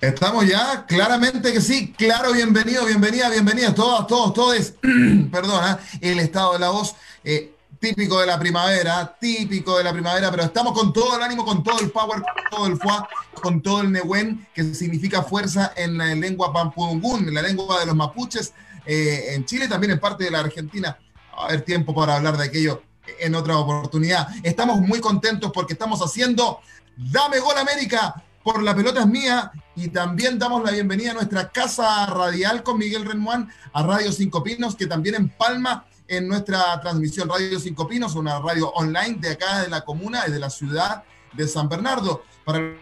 Estamos 0.00 0.46
ya, 0.46 0.86
claramente 0.86 1.52
que 1.52 1.60
sí, 1.60 1.92
claro, 1.92 2.32
bienvenido, 2.32 2.86
bienvenida, 2.86 3.28
bienvenida, 3.28 3.74
todas, 3.74 4.06
todos, 4.06 4.32
todos, 4.32 4.72
perdona, 5.30 5.78
el 6.00 6.18
estado 6.20 6.54
de 6.54 6.58
la 6.58 6.70
voz, 6.70 6.96
eh, 7.22 7.54
típico 7.78 8.18
de 8.18 8.26
la 8.26 8.38
primavera, 8.38 9.14
típico 9.20 9.76
de 9.76 9.84
la 9.84 9.92
primavera, 9.92 10.30
pero 10.30 10.44
estamos 10.44 10.72
con 10.72 10.94
todo 10.94 11.18
el 11.18 11.22
ánimo, 11.22 11.44
con 11.44 11.62
todo 11.62 11.80
el 11.80 11.90
power, 11.90 12.22
con 12.22 12.44
todo 12.50 12.66
el 12.68 12.78
fuá, 12.78 13.06
con 13.42 13.60
todo 13.60 13.82
el 13.82 13.92
nehuén, 13.92 14.46
que 14.54 14.72
significa 14.72 15.22
fuerza 15.22 15.74
en 15.76 15.98
la 15.98 16.14
lengua 16.14 16.50
pampungún, 16.50 17.28
en 17.28 17.34
la 17.34 17.42
lengua 17.42 17.80
de 17.80 17.84
los 17.84 17.94
mapuches, 17.94 18.54
eh, 18.86 19.34
en 19.34 19.44
Chile, 19.44 19.68
también 19.68 19.92
en 19.92 20.00
parte 20.00 20.24
de 20.24 20.30
la 20.30 20.40
Argentina. 20.40 20.98
Va 21.36 21.42
a 21.42 21.46
haber 21.48 21.60
tiempo 21.60 21.94
para 21.94 22.16
hablar 22.16 22.38
de 22.38 22.44
aquello 22.44 22.82
en 23.18 23.34
otra 23.34 23.58
oportunidad. 23.58 24.28
Estamos 24.42 24.80
muy 24.80 25.00
contentos 25.00 25.52
porque 25.52 25.74
estamos 25.74 26.00
haciendo 26.00 26.60
Dame 26.96 27.38
Gol 27.38 27.58
América 27.58 28.24
por 28.42 28.62
la 28.62 28.74
pelota 28.74 29.00
es 29.00 29.06
mía 29.06 29.52
y 29.76 29.88
también 29.88 30.38
damos 30.38 30.64
la 30.64 30.70
bienvenida 30.70 31.10
a 31.10 31.14
nuestra 31.14 31.50
casa 31.50 32.06
radial 32.06 32.62
con 32.62 32.78
Miguel 32.78 33.04
Renmuán 33.04 33.50
a 33.72 33.82
Radio 33.82 34.12
Cinco 34.12 34.42
Pinos, 34.42 34.74
que 34.74 34.86
también 34.86 35.14
empalma 35.14 35.84
en 36.08 36.26
nuestra 36.26 36.80
transmisión 36.80 37.28
Radio 37.28 37.60
Cinco 37.60 37.86
Pinos, 37.86 38.14
una 38.14 38.40
radio 38.40 38.70
online 38.70 39.18
de 39.20 39.30
acá 39.30 39.62
de 39.62 39.68
la 39.68 39.82
comuna 39.82 40.24
y 40.26 40.30
de 40.30 40.38
la 40.38 40.50
ciudad 40.50 41.04
de 41.32 41.46
San 41.46 41.68
Bernardo. 41.68 42.24
Para 42.44 42.74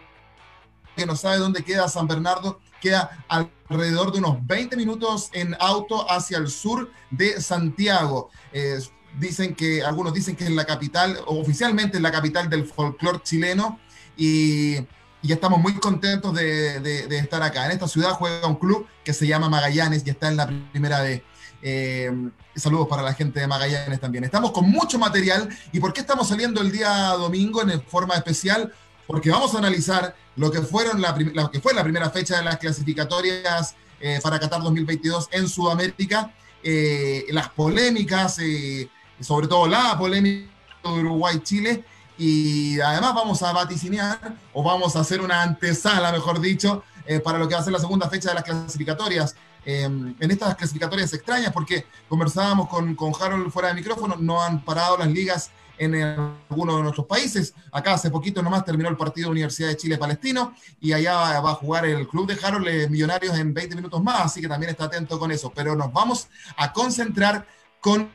que 0.95 1.05
no 1.05 1.15
sabe 1.15 1.37
dónde 1.37 1.63
queda 1.63 1.87
San 1.87 2.07
Bernardo, 2.07 2.59
queda 2.81 3.25
alrededor 3.27 4.11
de 4.11 4.19
unos 4.19 4.45
20 4.47 4.77
minutos 4.77 5.29
en 5.33 5.55
auto 5.59 6.09
hacia 6.09 6.37
el 6.37 6.49
sur 6.49 6.89
de 7.11 7.41
Santiago. 7.41 8.31
Dicen 9.19 9.55
que, 9.55 9.83
algunos 9.83 10.13
dicen 10.13 10.35
que 10.35 10.45
es 10.45 10.51
la 10.51 10.65
capital, 10.65 11.19
oficialmente 11.25 11.97
es 11.97 12.03
la 12.03 12.11
capital 12.11 12.49
del 12.49 12.65
folclore 12.65 13.21
chileno 13.23 13.79
y 14.15 14.77
y 15.21 15.33
estamos 15.33 15.59
muy 15.59 15.73
contentos 15.75 16.33
de, 16.33 17.07
estar 17.17 17.41
acá. 17.43 17.65
En 17.65 17.71
esta 17.71 17.87
ciudad 17.87 18.11
juega 18.11 18.47
un 18.47 18.55
club 18.55 18.87
que 19.03 19.13
se 19.13 19.27
llama 19.27 19.49
Magallanes 19.49 20.03
y 20.05 20.09
está 20.09 20.29
en 20.29 20.37
la 20.37 20.47
primera 20.71 21.01
de... 21.01 21.23
Eh, 21.61 22.09
saludos 22.55 22.87
para 22.87 23.01
la 23.01 23.13
gente 23.13 23.39
de 23.39 23.47
Magallanes 23.47 23.99
también. 23.99 24.23
Estamos 24.23 24.51
con 24.51 24.69
mucho 24.69 24.97
material. 24.97 25.49
¿Y 25.73 25.79
por 25.79 25.91
qué 25.91 26.01
estamos 26.01 26.29
saliendo 26.29 26.61
el 26.61 26.71
día 26.71 27.09
domingo 27.17 27.61
en 27.61 27.81
forma 27.81 28.15
especial? 28.15 28.73
Porque 29.07 29.29
vamos 29.29 29.53
a 29.55 29.57
analizar 29.57 30.15
lo 30.37 30.51
que, 30.51 30.61
fueron 30.61 31.01
la, 31.01 31.13
que 31.51 31.59
fue 31.59 31.73
la 31.73 31.83
primera 31.83 32.09
fecha 32.09 32.37
de 32.37 32.43
las 32.43 32.57
clasificatorias 32.57 33.75
eh, 33.99 34.19
para 34.23 34.39
Qatar 34.39 34.61
2022 34.63 35.27
en 35.31 35.49
Sudamérica, 35.49 36.33
eh, 36.63 37.25
las 37.29 37.49
polémicas, 37.49 38.39
sobre 39.19 39.47
todo 39.47 39.67
la 39.67 39.97
polémica 39.97 40.49
de 40.83 40.89
Uruguay-Chile 40.89 41.83
y 42.19 42.79
además 42.81 43.15
vamos 43.15 43.41
a 43.41 43.53
vaticinear 43.53 44.35
o 44.53 44.61
vamos 44.61 44.95
a 44.97 44.99
hacer 44.99 45.21
una 45.21 45.41
antesala, 45.41 46.11
mejor 46.11 46.41
dicho, 46.41 46.83
eh, 47.05 47.21
para 47.21 47.39
lo 47.39 47.47
que 47.47 47.55
va 47.55 47.61
a 47.61 47.63
ser 47.63 47.71
la 47.71 47.79
segunda 47.79 48.09
fecha 48.09 48.29
de 48.29 48.35
las 48.35 48.43
clasificatorias. 48.43 49.35
Em, 49.65 50.15
en 50.19 50.31
estas 50.31 50.55
clasificatorias 50.55 51.13
extrañas, 51.13 51.53
porque 51.53 51.85
conversábamos 52.07 52.67
con, 52.67 52.95
con 52.95 53.13
Harold 53.19 53.51
fuera 53.51 53.69
de 53.69 53.75
micrófono, 53.75 54.15
no 54.19 54.41
han 54.41 54.63
parado 54.63 54.97
las 54.97 55.07
ligas 55.07 55.51
en 55.77 55.95
algunos 55.95 56.75
de 56.75 56.83
nuestros 56.83 57.07
países. 57.07 57.53
Acá 57.71 57.93
hace 57.93 58.11
poquito 58.11 58.41
nomás 58.43 58.65
terminó 58.65 58.89
el 58.89 58.97
partido 58.97 59.27
de 59.27 59.31
Universidad 59.31 59.69
de 59.69 59.77
Chile 59.77 59.97
Palestino 59.97 60.53
y 60.81 60.91
allá 60.91 61.39
va, 61.39 61.51
a 61.51 61.55
jugar 61.55 61.85
el 61.85 62.07
club 62.07 62.27
de 62.27 62.45
Harold 62.45 62.67
eh, 62.67 62.89
Millonarios 62.89 63.37
en 63.37 63.53
20 63.53 63.75
minutos 63.75 64.03
más, 64.03 64.25
así 64.25 64.41
que 64.41 64.47
también 64.47 64.71
está 64.71 64.85
atento 64.85 65.17
con 65.17 65.31
eso. 65.31 65.51
Pero 65.55 65.75
nos 65.75 65.91
vamos 65.93 66.27
a 66.57 66.73
concentrar 66.73 67.47
con 67.79 68.11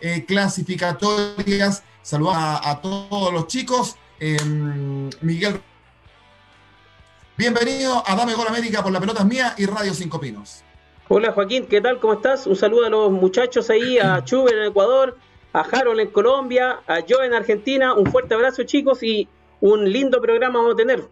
eh, 0.00 0.24
clasificatorias 0.24 1.82
Saludos 2.04 2.34
a, 2.36 2.80
todos 2.82 3.32
los 3.32 3.46
chicos. 3.46 3.96
Em, 4.20 5.08
Miguel, 5.22 5.58
bienvenido 7.38 8.02
a 8.06 8.14
Dame 8.14 8.34
Gol 8.34 8.46
América 8.46 8.82
por 8.82 8.92
la 8.92 9.00
pelota 9.00 9.24
mía 9.24 9.54
y 9.56 9.64
Radio 9.64 9.94
Cinco 9.94 10.20
Pinos. 10.20 10.62
Hola 11.08 11.32
Joaquín, 11.32 11.66
¿qué 11.66 11.80
tal? 11.80 12.00
¿Cómo 12.00 12.12
estás? 12.12 12.46
Un 12.46 12.56
saludo 12.56 12.84
a 12.84 12.90
los 12.90 13.10
muchachos 13.10 13.70
ahí, 13.70 13.98
a 13.98 14.22
Chuber 14.24 14.54
en 14.54 14.64
Ecuador, 14.64 15.16
a 15.54 15.60
Harold 15.60 16.00
en 16.00 16.10
Colombia, 16.10 16.80
a 16.86 16.98
Joe 17.08 17.24
en 17.24 17.32
Argentina. 17.32 17.94
Un 17.94 18.04
fuerte 18.12 18.34
abrazo 18.34 18.64
chicos 18.64 19.02
y 19.02 19.26
un 19.62 19.90
lindo 19.90 20.20
programa 20.20 20.58
vamos 20.58 20.74
a 20.74 20.76
tener. 20.76 21.08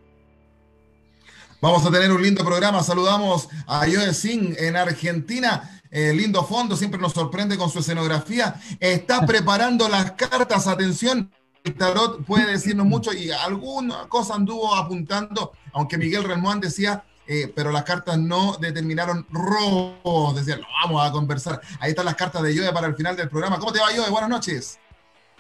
Vamos 1.63 1.87
a 1.87 1.91
tener 1.91 2.13
un 2.13 2.23
lindo 2.23 2.45
programa. 2.45 2.83
Saludamos 2.83 3.49
a 3.67 3.87
Joe 3.91 4.13
Singh 4.13 4.57
en 4.59 4.77
Argentina 4.77 5.82
eh, 5.95 6.15
lindo 6.15 6.43
fondo, 6.43 6.75
siempre 6.75 6.99
nos 6.99 7.13
sorprende 7.13 7.59
con 7.59 7.69
su 7.69 7.81
escenografía. 7.81 8.55
Está 8.81 9.27
preparando 9.27 9.89
las 9.91 10.13
cartas, 10.13 10.67
atención. 10.67 11.31
El 11.63 11.75
tarot 11.75 12.25
puede 12.25 12.51
decirnos 12.51 12.87
mucho 12.87 13.13
y 13.13 13.31
alguna 13.31 14.09
cosa 14.09 14.35
anduvo 14.35 14.75
apuntando, 14.75 15.53
aunque 15.75 15.99
Miguel 15.99 16.25
Relmuán 16.25 16.61
decía, 16.61 17.05
eh, 17.29 17.53
pero 17.55 17.71
las 17.71 17.85
cartas 17.85 18.19
no 18.19 18.57
determinaron 18.59 19.27
robo. 19.31 20.33
Decía, 20.35 20.57
lo 20.57 20.67
vamos 20.83 21.07
a 21.07 21.13
conversar. 21.13 21.61
Ahí 21.79 21.91
están 21.91 22.07
las 22.07 22.17
cartas 22.17 22.43
de 22.43 22.55
Yoe 22.55 22.73
para 22.73 22.87
el 22.87 22.97
final 22.97 23.15
del 23.15 23.29
programa. 23.29 23.59
¿Cómo 23.59 23.71
te 23.71 23.79
va, 23.79 23.95
Yoe? 23.95 24.11
Buenas 24.11 24.31
noches. 24.31 24.81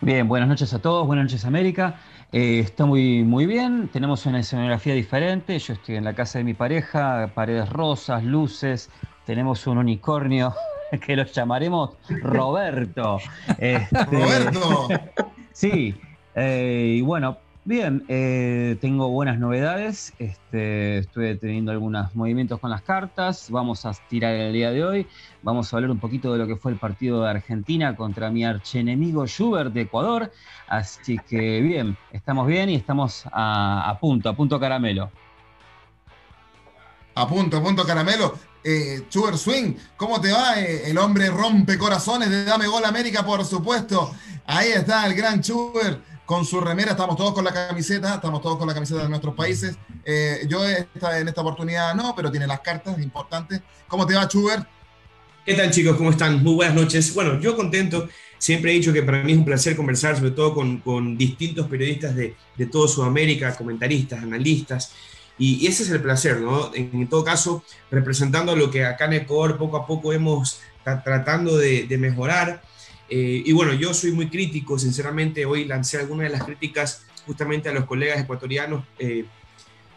Bien, 0.03 0.27
buenas 0.29 0.49
noches 0.49 0.75
a 0.75 0.81
todos, 0.81 1.07
buenas 1.07 1.27
noches 1.27 1.45
América. 1.45 2.01
Eh, 2.33 2.59
está 2.59 2.87
muy, 2.87 3.23
muy 3.23 3.47
bien, 3.47 3.89
tenemos 3.89 4.27
una 4.27 4.41
escenografía 4.41 4.95
diferente. 4.95 5.57
Yo 5.59 5.75
estoy 5.75 5.95
en 5.95 6.05
la 6.05 6.13
casa 6.13 6.39
de 6.39 6.45
mi 6.45 6.55
pareja, 6.55 7.31
paredes 7.35 7.69
rosas, 7.69 8.25
luces, 8.25 8.91
tenemos 9.25 9.67
un 9.67 9.79
unicornio 9.79 10.55
que 11.07 11.17
lo 11.17 11.25
llamaremos 11.25 11.91
Roberto. 12.23 13.19
Este, 13.59 14.05
Roberto. 14.05 14.89
Sí, 15.55 15.95
eh, 16.35 16.95
y 16.97 17.03
bueno, 17.03 17.37
bien, 17.67 18.07
eh, 18.09 18.79
tengo 18.81 19.11
buenas 19.11 19.39
novedades. 19.39 20.15
Este, 20.19 20.97
estuve 20.97 21.35
teniendo 21.35 21.73
algunos 21.73 22.17
movimientos 22.17 22.59
con 22.59 22.71
las 22.71 22.81
cartas. 22.81 23.51
Vamos 23.51 23.85
a 23.85 23.93
tirar 24.09 24.33
el 24.33 24.55
día 24.55 24.71
de 24.71 24.83
hoy. 24.83 25.07
Vamos 25.43 25.71
a 25.71 25.77
hablar 25.77 25.91
un 25.91 25.99
poquito 25.99 26.33
de 26.33 26.39
lo 26.39 26.47
que 26.47 26.57
fue 26.57 26.73
el 26.73 26.79
partido 26.79 27.23
de 27.23 27.29
Argentina 27.29 27.95
contra 27.95 28.31
mi 28.31 28.47
archenemigo 28.47 29.27
Schubert 29.27 29.75
de 29.75 29.83
Ecuador. 29.83 30.33
Así 30.69 31.19
que 31.19 31.61
bien, 31.61 31.99
estamos 32.13 32.47
bien 32.47 32.71
y 32.71 32.77
estamos 32.77 33.27
a, 33.31 33.91
a 33.91 33.99
punto, 33.99 34.31
a 34.31 34.33
punto 34.35 34.59
caramelo. 34.59 35.11
A 37.15 37.29
punto, 37.29 37.59
a 37.59 37.63
punto 37.63 37.85
caramelo 37.85 38.52
eh, 38.65 39.03
Swing, 39.37 39.75
¿cómo 39.97 40.21
te 40.21 40.33
va? 40.33 40.61
Eh, 40.61 40.91
el 40.91 40.99
hombre 40.99 41.29
rompe 41.31 41.79
corazones 41.79 42.31
de 42.31 42.45
Dame 42.45 42.67
Gol 42.67 42.85
América, 42.85 43.25
por 43.25 43.45
supuesto. 43.45 44.15
Ahí 44.47 44.69
está 44.71 45.07
el 45.07 45.15
gran 45.15 45.41
Chuber 45.41 46.01
con 46.25 46.45
su 46.45 46.61
remera. 46.61 46.93
Estamos 46.93 47.17
todos 47.17 47.33
con 47.33 47.45
la 47.45 47.53
camiseta, 47.53 48.15
estamos 48.15 48.41
todos 48.41 48.59
con 48.59 48.69
la 48.69 48.75
camiseta 48.75 49.03
de 49.03 49.09
nuestros 49.09 49.35
países. 49.35 49.77
Eh, 50.05 50.47
yo 50.49 50.67
esta, 50.67 51.19
en 51.19 51.29
esta 51.29 51.41
oportunidad 51.41 51.95
no, 51.95 52.15
pero 52.15 52.31
tiene 52.31 52.47
las 52.47 52.61
cartas 52.61 52.99
importantes. 53.01 53.61
¿Cómo 53.89 54.07
te 54.07 54.15
va, 54.15 54.29
Chuber? 54.29 54.67
¿Qué 55.45 55.55
tal, 55.55 55.71
chicos? 55.71 55.97
¿Cómo 55.97 56.11
están? 56.11 56.43
Muy 56.43 56.55
buenas 56.55 56.75
noches. 56.75 57.13
Bueno, 57.15 57.41
yo 57.41 57.57
contento. 57.57 58.09
Siempre 58.39 58.73
he 58.73 58.75
dicho 58.75 58.93
que 58.93 59.03
para 59.03 59.23
mí 59.23 59.33
es 59.33 59.39
un 59.39 59.45
placer 59.45 59.77
conversar, 59.77 60.17
sobre 60.17 60.33
todo 60.33 60.55
con, 60.55 60.79
con 60.79 61.17
distintos 61.17 61.69
periodistas 61.69 62.15
de, 62.15 62.37
de 62.57 62.67
toda 62.67 62.89
Sudamérica, 62.89 63.55
comentaristas, 63.55 64.23
analistas. 64.23 64.93
Y, 65.43 65.67
ese 65.67 65.83
es 65.83 65.91
el 65.91 66.01
placer, 66.01 66.41
¿no? 66.41 66.71
En, 66.73 67.09
todo 67.09 67.25
caso, 67.25 67.65
representando 67.91 68.55
lo 68.55 68.71
que 68.71 68.85
acá 68.85 69.07
en 69.07 69.15
Ecuador 69.15 69.59
poco 69.59 69.77
a 69.77 69.89
poco 69.89 70.13
hemos 70.13 70.61
tratando 70.85 71.57
de, 71.57 71.99
mejorar. 71.99 72.63
Eh, 73.09 73.43
y 73.45 73.51
bueno, 73.51 73.73
yo 73.73 73.93
soy 73.93 74.13
muy 74.13 74.29
crítico, 74.31 74.79
sinceramente, 74.79 75.45
hoy 75.45 75.65
lancé 75.65 75.99
algunas 75.99 76.29
de 76.29 76.39
las 76.39 76.45
críticas 76.45 77.07
justamente 77.27 77.69
a 77.69 77.73
los 77.73 77.87
colegas 77.87 78.21
ecuatorianos. 78.21 78.85
Eh, 79.01 79.25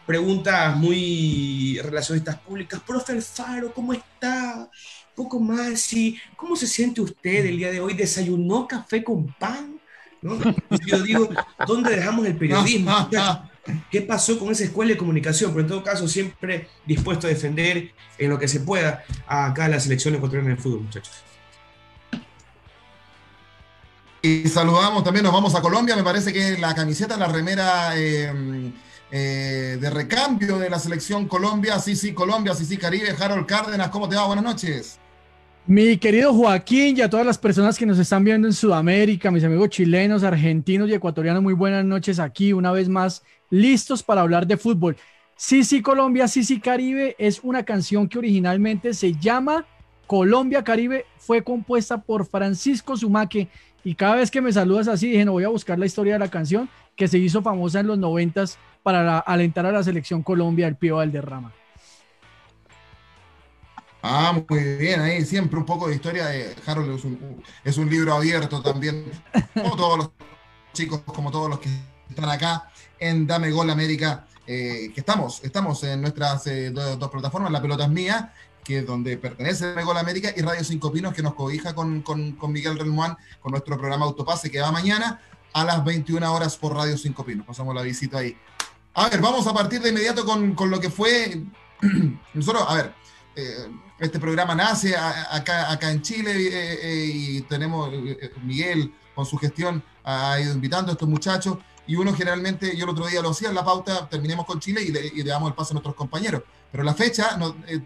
preguntas 0.08 0.76
muy 0.78 1.80
relacionistas 1.84 2.40
públicas, 2.40 2.82
profe 2.82 3.14
Alfaro, 3.14 3.72
¿cómo 3.72 3.94
está? 3.94 4.68
Poco 5.14 5.40
más, 5.40 5.94
y 5.94 6.20
¿cómo 6.36 6.56
se 6.56 6.66
siente 6.66 7.02
usted 7.02 7.46
el 7.46 7.58
día 7.60 7.70
de 7.70 7.82
hoy? 7.82 7.94
¿Desayunó 7.94 8.68
café 8.68 9.04
con 9.04 9.28
pan? 9.28 9.75
¿No? 10.26 10.40
Yo 10.88 11.04
digo, 11.04 11.30
¿dónde 11.68 11.96
dejamos 11.96 12.26
el 12.26 12.36
periodismo? 12.36 12.92
qué 13.92 14.02
pasó 14.02 14.40
con 14.40 14.52
esa 14.52 14.64
escuela 14.64 14.94
de 14.94 14.98
comunicación, 14.98 15.52
pero 15.52 15.62
en 15.62 15.68
todo 15.68 15.84
caso 15.84 16.08
siempre 16.08 16.68
dispuesto 16.84 17.28
a 17.28 17.30
defender 17.30 17.92
en 18.18 18.30
lo 18.32 18.40
que 18.40 18.48
se 18.48 18.62
pueda 18.62 19.04
acá 19.28 19.68
la 19.68 19.80
selección 19.80 20.16
ecuatoriana 20.16 20.56
de 20.56 20.58
fútbol, 20.58 20.82
muchachos. 20.82 21.14
Y 24.24 24.48
saludamos 24.48 25.04
también, 25.04 25.24
nos 25.24 25.34
vamos 25.34 25.54
a 25.54 25.62
Colombia, 25.62 25.96
me 25.96 26.04
parece 26.04 26.34
que 26.34 26.58
la 26.58 26.74
camiseta, 26.74 27.18
la 27.18 27.28
remera, 27.28 27.92
eh, 27.96 28.74
eh, 29.12 29.78
de 29.80 29.90
recambio 29.92 30.58
de 30.58 30.72
la 30.72 30.80
selección 30.80 31.28
Colombia, 31.28 31.78
sí, 31.78 31.96
sí, 31.96 32.16
Colombia, 32.16 32.56
sí, 32.56 32.66
sí, 32.66 32.78
Caribe, 32.78 33.16
Harold 33.20 33.46
Cárdenas, 33.46 33.90
¿cómo 33.90 34.10
te 34.10 34.16
va? 34.16 34.26
Buenas 34.26 34.44
noches. 34.44 35.00
Mi 35.68 35.98
querido 35.98 36.32
Joaquín 36.32 36.96
y 36.96 37.02
a 37.02 37.10
todas 37.10 37.26
las 37.26 37.40
personas 37.40 37.76
que 37.80 37.88
nos 37.88 37.98
están 37.98 38.24
viendo 38.24 38.48
en 38.48 38.54
Sudamérica, 38.54 39.32
mis 39.32 39.44
amigos 39.44 39.70
chilenos, 39.70 40.22
argentinos 40.22 40.88
y 40.88 40.94
ecuatorianos, 40.94 41.42
muy 41.42 41.56
buenas 41.56 41.84
noches 41.84 42.20
aquí, 42.20 42.54
una 42.54 42.72
vez 42.72 42.88
más, 42.88 43.24
listos 43.50 44.04
para 44.04 44.22
hablar 44.22 44.46
de 44.46 44.58
fútbol. 44.58 44.96
Sí, 45.36 45.64
sí, 45.64 45.82
Colombia, 45.82 46.28
sí, 46.28 46.44
sí, 46.44 46.60
Caribe 46.60 47.16
es 47.18 47.40
una 47.42 47.64
canción 47.64 48.08
que 48.08 48.20
originalmente 48.20 48.94
se 48.94 49.14
llama 49.14 49.66
Colombia 50.06 50.64
Caribe, 50.64 51.08
fue 51.18 51.44
compuesta 51.44 52.00
por 52.00 52.28
Francisco 52.28 52.96
Zumaque 52.96 53.48
y 53.84 53.96
cada 53.96 54.18
vez 54.18 54.30
que 54.30 54.42
me 54.42 54.54
saludas 54.54 54.88
así, 54.88 55.10
dije, 55.10 55.26
no 55.26 55.32
voy 55.32 55.46
a 55.46 55.50
buscar 55.50 55.80
la 55.80 55.88
historia 55.88 56.14
de 56.14 56.20
la 56.20 56.30
canción 56.30 56.70
que 56.96 57.08
se 57.08 57.18
hizo 57.18 57.42
famosa 57.42 57.80
en 57.80 57.88
los 57.88 57.98
noventas 57.98 58.60
para 58.84 59.18
alentar 59.18 59.66
a 59.66 59.72
la 59.72 59.82
selección 59.82 60.22
Colombia, 60.22 60.68
el 60.68 60.76
Pío 60.76 60.98
Valderrama. 60.98 61.54
Ah, 64.08 64.40
muy 64.48 64.64
bien, 64.76 65.02
ahí 65.02 65.26
siempre 65.26 65.58
un 65.58 65.66
poco 65.66 65.88
de 65.88 65.96
historia 65.96 66.28
de 66.28 66.56
Harold 66.68 66.96
es 67.64 67.78
un, 67.78 67.90
libro 67.90 68.14
abierto 68.14 68.62
también, 68.62 69.04
como 69.56 69.76
todos 69.76 69.98
los 69.98 70.12
chicos, 70.74 71.02
como 71.08 71.32
todos 71.32 71.50
los 71.50 71.58
que 71.58 71.70
están 72.08 72.30
acá 72.30 72.70
en 73.00 73.26
Dame 73.26 73.50
Gol 73.50 73.72
América, 73.72 74.28
eh, 74.46 74.92
que 74.94 75.00
estamos, 75.00 75.44
estamos 75.44 75.84
en 75.86 76.02
nuestras 76.02 76.46
eh, 76.46 76.70
dos, 76.70 77.10
plataformas, 77.10 77.52
La 77.52 77.64
Pelota 77.64 77.86
es 77.86 77.90
Mía, 77.90 78.32
que 78.64 78.80
es 78.80 78.86
donde 78.86 79.18
pertenece 79.18 79.70
Dame 79.70 79.84
Gol 79.84 79.98
América, 79.98 80.32
y 80.38 80.42
Radio 80.42 80.64
Cinco 80.64 80.92
Pinos, 80.92 81.12
que 81.16 81.24
nos 81.24 81.34
cobija 81.34 81.74
con, 81.74 82.04
con, 82.04 82.38
Miguel 82.52 82.78
Relmuán, 82.78 83.18
con 83.40 83.54
nuestro 83.54 83.76
programa 83.76 84.06
Autopase, 84.06 84.52
que 84.52 84.62
va 84.62 84.72
mañana 84.72 85.20
a 85.52 85.66
las 85.66 85.84
21 85.84 86.32
horas 86.32 86.58
por 86.58 86.76
Radio 86.76 86.96
Cinco 86.96 87.26
Pinos. 87.26 87.48
Pasamos 87.48 87.74
la 87.74 87.82
visita 87.82 88.20
ahí. 88.20 88.38
A 88.94 89.10
ver, 89.10 89.20
vamos 89.20 89.48
a 89.48 89.54
partir 89.56 89.82
de 89.82 89.90
inmediato 89.90 90.26
con, 90.26 90.54
con 90.54 90.70
lo 90.70 90.80
que 90.80 90.92
fue, 90.92 91.42
nosotros, 92.36 92.66
a 92.68 92.76
ver, 92.76 92.94
eh, 93.36 93.68
este 94.00 94.20
programa 94.20 94.56
nace 94.56 94.96
acá, 94.96 95.72
acá 95.72 95.92
en 95.92 96.02
Chile 96.02 96.32
eh, 96.36 96.80
eh, 96.82 97.12
y 97.14 97.42
tenemos, 97.42 97.90
Miguel 98.44 98.94
con 99.14 99.26
su 99.26 99.38
gestión 99.38 99.82
ha 100.04 100.40
ido 100.40 100.54
invitando 100.54 100.92
a 100.92 100.94
estos 100.94 101.08
muchachos 101.08 101.58
y 101.88 101.96
uno 101.96 102.14
generalmente, 102.14 102.76
yo 102.76 102.86
el 102.86 102.90
otro 102.90 103.08
día 103.08 103.22
lo 103.22 103.30
hacía 103.30 103.50
en 103.50 103.56
la 103.56 103.64
pauta, 103.64 104.10
terminemos 104.10 104.46
con 104.46 104.60
Chile 104.60 104.82
y 104.82 104.92
le, 104.92 105.24
damos 105.24 105.50
el 105.50 105.56
paso 105.56 105.72
a 105.72 105.76
nuestros 105.76 105.94
compañeros. 105.94 106.42
Pero 106.72 106.84
la 106.84 106.96
fecha, 106.96 107.38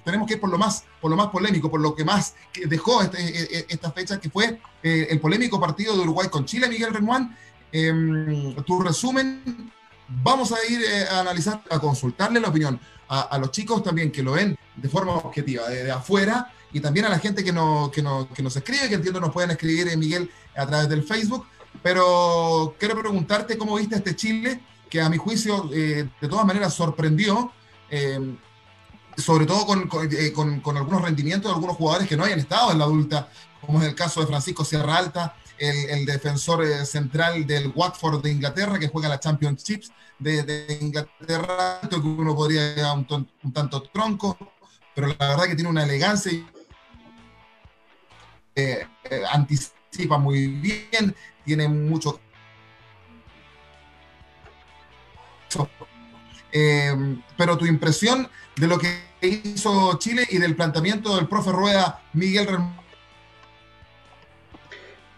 tenemos 0.06 0.26
que 0.26 0.36
ir 0.36 0.40
por 0.40 0.50
lo, 0.50 0.58
más, 0.58 0.86
por 1.02 1.12
lo 1.12 1.18
más 1.18 1.28
polémico, 1.28 1.70
por 1.70 1.82
lo 1.82 1.94
que 1.94 2.06
más 2.06 2.34
dejó 2.66 3.02
este, 3.02 3.66
esta 3.72 3.92
fecha, 3.92 4.18
que 4.18 4.30
fue 4.30 4.62
el 4.82 5.20
polémico 5.20 5.60
partido 5.60 5.96
de 5.98 6.04
Uruguay 6.04 6.30
con 6.30 6.46
Chile, 6.46 6.70
Miguel 6.70 6.94
Remuán. 6.94 7.38
Em, 7.74 8.56
tu 8.64 8.82
resumen, 8.82 9.72
vamos 10.08 10.54
a 10.54 10.58
ir 10.72 10.82
a 11.12 11.20
analizar, 11.20 11.62
a 11.70 11.78
consultarle 11.78 12.40
la 12.40 12.48
opinión 12.48 12.80
a, 13.10 13.38
los 13.40 13.52
chicos 13.52 13.84
también 13.84 14.12
que 14.12 14.22
lo 14.22 14.34
ven 14.34 14.58
de 14.82 14.90
forma 14.90 15.14
objetiva, 15.14 15.68
de, 15.70 15.92
afuera, 15.92 16.52
y 16.72 16.80
también 16.80 17.06
a 17.06 17.10
la 17.10 17.20
gente 17.20 17.44
que, 17.44 17.52
no, 17.52 17.90
que, 17.92 18.02
no, 18.02 18.28
que 18.34 18.44
nos 18.44 18.56
escribe, 18.56 18.90
que 18.90 18.96
entiendo 18.96 19.20
nos 19.20 19.32
pueden 19.32 19.52
escribir, 19.52 19.88
eh, 19.88 19.98
Miguel, 19.98 20.30
a 20.56 20.66
través 20.66 20.90
del 20.90 21.04
Facebook. 21.04 21.46
Pero 21.82 22.76
quiero 22.80 23.00
preguntarte 23.00 23.58
cómo 23.58 23.76
viste 23.76 23.96
este 23.96 24.16
Chile, 24.16 24.62
que 24.90 25.02
a 25.02 25.10
mi 25.10 25.18
juicio 25.18 25.70
eh, 25.74 26.10
de 26.20 26.28
todas 26.28 26.46
maneras 26.46 26.74
sorprendió, 26.74 27.52
eh, 27.90 28.36
sobre 29.18 29.46
todo 29.46 29.66
con, 29.66 29.88
con, 29.88 30.62
con, 30.62 30.78
algunos 30.78 31.02
rendimientos 31.02 31.50
de 31.50 31.56
algunos 31.56 31.76
jugadores 31.76 32.08
que 32.08 32.16
no 32.16 32.24
hayan 32.24 32.40
estado 32.40 32.72
en 32.72 32.80
la 32.80 32.86
adulta, 32.86 33.30
como 33.62 33.82
es 33.82 33.88
el 33.88 33.96
caso 33.96 34.22
de 34.22 34.28
Francisco 34.28 34.64
Sierra 34.64 34.98
Alta, 34.98 35.36
el, 35.60 36.06
defensor 36.06 36.64
eh, 36.64 36.86
central 36.86 37.46
del 37.46 37.72
Watford 37.76 38.22
de 38.22 38.32
Inglaterra, 38.32 38.80
que 38.80 38.88
juega 38.88 39.10
la 39.10 39.20
Championships 39.20 39.92
de, 40.18 40.44
de 40.44 40.78
Inglaterra, 40.82 41.82
que 41.90 41.96
uno 41.98 42.36
podría 42.36 42.94
un, 42.94 43.28
un, 43.44 43.54
tanto 43.54 43.84
tronco, 43.84 44.38
pero 44.96 45.08
la 45.08 45.30
verdad 45.30 45.46
que 45.46 45.56
tiene 45.56 45.70
una 45.70 45.84
elegancia 45.84 46.32
y 46.32 46.46
eh, 48.56 48.88
eh, 49.10 49.22
anticipa 49.32 50.18
muy 50.18 50.48
bien, 50.48 51.16
tiene 51.46 51.68
mucho... 51.68 52.20
pero 57.38 57.58
tu 57.58 57.66
impresión 57.66 58.28
de 58.56 58.68
lo 58.68 58.80
que 58.80 59.10
hizo 59.22 59.98
Chile 60.00 60.26
y 60.30 60.38
del 60.38 60.56
planteamiento 60.56 61.16
del 61.16 61.28
profe 61.28 61.52
Rueda 61.52 62.02
Miguel 62.14 62.48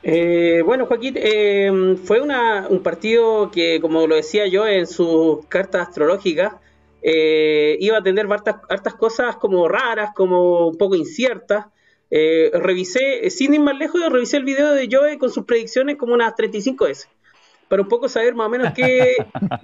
eh, 0.03 0.63
bueno, 0.65 0.88
Joaquín, 0.88 1.15
eh, 1.18 1.95
fue 2.03 2.21
un 2.21 2.81
partido 2.81 3.51
que, 3.51 3.79
como 3.81 4.07
lo 4.07 4.15
decía 4.15 4.47
yo 4.47 4.68
en 4.68 4.88
sus 4.88 5.45
cartas 5.45 5.89
astrológicas, 5.89 6.53
eh, 7.01 7.77
iba 7.80 7.98
a 7.98 8.03
tener 8.03 8.27
hartas, 8.31 8.94
cosas 8.95 9.38
como 9.38 9.68
raras, 9.68 10.12
como 10.15 10.68
un 10.68 10.77
poco 10.77 10.95
inciertas. 10.95 11.65
revisé, 12.09 13.30
sin 13.30 13.53
ir 13.53 13.62
más 13.62 13.77
lejos, 13.77 14.01
revisé 14.09 14.38
el 14.38 14.44
video 14.44 14.74
de 14.74 14.89
Joe 14.92 15.18
con 15.18 15.30
sus 15.30 15.45
predicciones 15.45 15.98
como 15.98 16.13
unas 16.13 16.36
35 16.36 16.86
veces, 16.86 17.09
para 17.69 17.81
un 17.81 17.88
poco 17.88 18.09
saber 18.09 18.36
más 18.36 18.48
o 18.48 18.50
menos 18.50 18.74
qué, 18.74 19.15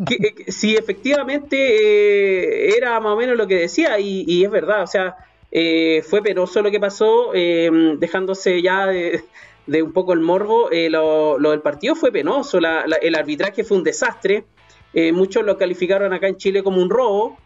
si 0.48 0.76
efectivamente 0.76 2.78
era 2.78 3.00
más 3.00 3.14
o 3.14 3.18
menos 3.18 3.38
lo 3.38 3.48
que 3.48 3.56
decía, 3.56 4.00
y, 4.00 4.24
y 4.28 4.46
es 4.46 4.52
verdad, 4.52 4.84
o 4.84 4.88
sea, 4.88 5.16
fue 6.04 6.22
penoso 6.24 6.62
lo 6.62 6.72
que 6.72 6.80
pasó, 6.80 7.32
dejándose 7.34 8.62
ya 8.62 8.88
de 8.88 9.24
de 9.68 9.84
un 9.84 9.92
poco 9.92 10.14
el 10.14 10.22
morbo, 10.22 10.72
eh, 10.72 10.90
lo, 10.90 11.38
del 11.38 11.62
partido 11.62 11.94
fue 11.94 12.12
penoso, 12.12 12.58
el 12.58 13.16
arbitraje 13.16 13.64
fue 13.64 13.78
un 13.78 13.84
desastre, 13.84 14.46
eh, 15.00 15.12
muchos 15.12 15.46
lo 15.46 15.58
calificaron 15.58 16.12
acá 16.12 16.28
en 16.28 16.38
Chile 16.38 16.64
como 16.64 16.82
un 16.82 16.90
robo, 16.90 17.38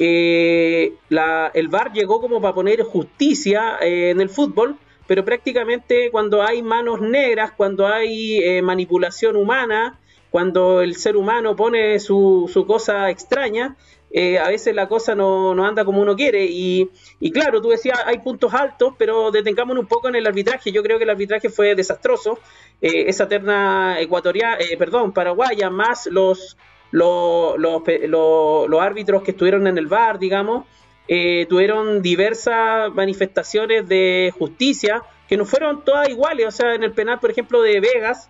eh, 0.00 0.94
el 1.08 1.68
VAR 1.68 1.92
llegó 1.92 2.20
como 2.20 2.40
para 2.40 2.54
poner 2.54 2.82
justicia 2.82 3.78
en 3.80 4.20
el 4.20 4.28
fútbol, 4.28 4.76
pero 5.06 5.24
prácticamente 5.24 6.10
cuando 6.10 6.42
hay 6.42 6.62
manos 6.62 7.00
negras, 7.00 7.52
cuando 7.56 7.86
hay 7.86 8.60
manipulación 8.62 9.36
humana, 9.36 9.98
cuando 10.30 10.82
el 10.82 10.94
ser 10.96 11.16
humano 11.16 11.56
pone 11.56 11.98
su, 11.98 12.50
su 12.52 12.66
cosa 12.66 13.10
extraña, 13.10 13.76
eh, 14.10 14.38
a 14.38 14.48
veces 14.48 14.74
la 14.74 14.88
cosa 14.88 15.14
no, 15.14 15.52
anda 15.64 15.84
como 15.84 16.00
uno 16.00 16.16
quiere. 16.16 16.46
Y, 16.46 16.90
claro, 17.32 17.60
tú 17.60 17.68
decías, 17.68 18.00
hay 18.06 18.18
puntos 18.18 18.54
altos, 18.54 18.94
pero 18.98 19.30
detengámonos 19.30 19.82
un 19.82 19.88
poco 19.88 20.08
en 20.08 20.16
el 20.16 20.26
arbitraje. 20.26 20.72
Yo 20.72 20.82
creo 20.82 20.98
que 20.98 21.04
el 21.04 21.10
arbitraje 21.10 21.48
fue 21.50 21.74
desastroso. 21.74 22.38
Eh, 22.80 23.04
esa 23.08 23.28
terna 23.28 24.00
ecuatoriana, 24.00 24.58
eh, 24.60 24.76
perdón, 24.76 25.12
paraguaya, 25.12 25.70
más 25.70 26.06
los, 26.06 26.56
los, 26.90 27.56
los, 27.58 28.80
árbitros 28.80 29.22
que 29.22 29.32
estuvieron 29.32 29.66
en 29.66 29.78
el 29.78 29.86
bar, 29.86 30.18
digamos, 30.18 30.66
tuvieron 31.06 32.02
diversas 32.02 32.92
manifestaciones 32.92 33.88
de 33.88 34.32
justicia 34.38 35.02
que 35.28 35.36
no 35.36 35.44
fueron 35.44 35.84
todas 35.84 36.08
iguales. 36.08 36.46
O 36.46 36.50
sea, 36.50 36.74
en 36.74 36.82
el 36.82 36.92
penal, 36.92 37.18
por 37.20 37.30
ejemplo, 37.30 37.62
de 37.62 37.80
Vegas, 37.80 38.28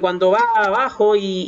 cuando 0.00 0.30
va 0.30 0.44
abajo 0.56 1.16
y, 1.16 1.46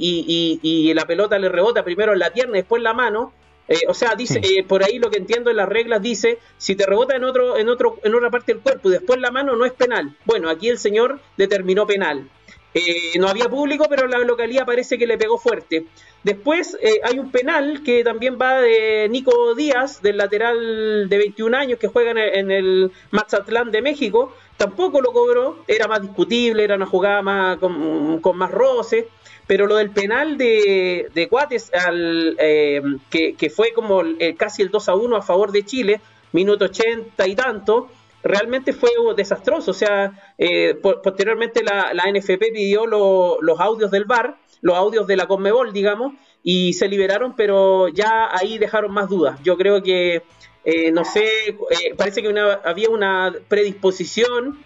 y, 0.63 0.95
la 0.95 1.07
pelota 1.07 1.39
le 1.39 1.49
rebota 1.49 1.85
primero 1.85 2.13
en 2.13 2.19
la 2.19 2.33
pierna 2.33 2.59
y 2.59 2.61
después 2.61 2.81
en 2.81 2.85
la 2.85 2.95
mano, 2.95 3.33
eh, 3.69 3.83
o 3.87 3.93
sea, 3.93 4.15
dice, 4.15 4.41
eh, 4.43 4.65
por 4.65 4.83
ahí 4.83 4.99
lo 4.99 5.11
que 5.11 5.19
entiendo 5.19 5.51
en 5.51 5.57
las 5.57 5.69
reglas 5.69 6.01
dice, 6.01 6.39
si 6.57 6.75
te 6.75 6.87
rebota 6.87 7.15
en 7.15 7.25
otro, 7.25 7.59
en 7.59 7.69
otro, 7.69 7.99
en 8.03 8.15
otra 8.15 8.31
parte 8.31 8.55
del 8.55 8.63
cuerpo 8.63 8.89
y 8.89 8.93
después 8.93 9.21
la 9.21 9.31
mano 9.31 9.57
no 9.57 9.67
es 9.67 9.73
penal. 9.73 10.17
Bueno, 10.25 10.49
aquí 10.49 10.71
el 10.71 10.79
señor 10.79 11.21
determinó 11.37 11.87
penal. 11.87 12.31
Eh, 12.75 13.19
no 13.19 13.29
había 13.29 13.49
público, 13.49 13.87
pero 13.89 14.07
la 14.07 14.19
localidad 14.19 14.67
parece 14.67 14.99
que 14.99 15.07
le 15.07 15.19
pegó 15.19 15.39
fuerte. 15.39 15.87
Después 16.23 16.77
hay 17.05 17.19
un 17.19 17.31
penal 17.31 17.83
que 17.83 18.05
también 18.05 18.39
va 18.41 18.61
de 18.61 19.09
Nico 19.09 19.55
Díaz, 19.55 20.03
del 20.03 20.17
lateral 20.19 21.09
de 21.09 21.19
21 21.19 21.57
años 21.57 21.79
que 21.79 21.89
juega 21.89 22.11
en 22.11 22.51
el, 22.51 22.91
Mazatlán 23.11 23.71
de 23.71 23.83
México. 23.83 24.35
Tampoco 24.57 25.01
lo 25.01 25.13
cobró, 25.13 25.65
era 25.69 25.87
más 25.87 26.03
discutible, 26.03 26.65
era 26.65 26.75
una 26.75 26.87
jugada 26.87 27.23
más, 27.23 27.59
con, 27.59 28.37
más 28.37 28.51
roce. 28.51 29.09
Pero 29.47 29.67
lo 29.67 29.77
del 29.77 29.91
penal 29.91 30.37
de, 30.37 31.09
de 31.15 31.29
Cuates, 31.29 31.73
al, 31.73 32.37
eh, 32.39 32.83
que, 33.09 33.51
fue 33.51 33.73
como 33.73 34.03
casi 34.37 34.63
el 34.63 34.71
2 34.71 34.89
a 34.89 34.95
1 34.95 35.17
a 35.17 35.23
favor 35.23 35.53
de 35.53 35.65
Chile, 35.65 36.01
minuto 36.33 36.67
80 36.67 37.27
y 37.27 37.35
tanto, 37.35 37.89
realmente 38.23 38.73
fue 38.73 38.91
desastroso. 39.17 39.71
O 39.71 39.75
sea, 39.75 40.35
eh, 40.39 40.75
posteriormente 40.83 41.63
la, 41.63 41.93
la, 41.95 42.05
NFP 42.11 42.53
pidió 42.53 42.87
los 42.87 43.61
audios 43.61 43.91
del 43.91 44.05
VAR, 44.05 44.37
los 44.61 44.77
audios 44.77 45.07
de 45.07 45.17
la 45.17 45.27
Conmebol, 45.27 45.73
digamos, 45.73 46.15
y 46.43 46.73
se 46.73 46.89
liberaron, 46.89 47.35
pero 47.37 47.89
ya 47.89 48.29
ahí 48.33 48.59
dejaron 48.59 48.93
más 48.93 49.09
dudas. 49.09 49.39
Yo 49.43 49.57
creo 49.57 49.83
que, 49.83 50.23
eh, 50.65 50.91
no 50.93 51.05
sé, 51.05 51.57
parece 51.97 52.23
que 52.23 52.35
había 52.65 52.91
una 52.91 53.35
predisposición 53.49 54.59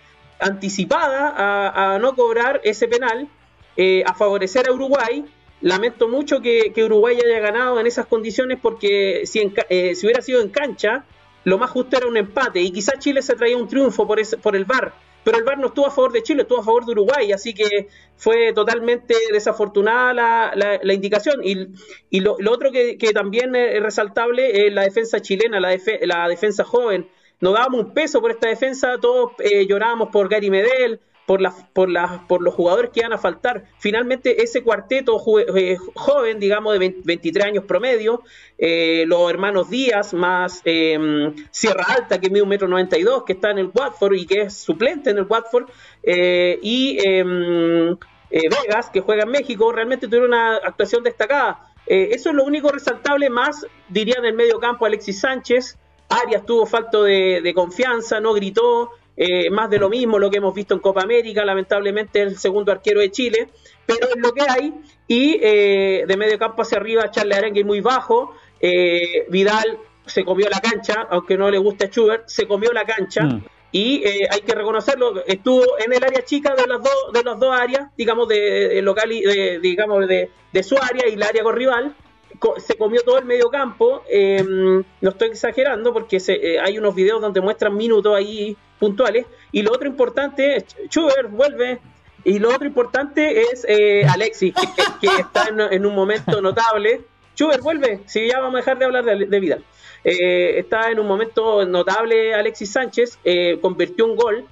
anticipada 0.42 1.94
a, 1.94 1.99
no 1.99 2.14
cobrar 2.14 2.61
ese 2.64 2.88
penal 2.88 3.28
eh, 3.76 4.02
a 4.06 4.14
favorecer 4.14 4.68
a 4.68 4.73
Uruguay. 4.73 5.25
Lamento 5.61 6.09
mucho 6.09 6.40
que, 6.40 6.73
Uruguay 6.85 7.18
haya 7.25 7.38
ganado 7.40 7.78
en 7.80 7.87
esas 7.87 8.06
condiciones 8.06 8.59
porque 8.61 9.23
si, 9.25 9.52
eh, 9.68 9.94
si, 9.94 10.06
hubiera 10.06 10.21
sido 10.21 10.42
en 10.42 10.49
cancha, 10.49 11.04
lo 11.44 11.58
más 11.58 11.70
justo 11.70 11.96
era 11.96 12.06
un 12.06 12.16
empate 12.16 12.61
y 12.61 12.70
quizás 12.70 12.99
Chile 12.99 13.22
se 13.22 13.34
traía 13.34 13.56
un 13.56 13.68
triunfo 13.68 14.06
por, 14.06 14.20
por 14.40 14.56
el 14.56 14.64
VAR. 14.64 14.92
pero 15.25 15.38
el 15.38 15.44
VAR 15.44 15.58
no 15.58 15.68
estuvo 15.68 15.87
a 15.87 15.90
favor 15.90 16.12
de 16.12 16.22
Chile, 16.22 16.42
estuvo 16.42 16.61
a 16.61 16.64
favor 16.64 16.84
de 16.84 16.92
Uruguay, 16.92 17.32
así 17.32 17.54
que 17.54 17.88
fue 18.16 18.52
totalmente 18.52 19.14
desafortunada 19.32 20.14
la, 20.14 20.80
la, 20.82 20.94
indicación. 20.94 21.40
Y, 21.44 21.68
y 22.11 22.20
lo, 22.20 22.37
otro 22.49 22.70
que, 22.70 22.96
que, 22.99 23.12
también 23.12 23.54
es 23.56 23.82
resaltable 23.82 24.66
es 24.66 24.72
la 24.72 24.82
defensa 24.82 25.20
chilena, 25.20 25.61
la, 25.61 25.76
la 26.02 26.28
defensa 26.28 26.64
joven. 26.64 27.08
Nos 27.40 27.54
dábamos 27.54 27.87
un 27.87 27.94
peso 27.94 28.20
por 28.20 28.30
esta 28.30 28.49
defensa, 28.49 28.99
todos 29.00 29.32
eh, 29.40 29.66
llorábamos 29.66 30.11
por 30.11 30.28
Gary 30.28 30.50
Medel, 30.50 31.00
por, 31.26 31.41
por, 31.73 31.88
por 32.26 32.43
los 32.43 32.55
jugadores 32.55 32.91
que 32.91 33.00
iban 33.00 33.12
a 33.12 33.19
faltar. 33.19 33.64
Finalmente, 33.79 34.43
ese 34.43 34.62
cuarteto 34.62 35.23
eh, 35.57 35.76
joven, 35.95 36.41
digamos, 36.41 36.79
de 36.79 36.95
23 37.05 37.47
años 37.47 37.64
promedio, 37.64 38.23
eh, 38.59 39.05
los 39.07 39.31
hermanos 39.31 39.71
Díaz, 39.71 40.14
más 40.14 40.61
em, 40.64 41.35
Sierra 41.50 41.85
Alta, 41.88 42.21
que 42.21 42.31
mide 42.31 42.43
un 42.43 42.49
metro 42.49 42.69
92, 42.69 43.25
que 43.25 43.35
está 43.35 43.50
en 43.50 43.59
el 43.59 43.71
Watford 43.73 44.14
y 44.14 44.26
que 44.26 44.43
es 44.43 44.55
suplente 44.55 45.11
en 45.11 45.19
el 45.19 45.26
Watford, 45.29 45.69
eh, 46.02 46.59
y 46.62 46.99
em, 47.07 47.97
Vegas, 48.31 48.88
que 48.91 49.00
juega 49.00 49.25
en 49.25 49.31
México, 49.31 49.71
realmente 49.73 50.07
tuvieron 50.07 50.31
una 50.31 50.57
actuación 50.57 51.02
destacada. 51.02 51.69
eso 51.87 52.31
es 52.31 52.35
lo 52.35 52.45
único 52.45 52.71
resaltable, 52.71 53.29
más 53.29 53.67
diría 53.88 54.14
en 54.19 54.25
el 54.25 54.35
medio 54.35 54.59
campo 54.59 54.87
Alexis 54.87 55.21
Sánchez. 55.21 55.76
Arias 56.09 56.47
tuvo 56.47 56.64
falto 56.64 57.05
de 57.05 57.52
confianza, 57.55 58.21
no 58.21 58.33
gritó, 58.33 58.93
eh, 59.16 59.50
más 59.50 59.69
de 59.69 59.78
lo 59.78 59.90
mismo, 59.90 60.19
lo 60.19 60.31
que 60.31 60.38
hemos 60.38 60.54
visto 60.54 60.75
en 60.75 60.81
Copa 60.81 61.02
América, 61.02 61.45
lamentablemente 61.45 62.23
el 62.23 62.38
segundo 62.38 62.73
arquero 62.73 63.00
de 63.00 63.11
Chile, 63.11 63.49
pero 63.85 64.09
es 64.09 64.16
lo 64.16 64.33
que 64.33 64.42
hay, 64.49 64.75
y 65.07 65.38
eh, 65.42 66.04
de 66.07 66.16
medio 66.16 66.38
campo 66.38 66.62
hacia 66.62 66.78
arriba 66.78 67.11
Charles 67.11 67.37
Arengue 67.37 67.62
muy 67.62 67.81
bajo, 67.81 68.35
eh, 68.59 69.26
Vidal 69.28 69.78
se 70.07 70.25
comió 70.25 70.49
la 70.49 70.61
cancha, 70.61 71.07
aunque 71.11 71.37
no 71.37 71.50
le 71.50 71.59
guste 71.59 71.87
a 71.87 71.88
Schubert, 71.88 72.26
se 72.26 72.47
comió 72.47 72.73
la 72.73 72.87
cancha, 72.87 73.23
mm. 73.25 73.45
y 73.73 74.02
hay 74.31 74.40
que 74.40 74.54
reconocerlo, 74.54 75.23
estuvo 75.26 75.62
en 75.78 75.92
el 75.92 76.02
área 76.02 76.25
chica 76.25 76.54
de 76.54 76.66
las 76.66 76.83
dos, 76.83 77.12
de 77.12 77.23
las 77.23 77.38
dos 77.38 77.54
áreas, 77.54 77.90
digamos, 77.97 78.28
de, 78.28 78.81
local 78.81 79.12
y 79.12 79.21
de, 79.21 79.59
digamos, 79.61 80.09
de, 80.09 80.31
de 80.52 80.62
su 80.62 80.76
área 80.76 81.07
y 81.07 81.12
el 81.12 81.23
área 81.23 81.42
con 81.42 81.54
rival, 81.54 81.95
se 82.57 82.76
comió 82.76 83.02
todo 83.02 83.19
el 83.19 83.26
medio 83.26 83.50
campo. 83.50 84.02
no 84.09 85.11
estoy 85.11 85.28
exagerando 85.28 85.92
porque 85.92 86.19
hay 86.64 86.78
unos 86.78 86.95
videos 86.95 87.21
donde 87.21 87.40
muestran 87.42 87.76
minutos 87.76 88.16
ahí 88.16 88.57
puntuales. 88.82 89.26
Y 89.52 89.62
lo 89.62 89.70
otro 89.70 89.86
importante 89.86 90.56
es, 90.56 90.64
Schubert 90.90 91.30
vuelve. 91.30 91.78
Y 92.24 92.40
lo 92.40 92.48
otro 92.48 92.66
importante 92.66 93.42
es 93.42 93.64
eh, 93.68 94.04
Alexis, 94.04 94.52
que, 95.00 95.06
está 95.06 95.46
en, 95.70 95.86
un 95.86 95.94
momento 95.94 96.42
notable. 96.42 97.02
Schubert 97.36 97.62
vuelve, 97.62 98.00
si 98.06 98.26
ya 98.26 98.40
vamos 98.40 98.56
a 98.56 98.58
dejar 98.58 98.78
de 98.78 98.84
hablar 98.84 99.04
de, 99.04 99.40
Vidal. 99.40 99.64
Eh, 100.02 100.58
está 100.58 100.90
en 100.90 100.98
un 100.98 101.06
momento 101.06 101.64
notable 101.64 102.34
Alexis 102.34 102.72
Sánchez, 102.72 103.20
eh, 103.22 103.58
convirtió 103.60 104.04
un 104.04 104.16
gol, 104.16 104.46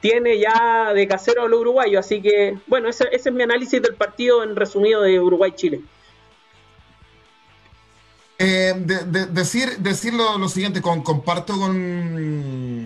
tiene 0.00 0.38
ya 0.38 0.94
de 0.94 1.06
casero 1.06 1.42
a 1.42 1.48
los 1.48 1.60
uruguayos, 1.60 2.06
así 2.06 2.22
que 2.22 2.56
bueno, 2.66 2.88
ese, 2.88 3.04
ese 3.12 3.28
es 3.28 3.34
mi 3.34 3.42
análisis 3.42 3.82
del 3.82 3.96
partido 3.96 4.42
en 4.42 4.56
resumido 4.56 5.02
de 5.02 5.20
Uruguay-Chile. 5.20 5.82
Eh, 8.38 8.74
decir 9.30 9.78
decir 9.78 10.12
lo, 10.12 10.48
siguiente, 10.48 10.82
con, 10.82 11.02
comparto 11.02 11.56
con, 11.56 12.84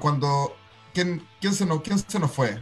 cuando 0.00 0.54
¿quién, 0.92 1.26
quién, 1.40 1.54
se 1.54 1.64
nos, 1.64 1.80
¿quién 1.80 1.98
se 1.98 2.18
nos 2.18 2.30
fue? 2.30 2.58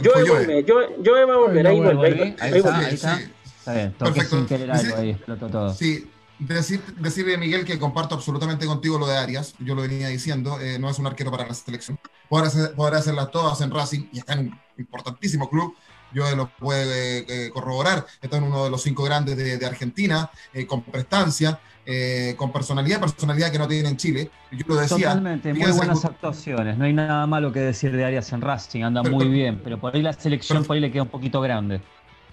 yo, 0.00 0.12
fue 0.12 0.64
yo, 0.64 1.02
yo, 1.02 1.20
iba 1.20 1.34
a 1.34 1.36
volver, 1.36 1.66
ahí 1.66 1.80
vuelve. 1.80 2.36
Ahí, 2.38 2.54
está, 2.54 2.78
ahí 2.78 2.94
está. 2.94 3.20
Está 3.58 3.74
bien, 3.74 3.92
Perfecto. 3.98 4.36
sin 4.36 4.46
querer 4.46 4.70
algo, 4.70 4.96
ahí 4.96 5.10
explotó 5.10 5.48
todo. 5.48 5.74
Sí, 5.74 6.08
decir, 6.38 6.80
decirle, 6.98 7.36
Miguel, 7.36 7.64
que 7.64 7.78
comparto 7.80 8.14
absolutamente 8.14 8.64
contigo 8.66 8.98
lo 8.98 9.06
de 9.08 9.16
Arias, 9.16 9.54
yo 9.58 9.74
lo 9.74 9.82
venía 9.82 10.06
diciendo, 10.08 10.60
eh, 10.60 10.78
no 10.78 10.88
es 10.88 10.98
un 11.00 11.06
arquero 11.06 11.32
para 11.32 11.48
la 11.48 11.54
selección. 11.54 11.98
Podrá, 12.28 12.46
hacer, 12.46 12.74
podrá 12.74 12.98
hacerlas 12.98 13.30
todas 13.32 13.60
en 13.60 13.72
Racing 13.72 14.06
y 14.12 14.18
está 14.18 14.34
en 14.34 14.38
un 14.40 14.60
importantísimo 14.78 15.50
club, 15.50 15.74
yo 16.16 16.34
lo 16.34 16.48
puede 16.48 17.26
eh, 17.28 17.50
corroborar, 17.50 18.06
está 18.22 18.38
en 18.38 18.44
uno 18.44 18.64
de 18.64 18.70
los 18.70 18.82
cinco 18.82 19.04
grandes 19.04 19.36
de, 19.36 19.66
Argentina, 19.66 20.30
eh, 20.54 20.66
con 20.66 20.82
prestancia, 20.82 21.60
eh, 21.84 22.34
con 22.38 22.50
personalidad, 22.52 23.00
personalidad 23.00 23.52
que 23.52 23.58
no 23.58 23.68
tiene 23.68 23.90
en 23.90 23.98
Chile. 23.98 24.30
Yo 24.50 24.64
lo 24.66 24.76
decía. 24.76 25.08
Totalmente, 25.08 25.52
muy 25.52 25.70
buenas 25.72 26.04
actuaciones. 26.06 26.78
No 26.78 26.86
hay 26.86 26.94
nada 26.94 27.26
malo 27.26 27.52
que 27.52 27.60
decir 27.60 27.94
de 27.94 28.02
Arias 28.02 28.32
en 28.32 28.40
Racing, 28.40 28.82
anda 28.82 29.02
muy 29.02 29.28
bien, 29.28 29.60
pero 29.62 29.78
por 29.78 29.94
ahí 29.94 30.00
la 30.00 30.14
selección 30.14 30.64
por 30.64 30.74
ahí 30.74 30.80
le 30.80 30.90
queda 30.90 31.02
un 31.02 31.10
poquito 31.10 31.42
grande. 31.42 31.82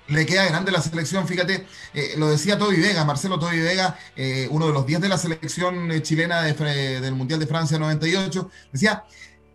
Le 0.07 0.25
queda 0.25 0.45
grande 0.45 0.71
la 0.71 0.81
selección, 0.81 1.27
fíjate, 1.27 1.65
lo 2.17 2.29
decía 2.29 2.57
Toby 2.57 2.77
Vega, 2.77 3.05
Marcelo 3.05 3.39
Toby 3.39 3.59
Vega, 3.59 3.97
uno 4.49 4.67
de 4.67 4.73
los 4.73 4.85
10 4.85 5.01
de 5.01 5.09
la 5.09 5.17
selección 5.17 5.89
chilena 6.01 6.41
del 6.41 7.15
Mundial 7.15 7.39
de 7.39 7.47
Francia 7.47 7.79
98, 7.79 8.49
decía, 8.71 9.03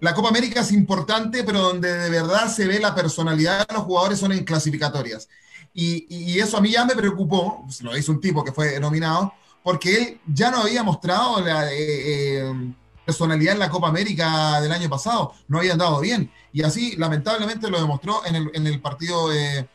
la 0.00 0.14
Copa 0.14 0.28
América 0.28 0.60
es 0.60 0.72
importante, 0.72 1.42
pero 1.42 1.60
donde 1.60 1.92
de 1.92 2.10
verdad 2.10 2.48
se 2.48 2.66
ve 2.66 2.78
la 2.78 2.94
personalidad 2.94 3.66
de 3.66 3.74
los 3.74 3.82
jugadores 3.82 4.18
son 4.18 4.32
en 4.32 4.44
clasificatorias. 4.44 5.28
Y, 5.74 6.38
eso 6.38 6.56
a 6.56 6.60
mí 6.60 6.70
ya 6.70 6.84
me 6.84 6.96
preocupó, 6.96 7.62
pues, 7.64 7.82
lo 7.82 7.96
hizo 7.96 8.12
un 8.12 8.20
tipo 8.20 8.44
que 8.44 8.52
fue 8.52 8.80
nominado, 8.80 9.32
porque 9.62 9.96
él 9.96 10.20
ya 10.26 10.50
no 10.50 10.62
había 10.62 10.82
mostrado 10.82 11.40
la 11.40 11.72
eh, 11.72 11.76
eh, 11.78 12.72
personalidad 13.04 13.54
en 13.54 13.60
la 13.60 13.70
Copa 13.70 13.88
América 13.88 14.60
del 14.60 14.72
año 14.72 14.88
pasado, 14.88 15.34
no 15.46 15.58
había 15.58 15.72
andado 15.72 16.00
bien. 16.00 16.30
Y 16.52 16.62
así, 16.62 16.96
lamentablemente, 16.96 17.70
lo 17.70 17.80
demostró 17.80 18.22
en 18.26 18.66
el, 18.66 18.80
partido 18.80 19.32
eh, 19.32 19.68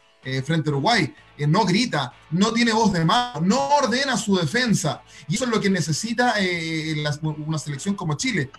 frente 0.44 0.70
a 0.70 0.74
Uruguay. 0.74 1.14
no 1.48 1.66
grita, 1.66 2.14
no 2.32 2.52
tiene 2.54 2.74
voz 2.74 2.92
de 2.92 3.06
mano, 3.06 3.42
no 3.42 3.70
ordena 3.76 4.18
su 4.18 4.36
defensa. 4.36 5.04
Y 5.28 5.36
eso 5.36 5.46
es 5.46 5.52
lo 5.52 5.62
que 5.62 5.70
necesita 5.70 6.36
una 7.22 7.58
selección 7.58 7.96
como 7.96 8.16
Chile. 8.16 8.52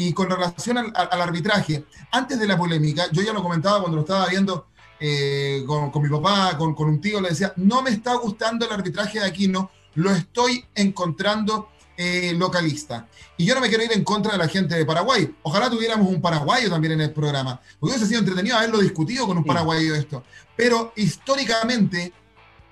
Y 0.00 0.12
con 0.12 0.30
relación 0.30 0.78
al, 0.78 1.20
arbitraje, 1.20 1.84
antes 2.12 2.38
de 2.38 2.46
la 2.46 2.56
polémica, 2.56 3.10
yo 3.10 3.20
ya 3.20 3.32
lo 3.32 3.42
comentaba 3.42 3.80
cuando 3.80 3.96
lo 3.96 4.02
estaba 4.02 4.28
viendo 4.28 4.68
eh, 5.00 5.64
con, 5.66 5.90
mi 6.00 6.08
papá, 6.08 6.56
con, 6.56 6.72
un 6.78 7.00
tío, 7.00 7.20
le 7.20 7.30
decía, 7.30 7.52
no 7.56 7.82
me 7.82 7.90
está 7.90 8.14
gustando 8.14 8.64
el 8.64 8.70
arbitraje 8.70 9.18
de 9.18 9.26
Aquino, 9.26 9.72
lo 9.96 10.12
estoy 10.12 10.64
encontrando 10.76 11.70
eh, 11.96 12.32
localista. 12.36 13.08
Y 13.36 13.44
yo 13.44 13.56
no 13.56 13.60
me 13.60 13.68
quiero 13.68 13.82
ir 13.82 13.92
en 13.92 14.04
contra 14.04 14.30
de 14.30 14.38
la 14.38 14.46
gente 14.46 14.76
de 14.76 14.86
Paraguay. 14.86 15.34
Ojalá 15.42 15.68
tuviéramos 15.68 16.06
un 16.06 16.22
paraguayo 16.22 16.70
también 16.70 16.92
en 16.92 17.00
el 17.00 17.12
programa. 17.12 17.60
Hubiese 17.80 18.06
sido 18.06 18.20
entretenido 18.20 18.56
haberlo 18.56 18.78
discutido 18.78 19.26
con 19.26 19.36
un 19.36 19.44
paraguayo 19.44 19.96
esto. 19.96 20.22
Pero 20.54 20.92
históricamente 20.94 22.12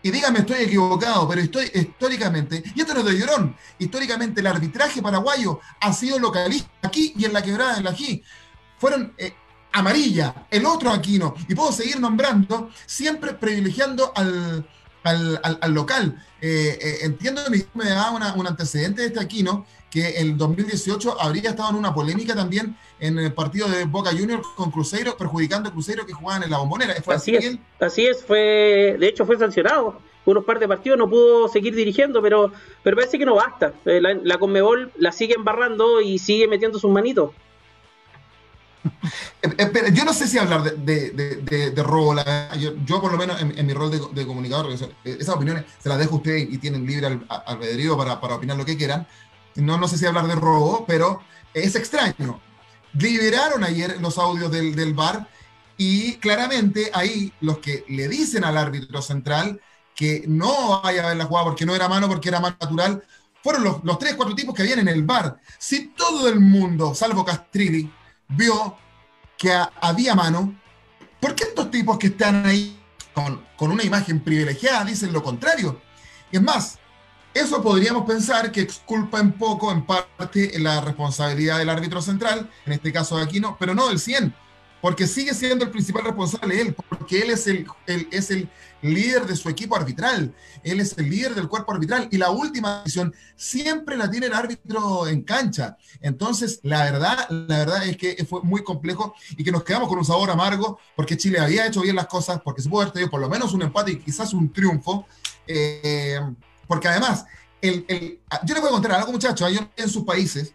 y 0.07 0.11
dígame, 0.13 0.39
estoy 0.39 0.63
equivocado, 0.63 1.29
pero 1.29 1.41
estoy 1.41 1.69
históricamente, 1.75 2.63
y 2.77 2.81
esto 2.81 2.95
no 2.95 3.01
es 3.01 3.07
de 3.07 3.19
llorón, 3.19 3.57
históricamente 3.77 4.41
el 4.41 4.47
arbitraje 4.47 5.03
paraguayo 5.03 5.59
ha 5.81 5.93
sido 5.93 6.21
localista 6.21 6.71
aquí 6.81 7.13
y 7.17 7.25
en 7.25 7.33
la 7.33 7.43
quebrada 7.43 7.79
en 7.79 7.83
la 7.83 7.93
G. 7.93 8.23
Fueron 8.79 9.13
eh, 9.19 9.35
amarilla, 9.73 10.47
el 10.49 10.65
otro 10.65 10.93
Aquino, 10.93 11.35
y 11.49 11.57
puedo 11.57 11.73
seguir 11.73 11.99
nombrando, 11.99 12.71
siempre 12.87 13.35
privilegiando 13.35 14.13
al, 14.15 14.65
al, 15.03 15.75
local. 15.75 16.25
Eh, 16.41 16.79
eh, 16.81 16.99
entiendo 17.03 17.43
que 17.51 17.67
me 17.75 17.87
da 17.87 18.13
un 18.13 18.47
antecedente 18.47 19.01
de 19.01 19.09
este 19.09 19.19
Aquino, 19.19 19.67
que 19.91 20.21
en 20.21 20.37
2018 20.37 21.21
habría 21.21 21.51
estado 21.51 21.71
en 21.71 21.77
una 21.77 21.95
polémica 21.95 22.35
también 22.35 22.77
en 22.99 23.19
el 23.19 23.33
partido 23.33 23.69
de 23.69 23.85
Boca 23.85 24.11
Juniors 24.11 24.47
con 24.57 24.71
Cruzeiro, 24.71 25.17
perjudicando 25.17 25.69
a 25.69 25.73
Cruzeiro 25.73 26.05
que 26.07 26.13
jugaban 26.13 26.43
en 26.43 26.51
la 26.51 26.59
bombonera. 26.59 26.95
así, 27.07 27.35
es, 27.35 27.59
así 27.81 28.07
es, 28.07 28.25
fue, 28.25 28.97
de 28.99 29.09
hecho 29.09 29.25
fue 29.25 29.39
sancionado. 29.39 30.01
Unos 30.25 30.45
par 30.45 30.59
de 30.59 30.67
partidos 30.67 30.99
no 30.99 31.09
pudo 31.09 31.47
seguir 31.49 31.75
dirigiendo, 31.75 32.21
pero, 32.21 32.53
pero 32.83 32.97
parece 32.97 33.17
que 33.17 33.25
no 33.25 33.37
basta. 33.37 33.73
Eh, 33.85 34.01
la, 34.01 34.15
la 34.15 34.39
Conmebol 34.39 34.91
la 34.97 35.13
sigue 35.13 35.35
embarrando 35.35 36.01
y 36.01 36.19
sigue 36.19 36.49
metiendo 36.49 36.79
sus 36.79 36.91
manitos. 36.91 37.31
Eh, 39.43 39.51
eh, 39.59 39.93
yo 39.93 40.05
no 40.05 40.13
sé 40.13 40.27
si 40.27 40.39
hablar 40.39 40.63
de, 40.63 41.11
de, 41.11 41.83
robo. 41.83 42.17
yo, 42.59 43.01
por 43.01 43.13
lo 43.13 43.19
menos, 43.19 43.41
en, 43.41 43.67
mi 43.67 43.73
rol 43.73 43.91
de, 43.91 44.27
comunicador, 44.27 44.73
esas 44.73 45.35
opiniones 45.35 45.65
se 45.79 45.89
las 45.89 45.99
dejo 45.99 46.15
a 46.15 46.17
ustedes 46.17 46.49
y 46.51 46.59
tienen 46.59 46.87
libre 46.87 47.21
albedrío 47.29 47.97
para, 47.97 48.21
para 48.21 48.35
opinar 48.37 48.57
lo 48.57 48.65
que 48.65 48.77
quieran. 48.77 49.07
No, 49.57 49.79
no 49.79 49.89
sé 49.89 49.99
si 49.99 50.07
hablar 50.07 50.27
de 50.27 50.35
robo, 50.35 50.85
pero 50.87 51.21
es 51.55 51.75
extraño 51.75 52.41
liberaron 52.99 53.65
ayer 53.65 54.01
los 54.01 54.19
audios 54.19 54.51
del, 54.51 54.75
del 54.75 54.95
bar 54.95 55.29
y 55.77 56.15
claramente 56.15 56.91
ahí 56.95 57.33
los 57.41 57.59
que 57.59 57.85
le 57.89 58.09
dicen 58.09 58.45
al 58.45 58.57
árbitro 58.57 59.03
central 59.03 59.61
que 59.95 60.25
no 60.27 60.81
vaya 60.83 61.05
a 61.05 61.09
ver 61.09 61.17
la 61.17 61.25
jugada 61.25 61.47
porque 61.47 61.67
no 61.67 61.75
era 61.75 61.89
mano, 61.89 62.09
porque 62.09 62.29
era 62.29 62.41
mano 62.41 62.57
natural, 62.61 63.03
fueron 63.43 63.65
los, 63.65 63.85
los 63.85 63.99
tres, 63.99 64.15
cuatro 64.15 64.35
tipos 64.35 64.55
que 64.55 64.63
habían 64.63 64.81
en 64.81 64.89
el 64.89 65.05
bar. 65.05 65.39
Si 65.59 65.89
todo 65.89 66.29
el 66.29 66.41
mundo, 66.41 66.95
salvo 66.95 67.25
Castrilli, 67.25 67.91
vio 68.29 68.77
que 69.39 69.53
había 69.81 70.15
mano, 70.15 70.55
¿por 71.21 71.35
qué 71.35 71.45
estos 71.45 71.71
tipos 71.71 71.99
que 71.99 72.09
están 72.09 72.45
ahí 72.45 72.79
con, 73.15 73.43
con 73.57 73.71
una 73.71 73.85
imagen 73.85 74.21
privilegiada 74.21 74.85
dicen 74.85 75.13
lo 75.13 75.23
contrario? 75.23 75.81
Es 76.31 76.43
más, 76.43 76.79
eso 77.37 77.63
podríamos 77.63 78.07
pensar 78.07 78.51
que 78.51 78.63
exculpa 78.63 79.21
un 79.21 79.33
poco, 79.33 79.71
en 79.71 79.85
parte, 79.85 80.59
la 80.59 80.81
responsabilidad 80.81 81.59
del 81.59 81.69
árbitro 81.69 82.01
central, 82.01 82.51
en 82.65 82.73
este 82.73 82.93
caso 82.93 83.17
de 83.17 83.25
Aquino, 83.25 83.57
pero 83.61 83.75
no 83.75 83.89
del 83.89 83.99
100, 83.99 84.35
porque 84.81 85.07
sigue 85.07 85.35
siendo 85.35 85.65
el 85.65 85.71
principal 85.71 86.05
responsable 86.05 86.61
él, 86.61 86.75
porque 86.89 87.21
él 87.21 87.31
es 87.31 87.47
el, 87.47 87.67
es 87.87 88.31
el 88.31 88.49
líder 88.81 89.27
de 89.27 89.37
su 89.37 89.51
equipo 89.51 89.77
arbitral, 89.77 90.35
él 90.63 90.81
es 90.81 90.97
el 90.97 91.11
líder 91.11 91.35
del 91.35 91.49
cuerpo 91.49 91.73
arbitral 91.73 92.09
y 92.11 92.17
la 92.17 92.31
última 92.31 92.79
decisión 92.79 93.15
siempre 93.35 93.97
la 93.97 94.11
tiene 94.11 94.27
el 94.27 94.35
árbitro 94.35 95.07
en 95.07 95.23
cancha. 95.23 95.77
Entonces, 96.01 96.61
la 96.63 96.85
verdad, 96.85 97.29
la 97.29 97.59
verdad 97.59 97.87
es 97.87 97.97
que 97.99 98.25
fue 98.25 98.43
muy 98.43 98.63
complejo 98.65 99.15
y 99.37 99.45
que 99.45 99.53
nos 99.53 99.63
quedamos 99.63 99.89
con 99.89 99.99
un 99.99 100.05
sabor 100.05 100.31
amargo 100.31 100.79
porque 100.95 101.17
Chile 101.17 101.39
había 101.39 101.67
hecho 101.67 101.83
bien 101.83 101.97
las 101.97 102.07
cosas, 102.07 102.41
porque 102.43 102.63
se 102.63 102.69
pudo 102.71 102.83
haber 102.83 102.93
tenido 102.93 103.11
por 103.11 103.21
lo 103.21 103.29
menos 103.29 103.53
un 103.53 103.63
empate 103.63 103.93
y 103.93 103.97
quizás 103.99 104.33
un 104.33 104.53
triunfo, 104.53 105.07
eh, 105.47 106.21
porque 106.67 106.89
además, 106.89 107.25
el, 107.61 108.21
yo 108.45 108.55
les 108.55 108.61
voy 108.61 108.69
a 108.69 108.73
contar 108.73 108.93
algo, 108.93 109.13
muchachos, 109.13 109.47
hay 109.47 109.59
en 109.77 109.89
sus 109.89 110.05
países, 110.05 110.53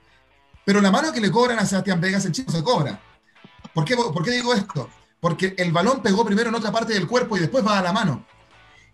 pero 0.66 0.82
la 0.82 0.92
mano 0.92 1.12
que 1.12 1.22
le 1.22 1.32
cobran 1.32 1.60
a 1.60 1.66
Sebastián 1.66 2.00
Vegas 2.00 2.26
en 2.26 2.34
Chile 2.34 2.52
se 2.52 2.64
cobra 2.64 3.02
¿Por 3.74 3.86
qué, 3.86 3.96
¿Por 3.96 4.24
qué 4.24 4.32
digo 4.32 4.54
esto? 4.54 4.90
Porque 5.20 5.56
el 5.58 5.72
balón 5.72 6.02
pegó 6.02 6.26
primero 6.26 6.50
en 6.50 6.56
otra 6.56 6.72
parte 6.72 6.94
del 6.94 7.08
cuerpo 7.08 7.38
y 7.38 7.40
después 7.40 7.66
va 7.66 7.80
a 7.80 7.82
la 7.82 7.94
mano. 7.94 8.26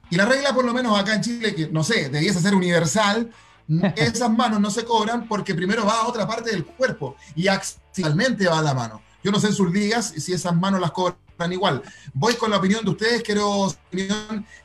Y 0.10 0.16
la 0.16 0.26
regla, 0.26 0.54
por 0.54 0.66
lo 0.66 0.74
menos 0.74 0.98
acá 0.98 1.16
en 1.16 1.22
Chile, 1.22 1.56
que 1.56 1.68
no 1.70 1.84
sé, 1.84 2.10
debiese 2.10 2.40
ser 2.40 2.54
universal, 2.54 3.32
esas 3.96 4.30
manos 4.30 4.60
no 4.60 4.70
se 4.70 4.86
cobran 4.86 5.28
porque 5.28 5.56
primero 5.56 5.86
va 5.86 6.02
a 6.02 6.08
otra 6.08 6.28
parte 6.28 6.52
del 6.52 6.66
cuerpo 6.66 7.16
y 7.36 7.48
accidentalmente 7.48 8.48
va 8.48 8.60
a 8.60 8.62
la 8.62 8.74
mano. 8.74 9.02
Yo 9.24 9.32
no 9.32 9.40
sé 9.40 9.48
en 9.48 9.54
sus 9.54 9.72
ligas 9.72 10.14
si 10.18 10.34
esas 10.34 10.56
manos 10.56 10.80
las 10.80 10.92
cobran 10.92 11.18
igual. 11.52 11.82
Voy 12.14 12.36
con 12.36 12.52
la 12.52 12.58
opinión 12.58 12.84
de 12.86 12.92
ustedes, 12.92 13.24
quiero. 13.24 13.74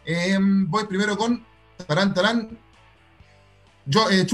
Em, 0.05 0.69
voy 0.69 0.85
primero 0.87 1.17
con 1.17 1.45
Tarán 1.87 2.15
Tarán. 2.15 2.59
Yo, 3.85 4.11
eh, 4.11 4.27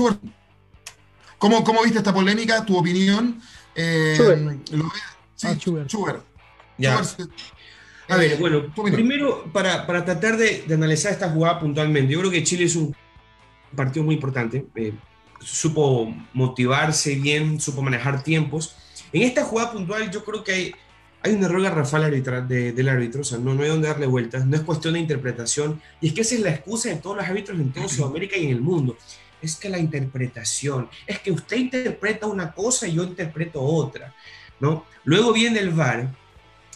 ¿cómo, 1.38 1.64
¿cómo, 1.64 1.83
viste 1.83 1.99
esta 1.99 2.12
polémica? 2.12 2.64
¿Tu 2.64 2.76
opinión? 2.76 3.40
Eh, 3.75 4.59
¿lo 4.73 4.90
Sí, 5.35 5.47
ah, 5.47 6.17
Ya. 6.76 7.00
A 8.09 8.17
ver, 8.17 8.33
eh, 8.33 8.37
bueno, 8.40 8.73
primero 8.75 9.45
para, 9.52 9.87
tratar 9.87 10.37
de, 10.37 10.64
analizar 10.73 11.12
esta 11.12 11.31
jugada 11.31 11.61
puntualmente, 11.61 12.12
yo 12.12 12.19
creo 12.21 12.31
que 12.31 12.43
Chile 12.43 12.64
es 12.64 12.75
un 12.75 12.97
partido 13.76 14.05
muy 14.05 14.14
importante, 14.14 14.67
eh, 14.75 14.95
supo 15.40 16.12
motivarse 16.33 17.14
bien, 17.17 17.61
supo 17.61 17.83
manejar 17.83 18.23
tiempos. 18.23 18.75
En 19.12 19.23
esta 19.23 19.45
jugada 19.45 19.73
puntual 19.73 20.11
yo 20.11 20.25
creo 20.25 20.43
que 20.43 20.52
hay, 20.52 20.75
hay 21.23 21.33
un 21.33 21.43
error 21.43 21.63
garrafal 21.63 22.11
de, 22.49 22.73
del 22.73 22.89
árbitro, 22.89 23.23
o 23.23 23.25
sea, 23.25 23.39
no, 23.39 23.55
no 23.55 23.63
hay 23.63 23.69
donde 23.69 23.89
darle 23.89 24.07
vueltas, 24.07 24.47
no 24.47 24.57
es 24.57 24.63
cuestión 24.63 24.95
de 24.95 25.01
interpretación, 25.01 25.81
y 26.01 26.09
es 26.09 26.13
que 26.13 26.21
esa 26.21 26.37
es 26.37 26.41
la 26.41 26.51
excusa 26.51 26.89
de 26.91 26.97
todos 26.97 27.17
los 27.17 27.27
árbitros 27.27 27.59
en 27.59 27.73
toda 27.73 27.89
Sudamérica 27.89 28.37
y 28.37 28.47
en 28.47 28.51
el 28.51 28.61
mundo. 28.61 28.97
Es 29.43 29.57
que 29.57 29.69
la 29.69 29.79
interpretación, 29.79 30.89
es 31.07 31.19
que 31.21 31.31
usted 31.31 31.57
interpreta 31.57 32.27
una 32.27 32.53
cosa 32.53 32.87
y 32.87 32.95
yo 32.95 33.05
interpreto 33.05 33.63
otra. 33.63 34.15
¿no? 34.61 34.85
Luego 35.05 35.33
viene 35.33 35.59
el 35.61 35.71
VAR, 35.71 36.09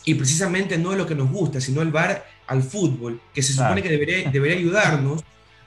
y 0.04 0.14
precisamente 0.14 0.78
no 0.78 0.92
es 0.92 0.98
lo 0.98 1.06
que 1.06 1.14
nos 1.14 1.30
gusta, 1.30 1.60
sino 1.60 1.80
el 1.80 1.92
VAR 1.92 2.26
al 2.48 2.62
fútbol, 2.62 3.20
que 3.32 3.42
se 3.42 3.52
supone 3.52 3.82
que 3.82 3.88
debería, 3.88 4.30
debería 4.30 4.58
ayudarnos 4.58 5.22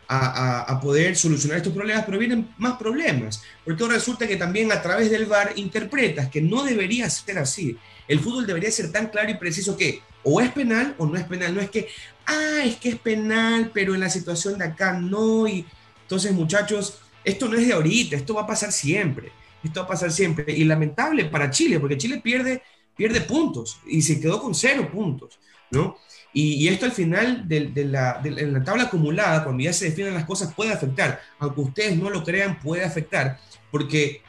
a, 0.08 0.80
poder 0.82 1.16
solucionar 1.16 1.58
estos 1.58 1.74
problemas, 1.74 2.06
pero 2.06 2.20
vienen 2.20 2.54
más 2.58 2.78
problemas, 2.78 3.42
porque 3.64 3.84
ahora 3.84 3.96
resulta 3.96 4.28
que 4.28 4.36
también 4.36 4.72
a 4.72 4.82
través 4.82 5.10
del 5.10 5.26
VAR 5.26 5.54
interpretas 5.56 6.30
que 6.30 6.42
no 6.42 6.64
debería 6.64 7.10
ser 7.10 7.40
así. 7.40 7.78
El 8.08 8.20
fútbol 8.20 8.46
debería 8.46 8.70
ser 8.72 8.92
tan 8.92 9.08
claro 9.08 9.32
y 9.32 9.36
preciso 9.36 9.76
que 9.76 10.02
o 10.26 10.42
es 10.42 10.52
penal 10.52 10.96
o 10.98 11.06
no 11.06 11.16
es 11.16 11.24
penal. 11.24 11.54
No 11.54 11.62
es 11.62 11.70
que, 11.70 11.88
ah, 12.26 12.64
es 12.66 12.76
que 12.78 12.90
es 12.90 12.96
penal, 12.96 13.72
pero 13.74 13.94
en 13.94 14.02
la 14.02 14.10
situación 14.10 14.58
de 14.58 14.66
acá 14.66 14.94
no. 15.00 15.48
Y 15.48 15.66
entonces, 16.02 16.34
muchachos, 16.34 17.00
esto 17.24 17.48
no 17.48 17.58
es 17.58 17.68
de 17.68 17.74
ahorita, 17.74 18.16
esto 18.16 18.34
va 18.34 18.42
a 18.42 18.48
pasar 18.48 18.72
siempre. 18.72 19.32
Esto 19.64 19.80
va 19.80 19.86
a 19.86 19.90
pasar 19.90 20.12
siempre. 20.12 20.52
Y 20.52 20.64
lamentable 20.64 21.26
para 21.26 21.50
Chile, 21.50 21.80
porque 21.80 21.98
Chile 21.98 22.22
pierde, 22.24 22.64
pierde 22.96 23.22
puntos 23.22 23.80
y 23.88 24.02
se 24.02 24.20
quedó 24.20 24.42
con 24.42 24.54
cero 24.54 24.90
puntos, 24.92 25.40
¿no? 25.72 25.98
Y, 26.38 26.68
esto 26.68 26.86
al 26.86 26.92
final 26.92 27.48
de, 27.48 27.72
la, 27.86 28.20
en 28.22 28.52
la 28.52 28.62
tabla 28.62 28.84
acumulada, 28.84 29.46
cuando 29.46 29.64
ya 29.64 29.72
se 29.72 29.86
definen 29.86 30.14
las 30.14 30.26
cosas, 30.26 30.54
puede 30.54 30.74
afectar. 30.74 31.22
Aunque 31.40 31.62
ustedes 31.62 31.98
no 31.98 32.10
lo 32.10 32.26
crean, 32.26 32.60
puede 32.60 32.84
afectar, 32.84 33.40
porque 33.72 34.22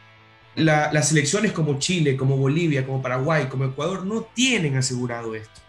las 0.54 1.08
selecciones 1.08 1.50
como 1.50 1.80
Chile, 1.80 2.16
como 2.16 2.36
Bolivia, 2.36 2.86
como 2.86 3.02
Paraguay, 3.02 3.46
como 3.46 3.64
Ecuador, 3.64 4.06
no 4.06 4.22
tienen 4.22 4.76
asegurado 4.76 5.34
esto. 5.34 5.60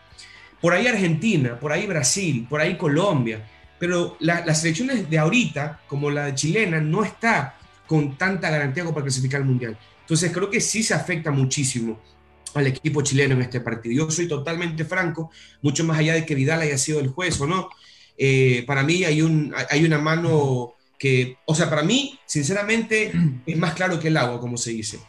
Por 0.61 0.73
ahí 0.73 0.85
Argentina, 0.85 1.59
por 1.59 1.71
ahí 1.71 1.87
Brasil, 1.87 2.45
por 2.47 2.61
ahí 2.61 2.77
Colombia, 2.77 3.43
pero 3.79 4.15
las 4.19 4.61
selecciones 4.61 5.09
de 5.09 5.17
ahorita, 5.17 5.81
como 5.87 6.11
la 6.11 6.35
chilena, 6.35 6.79
no 6.79 7.03
está 7.03 7.55
con 7.87 8.15
tanta 8.15 8.51
garantía 8.51 8.83
como 8.83 8.93
para 8.93 9.05
clasificar 9.05 9.41
al 9.41 9.47
Mundial. 9.47 9.75
Entonces 10.01 10.31
creo 10.31 10.51
que 10.51 10.61
sí 10.61 10.83
se 10.83 10.93
afecta 10.93 11.31
muchísimo 11.31 11.99
al 12.53 12.67
equipo 12.67 13.01
chileno 13.01 13.35
en 13.35 13.41
este 13.41 13.61
partido. 13.61 14.05
Yo 14.05 14.11
soy 14.11 14.27
totalmente 14.27 14.85
franco, 14.85 15.31
mucho 15.61 15.83
más 15.83 15.99
allá 15.99 16.13
de 16.13 16.25
que 16.25 16.35
Vidal 16.35 16.61
haya 16.61 16.77
sido 16.77 16.99
el 16.99 17.09
juez 17.09 17.39
o 17.41 17.47
no. 17.47 17.69
Eh, 18.17 18.63
para 18.65 18.83
mí 18.83 19.03
hay, 19.03 19.21
un, 19.21 19.53
hay 19.69 19.85
una 19.85 19.99
mano 19.99 20.73
que, 20.97 21.37
o 21.45 21.53
sea, 21.53 21.69
para 21.69 21.83
mí, 21.83 22.19
sinceramente, 22.25 23.11
es 23.45 23.57
más 23.57 23.73
claro 23.73 23.99
que 23.99 24.07
el 24.07 24.17
agua, 24.17 24.39
como 24.39 24.57
se 24.57 24.71
dice. 24.71 24.99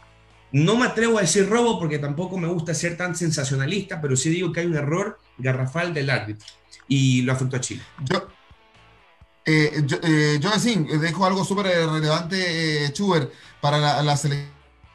No 0.51 0.75
me 0.75 0.85
atrevo 0.85 1.17
a 1.17 1.21
decir 1.21 1.47
robo 1.47 1.79
porque 1.79 1.99
tampoco 1.99 2.37
me 2.37 2.47
gusta 2.47 2.73
ser 2.73 2.97
tan 2.97 3.15
sensacionalista, 3.15 4.01
pero 4.01 4.15
sí 4.15 4.29
digo 4.29 4.51
que 4.51 4.61
hay 4.61 4.65
un 4.65 4.75
error 4.75 5.19
garrafal 5.37 5.93
del 5.93 6.09
árbitro 6.09 6.47
y 6.87 7.21
lo 7.21 7.33
afectó 7.33 7.57
a 7.57 7.61
Chile. 7.61 7.81
Yo, 8.09 8.27
eh, 9.45 9.83
yo, 9.85 9.97
eh, 10.03 10.39
dejo 10.99 11.25
algo 11.25 11.45
súper 11.45 11.65
relevante, 11.65 12.85
eh, 12.85 12.93
Chuber, 12.93 13.31
para 13.61 14.01
las 14.03 14.27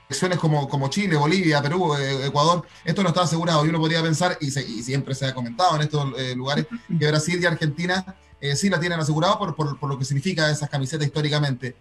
elecciones 0.08 0.38
como, 0.38 0.68
como 0.68 0.88
Chile, 0.88 1.16
Bolivia, 1.16 1.62
Perú, 1.62 1.94
eh, 1.94 2.26
Ecuador. 2.26 2.66
Esto 2.84 3.02
no 3.02 3.08
está 3.08 3.22
asegurado 3.22 3.64
y 3.64 3.68
uno 3.68 3.78
podría 3.78 4.02
pensar, 4.02 4.36
y, 4.40 4.50
siempre 4.50 5.14
se 5.14 5.26
ha 5.26 5.34
comentado 5.34 5.76
en 5.76 5.82
estos 5.82 6.12
lugares, 6.36 6.66
que 6.98 7.06
Brasil 7.06 7.38
y 7.40 7.46
Argentina 7.46 8.16
sí 8.54 8.68
la 8.68 8.78
tienen 8.78 9.00
asegurado 9.00 9.38
por, 9.38 9.78
por, 9.78 9.88
lo 9.88 9.98
que 9.98 10.04
significa 10.04 10.50
esas 10.50 10.68
camisetas 10.68 11.06
históricamente. 11.06 11.76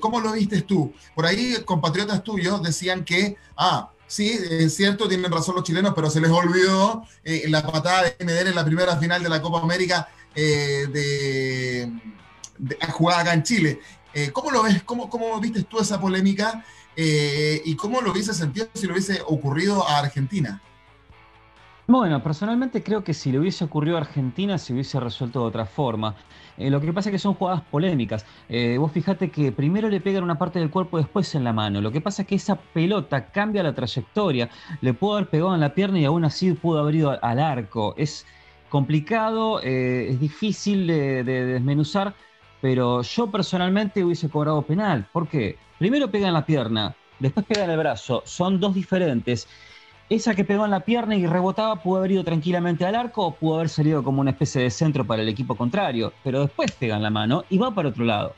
¿Cómo 0.00 0.20
lo 0.20 0.32
viste 0.32 0.62
tú? 0.62 0.92
Por 1.14 1.26
ahí 1.26 1.56
compatriotas 1.64 2.22
tuyos 2.22 2.62
decían 2.62 3.04
que, 3.04 3.36
ah, 3.56 3.90
sí, 4.06 4.38
es 4.50 4.76
cierto, 4.76 5.08
tienen 5.08 5.32
razón 5.32 5.56
los 5.56 5.64
chilenos, 5.64 5.92
pero 5.94 6.08
se 6.08 6.20
les 6.20 6.30
olvidó 6.30 7.04
la 7.24 7.66
patada 7.66 8.04
de 8.04 8.24
Medellín 8.24 8.48
en 8.48 8.54
la 8.54 8.64
primera 8.64 8.96
final 8.96 9.22
de 9.22 9.28
la 9.28 9.42
Copa 9.42 9.60
América 9.60 10.08
eh, 10.34 10.86
de, 10.92 11.92
de, 12.58 12.76
jugada 12.92 13.20
acá 13.20 13.34
en 13.34 13.42
Chile. 13.42 13.80
Eh, 14.14 14.30
¿Cómo 14.32 14.50
lo 14.50 14.62
ves? 14.62 14.82
¿Cómo, 14.84 15.10
¿Cómo 15.10 15.40
viste 15.40 15.64
tú 15.64 15.80
esa 15.80 16.00
polémica? 16.00 16.64
Eh, 16.96 17.62
¿Y 17.64 17.76
cómo 17.76 18.00
lo 18.00 18.12
hubiese 18.12 18.34
sentido 18.34 18.68
si 18.74 18.86
lo 18.86 18.92
hubiese 18.92 19.20
ocurrido 19.26 19.86
a 19.86 19.98
Argentina? 19.98 20.60
Bueno, 21.86 22.22
personalmente 22.22 22.82
creo 22.82 23.02
que 23.02 23.14
si 23.14 23.32
le 23.32 23.40
hubiese 23.40 23.64
ocurrido 23.64 23.96
a 23.96 24.00
Argentina 24.00 24.58
se 24.58 24.72
hubiese 24.72 25.00
resuelto 25.00 25.40
de 25.40 25.46
otra 25.46 25.66
forma. 25.66 26.14
lo 26.56 26.80
que 26.80 26.92
pasa 26.92 27.08
es 27.08 27.14
que 27.14 27.18
son 27.18 27.34
jugadas 27.34 27.62
polémicas. 27.62 28.24
vos 28.78 28.92
fijate 28.92 29.30
que 29.30 29.50
primero 29.50 29.88
le 29.88 30.00
pegan 30.00 30.22
una 30.22 30.38
parte 30.38 30.60
del 30.60 30.70
cuerpo, 30.70 30.98
después 30.98 31.34
en 31.34 31.42
la 31.42 31.52
mano. 31.52 31.80
Lo 31.80 31.90
que 31.90 32.00
pasa 32.00 32.22
es 32.22 32.28
que 32.28 32.36
esa 32.36 32.54
pelota 32.54 33.32
cambia 33.32 33.64
la 33.64 33.74
trayectoria. 33.74 34.48
Le 34.80 34.94
pudo 34.94 35.14
haber 35.14 35.30
pegado 35.30 35.52
en 35.52 35.60
la 35.60 35.74
pierna 35.74 35.98
y 35.98 36.04
aún 36.04 36.24
así 36.24 36.52
pudo 36.52 36.78
haber 36.78 36.94
ido 36.94 37.18
al 37.24 37.40
arco. 37.40 37.94
Es, 37.96 38.24
complicado, 38.70 39.60
eh, 39.62 40.08
es 40.10 40.20
difícil 40.20 40.86
de, 40.86 41.24
desmenuzar, 41.24 42.14
pero 42.60 43.02
yo 43.02 43.30
personalmente 43.30 44.04
hubiese 44.04 44.28
cobrado 44.28 44.62
penal. 44.62 45.06
¿Por 45.12 45.28
qué? 45.28 45.56
Primero 45.78 46.10
pega 46.10 46.28
en 46.28 46.34
la 46.34 46.44
pierna, 46.44 46.94
después 47.18 47.46
pega 47.46 47.64
en 47.64 47.70
el 47.70 47.78
brazo, 47.78 48.22
son 48.26 48.60
dos 48.60 48.74
diferentes. 48.74 49.48
Esa 50.10 50.34
que 50.34 50.44
pegó 50.44 50.64
en 50.64 50.72
la 50.72 50.80
pierna 50.80 51.14
y 51.14 51.24
rebotaba 51.24 51.76
pudo 51.76 51.98
haber 51.98 52.10
ido 52.10 52.24
tranquilamente 52.24 52.84
al 52.84 52.96
arco 52.96 53.26
o 53.26 53.34
pudo 53.34 53.56
haber 53.56 53.68
salido 53.68 54.02
como 54.02 54.20
una 54.20 54.32
especie 54.32 54.60
de 54.62 54.70
centro 54.70 55.04
para 55.06 55.22
el 55.22 55.28
equipo 55.28 55.54
contrario, 55.54 56.12
pero 56.24 56.40
después 56.40 56.72
pega 56.72 56.96
en 56.96 57.02
la 57.02 57.10
mano 57.10 57.44
y 57.48 57.58
va 57.58 57.72
para 57.72 57.90
otro 57.90 58.04
lado. 58.04 58.34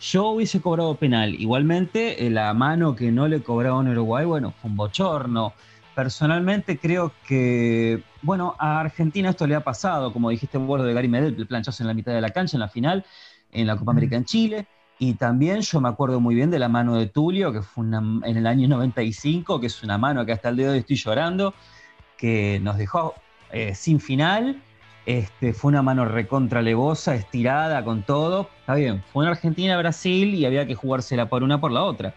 Yo 0.00 0.28
hubiese 0.28 0.60
cobrado 0.60 0.94
penal. 0.96 1.34
Igualmente, 1.34 2.26
eh, 2.26 2.30
la 2.30 2.52
mano 2.54 2.96
que 2.96 3.12
no 3.12 3.28
le 3.28 3.42
cobraron 3.42 3.86
en 3.86 3.92
Uruguay, 3.92 4.24
bueno, 4.24 4.52
fue 4.52 4.70
un 4.70 4.76
bochorno. 4.76 5.52
Personalmente 5.94 6.78
creo 6.78 7.12
que, 7.26 8.02
bueno, 8.22 8.54
a 8.58 8.80
Argentina 8.80 9.30
esto 9.30 9.46
le 9.46 9.54
ha 9.54 9.60
pasado, 9.64 10.12
como 10.12 10.30
dijiste 10.30 10.56
vos, 10.58 10.82
de 10.82 10.94
Gary 10.94 11.08
Medel, 11.08 11.34
el 11.36 11.46
planchazo 11.46 11.82
en 11.82 11.88
la 11.88 11.94
mitad 11.94 12.12
de 12.12 12.20
la 12.22 12.30
cancha, 12.30 12.56
en 12.56 12.60
la 12.60 12.68
final, 12.68 13.04
en 13.52 13.66
la 13.66 13.76
Copa 13.76 13.92
América 13.92 14.16
en 14.16 14.24
Chile. 14.24 14.66
Y 14.98 15.14
también 15.14 15.60
yo 15.62 15.80
me 15.80 15.88
acuerdo 15.88 16.20
muy 16.20 16.34
bien 16.34 16.50
de 16.50 16.58
la 16.58 16.68
mano 16.68 16.96
de 16.96 17.06
Tulio, 17.06 17.52
que 17.52 17.62
fue 17.62 17.84
en 17.86 18.22
el 18.24 18.46
año 18.46 18.68
95, 18.68 19.60
que 19.60 19.66
es 19.66 19.82
una 19.82 19.96
mano 19.96 20.26
que 20.26 20.32
hasta 20.32 20.50
el 20.50 20.56
día 20.56 20.66
de 20.66 20.72
hoy 20.72 20.78
estoy 20.80 20.96
llorando, 20.96 21.54
que 22.18 22.60
nos 22.62 22.76
dejó 22.76 23.14
eh, 23.50 23.74
sin 23.74 24.00
final. 24.00 24.60
Este, 25.06 25.54
fue 25.54 25.70
una 25.70 25.80
mano 25.80 26.04
recontra 26.04 26.60
levosa, 26.60 27.14
estirada, 27.14 27.82
con 27.82 28.02
todo. 28.02 28.50
Está 28.60 28.74
bien, 28.74 29.02
fue 29.12 29.24
en 29.24 29.30
Argentina-Brasil 29.30 30.34
y 30.34 30.44
había 30.44 30.66
que 30.66 30.74
jugársela 30.74 31.28
por 31.28 31.42
una 31.42 31.60
por 31.60 31.72
la 31.72 31.82
otra 31.82 32.14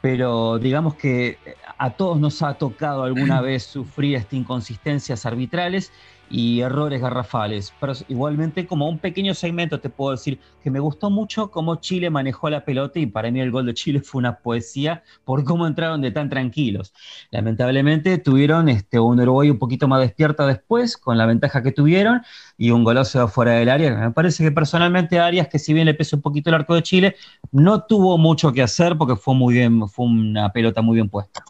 pero 0.00 0.58
digamos 0.58 0.94
que 0.94 1.38
a 1.78 1.90
todos 1.90 2.18
nos 2.18 2.42
ha 2.42 2.54
tocado 2.54 3.04
alguna 3.04 3.40
vez 3.42 3.64
sufrir 3.64 4.16
estas 4.16 4.34
inconsistencias 4.34 5.26
arbitrales 5.26 5.92
y 6.30 6.60
errores 6.60 7.00
garrafales. 7.02 7.74
Pero 7.80 7.92
igualmente, 8.08 8.66
como 8.66 8.88
un 8.88 8.98
pequeño 8.98 9.34
segmento, 9.34 9.80
te 9.80 9.90
puedo 9.90 10.12
decir 10.12 10.38
que 10.62 10.70
me 10.70 10.78
gustó 10.78 11.10
mucho 11.10 11.50
cómo 11.50 11.76
Chile 11.76 12.08
manejó 12.08 12.48
la 12.48 12.64
pelota 12.64 12.98
y 12.98 13.06
para 13.06 13.30
mí 13.30 13.40
el 13.40 13.50
gol 13.50 13.66
de 13.66 13.74
Chile 13.74 14.00
fue 14.00 14.20
una 14.20 14.38
poesía 14.38 15.02
por 15.24 15.44
cómo 15.44 15.66
entraron 15.66 16.00
de 16.00 16.12
tan 16.12 16.30
tranquilos. 16.30 16.94
Lamentablemente 17.30 18.18
tuvieron 18.18 18.68
este, 18.68 19.00
un 19.00 19.20
Uruguay 19.20 19.50
un 19.50 19.58
poquito 19.58 19.88
más 19.88 20.00
despierto 20.00 20.46
después, 20.46 20.96
con 20.96 21.18
la 21.18 21.26
ventaja 21.26 21.62
que 21.62 21.72
tuvieron, 21.72 22.22
y 22.56 22.70
un 22.70 22.84
golazo 22.84 23.26
fuera 23.28 23.52
del 23.52 23.68
área. 23.68 23.94
Me 23.96 24.10
parece 24.12 24.44
que 24.44 24.52
personalmente 24.52 25.18
Arias, 25.18 25.48
que 25.48 25.58
si 25.58 25.74
bien 25.74 25.86
le 25.86 25.94
pesó 25.94 26.16
un 26.16 26.22
poquito 26.22 26.50
el 26.50 26.54
arco 26.54 26.74
de 26.74 26.82
Chile, 26.82 27.16
no 27.50 27.82
tuvo 27.84 28.18
mucho 28.18 28.52
que 28.52 28.62
hacer 28.62 28.96
porque 28.96 29.16
fue 29.16 29.34
muy 29.34 29.54
bien, 29.54 29.88
fue 29.88 30.06
una 30.06 30.52
pelota 30.52 30.82
muy 30.82 30.94
bien 30.94 31.08
puesta. 31.08 31.42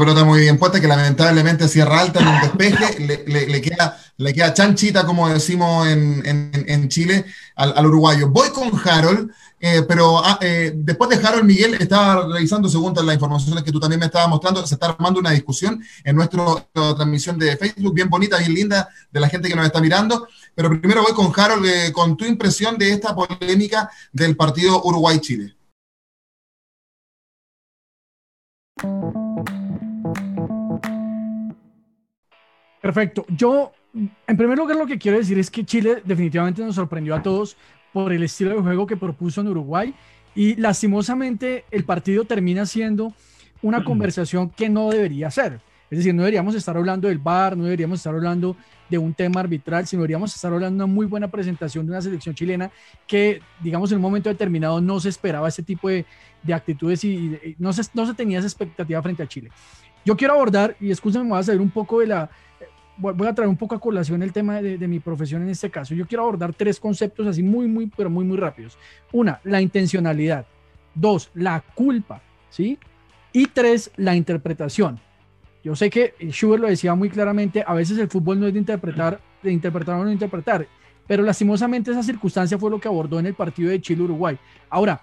Pelota 0.00 0.24
muy 0.24 0.40
bien 0.40 0.56
puesta 0.56 0.80
que 0.80 0.88
lamentablemente 0.88 1.68
cierra 1.68 2.00
alta 2.00 2.20
en 2.20 2.28
un 2.28 2.40
despeje, 2.40 3.00
le, 3.26 3.60
queda, 3.60 4.00
le 4.16 4.32
queda 4.32 4.54
chanchita, 4.54 5.04
como 5.04 5.28
decimos 5.28 5.86
en, 5.88 6.88
Chile, 6.88 7.26
al, 7.54 7.84
uruguayo. 7.84 8.30
Voy 8.30 8.48
con 8.48 8.72
Harold, 8.82 9.30
eh, 9.60 9.82
pero 9.86 10.24
ah, 10.24 10.38
eh, 10.40 10.72
después 10.74 11.10
de 11.10 11.16
Harold, 11.16 11.44
Miguel 11.44 11.74
estaba 11.74 12.26
revisando, 12.32 12.66
según 12.70 12.94
las 12.94 13.14
informaciones 13.14 13.62
que 13.62 13.70
tú 13.70 13.78
también 13.78 14.00
me 14.00 14.06
estabas 14.06 14.30
mostrando, 14.30 14.66
se 14.66 14.74
está 14.74 14.86
armando 14.86 15.20
una 15.20 15.32
discusión 15.32 15.84
en 16.02 16.16
nuestra 16.16 16.46
transmisión 16.72 17.38
de 17.38 17.58
Facebook, 17.58 17.92
bien 17.92 18.08
bonita, 18.08 18.38
bien 18.38 18.54
linda, 18.54 18.88
de 19.12 19.20
la 19.20 19.28
gente 19.28 19.50
que 19.50 19.54
nos 19.54 19.66
está 19.66 19.82
mirando. 19.82 20.26
Pero 20.54 20.70
primero 20.80 21.02
voy 21.02 21.12
con 21.12 21.30
Harold, 21.38 21.66
eh, 21.66 21.92
con 21.92 22.16
tu 22.16 22.24
impresión 22.24 22.78
de 22.78 22.94
esta 22.94 23.14
polémica 23.14 23.90
del 24.14 24.34
partido 24.34 24.80
Uruguay-Chile. 24.82 25.56
Perfecto. 32.80 33.26
Yo, 33.28 33.72
en 33.94 34.36
primer 34.36 34.56
lugar, 34.56 34.76
lo 34.76 34.86
que 34.86 34.98
quiero 34.98 35.18
decir 35.18 35.38
es 35.38 35.50
que 35.50 35.64
Chile 35.64 36.02
definitivamente 36.04 36.64
nos 36.64 36.74
sorprendió 36.74 37.14
a 37.14 37.22
todos 37.22 37.56
por 37.92 38.12
el 38.12 38.22
estilo 38.22 38.54
de 38.54 38.62
juego 38.62 38.86
que 38.86 38.96
propuso 38.96 39.40
en 39.40 39.48
Uruguay 39.48 39.94
y 40.34 40.54
lastimosamente 40.56 41.64
el 41.70 41.84
partido 41.84 42.24
termina 42.24 42.64
siendo 42.66 43.12
una 43.62 43.84
conversación 43.84 44.50
que 44.50 44.68
no 44.68 44.90
debería 44.90 45.30
ser. 45.30 45.60
Es 45.90 45.98
decir, 45.98 46.14
no 46.14 46.22
deberíamos 46.22 46.54
estar 46.54 46.76
hablando 46.76 47.08
del 47.08 47.18
VAR, 47.18 47.56
no 47.56 47.64
deberíamos 47.64 47.98
estar 47.98 48.14
hablando 48.14 48.56
de 48.88 48.96
un 48.96 49.12
tema 49.12 49.40
arbitral, 49.40 49.86
sino 49.86 50.02
deberíamos 50.02 50.34
estar 50.34 50.52
hablando 50.52 50.78
de 50.78 50.84
una 50.84 50.92
muy 50.92 51.04
buena 51.06 51.28
presentación 51.28 51.84
de 51.84 51.92
una 51.92 52.00
selección 52.00 52.34
chilena 52.34 52.70
que, 53.08 53.40
digamos, 53.60 53.90
en 53.90 53.96
un 53.96 54.02
momento 54.02 54.28
determinado 54.28 54.80
no 54.80 55.00
se 55.00 55.08
esperaba 55.08 55.48
ese 55.48 55.64
tipo 55.64 55.88
de, 55.88 56.06
actitudes 56.52 57.02
y, 57.04 57.56
no, 57.58 57.72
se, 57.72 57.82
no 57.92 58.06
se 58.06 58.14
tenía 58.14 58.38
esa 58.38 58.46
expectativa 58.46 59.02
frente 59.02 59.24
a 59.24 59.26
Chile. 59.26 59.50
Yo 60.04 60.16
quiero 60.16 60.34
abordar, 60.34 60.76
y 60.80 60.90
escúchame, 60.90 61.24
me 61.24 61.30
voy 61.30 61.40
a 61.40 61.42
salir 61.42 61.60
un 61.60 61.70
poco 61.70 62.00
de 62.00 62.06
la, 62.06 62.30
voy 63.00 63.26
a 63.26 63.34
traer 63.34 63.48
un 63.48 63.56
poco 63.56 63.74
a 63.74 63.80
colación 63.80 64.22
el 64.22 64.32
tema 64.32 64.60
de, 64.60 64.88
mi 64.88 65.00
profesión 65.00 65.42
en 65.42 65.48
este 65.48 65.70
caso. 65.70 65.94
Yo 65.94 66.06
quiero 66.06 66.22
abordar 66.22 66.54
tres 66.54 66.78
conceptos 66.78 67.26
así 67.26 67.42
muy, 67.42 67.66
muy, 67.66 67.86
pero 67.86 68.10
muy, 68.10 68.24
muy 68.24 68.36
rápidos. 68.36 68.78
Una, 69.12 69.40
la 69.44 69.60
intencionalidad. 69.60 70.46
Dos, 70.94 71.30
la 71.34 71.62
culpa, 71.74 72.20
¿sí? 72.50 72.78
Y 73.32 73.46
tres, 73.46 73.90
la 73.96 74.14
interpretación. 74.14 75.00
Yo 75.62 75.76
sé 75.76 75.90
que 75.90 76.14
Schubert 76.30 76.62
lo 76.62 76.68
decía 76.68 76.94
muy 76.94 77.10
claramente, 77.10 77.62
a 77.66 77.74
veces 77.74 77.98
el 77.98 78.08
fútbol 78.08 78.40
no 78.40 78.46
es 78.46 78.52
de 78.52 78.58
interpretar, 78.58 79.20
de 79.42 79.52
interpretar 79.52 79.96
o 79.96 80.04
no 80.04 80.10
interpretar, 80.10 80.66
pero 81.06 81.22
lastimosamente 81.22 81.90
esa 81.90 82.02
circunstancia 82.02 82.58
fue 82.58 82.70
lo 82.70 82.80
que 82.80 82.88
abordó 82.88 83.18
en 83.18 83.26
el 83.26 83.34
partido 83.34 83.70
de 83.70 83.80
Chile-Uruguay. 83.80 84.38
Ahora, 84.70 85.00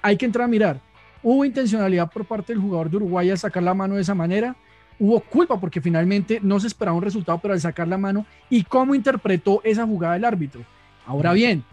hay 0.00 0.16
que 0.16 0.24
entrar 0.24 0.46
a 0.46 0.48
mirar, 0.48 0.80
¿hubo 1.22 1.44
intencionalidad 1.44 2.10
por 2.10 2.24
parte 2.24 2.52
del 2.52 2.62
jugador 2.62 2.88
de 2.90 2.96
Uruguay 2.96 3.30
al 3.30 3.38
sacar 3.38 3.62
la 3.62 3.74
mano 3.74 3.96
de 3.96 4.02
esa 4.02 4.14
manera? 4.14 4.56
Hubo 4.98 5.20
culpa 5.20 5.58
porque 5.60 5.80
finalmente 5.80 6.40
no 6.42 6.58
se 6.60 6.66
esperaba 6.66 6.96
un 6.96 7.02
resultado, 7.02 7.38
pero 7.38 7.54
al 7.54 7.60
sacar 7.60 7.88
la 7.88 7.98
mano 7.98 8.26
y 8.50 8.64
cómo 8.64 8.94
interpretó 8.94 9.60
esa 9.64 9.86
jugada 9.86 10.16
el 10.16 10.24
árbitro. 10.24 10.62
Ahora 11.06 11.32
bien, 11.32 11.64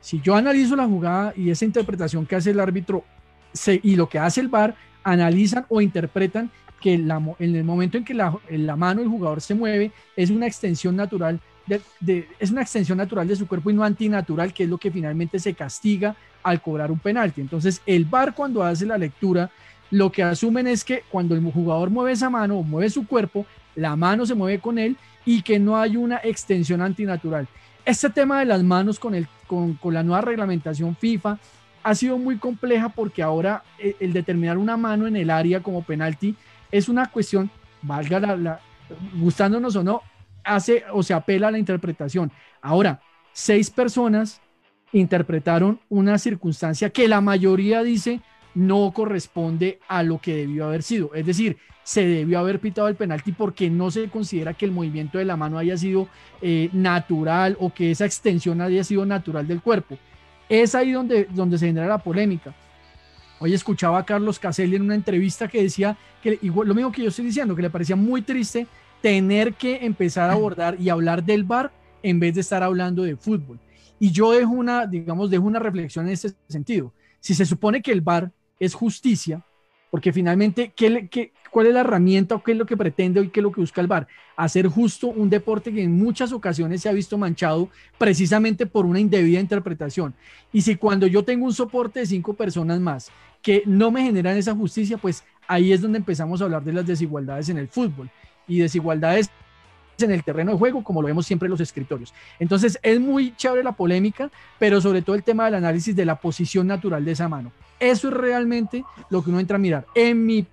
si 0.00 0.20
yo 0.20 0.34
analizo 0.34 0.76
la 0.76 0.86
jugada 0.86 1.32
y 1.36 1.50
esa 1.50 1.64
interpretación 1.64 2.26
que 2.26 2.36
hace 2.36 2.50
el 2.50 2.60
árbitro 2.60 3.04
y 3.82 3.96
lo 3.96 4.08
que 4.08 4.18
hace 4.18 4.40
el 4.40 4.48
VAR, 4.48 4.74
analizan 5.02 5.66
o 5.68 5.80
interpretan 5.80 6.50
que 6.80 6.94
en 6.94 7.54
el 7.56 7.64
momento 7.64 7.98
en 7.98 8.04
que 8.04 8.14
la, 8.14 8.76
mano 8.76 9.00
del 9.00 9.10
jugador 9.10 9.40
se 9.40 9.54
mueve 9.54 9.92
es 10.16 10.30
una 10.30 10.46
extensión 10.46 10.96
natural 10.96 11.38
de, 12.00 12.26
es 12.38 12.50
una 12.50 12.62
extensión 12.62 12.98
natural 12.98 13.28
de 13.28 13.36
su 13.36 13.46
cuerpo 13.46 13.70
y 13.70 13.74
no 13.74 13.84
antinatural, 13.84 14.52
que 14.52 14.64
es 14.64 14.68
lo 14.68 14.78
que 14.78 14.90
finalmente 14.90 15.38
se 15.38 15.54
castiga 15.54 16.16
al 16.42 16.60
cobrar 16.60 16.90
un 16.90 16.98
penalti. 16.98 17.40
Entonces, 17.40 17.80
el 17.86 18.06
VAR 18.06 18.34
cuando 18.34 18.62
hace 18.62 18.86
la 18.86 18.98
lectura 18.98 19.50
lo 19.90 20.12
que 20.12 20.22
asumen 20.22 20.66
es 20.66 20.84
que 20.84 21.02
cuando 21.10 21.34
el 21.34 21.42
jugador 21.52 21.90
mueve 21.90 22.12
esa 22.12 22.30
mano 22.30 22.58
o 22.58 22.62
mueve 22.62 22.90
su 22.90 23.06
cuerpo, 23.06 23.46
la 23.74 23.96
mano 23.96 24.24
se 24.24 24.34
mueve 24.34 24.60
con 24.60 24.78
él 24.78 24.96
y 25.24 25.42
que 25.42 25.58
no 25.58 25.76
hay 25.76 25.96
una 25.96 26.20
extensión 26.22 26.80
antinatural. 26.80 27.48
Este 27.84 28.10
tema 28.10 28.40
de 28.40 28.46
las 28.46 28.62
manos 28.62 28.98
con, 28.98 29.14
el, 29.14 29.26
con, 29.46 29.78
la 29.84 30.02
nueva 30.02 30.20
reglamentación 30.20 30.96
FIFA 30.96 31.38
ha 31.82 31.94
sido 31.94 32.18
muy 32.18 32.38
compleja 32.38 32.90
porque 32.90 33.22
ahora 33.22 33.64
eh, 33.78 33.96
el, 34.00 34.12
determinar 34.12 34.58
una 34.58 34.76
mano 34.76 35.06
en 35.06 35.16
el 35.16 35.30
área 35.30 35.62
como 35.62 35.82
penalti 35.82 36.36
es 36.70 36.88
una 36.88 37.10
cuestión, 37.10 37.50
valga 37.82 38.20
la, 38.20 38.60
gustándonos 39.18 39.74
o 39.76 39.82
no, 39.82 40.02
hace 40.44 40.84
o 40.92 41.02
se 41.02 41.14
apela 41.14 41.48
a 41.48 41.50
la 41.50 41.58
interpretación. 41.58 42.30
Ahora, 42.60 43.00
seis 43.32 43.70
personas 43.70 44.40
interpretaron 44.92 45.80
una 45.88 46.18
circunstancia 46.18 46.90
que 46.90 47.08
la 47.08 47.20
mayoría 47.20 47.82
dice 47.82 48.20
no 48.54 48.92
corresponde 48.92 49.78
a 49.88 50.02
lo 50.02 50.18
que 50.18 50.36
debió 50.36 50.66
haber 50.66 50.82
sido. 50.82 51.14
Es 51.14 51.26
decir, 51.26 51.56
se 51.82 52.06
debió 52.06 52.38
haber 52.38 52.60
pitado 52.60 52.88
el 52.88 52.94
penalti 52.94 53.32
porque 53.32 53.70
no 53.70 53.90
se 53.90 54.08
considera 54.08 54.54
que 54.54 54.64
el 54.64 54.72
movimiento 54.72 55.18
de 55.18 55.24
la 55.24 55.36
mano 55.36 55.58
haya 55.58 55.76
sido 55.76 56.08
eh, 56.40 56.68
natural 56.72 57.56
o 57.58 57.72
que 57.72 57.90
esa 57.90 58.04
extensión 58.04 58.60
haya 58.60 58.84
sido 58.84 59.04
natural 59.06 59.46
del 59.46 59.60
cuerpo. 59.60 59.98
Es 60.48 60.74
ahí 60.74 60.92
donde, 60.92 61.26
donde 61.30 61.58
se 61.58 61.66
genera 61.66 61.86
la 61.86 61.98
polémica. 61.98 62.54
Hoy 63.38 63.54
escuchaba 63.54 63.98
a 63.98 64.04
Carlos 64.04 64.38
Caselli 64.38 64.76
en 64.76 64.82
una 64.82 64.94
entrevista 64.94 65.48
que 65.48 65.62
decía 65.62 65.96
que 66.22 66.38
igual, 66.42 66.68
lo 66.68 66.74
mismo 66.74 66.92
que 66.92 67.02
yo 67.02 67.08
estoy 67.08 67.24
diciendo, 67.24 67.56
que 67.56 67.62
le 67.62 67.70
parecía 67.70 67.96
muy 67.96 68.22
triste 68.22 68.66
tener 69.00 69.54
que 69.54 69.84
empezar 69.84 70.28
a 70.28 70.34
abordar 70.34 70.78
y 70.78 70.90
hablar 70.90 71.24
del 71.24 71.44
bar 71.44 71.72
en 72.02 72.20
vez 72.20 72.34
de 72.34 72.42
estar 72.42 72.62
hablando 72.62 73.02
de 73.02 73.16
fútbol. 73.16 73.58
Y 73.98 74.12
yo 74.12 74.32
dejo 74.32 74.52
una, 74.52 74.86
digamos, 74.86 75.30
dejo 75.30 75.44
una 75.44 75.58
reflexión 75.58 76.06
en 76.06 76.12
ese 76.12 76.34
sentido. 76.48 76.92
Si 77.20 77.34
se 77.34 77.46
supone 77.46 77.82
que 77.82 77.92
el 77.92 78.00
bar 78.00 78.30
es 78.60 78.74
justicia, 78.74 79.44
porque 79.90 80.12
finalmente, 80.12 80.72
¿qué, 80.76 81.32
cuál 81.50 81.66
es 81.66 81.74
la 81.74 81.80
herramienta 81.80 82.36
o 82.36 82.42
qué 82.42 82.52
es 82.52 82.58
lo 82.58 82.66
que 82.66 82.76
pretende 82.76 83.20
y 83.20 83.28
qué 83.28 83.40
es 83.40 83.42
lo 83.42 83.50
que 83.50 83.60
busca 83.60 83.80
el 83.80 83.88
VAR? 83.88 84.06
Hacer 84.36 84.68
justo 84.68 85.08
un 85.08 85.28
deporte 85.28 85.72
que 85.72 85.82
en 85.82 85.98
muchas 85.98 86.32
ocasiones 86.32 86.82
se 86.82 86.88
ha 86.88 86.92
visto 86.92 87.18
manchado 87.18 87.68
precisamente 87.98 88.66
por 88.66 88.86
una 88.86 89.00
indebida 89.00 89.40
interpretación. 89.40 90.14
Y 90.52 90.60
si 90.62 90.76
cuando 90.76 91.08
yo 91.08 91.24
tengo 91.24 91.46
un 91.46 91.52
soporte 91.52 92.00
de 92.00 92.06
cinco 92.06 92.34
personas 92.34 92.78
más 92.78 93.10
que 93.42 93.64
no 93.66 93.90
me 93.90 94.02
generan 94.02 94.36
esa 94.36 94.54
justicia, 94.54 94.96
pues 94.96 95.24
ahí 95.48 95.72
es 95.72 95.80
donde 95.80 95.98
empezamos 95.98 96.40
a 96.40 96.44
hablar 96.44 96.62
de 96.62 96.72
las 96.72 96.86
desigualdades 96.86 97.48
en 97.48 97.58
el 97.58 97.66
fútbol 97.66 98.08
y 98.46 98.58
desigualdades 98.58 99.30
en 100.02 100.12
el 100.12 100.24
terreno 100.24 100.52
de 100.52 100.58
juego, 100.58 100.82
como 100.82 101.02
lo 101.02 101.08
vemos 101.08 101.26
siempre 101.26 101.46
en 101.46 101.50
los 101.50 101.60
escritorios. 101.60 102.12
Entonces, 102.38 102.78
es 102.82 103.00
muy 103.00 103.34
chévere 103.36 103.62
la 103.62 103.72
polémica, 103.72 104.30
pero 104.58 104.80
sobre 104.80 105.02
todo 105.02 105.16
el 105.16 105.22
tema 105.22 105.46
del 105.46 105.54
análisis 105.54 105.94
de 105.94 106.04
la 106.04 106.16
posición 106.16 106.66
natural 106.66 107.04
de 107.04 107.12
esa 107.12 107.28
mano. 107.28 107.52
Eso 107.78 108.08
es 108.08 108.14
realmente 108.14 108.84
lo 109.08 109.22
que 109.22 109.30
uno 109.30 109.40
entra 109.40 109.56
a 109.56 109.58
mirar. 109.58 109.86
En 109.94 110.24
mi, 110.24 110.46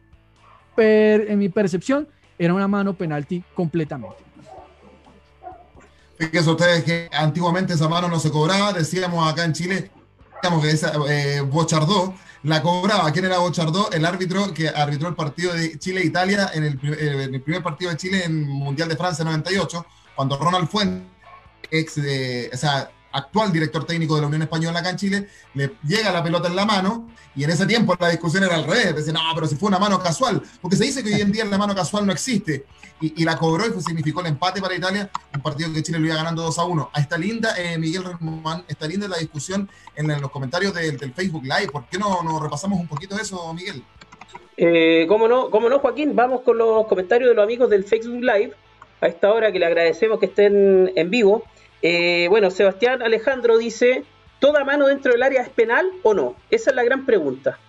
en 0.77 1.39
mi 1.39 1.49
percepción, 1.49 2.07
era 2.39 2.53
una 2.53 2.67
mano 2.67 2.93
penalti 2.93 3.43
completamente. 3.53 4.15
Fíjense 6.17 6.49
ustedes 6.49 6.83
que 6.83 7.09
antiguamente 7.11 7.73
esa 7.73 7.87
mano 7.87 8.07
no 8.07 8.19
se 8.19 8.31
cobraba, 8.31 8.73
decíamos 8.73 9.31
acá 9.31 9.45
en 9.45 9.53
Chile, 9.53 9.91
digamos 10.41 10.63
que 10.63 10.71
esa 10.71 10.93
eh, 11.09 11.41
la 12.43 12.61
cobraba. 12.61 13.11
¿Quién 13.11 13.25
era 13.25 13.39
Bochardó? 13.39 13.91
El 13.91 14.05
árbitro 14.05 14.53
que 14.53 14.69
arbitró 14.69 15.09
el 15.09 15.15
partido 15.15 15.53
de 15.53 15.77
Chile-Italia 15.77 16.51
en, 16.53 16.63
el, 16.63 16.77
primer 17.41 17.63
partido 17.63 17.91
de 17.91 17.97
Chile 17.97 18.23
en 18.25 18.47
Mundial 18.47 18.89
de 18.89 18.95
Francia 18.95 19.25
98, 19.25 19.85
cuando 20.15 20.37
Ronald 20.37 20.69
Fuentes, 20.69 21.07
ex 21.69 21.95
de, 21.95 22.49
o 22.53 22.57
sea, 22.57 22.89
actual 23.17 23.51
director 23.51 23.85
técnico 23.85 24.15
de 24.15 24.21
la 24.21 24.27
Unión 24.27 24.43
Española 24.43 24.79
acá 24.79 24.91
en 24.91 24.97
Chile, 24.97 25.27
le 25.53 25.73
llega 25.83 26.11
la 26.11 26.23
pelota 26.23 26.47
en 26.47 26.55
la 26.55 26.65
mano 26.65 27.09
y 27.35 27.43
en 27.43 27.49
ese 27.49 27.65
tiempo 27.65 27.95
la 27.99 28.09
discusión 28.09 28.43
era 28.43 28.55
al 28.55 28.63
revés. 28.63 28.95
Decían, 28.95 29.15
no, 29.15 29.21
pero 29.35 29.47
si 29.47 29.55
fue 29.55 29.69
una 29.69 29.79
mano 29.79 29.99
casual, 30.01 30.41
porque 30.61 30.77
se 30.77 30.85
dice 30.85 31.03
que 31.03 31.13
hoy 31.13 31.21
en 31.21 31.31
día 31.31 31.45
la 31.45 31.57
mano 31.57 31.75
casual 31.75 32.05
no 32.05 32.11
existe. 32.11 32.65
Y, 32.99 33.23
la 33.25 33.37
cobró 33.37 33.63
y 33.67 33.79
significó 33.79 34.21
el 34.21 34.27
empate 34.27 34.59
para 34.59 34.73
Italia, 34.73 35.07
un 35.35 35.41
partido 35.41 35.71
que 35.71 35.83
Chile 35.83 35.99
lo 35.99 36.07
iba 36.07 36.15
ganando 36.15 36.41
2 36.41 36.57
a 36.57 36.63
1. 36.63 36.89
Ahí 36.93 37.03
está 37.03 37.15
linda, 37.15 37.53
eh, 37.55 37.77
Miguel 37.77 38.03
Román, 38.03 38.63
está 38.67 38.87
linda 38.87 39.07
la 39.07 39.17
discusión 39.17 39.69
en, 39.95 40.07
los 40.19 40.31
comentarios 40.31 40.73
del, 40.73 40.97
Facebook 41.13 41.43
Live. 41.43 41.67
¿Por 41.71 41.85
qué 41.85 41.99
no, 41.99 42.23
no 42.23 42.39
repasamos 42.39 42.79
un 42.79 42.87
poquito 42.87 43.15
eso, 43.19 43.53
Miguel? 43.53 43.83
Eh, 44.57 45.05
¿Cómo 45.07 45.27
no, 45.27 45.51
cómo 45.51 45.69
no, 45.69 45.77
Joaquín? 45.77 46.15
Vamos 46.15 46.41
con 46.41 46.57
los 46.57 46.87
comentarios 46.87 47.29
de 47.29 47.35
los 47.35 47.43
amigos 47.43 47.69
del 47.69 47.83
Facebook 47.83 48.21
Live. 48.21 48.53
A 48.99 49.05
esta 49.05 49.31
hora 49.31 49.51
que 49.51 49.59
le 49.59 49.67
agradecemos 49.67 50.19
que 50.19 50.25
estén 50.25 50.91
en 50.95 51.09
vivo. 51.11 51.43
Eh, 51.81 52.27
bueno, 52.29 52.51
Sebastián 52.51 53.01
Alejandro 53.01 53.57
dice, 53.57 54.03
¿toda 54.39 54.63
mano 54.63 54.87
dentro 54.87 55.11
del 55.11 55.23
área 55.23 55.41
es 55.41 55.49
penal 55.49 55.89
o 56.03 56.13
no? 56.13 56.35
Esa 56.49 56.71
es 56.71 56.75
la 56.75 56.83
gran 56.83 57.05
pregunta. 57.05 57.59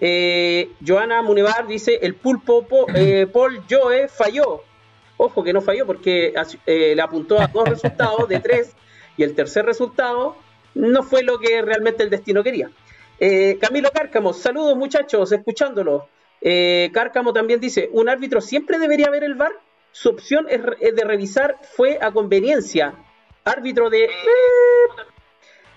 Eh, 0.00 0.70
Joana 0.84 1.22
Munivar 1.22 1.66
dice, 1.66 1.98
el 2.02 2.14
pulpo 2.14 2.66
eh, 2.94 3.26
Paul 3.32 3.62
Joe 3.70 4.08
falló. 4.08 4.62
ojo 5.16 5.44
que 5.44 5.52
no 5.52 5.60
falló 5.60 5.86
porque 5.86 6.34
le 6.66 7.02
apuntó 7.02 7.40
a 7.40 7.46
dos 7.46 7.68
resultados 7.68 8.28
de 8.28 8.40
tres 8.40 8.74
y 9.16 9.22
el 9.22 9.34
tercer 9.34 9.64
resultado 9.64 10.36
no 10.74 11.02
fue 11.02 11.22
lo 11.22 11.38
que 11.38 11.62
realmente 11.62 12.02
el 12.02 12.10
destino 12.10 12.42
quería. 12.42 12.70
Camilo 13.60 13.90
Cárcamo, 13.92 14.32
saludos 14.32 14.76
muchachos, 14.76 15.30
escuchándolo. 15.30 16.08
Eh, 16.44 16.90
Cárcamo 16.92 17.32
también 17.32 17.60
dice, 17.60 17.88
un 17.92 18.08
árbitro 18.08 18.40
siempre 18.40 18.78
debería 18.78 19.08
ver 19.10 19.22
el 19.24 19.34
VAR. 19.34 19.52
Su 19.92 20.10
opción 20.10 20.46
es, 20.50 20.60
de 20.62 21.04
revisar 21.04 21.56
fue 21.76 21.98
a 22.00 22.10
conveniencia. 22.10 22.94
Árbitro 23.44 23.90
de... 23.90 24.08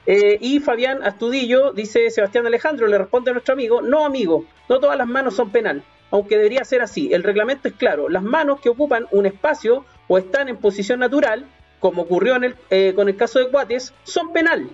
Eh, 0.07 0.37
y 0.39 0.59
Fabián 0.59 1.01
Astudillo 1.03 1.73
dice 1.73 2.11
Sebastián 2.11 2.45
Alejandro, 2.45 2.85
le 2.87 2.97
responde 2.97 3.31
a 3.31 3.33
nuestro 3.33 3.53
amigo, 3.53 3.81
no 3.81 4.05
amigo, 4.05 4.45
no 4.69 4.79
todas 4.79 4.97
las 4.97 5.07
manos 5.07 5.35
son 5.35 5.49
penal, 5.49 5.83
aunque 6.11 6.37
debería 6.37 6.63
ser 6.63 6.81
así. 6.81 7.11
El 7.11 7.23
reglamento 7.23 7.67
es 7.67 7.73
claro, 7.73 8.07
las 8.07 8.21
manos 8.21 8.61
que 8.61 8.69
ocupan 8.69 9.07
un 9.11 9.25
espacio 9.25 9.83
o 10.07 10.19
están 10.19 10.47
en 10.47 10.57
posición 10.57 10.99
natural, 10.99 11.47
como 11.79 12.03
ocurrió 12.03 12.35
en 12.35 12.43
el, 12.43 12.55
eh, 12.69 12.93
con 12.95 13.09
el 13.09 13.15
caso 13.15 13.39
de 13.39 13.49
Cuates, 13.49 13.95
son 14.03 14.31
penal. 14.31 14.69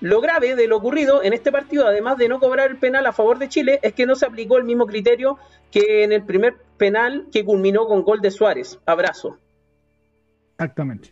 Lo 0.00 0.20
grave 0.20 0.54
de 0.54 0.68
lo 0.68 0.76
ocurrido 0.76 1.22
en 1.22 1.32
este 1.32 1.50
partido, 1.50 1.86
además 1.86 2.16
de 2.18 2.28
no 2.28 2.38
cobrar 2.38 2.70
el 2.70 2.76
penal 2.76 3.06
a 3.06 3.12
favor 3.12 3.38
de 3.38 3.48
Chile, 3.48 3.80
es 3.82 3.92
que 3.92 4.06
no 4.06 4.14
se 4.14 4.26
aplicó 4.26 4.56
el 4.56 4.64
mismo 4.64 4.86
criterio 4.86 5.38
que 5.72 6.04
en 6.04 6.12
el 6.12 6.24
primer 6.24 6.54
penal 6.76 7.26
que 7.32 7.44
culminó 7.44 7.86
con 7.86 8.02
gol 8.02 8.20
de 8.20 8.30
Suárez. 8.30 8.78
Abrazo. 8.86 9.38
Exactamente. 10.52 11.10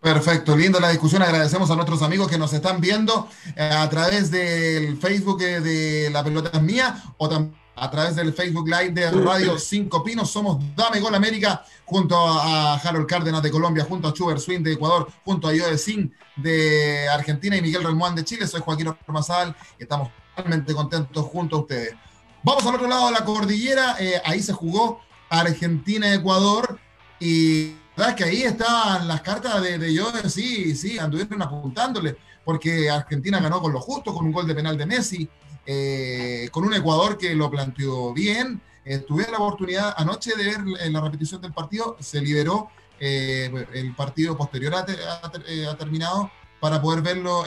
Perfecto, 0.00 0.56
linda 0.56 0.78
la 0.80 0.90
discusión. 0.90 1.22
Agradecemos 1.22 1.70
a 1.70 1.74
nuestros 1.74 2.02
amigos 2.02 2.28
que 2.28 2.38
nos 2.38 2.52
están 2.52 2.80
viendo 2.80 3.28
eh, 3.56 3.62
a 3.62 3.88
través 3.88 4.30
del 4.30 4.96
Facebook 4.98 5.42
eh, 5.42 5.60
de 5.60 6.10
La 6.10 6.22
Pelota 6.22 6.50
es 6.52 6.62
Mía 6.62 7.02
o 7.18 7.28
también 7.28 7.66
a 7.76 7.90
través 7.90 8.16
del 8.16 8.32
Facebook 8.32 8.66
Live 8.66 8.90
de 8.90 9.10
Radio 9.10 9.58
5 9.58 10.02
Pinos. 10.02 10.30
Somos 10.30 10.58
Dame 10.74 10.98
Gol 10.98 11.14
América 11.14 11.64
junto 11.84 12.16
a 12.16 12.74
Harold 12.76 13.06
Cárdenas 13.06 13.42
de 13.42 13.50
Colombia, 13.50 13.84
junto 13.84 14.08
a 14.08 14.12
Chuber 14.12 14.40
Swing 14.40 14.62
de 14.62 14.72
Ecuador, 14.72 15.08
junto 15.24 15.48
a 15.48 15.52
Joe 15.56 15.76
Sin 15.76 16.12
de 16.36 17.06
Argentina 17.08 17.56
y 17.56 17.62
Miguel 17.62 17.84
Ramón 17.84 18.14
de 18.14 18.24
Chile. 18.24 18.46
Soy 18.46 18.62
Joaquín 18.62 18.88
Ormazal 19.06 19.54
y 19.78 19.82
estamos 19.82 20.10
realmente 20.34 20.74
contentos 20.74 21.26
junto 21.26 21.56
a 21.56 21.60
ustedes. 21.60 21.94
Vamos 22.42 22.64
al 22.64 22.76
otro 22.76 22.88
lado 22.88 23.06
de 23.06 23.12
la 23.12 23.24
cordillera. 23.24 23.96
Eh, 23.98 24.20
ahí 24.24 24.42
se 24.42 24.52
jugó 24.52 25.00
Argentina-Ecuador 25.28 26.78
y 27.20 27.76
verdad 27.96 28.14
que 28.14 28.24
ahí 28.24 28.42
estaban 28.42 29.08
las 29.08 29.22
cartas 29.22 29.62
de, 29.62 29.78
de 29.78 30.30
sí, 30.30 30.74
sí, 30.76 30.98
anduvieron 30.98 31.40
apuntándole, 31.42 32.16
porque 32.44 32.90
Argentina 32.90 33.40
ganó 33.40 33.60
con 33.60 33.72
lo 33.72 33.80
justo, 33.80 34.14
con 34.14 34.26
un 34.26 34.32
gol 34.32 34.46
de 34.46 34.54
penal 34.54 34.76
de 34.76 34.86
Messi, 34.86 35.28
eh, 35.64 36.48
con 36.52 36.64
un 36.64 36.74
Ecuador 36.74 37.18
que 37.18 37.34
lo 37.34 37.50
planteó 37.50 38.12
bien. 38.12 38.60
Eh, 38.84 38.98
tuve 38.98 39.26
la 39.30 39.38
oportunidad 39.38 39.94
anoche 39.96 40.36
de 40.36 40.44
ver 40.44 40.60
en 40.80 40.92
la 40.92 41.00
repetición 41.00 41.40
del 41.40 41.52
partido, 41.52 41.96
se 41.98 42.20
liberó 42.20 42.70
eh, 42.98 43.50
el 43.74 43.94
partido 43.94 44.36
posterior 44.36 44.74
ha, 44.74 45.76
terminado 45.76 46.30
para 46.60 46.80
poder 46.80 47.02
verlo 47.02 47.44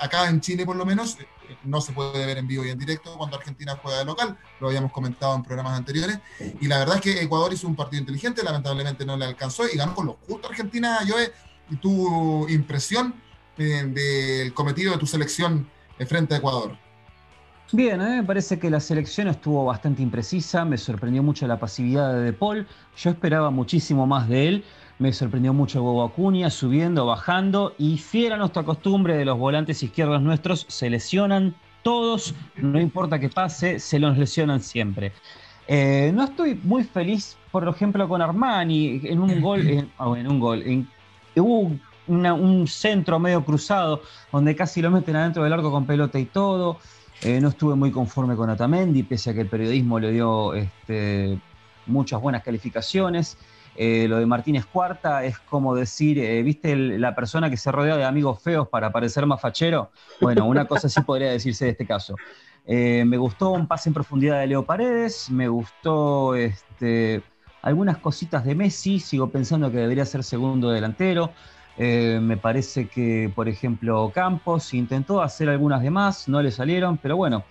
acá 0.00 0.28
en 0.28 0.40
Chile 0.40 0.64
por 0.64 0.76
lo 0.76 0.84
menos. 0.84 1.16
No 1.64 1.80
se 1.80 1.92
puede 1.92 2.26
ver 2.26 2.38
en 2.38 2.48
vivo 2.48 2.64
y 2.64 2.70
en 2.70 2.78
directo 2.78 3.16
cuando 3.16 3.36
Argentina 3.36 3.78
juega 3.80 3.98
de 3.98 4.04
local, 4.04 4.36
lo 4.60 4.68
habíamos 4.68 4.90
comentado 4.90 5.34
en 5.36 5.42
programas 5.44 5.78
anteriores. 5.78 6.18
Y 6.60 6.66
la 6.66 6.78
verdad 6.78 6.96
es 6.96 7.00
que 7.02 7.22
Ecuador 7.22 7.52
hizo 7.52 7.68
un 7.68 7.76
partido 7.76 8.00
inteligente, 8.00 8.42
lamentablemente 8.42 9.06
no 9.06 9.16
le 9.16 9.26
alcanzó 9.26 9.64
y 9.72 9.76
ganó 9.76 9.94
con 9.94 10.06
lo 10.06 10.18
justo 10.26 10.48
Argentina. 10.48 10.98
Joe, 11.06 11.32
tu 11.80 12.48
impresión 12.48 13.14
del 13.56 14.52
cometido 14.54 14.92
de 14.92 14.98
tu 14.98 15.06
selección 15.06 15.68
frente 16.06 16.34
a 16.34 16.38
Ecuador. 16.38 16.76
Bien, 17.72 17.98
me 17.98 18.22
parece 18.22 18.58
que 18.60 18.70
la 18.70 18.78
selección 18.78 19.26
estuvo 19.26 19.64
bastante 19.64 20.00
imprecisa, 20.00 20.64
me 20.64 20.78
sorprendió 20.78 21.22
mucho 21.22 21.48
la 21.48 21.58
pasividad 21.58 22.12
de 22.12 22.20
De 22.20 22.32
Paul, 22.32 22.66
yo 22.96 23.10
esperaba 23.10 23.50
muchísimo 23.50 24.06
más 24.06 24.28
de 24.28 24.48
él, 24.48 24.64
me 24.98 25.12
sorprendió 25.12 25.52
mucho 25.52 25.82
Bobo 25.82 26.04
Acuña 26.04 26.50
subiendo, 26.50 27.06
bajando 27.06 27.74
y 27.78 27.98
fiel 27.98 28.32
a 28.32 28.36
nuestra 28.36 28.62
costumbre 28.62 29.16
de 29.16 29.24
los 29.24 29.38
volantes 29.38 29.82
izquierdos 29.82 30.22
nuestros, 30.22 30.64
se 30.68 30.88
lesionan 30.88 31.54
todos, 31.82 32.34
no 32.56 32.80
importa 32.80 33.18
qué 33.18 33.28
pase, 33.28 33.78
se 33.78 33.98
los 33.98 34.16
lesionan 34.16 34.60
siempre. 34.60 35.12
Eh, 35.68 36.12
no 36.14 36.24
estoy 36.24 36.58
muy 36.62 36.84
feliz, 36.84 37.36
por 37.50 37.66
ejemplo, 37.68 38.08
con 38.08 38.22
Armani, 38.22 39.00
en 39.04 39.20
un 39.20 39.40
gol, 39.40 39.66
en, 39.66 39.90
oh, 39.98 40.12
un 40.12 40.40
gol, 40.40 40.86
hubo 41.36 41.72
un 42.08 42.66
centro 42.66 43.18
medio 43.18 43.44
cruzado 43.44 44.02
donde 44.32 44.54
casi 44.56 44.80
lo 44.80 44.90
meten 44.90 45.16
adentro 45.16 45.42
del 45.42 45.52
arco 45.52 45.70
con 45.70 45.86
pelota 45.86 46.18
y 46.18 46.24
todo. 46.24 46.78
Eh, 47.22 47.40
no 47.40 47.48
estuve 47.48 47.74
muy 47.74 47.90
conforme 47.90 48.36
con 48.36 48.50
Otamendi, 48.50 49.02
pese 49.02 49.30
a 49.30 49.34
que 49.34 49.40
el 49.40 49.48
periodismo 49.48 49.98
le 49.98 50.12
dio 50.12 50.54
este, 50.54 51.38
muchas 51.86 52.20
buenas 52.20 52.42
calificaciones. 52.42 53.38
Eh, 53.76 54.06
lo 54.08 54.18
de 54.18 54.26
Martínez 54.26 54.66
Cuarta 54.66 55.24
es 55.24 55.38
como 55.38 55.74
decir, 55.74 56.18
eh, 56.18 56.42
¿viste 56.42 56.76
la 56.76 57.14
persona 57.14 57.50
que 57.50 57.56
se 57.56 57.70
rodea 57.70 57.96
de 57.96 58.04
amigos 58.04 58.42
feos 58.42 58.68
para 58.68 58.90
parecer 58.90 59.26
más 59.26 59.40
fachero? 59.40 59.90
Bueno, 60.20 60.46
una 60.46 60.66
cosa 60.66 60.88
sí 60.88 61.00
podría 61.02 61.30
decirse 61.30 61.66
de 61.66 61.70
este 61.72 61.86
caso. 61.86 62.16
me 62.66 63.16
gustó 63.16 63.50
un 63.50 63.66
pase 63.66 63.88
en 63.90 63.94
profundidad 63.94 64.40
de 64.40 64.46
Leo 64.46 64.64
Paredes, 64.64 65.30
me 65.30 65.48
gustó 65.48 66.34
este, 66.34 67.22
algunas 67.62 67.98
cositas 67.98 68.44
de 68.44 68.54
Messi, 68.54 69.00
sigo 69.00 69.28
pensando 69.30 69.70
que 69.70 69.78
debería 69.78 70.04
ser 70.04 70.22
segundo 70.22 70.70
delantero. 70.70 71.32
Eh, 71.78 72.20
me 72.22 72.36
parece 72.36 72.88
que, 72.88 73.30
por 73.34 73.48
ejemplo, 73.48 74.10
Campos 74.14 74.72
intentó 74.72 75.20
hacer 75.20 75.48
algunas 75.48 75.82
de 75.82 75.90
más, 75.90 76.28
no 76.28 76.40
le 76.40 76.50
salieron, 76.50 76.96
pero 76.96 77.16
bueno, 77.16 77.44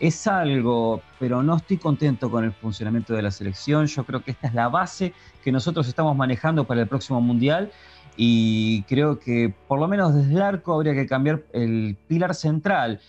es 0.00 0.26
algo, 0.26 1.02
pero 1.18 1.42
no 1.42 1.56
estoy 1.56 1.76
contento 1.76 2.30
con 2.30 2.44
el 2.44 2.52
funcionamiento 2.52 3.14
de 3.14 3.22
la 3.22 3.30
selección. 3.30 3.86
Yo 3.86 4.04
creo 4.04 4.24
que 4.24 4.30
esta 4.30 4.48
es 4.48 4.54
la 4.54 4.68
base 4.68 5.12
que 5.44 5.52
nosotros 5.52 5.86
estamos 5.86 6.16
manejando 6.16 6.64
para 6.64 6.80
el 6.80 6.88
próximo 6.88 7.20
Mundial 7.20 7.70
y 8.16 8.82
creo 8.84 9.18
que 9.18 9.54
por 9.68 9.78
lo 9.78 9.86
menos 9.86 10.14
desde 10.14 10.32
el 10.32 10.42
arco 10.42 10.74
habría 10.74 10.94
que 10.94 11.06
cambiar 11.06 11.44
el 11.52 11.96
pilar 12.08 12.34
central. 12.34 13.00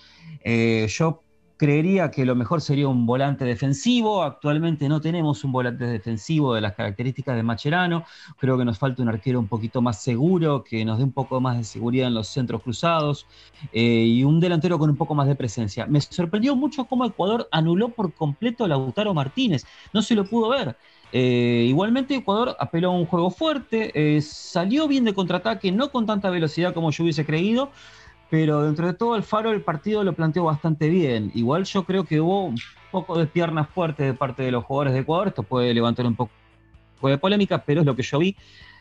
Eh, 0.44 0.86
yo 0.90 1.24
creería 1.62 2.10
que 2.10 2.26
lo 2.26 2.36
mejor 2.36 2.60
sería 2.60 2.88
un 2.88 3.06
volante 3.06 3.46
defensivo. 3.46 4.24
Actualmente 4.24 4.90
no 4.90 5.00
tenemos 5.00 5.44
un 5.44 5.52
volante 5.52 5.86
defensivo 5.86 6.56
de 6.56 6.62
las 6.62 6.74
características 6.74 7.36
de 7.36 7.44
Macherano. 7.44 8.04
Creo 8.40 8.58
que 8.58 8.66
nos 8.66 8.80
falta 8.80 9.04
un 9.04 9.10
arquero 9.10 9.40
un 9.40 9.48
poquito 9.48 9.80
más 9.80 10.02
seguro, 10.02 10.64
que 10.64 10.84
nos 10.84 10.98
dé 10.98 11.04
un 11.04 11.12
poco 11.12 11.40
más 11.40 11.60
de 11.60 11.64
seguridad 11.64 12.08
en 12.08 12.16
los 12.16 12.30
centros 12.30 12.64
cruzados 12.64 13.28
eh, 13.72 13.84
y 13.84 14.24
un 14.24 14.40
delantero 14.40 14.80
con 14.80 14.90
un 14.90 14.98
poco 14.98 15.14
más 15.14 15.28
de 15.28 15.36
presencia. 15.36 15.86
Me 15.86 16.02
sorprendió 16.02 16.56
mucho 16.56 16.86
cómo 16.86 17.06
Ecuador 17.06 17.48
anuló 17.52 17.90
por 17.90 18.12
completo 18.12 18.66
a 18.66 18.68
Lautaro 18.68 19.14
Martínez. 19.14 19.64
No 19.94 20.02
se 20.02 20.16
lo 20.16 20.26
pudo 20.26 20.50
ver. 20.50 20.76
Eh, 21.14 21.66
igualmente 21.68 22.16
Ecuador 22.16 22.56
apeló 22.60 22.90
a 22.90 22.94
un 22.94 23.06
juego 23.06 23.30
fuerte, 23.30 23.92
eh, 23.94 24.22
salió 24.22 24.88
bien 24.88 25.04
de 25.04 25.14
contraataque, 25.14 25.72
no 25.72 25.92
con 25.92 26.06
tanta 26.06 26.30
velocidad 26.30 26.74
como 26.74 26.90
yo 26.90 27.04
hubiese 27.04 27.26
creído, 27.26 27.70
pero 28.32 28.64
dentro 28.64 28.88
de 28.88 28.94
todo 28.94 29.18
el 29.18 29.24
Faro 29.24 29.52
el 29.52 29.62
partido 29.62 30.06
lo 30.06 30.14
planteó 30.14 30.46
bastante 30.46 30.88
bien. 30.88 31.32
Igual 31.36 31.66
yo 31.66 31.84
creo 31.84 32.06
que 32.06 32.22
hubo 32.22 32.46
un 32.46 32.58
poco 32.90 33.20
de 33.20 33.28
piernas 33.28 33.68
fuertes 33.70 34.08
de 34.08 34.14
parte 34.14 34.42
de 34.42 34.52
los 34.52 34.64
jugadores 34.64 34.94
de 34.94 35.00
Ecuador, 35.00 35.28
esto 35.28 35.44
puede 35.44 35.74
levantar 35.74 36.06
un 36.06 36.16
poco 36.16 36.32
de 37.04 37.18
polémica, 37.18 37.62
pero 37.66 37.82
es 37.82 37.86
lo 37.86 37.94
que 37.94 38.04
yo 38.04 38.20
vi. 38.20 38.38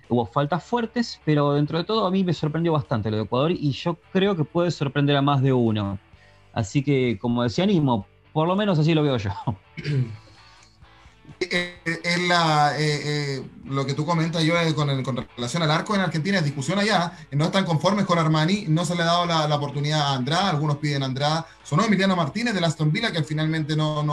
Hubo 0.09 0.25
faltas 0.25 0.63
fuertes, 0.63 1.21
pero 1.25 1.55
dentro 1.55 1.79
de 1.79 1.85
todo 1.85 2.07
a 2.07 2.13
mí 2.13 2.23
me 2.23 2.33
sorprendió 2.33 2.73
bastante 2.73 3.11
lo 3.11 3.17
de 3.17 3.25
Ecuador 3.25 3.51
y 3.51 3.73
yo 3.73 3.99
creo 4.13 4.37
que 4.37 4.45
puede 4.45 4.71
sorprender 4.71 5.17
a 5.17 5.23
más 5.23 5.43
de 5.43 5.53
uno. 5.53 5.99
Así 6.53 6.85
que, 6.85 7.19
como 7.21 7.43
decía 7.43 7.67
Nismo, 7.67 8.07
por 8.33 8.47
lo 8.47 8.55
menos 8.55 8.79
así 8.79 8.95
lo 8.95 9.03
veo 9.03 9.17
yo. 9.17 9.31
es 11.39 12.29
la, 12.29 12.79
eh, 12.79 13.01
eh, 13.05 13.43
lo 13.65 13.87
que 13.87 13.95
tú 13.95 14.05
comentas 14.05 14.43
yo 14.43 14.55
con, 14.75 15.27
relación 15.37 15.63
al 15.63 15.71
arco 15.71 15.95
en 15.95 16.01
Argentina 16.01 16.39
es 16.39 16.45
discusión 16.45 16.79
allá, 16.79 17.13
no 17.33 17.47
están 17.47 17.65
conformes 17.65 18.05
con 18.05 18.19
Armani, 18.19 18.65
no 18.69 18.85
se 18.85 18.95
le 18.95 19.03
ha 19.03 19.07
dado 19.07 19.27
la, 19.27 19.55
oportunidad 19.55 20.01
a 20.01 20.15
Andrada, 20.15 20.51
algunos 20.51 20.79
piden 20.79 21.03
a 21.03 21.07
Andrada, 21.07 21.47
sonó 21.63 21.85
Emiliano 21.85 22.17
Martínez 22.17 22.55
de 22.55 22.65
Aston 22.65 22.93
Villa 22.93 23.13
que 23.13 23.23
finalmente 23.23 23.77
no, 23.77 24.05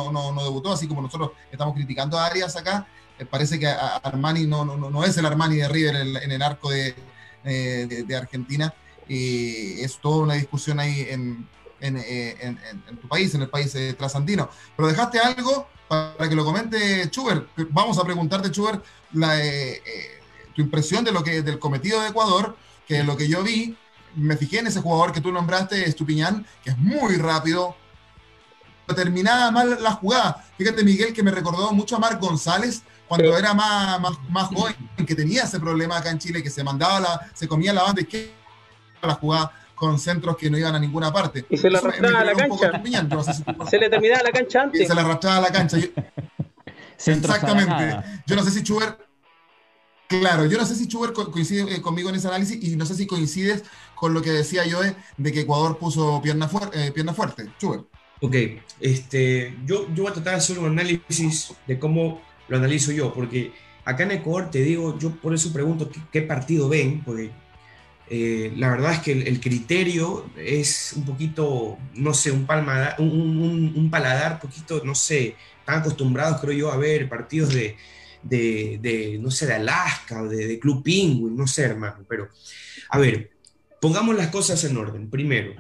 debutó, 0.43 0.73
así 0.73 0.87
como 0.87 1.01
nosotros 1.01 1.31
estamos 1.51 1.73
criticando 1.75 2.17
a 2.17 2.25
Arias 2.27 2.55
acá, 2.55 2.87
eh, 3.17 3.25
parece 3.25 3.59
que 3.59 3.67
Armani 3.67 4.45
no, 4.45 5.03
es 5.03 5.17
el 5.17 5.25
Armani 5.25 5.57
de 5.57 5.67
River 5.67 5.95
en, 5.95 6.31
el 6.31 6.41
arco 6.41 6.69
de, 6.69 6.95
de, 7.43 8.15
Argentina, 8.15 8.73
y 9.07 9.81
es 9.81 9.99
toda 9.99 10.23
una 10.23 10.33
discusión 10.35 10.79
ahí 10.79 11.07
en, 11.09 11.47
en, 11.79 12.97
tu 13.01 13.07
país, 13.07 13.33
en 13.35 13.41
el 13.41 13.49
país 13.49 13.75
trasandino, 13.97 14.49
pero 14.75 14.87
dejaste 14.87 15.19
algo 15.19 15.67
para 15.87 16.29
que 16.29 16.35
lo 16.35 16.45
comente 16.45 17.09
Chuber. 17.09 17.47
Vamos 17.69 17.97
a 17.97 18.03
preguntarte, 18.03 18.51
Chuber, 18.51 18.81
la, 19.13 19.43
eh, 19.43 19.81
eh, 19.85 20.21
tu 20.55 20.61
impresión 20.61 21.03
de 21.03 21.11
lo 21.11 21.23
que, 21.23 21.41
del 21.41 21.59
cometido 21.59 22.01
de 22.01 22.09
Ecuador, 22.09 22.57
que 22.87 23.03
lo 23.03 23.15
que 23.15 23.27
yo 23.27 23.43
vi, 23.43 23.77
me 24.15 24.37
fijé 24.37 24.59
en 24.59 24.67
ese 24.67 24.81
jugador 24.81 25.11
que 25.11 25.21
tú 25.21 25.31
nombraste, 25.31 25.87
Estupiñán, 25.87 26.45
que 26.63 26.71
es 26.71 26.77
muy 26.77 27.15
rápido, 27.17 27.75
terminaba 28.95 29.51
mal 29.51 29.81
la 29.81 29.91
jugada. 29.91 30.45
Fíjate, 30.57 30.83
Miguel, 30.83 31.13
que 31.13 31.23
me 31.23 31.31
recordó 31.31 31.71
mucho 31.71 31.95
a 31.95 31.99
Marc 31.99 32.19
González 32.19 32.83
cuando 33.07 33.37
era 33.37 33.53
más, 33.53 33.99
más, 33.99 34.13
más, 34.29 34.47
joven, 34.47 34.75
que 35.05 35.15
tenía 35.15 35.43
ese 35.43 35.59
problema 35.59 35.97
acá 35.97 36.09
en 36.09 36.19
Chile, 36.19 36.43
que 36.43 36.49
se 36.49 36.63
mandaba 36.63 36.99
la, 36.99 37.31
se 37.33 37.47
comía 37.47 37.73
la 37.73 37.83
banda 37.83 38.03
que 38.03 38.33
la 39.01 39.13
jugada 39.13 39.51
con 39.77 39.99
centros 39.99 40.35
que 40.35 40.49
no 40.49 40.57
iban 40.57 40.75
a 40.75 40.79
ninguna 40.79 41.13
parte. 41.13 41.45
Y 41.49 41.55
se 41.55 41.69
le 41.69 41.77
arrastraba 41.77 42.19
a 42.19 42.25
la 42.25 42.33
cancha. 42.33 42.73
se 43.69 43.77
le 43.77 43.89
terminaba 43.89 44.23
la 44.23 44.31
cancha 44.31 44.63
antes. 44.63 44.81
Y 44.81 44.85
se 44.85 44.95
le 44.95 45.01
arrastraba 45.01 45.37
a 45.37 45.41
la 45.41 45.51
cancha. 45.51 45.77
Exactamente. 47.05 47.99
Yo 48.25 48.35
no 48.35 48.43
sé 48.43 48.51
si 48.51 48.63
Chuber. 48.67 48.97
Claro, 50.07 50.45
yo 50.45 50.57
no 50.57 50.65
sé 50.65 50.75
si 50.75 50.87
Chuber 50.87 51.11
coincide 51.11 51.75
eh, 51.75 51.81
conmigo 51.81 52.09
en 52.09 52.15
ese 52.15 52.27
análisis 52.27 52.63
y 52.63 52.75
no 52.77 52.85
sé 52.85 52.95
si 52.95 53.05
coincides 53.05 53.63
con 53.93 54.13
lo 54.13 54.21
que 54.21 54.31
decía 54.31 54.65
yo 54.65 54.79
de 55.17 55.31
que 55.33 55.41
Ecuador 55.41 55.77
puso 55.77 56.21
pierna, 56.21 56.49
eh, 56.73 56.91
pierna 56.93 57.13
fuerte. 57.13 57.51
Chuber. 57.59 57.81
Ok, 58.21 58.35
este, 58.79 59.55
yo, 59.65 59.87
yo 59.93 60.03
voy 60.03 60.11
a 60.11 60.13
tratar 60.13 60.33
de 60.33 60.39
hacer 60.39 60.57
un 60.57 60.65
análisis 60.67 61.53
de 61.67 61.77
cómo 61.77 62.21
lo 62.47 62.57
analizo 62.57 62.91
yo, 62.91 63.13
porque 63.13 63.51
acá 63.85 64.03
en 64.03 64.11
Ecuador 64.11 64.49
te 64.49 64.59
digo, 64.59 64.97
yo 64.97 65.11
por 65.11 65.33
eso 65.33 65.53
pregunto 65.53 65.89
qué, 66.11 66.21
partido 66.21 66.67
ven, 66.67 67.03
porque 67.03 67.31
eh, 68.09 68.53
la 68.55 68.69
verdad 68.69 68.93
es 68.93 68.99
que 68.99 69.11
el, 69.11 69.39
criterio 69.41 70.29
es 70.37 70.93
un 70.95 71.05
poquito, 71.05 71.77
no 71.93 72.13
sé, 72.13 72.31
un, 72.31 72.45
palma, 72.45 72.95
un, 72.99 73.73
un, 73.75 73.89
paladar 73.89 74.39
poquito, 74.39 74.81
no 74.85 74.95
sé, 74.95 75.35
están 75.59 75.79
acostumbrados 75.79 76.39
creo 76.39 76.53
yo 76.53 76.71
a 76.71 76.77
ver 76.77 77.09
partidos 77.09 77.53
de, 77.53 77.75
de, 78.23 79.17
no 79.21 79.29
sé, 79.29 79.45
de 79.45 79.55
Alaska 79.55 80.21
o 80.21 80.29
de, 80.29 80.47
de 80.47 80.59
Club 80.59 80.83
Penguin, 80.83 81.35
no 81.35 81.47
sé, 81.47 81.63
hermano, 81.63 82.05
pero 82.07 82.29
a 82.89 82.97
ver, 82.97 83.31
pongamos 83.81 84.15
las 84.15 84.27
cosas 84.27 84.63
en 84.63 84.77
orden. 84.77 85.09
Primero, 85.09 85.53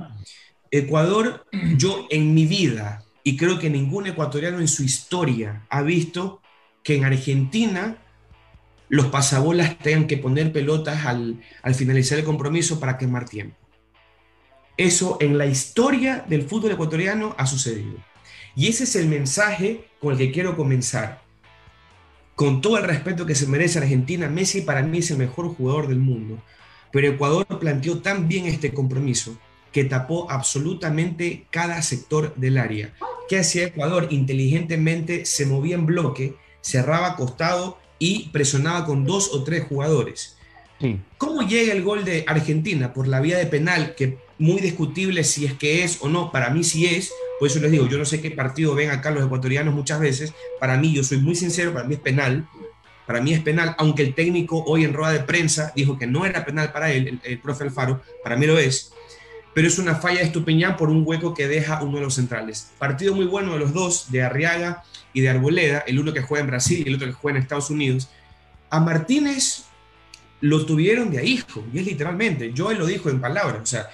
Ecuador, 0.71 1.45
yo 1.75 2.07
en 2.09 2.33
mi 2.33 2.45
vida, 2.45 3.03
y 3.23 3.35
creo 3.35 3.59
que 3.59 3.69
ningún 3.69 4.07
ecuatoriano 4.07 4.59
en 4.59 4.67
su 4.67 4.83
historia 4.83 5.65
ha 5.69 5.81
visto 5.81 6.41
que 6.83 6.95
en 6.95 7.03
Argentina 7.03 7.97
los 8.89 9.07
pasabolas 9.07 9.77
tengan 9.79 10.07
que 10.07 10.17
poner 10.17 10.51
pelotas 10.51 11.05
al, 11.05 11.41
finalizar 11.75 12.17
el 12.17 12.25
compromiso 12.25 12.79
para 12.79 12.97
quemar 12.97 13.27
tiempo. 13.27 13.57
Eso 14.77 15.17
en 15.19 15.37
la 15.37 15.45
historia 15.45 16.23
del 16.27 16.43
fútbol 16.43 16.71
ecuatoriano 16.71 17.35
ha 17.37 17.47
sucedido. 17.47 17.97
Y 18.55 18.67
ese 18.67 18.85
es 18.85 18.95
el 18.95 19.07
mensaje 19.07 19.87
con 19.99 20.13
el 20.13 20.17
que 20.17 20.31
quiero 20.31 20.55
comenzar. 20.55 21.21
Con 22.35 22.61
todo 22.61 22.77
el 22.77 22.83
respeto 22.83 23.25
que 23.25 23.35
se 23.35 23.47
merece 23.47 23.79
Argentina, 23.79 24.29
Messi 24.29 24.61
para 24.61 24.83
mí 24.83 24.99
es 24.99 25.11
el 25.11 25.17
mejor 25.17 25.49
jugador 25.49 25.87
del 25.87 25.99
mundo. 25.99 26.41
Pero 26.91 27.07
Ecuador 27.07 27.45
planteó 27.59 27.99
tan 27.99 28.27
bien 28.27 28.45
este 28.45 28.73
compromiso 28.73 29.37
que 29.71 29.83
tapó 29.83 30.29
absolutamente 30.31 31.45
cada 31.49 31.81
sector 31.81 32.33
del 32.35 32.57
área. 32.57 32.93
¿Qué 33.27 33.39
hacía 33.39 33.65
Ecuador? 33.65 34.07
Inteligentemente 34.11 35.25
se 35.25 35.45
movía 35.45 35.75
en 35.75 35.85
bloque, 35.85 36.35
cerraba 36.61 37.15
costado 37.15 37.79
y 37.99 38.29
presionaba 38.29 38.85
con 38.85 39.05
dos 39.05 39.31
o 39.33 39.43
tres 39.43 39.65
jugadores. 39.67 40.37
¿Cómo 41.17 41.41
llega 41.41 41.73
el 41.73 41.81
gol 41.81 42.05
de 42.05 42.23
Argentina? 42.27 42.93
Por 42.93 43.07
la 43.07 43.19
vía 43.19 43.37
de 43.37 43.47
penal, 43.47 43.95
que 43.95 44.19
muy 44.37 44.61
discutible 44.61 45.23
si 45.23 45.45
es 45.45 45.53
que 45.53 45.83
es 45.83 45.97
o 46.01 46.09
no, 46.09 46.31
para 46.31 46.51
mí 46.51 46.63
sí 46.63 46.85
es, 46.85 47.11
por 47.39 47.49
eso 47.49 47.59
les 47.59 47.71
digo, 47.71 47.87
yo 47.87 47.97
no 47.97 48.05
sé 48.05 48.21
qué 48.21 48.31
partido 48.31 48.75
ven 48.75 48.91
acá 48.91 49.11
los 49.11 49.25
ecuatorianos 49.25 49.73
muchas 49.73 49.99
veces, 49.99 50.33
para 50.59 50.77
mí, 50.77 50.93
yo 50.93 51.03
soy 51.03 51.17
muy 51.17 51.35
sincero, 51.35 51.73
para 51.73 51.87
mí 51.87 51.95
es 51.95 51.99
penal, 51.99 52.47
para 53.07 53.21
mí 53.21 53.33
es 53.33 53.41
penal, 53.41 53.75
aunque 53.77 54.03
el 54.03 54.13
técnico 54.13 54.63
hoy 54.65 54.83
en 54.83 54.93
rueda 54.93 55.13
de 55.13 55.21
prensa 55.21 55.71
dijo 55.75 55.97
que 55.97 56.07
no 56.07 56.25
era 56.25 56.45
penal 56.45 56.71
para 56.71 56.91
él, 56.91 57.19
el, 57.23 57.39
profe 57.39 57.63
Alfaro, 57.63 58.01
para 58.23 58.35
mí 58.35 58.45
lo 58.45 58.59
es, 58.59 58.91
pero 59.57 59.69
es 59.69 59.79
una 59.79 59.95
falla 59.95 60.19
de 60.19 60.25
Estupiñán 60.25 60.77
por 60.77 60.91
un 60.91 61.01
hueco 61.03 61.33
que 61.33 61.47
deja 61.47 61.81
uno 61.81 61.97
de 61.97 62.03
los 62.03 62.13
centrales. 62.13 62.69
Partido 62.77 63.15
muy 63.15 63.25
bueno 63.25 63.53
de 63.53 63.57
los 63.57 63.73
dos, 63.73 64.11
de 64.11 64.21
Arriaga 64.21 64.83
y 65.13 65.21
de 65.21 65.29
Arboleda, 65.29 65.79
el 65.87 65.97
uno 65.97 66.13
que 66.13 66.21
juega 66.21 66.43
en 66.43 66.47
Brasil 66.51 66.83
y 66.85 66.89
el 66.89 66.93
otro 66.93 67.07
que 67.07 67.13
juega 67.13 67.37
en 67.39 67.41
Estados 67.41 67.71
Unidos. 67.71 68.07
A 68.69 68.79
Martínez 68.79 69.63
lo 70.41 70.63
tuvieron 70.63 71.09
de 71.09 71.25
hijo, 71.25 71.63
y 71.73 71.79
es 71.79 71.87
literalmente, 71.87 72.53
yo 72.53 72.69
él 72.69 72.77
lo 72.77 72.85
dijo 72.85 73.09
en 73.09 73.19
palabras, 73.19 73.63
o 73.63 73.65
sea, 73.65 73.89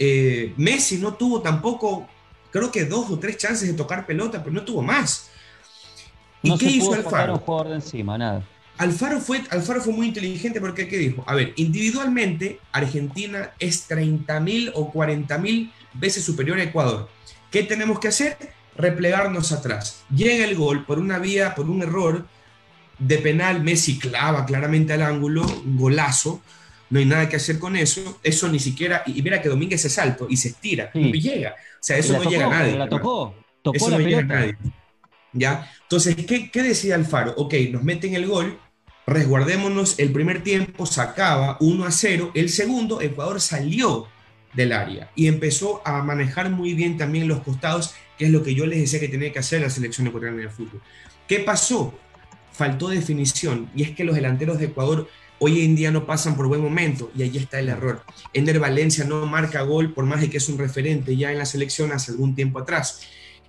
eh, 0.00 0.52
Messi 0.56 0.98
no 0.98 1.14
tuvo 1.14 1.40
tampoco, 1.40 2.08
creo 2.50 2.72
que 2.72 2.84
dos 2.84 3.08
o 3.08 3.16
tres 3.16 3.36
chances 3.36 3.68
de 3.68 3.74
tocar 3.74 4.06
pelota, 4.06 4.42
pero 4.42 4.52
no 4.52 4.62
tuvo 4.62 4.82
más. 4.82 5.30
¿Y 6.42 6.58
qué 6.58 6.66
hizo 6.66 6.92
Alfaro? 6.92 7.34
Un 7.34 7.38
jugador 7.38 7.68
de 7.68 7.74
encima, 7.76 8.18
nada. 8.18 8.44
Alfaro 8.78 9.20
fue, 9.20 9.42
Alfaro 9.50 9.80
fue 9.80 9.92
muy 9.92 10.08
inteligente 10.08 10.60
porque, 10.60 10.88
¿qué 10.88 10.98
dijo? 10.98 11.24
A 11.26 11.34
ver, 11.34 11.52
individualmente 11.56 12.60
Argentina 12.72 13.52
es 13.58 13.88
30.000 13.88 14.72
o 14.74 14.92
40.000 14.92 15.70
veces 15.94 16.24
superior 16.24 16.58
a 16.58 16.64
Ecuador. 16.64 17.08
¿Qué 17.50 17.62
tenemos 17.62 18.00
que 18.00 18.08
hacer? 18.08 18.36
Replegarnos 18.76 19.52
atrás. 19.52 20.02
Llega 20.14 20.44
el 20.44 20.56
gol 20.56 20.84
por 20.84 20.98
una 20.98 21.18
vía, 21.18 21.54
por 21.54 21.70
un 21.70 21.82
error 21.82 22.26
de 22.98 23.18
penal, 23.18 23.62
Messi 23.62 23.98
clava 23.98 24.44
claramente 24.44 24.92
al 24.92 25.02
ángulo, 25.02 25.42
un 25.42 25.76
golazo, 25.76 26.42
no 26.90 26.98
hay 26.98 27.06
nada 27.06 27.28
que 27.28 27.36
hacer 27.36 27.58
con 27.58 27.76
eso, 27.76 28.20
eso 28.22 28.48
ni 28.48 28.58
siquiera, 28.58 29.02
y 29.06 29.20
mira 29.22 29.42
que 29.42 29.48
Domínguez 29.48 29.82
se 29.82 29.90
salto 29.90 30.26
y 30.28 30.36
se 30.36 30.48
estira, 30.48 30.90
no 30.94 31.10
llega, 31.10 31.50
o 31.50 31.78
sea, 31.80 31.96
eso 31.98 32.12
no 32.12 32.28
llega 32.28 32.46
a 32.46 32.50
nadie. 32.50 32.76
La 32.76 32.88
tocó, 32.88 33.34
tocó 33.62 33.76
eso 33.76 33.90
la 33.90 33.98
no 33.98 34.04
llega 34.04 34.20
a 34.20 34.22
nadie. 34.22 34.56
¿Ya? 35.32 35.72
Entonces, 35.82 36.14
¿qué, 36.14 36.50
¿qué 36.50 36.62
decía 36.62 36.94
Alfaro? 36.94 37.34
Ok, 37.36 37.54
nos 37.72 37.82
meten 37.82 38.14
el 38.14 38.26
gol, 38.26 38.58
resguardémonos, 39.06 39.98
el 39.98 40.12
primer 40.12 40.42
tiempo 40.42 40.86
sacaba 40.86 41.56
1 41.60 41.84
a 41.84 41.90
0, 41.90 42.32
el 42.34 42.48
segundo 42.48 43.00
Ecuador 43.00 43.40
salió 43.40 44.08
del 44.54 44.72
área 44.72 45.10
y 45.14 45.26
empezó 45.26 45.82
a 45.84 46.02
manejar 46.02 46.50
muy 46.50 46.74
bien 46.74 46.96
también 46.96 47.28
los 47.28 47.40
costados, 47.40 47.94
que 48.16 48.26
es 48.26 48.30
lo 48.30 48.42
que 48.42 48.54
yo 48.54 48.66
les 48.66 48.80
decía 48.80 49.00
que 49.00 49.08
tenía 49.08 49.32
que 49.32 49.40
hacer 49.40 49.60
la 49.60 49.70
selección 49.70 50.06
ecuatoriana 50.06 50.42
de 50.42 50.48
fútbol. 50.48 50.80
¿Qué 51.28 51.40
pasó? 51.40 51.98
Faltó 52.52 52.88
definición 52.88 53.68
y 53.74 53.82
es 53.82 53.90
que 53.90 54.04
los 54.04 54.14
delanteros 54.14 54.58
de 54.58 54.66
Ecuador 54.66 55.08
hoy 55.40 55.64
en 55.64 55.74
día 55.74 55.90
no 55.90 56.06
pasan 56.06 56.36
por 56.36 56.46
buen 56.46 56.62
momento 56.62 57.10
y 57.16 57.22
ahí 57.22 57.36
está 57.36 57.58
el 57.58 57.68
error. 57.68 58.02
Ender 58.32 58.60
Valencia 58.60 59.04
no 59.04 59.26
marca 59.26 59.62
gol 59.62 59.92
por 59.92 60.06
más 60.06 60.20
de 60.20 60.30
que 60.30 60.36
es 60.36 60.48
un 60.48 60.56
referente 60.56 61.16
ya 61.16 61.32
en 61.32 61.38
la 61.38 61.46
selección 61.46 61.92
hace 61.92 62.12
algún 62.12 62.34
tiempo 62.34 62.60
atrás. 62.60 63.02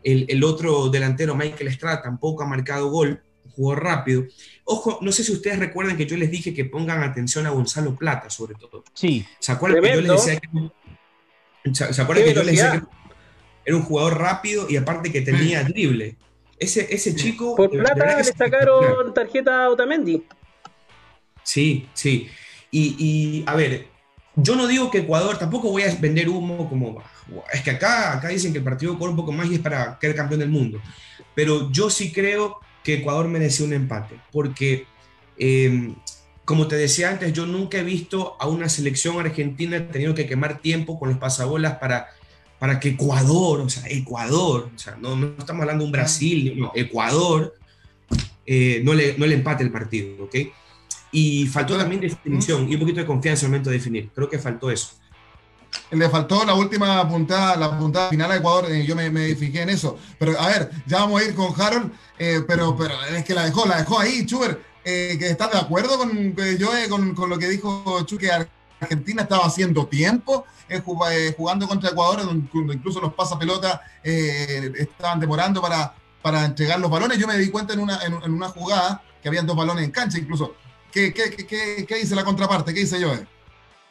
El, 0.04 0.26
el 0.28 0.44
otro 0.44 0.89
delantero, 0.89 1.36
Michael 1.36 1.68
Estrada, 1.68 2.02
tampoco 2.02 2.44
ha 2.44 2.48
marcado 2.48 2.89
gol 2.89 3.22
jugó 3.56 3.76
rápido. 3.76 4.26
Ojo, 4.67 4.97
no 5.01 5.12
sé 5.12 5.23
si 5.23 5.32
ustedes 5.32 5.60
recuerdan 5.60 5.95
que 5.95 6.08
yo 6.08 6.17
les 6.17 6.32
dije 6.32 6.54
que 6.54 6.65
pongan 6.65 7.04
atención 7.04 7.45
a 7.45 7.51
Gonzalo 7.51 7.95
Plata, 7.95 8.32
sobre 8.32 8.56
todo. 8.56 8.84
Sí. 8.93 9.25
¿Se 9.38 9.51
acuerdan 9.51 9.84
que 9.84 9.93
yo 9.93 10.01
les 10.01 10.12
decía 10.12 10.39
que, 10.39 11.75
¿se 11.75 12.01
acuerdan 12.01 12.25
que 12.25 12.34
yo 12.34 12.43
les 12.43 12.56
decía 12.56 12.71
que 12.71 12.88
era 13.63 13.78
un 13.78 13.84
jugador 13.84 14.19
rápido 14.19 14.67
y 14.67 14.78
aparte 14.78 15.12
que 15.12 15.21
tenía 15.21 15.63
mm. 15.63 15.67
drible? 15.67 16.15
Ese, 16.58 16.88
ese 16.89 17.15
chico. 17.15 17.56
Por 17.56 17.69
Plata 17.69 18.17
le 18.17 18.23
sacaron 18.23 19.13
tarjeta 19.13 19.65
a 19.65 19.69
Otamendi. 19.69 20.23
Sí, 21.43 21.88
sí. 21.93 22.28
Y, 22.71 22.95
y, 22.97 23.43
a 23.45 23.56
ver, 23.56 23.88
yo 24.36 24.56
no 24.56 24.65
digo 24.65 24.89
que 24.89 24.99
Ecuador, 24.99 25.38
tampoco 25.38 25.69
voy 25.69 25.84
a 25.84 25.93
vender 25.95 26.28
humo 26.28 26.67
como. 26.67 27.04
Es 27.54 27.62
que 27.62 27.71
acá, 27.71 28.17
acá 28.17 28.30
dicen 28.30 28.51
que 28.51 28.58
el 28.58 28.63
partido 28.63 28.97
corre 28.97 29.12
un 29.12 29.17
poco 29.17 29.32
más 29.32 29.47
y 29.47 29.56
es 29.56 29.62
para 29.62 29.99
quedar 29.99 30.15
campeón 30.15 30.39
del 30.39 30.49
mundo. 30.49 30.82
Pero 31.36 31.71
yo 31.71 31.91
sí 31.91 32.12
creo 32.12 32.60
que 32.86 32.93
Ecuador 32.93 33.28
merecía 33.28 33.65
un 33.65 33.74
empate, 33.74 34.21
porque, 34.32 34.86
eh, 35.39 35.95
como 36.45 36.67
te 36.67 36.76
decía 36.76 37.10
antes, 37.10 37.34
yo 37.34 37.48
nunca 37.48 37.80
he 37.80 37.84
visto 37.84 38.38
a 38.39 38.48
una 38.48 38.69
selección 38.69 39.19
argentina 39.19 39.88
teniendo 39.91 40.15
que 40.15 40.28
quemar 40.28 40.60
tiempo 40.60 41.00
con 41.00 41.10
los 41.10 41.17
pasabolas 41.17 41.80
para, 41.80 42.10
para 42.60 42.80
que 42.80 42.89
Ecuador, 42.89 43.62
o 43.62 43.69
sea, 43.69 43.89
Ecuador, 43.89 44.69
o 44.74 44.78
sea, 44.78 44.95
no, 45.02 45.15
no 45.15 45.34
estamos 45.36 45.62
hablando 45.62 45.84
de 45.84 45.88
un 45.88 45.91
Brasil, 45.91 46.54
no, 46.56 46.71
Ecuador, 46.76 47.56
eh, 48.45 48.82
no, 48.86 48.93
le, 48.93 49.17
no 49.17 49.26
le 49.26 49.34
empate 49.34 49.63
el 49.63 49.71
partido, 49.71 50.24
¿ok? 50.24 50.36
Y 51.12 51.48
faltó 51.48 51.76
también 51.76 52.02
definición 52.02 52.69
y 52.69 52.76
un 52.76 52.82
poquito 52.82 53.00
de 53.00 53.08
confianza 53.08 53.48
al 53.48 53.52
momento 53.52 53.71
de 53.71 53.78
definir. 53.78 54.12
Creo 54.13 54.30
que 54.30 54.38
faltó 54.38 54.69
eso. 54.69 54.89
Le 55.91 56.10
faltó 56.10 56.43
la 56.45 56.56
última 56.56 57.08
puntada, 57.08 57.56
la 57.56 57.78
puntada 57.78 58.10
final 58.10 58.32
a 58.32 58.38
Ecuador, 58.38 58.73
y 58.73 58.86
yo 58.86 58.95
me, 58.95 59.10
me, 59.10 59.36
fijé 59.36 59.62
en 59.62 59.69
eso. 59.69 59.97
Pero 60.17 60.39
a 60.39 60.47
ver, 60.47 60.71
ya 60.86 60.99
vamos 60.99 61.21
a 61.21 61.25
ir 61.25 61.36
con 61.36 61.54
Harold, 61.60 61.91
eh, 62.17 62.41
pero, 62.47 62.75
pero 62.75 62.93
es 63.06 63.23
que 63.23 63.34
la 63.34 63.45
dejó, 63.45 63.65
la 63.65 63.78
dejó 63.78 63.99
ahí, 63.99 64.25
Chuber, 64.25 64.62
eh, 64.84 65.15
que 65.19 65.30
está 65.30 65.47
de 65.47 65.60
acuerdo 65.60 65.97
con, 65.97 66.36
yo, 66.58 66.69
con, 66.89 67.13
con, 67.13 67.30
lo 67.30 67.38
que 67.38 67.49
dijo 67.49 68.01
Chu, 68.06 68.17
que 68.17 68.32
Argentina 68.80 69.23
estaba 69.23 69.45
haciendo 69.45 69.86
tiempo 69.88 70.45
eh, 70.69 70.82
jugando 71.38 71.67
contra 71.67 71.91
Ecuador, 71.91 72.25
donde 72.25 72.49
incluso 72.73 72.99
los 72.99 73.13
pasapelota 73.13 73.82
estaban 74.04 75.19
demorando 75.19 75.62
para, 75.62 75.93
para 76.21 76.45
entregar 76.45 76.80
los 76.80 76.89
balones. 76.89 77.19
Yo 77.19 77.28
me 77.28 77.38
di 77.38 77.49
cuenta 77.49 77.73
en 77.73 77.80
una, 77.80 77.99
en, 78.04 78.34
una 78.34 78.49
jugada 78.49 79.04
que 79.21 79.30
habían 79.30 79.45
dos 79.45 79.56
balones 79.56 79.86
en 79.86 79.91
cancha, 79.91 80.17
incluso. 80.17 80.56
¿Qué, 80.91 81.13
qué, 81.13 81.30
qué, 81.30 81.86
qué 81.88 81.95
dice 81.95 82.15
la 82.15 82.23
contraparte? 82.23 82.73
¿Qué 82.73 82.80
dice 82.82 83.04
Joe? 83.04 83.35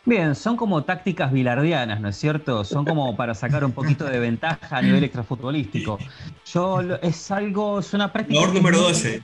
Bien, 0.06 0.34
son 0.34 0.56
como 0.56 0.84
tácticas 0.84 1.32
bilardianas, 1.32 2.00
¿no 2.00 2.08
es 2.08 2.16
cierto? 2.16 2.62
Son 2.64 2.84
como 2.84 3.16
para 3.16 3.34
sacar 3.34 3.64
un 3.64 3.72
poquito 3.72 4.04
de 4.04 4.18
ventaja 4.18 4.76
a 4.76 4.82
nivel 4.82 5.02
extrafutbolístico. 5.02 5.98
Yo, 6.44 6.80
es 7.00 7.30
algo, 7.30 7.78
es 7.78 7.94
una 7.94 8.12
práctica. 8.12 8.46
número 8.48 8.78
12. 8.80 9.22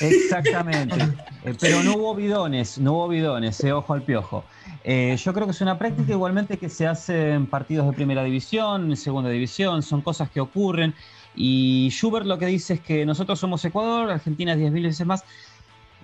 Exactamente. 0.00 0.96
Eh, 1.44 1.54
pero 1.60 1.82
no 1.82 1.96
hubo 1.96 2.14
bidones, 2.14 2.78
no 2.78 2.94
hubo 2.94 3.08
bidones, 3.08 3.62
eh, 3.64 3.72
ojo 3.72 3.92
al 3.92 4.02
piojo. 4.02 4.44
Eh, 4.84 5.16
yo 5.22 5.34
creo 5.34 5.46
que 5.46 5.50
es 5.50 5.60
una 5.60 5.78
práctica 5.78 6.12
igualmente 6.12 6.58
que 6.58 6.68
se 6.68 6.86
hace 6.86 7.32
en 7.32 7.46
partidos 7.46 7.86
de 7.86 7.92
primera 7.92 8.22
división, 8.22 8.90
en 8.90 8.96
segunda 8.96 9.30
división, 9.30 9.82
son 9.82 10.00
cosas 10.00 10.30
que 10.30 10.40
ocurren. 10.40 10.94
Y 11.36 11.88
Schubert 11.90 12.26
lo 12.26 12.38
que 12.38 12.46
dice 12.46 12.74
es 12.74 12.80
que 12.80 13.04
nosotros 13.04 13.38
somos 13.40 13.64
Ecuador, 13.64 14.10
Argentina 14.10 14.52
es 14.52 14.58
10.000 14.58 14.82
veces 14.84 15.06
más. 15.06 15.24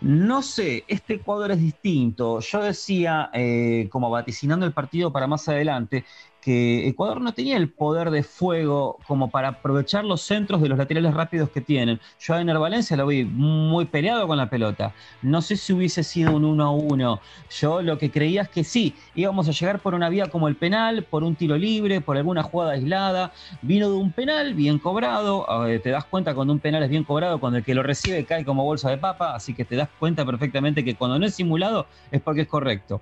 No 0.00 0.40
sé, 0.42 0.84
este 0.88 1.14
Ecuador 1.14 1.50
es 1.52 1.60
distinto. 1.60 2.40
Yo 2.40 2.62
decía, 2.62 3.30
eh, 3.34 3.86
como 3.90 4.08
vaticinando 4.10 4.64
el 4.64 4.72
partido 4.72 5.12
para 5.12 5.26
más 5.26 5.46
adelante, 5.48 6.06
que 6.40 6.88
Ecuador 6.88 7.20
no 7.20 7.32
tenía 7.32 7.56
el 7.56 7.68
poder 7.68 8.10
de 8.10 8.22
fuego 8.22 8.98
como 9.06 9.30
para 9.30 9.48
aprovechar 9.48 10.04
los 10.04 10.22
centros 10.22 10.62
de 10.62 10.68
los 10.68 10.78
laterales 10.78 11.14
rápidos 11.14 11.50
que 11.50 11.60
tienen. 11.60 12.00
Yo 12.18 12.34
a 12.34 12.40
Ener 12.40 12.58
Valencia 12.58 12.96
lo 12.96 13.06
vi 13.06 13.24
muy 13.24 13.84
peleado 13.84 14.26
con 14.26 14.36
la 14.38 14.48
pelota. 14.48 14.94
No 15.22 15.42
sé 15.42 15.56
si 15.56 15.72
hubiese 15.72 16.02
sido 16.02 16.34
un 16.34 16.44
1 16.44 16.64
a 16.64 16.70
1. 16.70 17.20
Yo 17.50 17.82
lo 17.82 17.98
que 17.98 18.10
creía 18.10 18.42
es 18.42 18.48
que 18.48 18.64
sí, 18.64 18.94
íbamos 19.14 19.48
a 19.48 19.52
llegar 19.52 19.80
por 19.80 19.94
una 19.94 20.08
vía 20.08 20.26
como 20.30 20.48
el 20.48 20.56
penal, 20.56 21.04
por 21.04 21.24
un 21.24 21.34
tiro 21.34 21.56
libre, 21.56 22.00
por 22.00 22.16
alguna 22.16 22.42
jugada 22.42 22.72
aislada. 22.72 23.32
Vino 23.62 23.90
de 23.90 23.96
un 23.96 24.12
penal 24.12 24.54
bien 24.54 24.78
cobrado. 24.78 25.46
te 25.82 25.90
das 25.90 26.04
cuenta 26.04 26.34
cuando 26.34 26.52
un 26.52 26.60
penal 26.60 26.82
es 26.82 26.90
bien 26.90 27.04
cobrado, 27.04 27.40
cuando 27.40 27.58
el 27.58 27.64
que 27.64 27.74
lo 27.74 27.82
recibe 27.82 28.24
cae 28.24 28.44
como 28.44 28.64
bolsa 28.64 28.90
de 28.90 28.98
papa. 28.98 29.34
Así 29.34 29.54
que 29.54 29.64
te 29.64 29.76
das 29.76 29.88
cuenta 29.98 30.24
perfectamente 30.24 30.84
que 30.84 30.94
cuando 30.94 31.18
no 31.18 31.26
es 31.26 31.34
simulado 31.34 31.86
es 32.10 32.20
porque 32.20 32.42
es 32.42 32.48
correcto. 32.48 33.00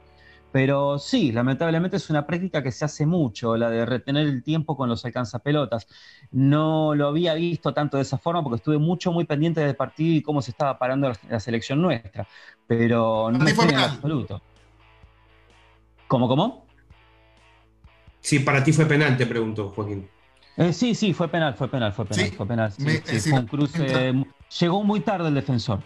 Pero 0.51 0.99
sí, 0.99 1.31
lamentablemente 1.31 1.99
es 1.99 2.09
una 2.09 2.27
práctica 2.27 2.63
que 2.63 2.73
se 2.73 2.85
hace 2.85 3.05
mucho, 3.05 3.57
la 3.57 3.69
de 3.69 3.85
retener 3.85 4.27
el 4.27 4.43
tiempo 4.43 4.77
con 4.77 4.89
los 4.89 5.05
alcanzapelotas. 5.05 5.87
No 6.31 6.95
lo 6.95 7.09
había 7.09 7.35
visto 7.35 7.75
tanto 7.75 7.99
de 7.99 8.03
esa 8.03 8.17
forma 8.17 8.43
porque 8.43 8.57
estuve 8.57 8.79
mucho, 8.79 9.13
muy 9.13 9.25
pendiente 9.25 9.61
del 9.61 9.77
partido 9.77 10.17
y 10.17 10.23
cómo 10.23 10.41
se 10.41 10.53
estaba 10.53 10.79
parando 10.79 11.13
la, 11.29 11.41
selección 11.41 11.83
nuestra. 11.83 12.27
Pero 12.67 13.31
no 13.31 13.47
fue 13.49 13.67
en 13.67 13.77
absoluto. 13.77 14.41
¿Cómo, 16.07 16.29
cómo? 16.29 16.65
Sí, 18.21 18.39
para 18.39 18.65
ti 18.65 18.73
fue 18.73 18.87
penal, 18.87 19.17
te 19.17 19.27
pregunto, 19.27 19.69
Joaquín. 19.69 20.09
Eh, 20.57 20.73
sí, 20.73 20.95
sí, 20.95 21.13
fue 21.13 21.29
penal, 21.29 21.55
fue 21.55 21.69
penal, 21.69 21.93
fue 21.93 22.07
penal, 22.07 22.33
fue 22.33 22.47
penal. 22.47 22.73
fue 22.73 23.33
un 23.33 23.47
cruce. 23.47 24.15
Llegó 24.59 24.83
muy 24.83 25.01
tarde 25.01 25.29
el 25.29 25.35
defensor. 25.35 25.81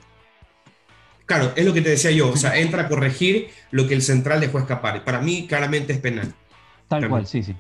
Claro, 1.32 1.50
es 1.56 1.64
lo 1.64 1.72
que 1.72 1.80
te 1.80 1.88
decía 1.88 2.10
yo, 2.10 2.30
o 2.30 2.36
sea, 2.36 2.58
entra 2.58 2.82
a 2.82 2.88
corregir 2.88 3.48
lo 3.70 3.88
que 3.88 3.94
el 3.94 4.02
central 4.02 4.38
dejó 4.38 4.58
escapar. 4.58 5.02
Para 5.02 5.22
mí, 5.22 5.46
claramente 5.46 5.94
es 5.94 5.98
penal. 5.98 6.34
Tal 6.88 7.08
cual, 7.08 7.26
sí, 7.26 7.42
sí. 7.42 7.56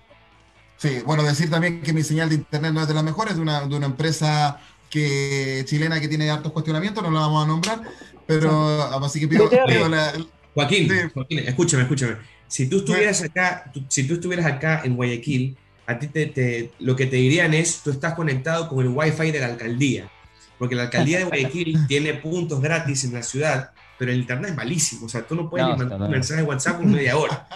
Sí, 0.76 0.98
bueno, 1.06 1.22
decir 1.22 1.48
también 1.48 1.80
que 1.80 1.94
mi 1.94 2.02
señal 2.02 2.28
de 2.28 2.34
internet 2.34 2.70
no 2.74 2.82
es 2.82 2.88
de 2.88 2.92
las 2.92 3.02
mejores, 3.02 3.34
de 3.34 3.40
una, 3.40 3.66
de 3.66 3.74
una 3.74 3.86
empresa 3.86 4.60
que, 4.90 5.62
chilena 5.64 5.98
que 6.02 6.08
tiene 6.08 6.28
hartos 6.28 6.52
cuestionamientos, 6.52 7.02
no 7.02 7.10
la 7.12 7.20
vamos 7.20 7.44
a 7.44 7.48
nombrar, 7.48 7.80
pero 8.26 8.82
así 9.02 9.20
que 9.20 9.28
pido, 9.28 9.48
Joaquín, 10.54 11.10
Joaquín, 11.14 11.38
escúchame, 11.38 11.84
escúchame. 11.84 12.16
Si 12.48 12.68
tú 12.68 12.80
estuvieras 12.80 13.22
acá, 13.22 13.72
si 13.88 14.06
tú 14.06 14.14
estuvieras 14.14 14.44
acá 14.44 14.82
en 14.84 14.96
Guayaquil, 14.96 15.56
a 15.86 15.98
ti 15.98 16.08
te, 16.08 16.72
lo 16.78 16.94
que 16.94 17.06
te 17.06 17.16
dirían 17.16 17.54
es, 17.54 17.80
tú 17.82 17.90
estás 17.90 18.12
conectado 18.12 18.68
con 18.68 18.84
el 18.84 18.88
wifi 18.88 19.30
de 19.30 19.40
la 19.40 19.46
alcaldía 19.46 20.10
porque 20.62 20.76
la 20.76 20.84
alcaldía 20.84 21.18
de 21.18 21.24
Guayaquil 21.24 21.86
tiene 21.88 22.14
puntos 22.14 22.60
gratis 22.60 23.02
en 23.02 23.14
la 23.14 23.24
ciudad, 23.24 23.72
pero 23.98 24.12
el 24.12 24.18
internet 24.18 24.50
es 24.50 24.56
malísimo. 24.56 25.06
O 25.06 25.08
sea, 25.08 25.26
tú 25.26 25.34
no 25.34 25.50
puedes 25.50 25.66
mandar 25.76 26.00
un 26.00 26.08
mensaje 26.08 26.42
de 26.42 26.46
WhatsApp 26.46 26.76
por 26.76 26.86
media 26.86 27.16
hora. 27.16 27.48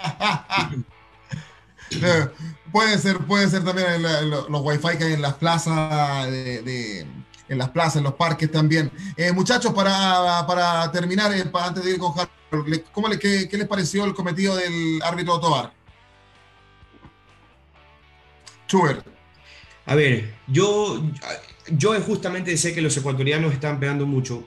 puede 2.73 2.99
ser, 2.99 3.19
puede 3.19 3.49
ser 3.49 3.63
también 3.63 4.03
los 4.03 4.61
wifi 4.61 4.99
que 4.99 5.05
hay 5.05 5.13
en 5.13 5.23
las 5.23 5.35
plazas 5.35 6.29
de, 6.29 7.07
en 7.49 7.59
las 7.59 7.69
plazas, 7.69 7.99
en 7.99 8.03
los 8.03 8.15
parques 8.15 8.51
también. 8.51 8.91
Eh, 9.17 9.31
muchachos, 9.31 9.73
para, 9.73 10.45
para 10.45 10.91
terminar, 10.91 11.33
eh, 11.33 11.49
antes 11.63 11.85
de 11.85 11.93
ir 11.93 11.99
con 11.99 12.13
Harold, 12.13 12.83
¿cómo 12.91 13.07
le, 13.07 13.21
qué, 13.21 13.49
les 13.53 13.69
pareció 13.69 14.05
el 14.05 14.15
cometido 14.15 14.57
del 14.57 15.01
árbitro 15.01 15.39
Tobar? 15.39 15.73
Schubert. 18.67 19.07
A 19.85 19.95
ver, 19.95 20.35
yo 20.49 21.01
yo 21.69 21.99
justamente 22.01 22.57
sé 22.57 22.75
que 22.75 22.83
los 22.83 22.97
ecuatorianos 22.97 23.53
están 23.53 23.81
pegando 23.81 24.07
mucho. 24.07 24.47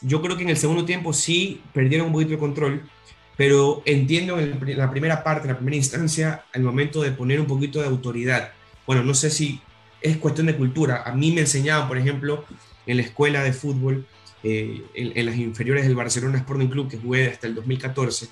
Yo 0.00 0.22
creo 0.22 0.36
que 0.36 0.42
en 0.42 0.50
el 0.50 0.56
segundo 0.56 0.84
tiempo 0.84 1.12
sí 1.12 1.62
perdieron 1.72 2.08
un 2.08 2.12
poquito 2.12 2.32
de 2.32 2.38
control, 2.38 2.88
pero 3.36 3.82
entiendo 3.84 4.38
en 4.38 4.58
la 4.76 4.90
primera 4.90 5.22
parte, 5.22 5.42
en 5.42 5.54
la 5.54 5.58
primera 5.58 5.76
instancia, 5.76 6.44
el 6.52 6.62
momento 6.62 7.02
de 7.02 7.12
poner 7.12 7.40
un 7.40 7.46
poquito 7.46 7.80
de 7.80 7.86
autoridad. 7.86 8.52
Bueno, 8.86 9.02
no 9.02 9.14
sé 9.14 9.30
si 9.30 9.60
es 10.00 10.16
cuestión 10.16 10.46
de 10.46 10.56
cultura. 10.56 11.02
A 11.04 11.12
mí 11.12 11.32
me 11.32 11.42
enseñaban, 11.42 11.88
por 11.88 11.98
ejemplo, 11.98 12.44
en 12.86 12.96
la 12.96 13.02
escuela 13.02 13.42
de 13.42 13.52
fútbol, 13.52 14.06
eh, 14.42 14.82
en, 14.94 15.26
las 15.26 15.36
inferiores 15.36 15.84
del 15.84 15.94
Barcelona 15.94 16.38
Sporting 16.38 16.68
Club, 16.68 16.90
que 16.90 16.96
jugué 16.96 17.28
hasta 17.28 17.46
el 17.46 17.54
2014, 17.54 18.28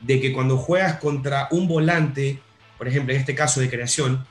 de 0.00 0.20
que 0.20 0.32
cuando 0.32 0.56
juegas 0.56 0.98
contra 0.98 1.48
un 1.50 1.68
volante, 1.68 2.40
por 2.76 2.88
ejemplo, 2.88 3.14
en 3.14 3.20
este 3.20 3.34
caso 3.34 3.60
de 3.60 3.70
creación, 3.70 4.26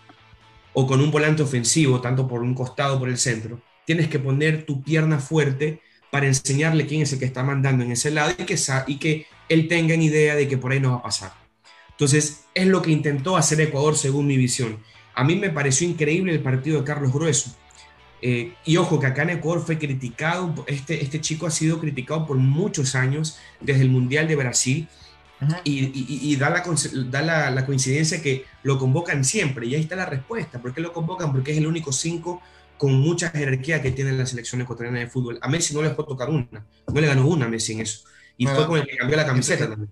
o 0.80 0.86
con 0.86 1.02
un 1.02 1.10
volante 1.10 1.42
ofensivo, 1.42 2.02
tanto 2.02 2.28
por 2.28 2.44
un 2.44 2.54
costado 2.54 3.00
por 3.00 3.10
el 3.10 3.18
centro, 3.18 3.60
tienes 3.84 4.10
que 4.10 4.20
poner 4.20 4.64
tu 4.64 4.84
pierna 4.84 5.18
fuerte 5.18 5.82
para 6.12 6.28
enseñarle 6.28 6.86
quién 6.86 7.02
es 7.02 7.12
el 7.14 7.18
que 7.18 7.26
está 7.26 7.42
mandando 7.42 7.84
en 7.84 7.94
ese 7.94 8.12
lado 8.12 8.32
y 8.38 8.44
que, 8.44 8.60
y 8.86 8.98
que 8.98 9.26
él 9.50 9.68
tenga 9.68 9.96
idea 9.96 10.36
de 10.36 10.48
que 10.48 10.60
por 10.60 10.72
ahí 10.72 10.80
no 10.80 10.92
va 10.92 10.98
a 10.98 11.02
pasar. 11.02 11.34
Entonces, 11.90 12.44
es 12.54 12.68
lo 12.68 12.84
que 12.84 12.92
intentó 12.92 13.38
hacer 13.38 13.60
Ecuador 13.60 13.98
según 13.98 14.28
mi 14.28 14.38
visión. 14.38 14.78
A 15.16 15.24
mí 15.24 15.36
me 15.36 15.50
pareció 15.50 15.90
increíble 15.90 16.32
el 16.32 16.42
partido 16.42 16.78
de 16.78 16.86
Carlos 16.86 17.12
Grueso. 17.12 17.58
Eh, 18.22 18.54
y 18.64 18.78
ojo 18.78 19.00
que 19.00 19.08
acá 19.08 19.24
en 19.24 19.32
Ecuador 19.32 19.66
fue 19.66 19.80
criticado, 19.80 20.64
este, 20.68 21.04
este 21.04 21.20
chico 21.22 21.48
ha 21.48 21.52
sido 21.52 21.80
criticado 21.80 22.28
por 22.28 22.38
muchos 22.38 22.94
años, 22.94 23.40
desde 23.62 23.82
el 23.82 23.90
Mundial 23.90 24.28
de 24.28 24.36
Brasil, 24.36 24.88
y, 25.64 26.36
da, 26.36 26.50
la, 26.50 26.64
da 27.10 27.52
la, 27.52 27.66
coincidencia 27.66 28.22
que 28.22 28.46
lo 28.64 28.78
convocan 28.78 29.24
siempre. 29.24 29.68
Y 29.68 29.76
ahí 29.76 29.82
está 29.82 29.96
la 29.96 30.06
respuesta. 30.06 30.60
¿Por 30.60 30.74
qué 30.74 30.82
lo 30.82 30.94
convocan? 30.94 31.32
Porque 31.32 31.52
es 31.52 31.58
el 31.58 31.68
único 31.68 31.92
cinco 31.92 32.42
con 32.78 32.94
mucha 33.00 33.30
jerarquía 33.30 33.82
que 33.82 33.92
tiene 33.92 34.12
la 34.14 34.26
selección 34.26 34.62
ecuatoriana 34.62 35.00
de 35.00 35.08
fútbol. 35.08 35.40
A 35.42 35.48
Messi 35.48 35.74
no 35.74 35.82
le 35.82 35.92
puede 35.92 36.10
tocar 36.10 36.30
una. 36.30 36.66
No 36.88 37.02
le 37.02 37.08
ganó 37.08 37.28
una 37.28 37.46
a 37.46 37.50
Messi 37.50 37.74
en 37.74 37.82
eso. 37.82 38.08
Y 38.38 38.48
fue 38.48 38.68
con 38.68 38.80
el 38.80 38.88
que 38.88 38.98
cambió 38.98 39.18
la 39.18 39.26
camiseta 39.26 39.70
también. 39.70 39.90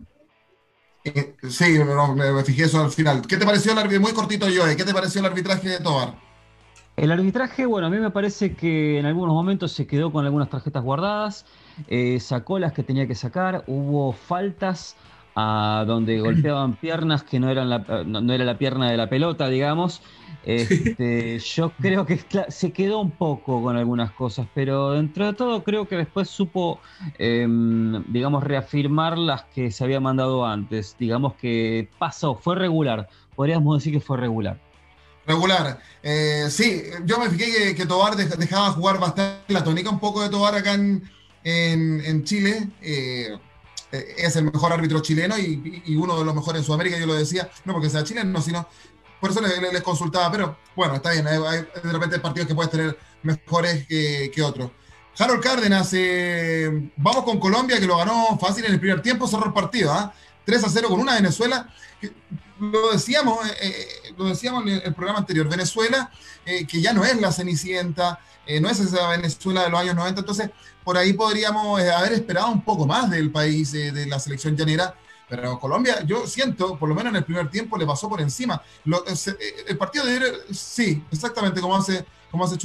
Eh, 1.04 1.36
sí, 1.50 1.78
me, 1.80 2.44
fijé 2.44 2.64
eso 2.64 2.84
al 2.84 2.92
final. 2.92 3.22
¿Qué 3.28 3.38
te 3.38 3.46
pareció 3.46 3.72
el 3.72 3.78
arbitraje? 3.78 4.00
Muy 4.00 4.14
cortito, 4.14 4.50
yo. 4.50 4.64
¿Qué 4.76 4.84
te 4.84 4.94
pareció 4.94 5.20
el 5.20 5.28
arbitraje 5.28 5.70
de 5.70 5.80
Tobar? 5.80 6.16
El 6.96 7.12
arbitraje, 7.12 7.66
bueno, 7.66 7.88
a 7.88 7.90
mí 7.90 7.98
me 7.98 8.10
parece 8.10 8.56
que 8.56 9.00
en 9.00 9.06
algunos 9.06 9.34
momentos 9.34 9.74
se 9.74 9.86
quedó 9.86 10.12
con 10.12 10.26
algunas 10.26 10.50
tarjetas 10.50 10.82
guardadas, 10.82 11.46
eh, 11.88 12.20
sacó 12.22 12.58
las 12.58 12.72
que 12.72 12.84
tenía 12.84 13.06
que 13.06 13.16
sacar, 13.16 13.66
hubo 13.68 14.14
faltas 14.14 14.96
a 15.36 15.84
donde 15.86 16.20
golpeaban 16.22 16.76
piernas 16.76 17.24
que 17.24 17.40
no, 17.40 17.50
eran 17.50 17.70
la, 17.70 17.80
no, 18.06 18.34
era 18.34 18.46
la 18.46 18.58
pierna 18.58 18.90
de 18.90 18.98
la 18.98 19.10
pelota, 19.10 19.48
digamos. 19.50 20.02
Este, 20.46 21.40
yo 21.40 21.72
creo 21.82 22.06
que 22.06 22.20
se 22.50 22.72
quedó 22.72 23.00
un 23.00 23.10
poco 23.12 23.64
con 23.64 23.78
algunas 23.78 24.12
cosas, 24.12 24.48
pero 24.54 24.92
dentro 24.92 25.26
de 25.26 25.34
todo 25.34 25.64
creo 25.64 25.88
que 25.88 25.98
después 25.98 26.30
supo, 26.30 26.80
em, 27.18 28.04
digamos, 28.12 28.44
reafirmar 28.44 29.18
las 29.18 29.44
que 29.46 29.72
se 29.72 29.84
había 29.84 30.00
mandado 30.00 30.46
antes. 30.46 30.96
Digamos 31.00 31.34
que 31.34 31.90
pasó, 31.98 32.36
fue 32.36 32.56
regular. 32.56 33.10
Podríamos 33.36 33.80
decir 33.80 33.94
que 33.94 34.00
fue 34.00 34.18
regular. 34.18 34.60
Regular. 35.26 35.80
Eh, 36.04 36.46
sí, 36.50 36.84
yo 37.06 37.18
me 37.18 37.30
fijé 37.30 37.74
que, 37.74 37.86
Tobar 37.88 38.16
dejaba 38.16 38.70
jugar 38.72 39.00
bastante 39.00 39.52
la 39.52 39.64
tónica 39.64 39.90
un 39.90 40.00
poco 40.00 40.22
de 40.22 40.30
Tobar 40.30 40.54
acá 40.54 40.76
en, 40.76 41.02
en, 41.44 42.24
Chile. 42.24 42.70
Eh, 42.82 43.36
eh, 44.00 44.16
es 44.18 44.36
el 44.36 44.46
mejor 44.46 44.74
árbitro 44.74 45.02
chileno 45.02 45.38
y, 45.38 45.96
uno 45.96 46.18
de 46.18 46.26
los 46.26 46.36
mejores 46.36 46.62
en 46.62 46.66
Sudamérica, 46.66 46.98
yo 46.98 47.06
lo 47.06 47.14
decía, 47.14 47.50
no 47.66 47.74
porque 47.74 47.90
sea 47.90 48.04
chileno, 48.04 48.42
sino 48.42 48.68
por 49.20 49.32
eso 49.32 49.42
les, 49.42 49.82
consultaba, 49.82 50.32
pero 50.32 50.58
bueno, 50.76 50.96
está 50.96 51.12
bien, 51.12 51.28
hay, 51.28 51.40
de 51.84 51.92
repente 51.92 52.20
partidos 52.20 52.48
que 52.48 52.56
puedes 52.56 52.72
tener 52.72 52.98
mejores 53.24 53.88
que, 53.88 54.42
otros. 54.44 54.72
Harold 55.18 55.42
Cárdenas, 55.42 55.90
eh, 55.94 56.92
vamos 56.98 57.24
con 57.24 57.40
Colombia, 57.40 57.80
que 57.80 57.88
lo 57.88 57.98
ganó 57.98 58.38
fácil 58.38 58.66
en 58.66 58.74
el 58.74 58.80
primer 58.80 59.02
tiempo, 59.02 59.28
cerró 59.28 59.46
el 59.46 59.54
partido, 59.54 60.12
3 60.44 60.64
¿ah? 60.64 60.68
a 60.68 60.70
0 60.70 60.90
con 60.90 61.00
una 61.00 61.16
Venezuela. 61.16 61.74
Lo 62.60 62.92
decíamos, 62.92 63.40
eh, 63.62 64.14
lo 64.18 64.26
decíamos 64.26 64.64
en 64.64 64.82
el 64.84 64.94
programa 64.94 65.20
anterior, 65.20 65.48
Venezuela, 65.50 66.12
que 66.46 66.82
ya 66.82 66.94
no 66.94 67.04
es 67.04 67.20
la 67.20 67.32
Cenicienta, 67.32 68.20
no 68.62 68.70
es 68.70 68.80
esa 68.80 69.10
Venezuela 69.10 69.64
de 69.64 69.70
los 69.72 69.80
años 69.80 69.96
90, 69.96 70.22
entonces 70.22 70.52
por 70.86 70.98
ahí 70.98 71.14
podríamos 71.14 71.82
eh, 71.82 71.92
haber 71.92 72.14
esperado 72.14 72.52
un 72.52 72.62
poco 72.62 72.86
más 72.86 73.10
del 73.10 73.32
país, 73.32 73.74
eh, 73.74 73.92
de 73.92 74.06
la 74.06 74.20
selección 74.20 74.56
llanera. 74.56 74.96
Pero 75.28 75.60
Colombia, 75.60 76.04
yo 76.06 76.28
siento, 76.28 76.78
por 76.78 76.88
lo 76.88 76.94
menos 76.94 77.10
en 77.10 77.16
el 77.18 77.26
primer 77.26 77.50
tiempo, 77.50 77.76
le 77.76 77.88
pasó 77.88 78.08
por 78.08 78.22
encima. 78.22 78.62
Eh, 78.86 79.66
el 79.68 79.78
partido 79.80 80.06
de 80.06 80.54
sí, 80.54 81.04
exactamente 81.12 81.60
como 81.60 81.76
hace, 81.76 82.06
como 82.30 82.46
hace. 82.46 82.58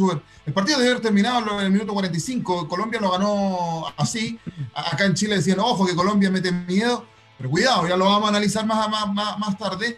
El 0.44 0.52
partido 0.52 0.78
debe 0.78 0.90
haber 0.90 1.02
terminado 1.02 1.58
en 1.58 1.64
el 1.64 1.72
minuto 1.72 1.94
45. 1.94 2.68
Colombia 2.68 3.00
lo 3.00 3.10
ganó 3.10 3.86
así. 3.96 4.38
Acá 4.74 5.06
en 5.06 5.14
Chile 5.14 5.36
decían, 5.36 5.58
ojo, 5.58 5.86
que 5.86 5.94
Colombia 5.94 6.30
mete 6.30 6.52
miedo. 6.52 7.06
Pero 7.40 7.50
cuidado, 7.50 7.88
ya 7.88 7.96
lo 7.96 8.04
vamos 8.04 8.26
a 8.26 8.28
analizar 8.28 8.66
más, 8.66 8.86
más, 8.90 9.38
más, 9.38 9.56
tarde. 9.56 9.96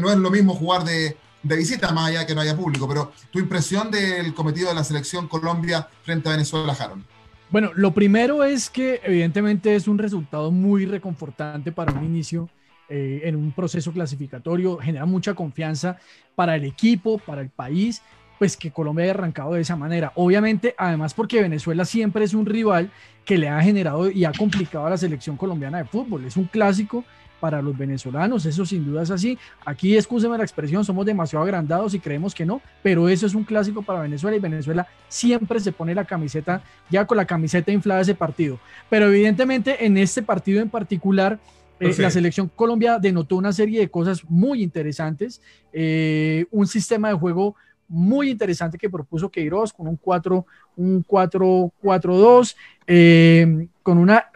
no 0.00 0.10
es 0.10 0.16
lo 0.16 0.28
mismo 0.28 0.56
jugar 0.56 0.82
de, 0.82 1.16
de 1.40 1.56
visita, 1.56 1.92
más 1.92 2.08
allá 2.08 2.26
que 2.26 2.34
no 2.34 2.40
haya 2.40 2.56
público, 2.56 2.88
pero 2.88 3.12
tu 3.30 3.38
impresión 3.38 3.88
del 3.88 4.34
cometido 4.34 4.70
de 4.70 4.74
la 4.74 4.82
selección 4.82 5.28
Colombia 5.28 5.88
frente 6.02 6.28
a 6.28 6.32
Venezuela, 6.32 6.74
Jaron. 6.74 7.04
Bueno, 7.50 7.70
lo 7.76 7.94
primero 7.94 8.42
es 8.42 8.70
que 8.70 9.00
evidentemente 9.04 9.76
es 9.76 9.86
un 9.86 9.98
resultado 9.98 10.50
muy 10.50 10.84
reconfortante 10.84 11.70
para 11.70 11.92
un 11.92 12.04
inicio 12.04 12.48
eh, 12.88 13.20
en 13.24 13.36
un 13.36 13.52
proceso 13.52 13.92
clasificatorio, 13.92 14.78
genera 14.78 15.06
mucha 15.06 15.34
confianza 15.34 15.98
para 16.34 16.56
el 16.56 16.64
equipo, 16.64 17.18
para 17.18 17.40
el 17.40 17.50
país, 17.50 18.02
pues 18.38 18.56
que 18.56 18.72
Colombia 18.72 19.04
haya 19.04 19.12
arrancado 19.12 19.52
de 19.52 19.60
esa 19.60 19.76
manera. 19.76 20.12
Obviamente, 20.16 20.74
además 20.76 21.14
porque 21.14 21.40
Venezuela 21.40 21.84
siempre 21.84 22.24
es 22.24 22.34
un 22.34 22.46
rival 22.46 22.90
que 23.24 23.38
le 23.38 23.48
ha 23.48 23.60
generado 23.62 24.10
y 24.10 24.24
ha 24.24 24.32
complicado 24.32 24.86
a 24.86 24.90
la 24.90 24.96
selección 24.96 25.36
colombiana 25.36 25.78
de 25.78 25.84
fútbol, 25.84 26.24
es 26.24 26.36
un 26.36 26.44
clásico 26.44 27.04
para 27.42 27.60
los 27.60 27.76
venezolanos, 27.76 28.46
eso 28.46 28.64
sin 28.64 28.84
duda 28.84 29.02
es 29.02 29.10
así. 29.10 29.36
Aquí, 29.64 29.96
excúseme 29.96 30.38
la 30.38 30.44
expresión, 30.44 30.84
somos 30.84 31.04
demasiado 31.04 31.44
agrandados 31.44 31.92
y 31.92 31.98
creemos 31.98 32.36
que 32.36 32.46
no, 32.46 32.62
pero 32.84 33.08
eso 33.08 33.26
es 33.26 33.34
un 33.34 33.42
clásico 33.42 33.82
para 33.82 34.02
Venezuela 34.02 34.36
y 34.36 34.40
Venezuela 34.40 34.86
siempre 35.08 35.58
se 35.58 35.72
pone 35.72 35.92
la 35.92 36.04
camiseta, 36.04 36.62
ya 36.88 37.04
con 37.04 37.16
la 37.16 37.24
camiseta 37.24 37.72
inflada 37.72 38.02
ese 38.02 38.14
partido. 38.14 38.60
Pero 38.88 39.08
evidentemente 39.08 39.84
en 39.84 39.96
este 39.96 40.22
partido 40.22 40.62
en 40.62 40.70
particular, 40.70 41.40
eh, 41.80 41.92
la 41.98 42.12
selección 42.12 42.48
Colombia 42.54 43.00
denotó 43.00 43.34
una 43.34 43.52
serie 43.52 43.80
de 43.80 43.90
cosas 43.90 44.22
muy 44.28 44.62
interesantes, 44.62 45.42
eh, 45.72 46.46
un 46.52 46.68
sistema 46.68 47.08
de 47.08 47.14
juego 47.14 47.56
muy 47.92 48.30
interesante 48.30 48.78
que 48.78 48.88
propuso 48.88 49.30
Queiroz 49.30 49.72
con 49.72 49.86
un 49.86 49.96
4 49.96 50.46
un 50.76 51.04
4-4-2 51.06 52.56
eh, 52.86 53.66
con 53.82 53.98
una 53.98 54.26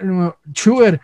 Schubert. 0.54 1.00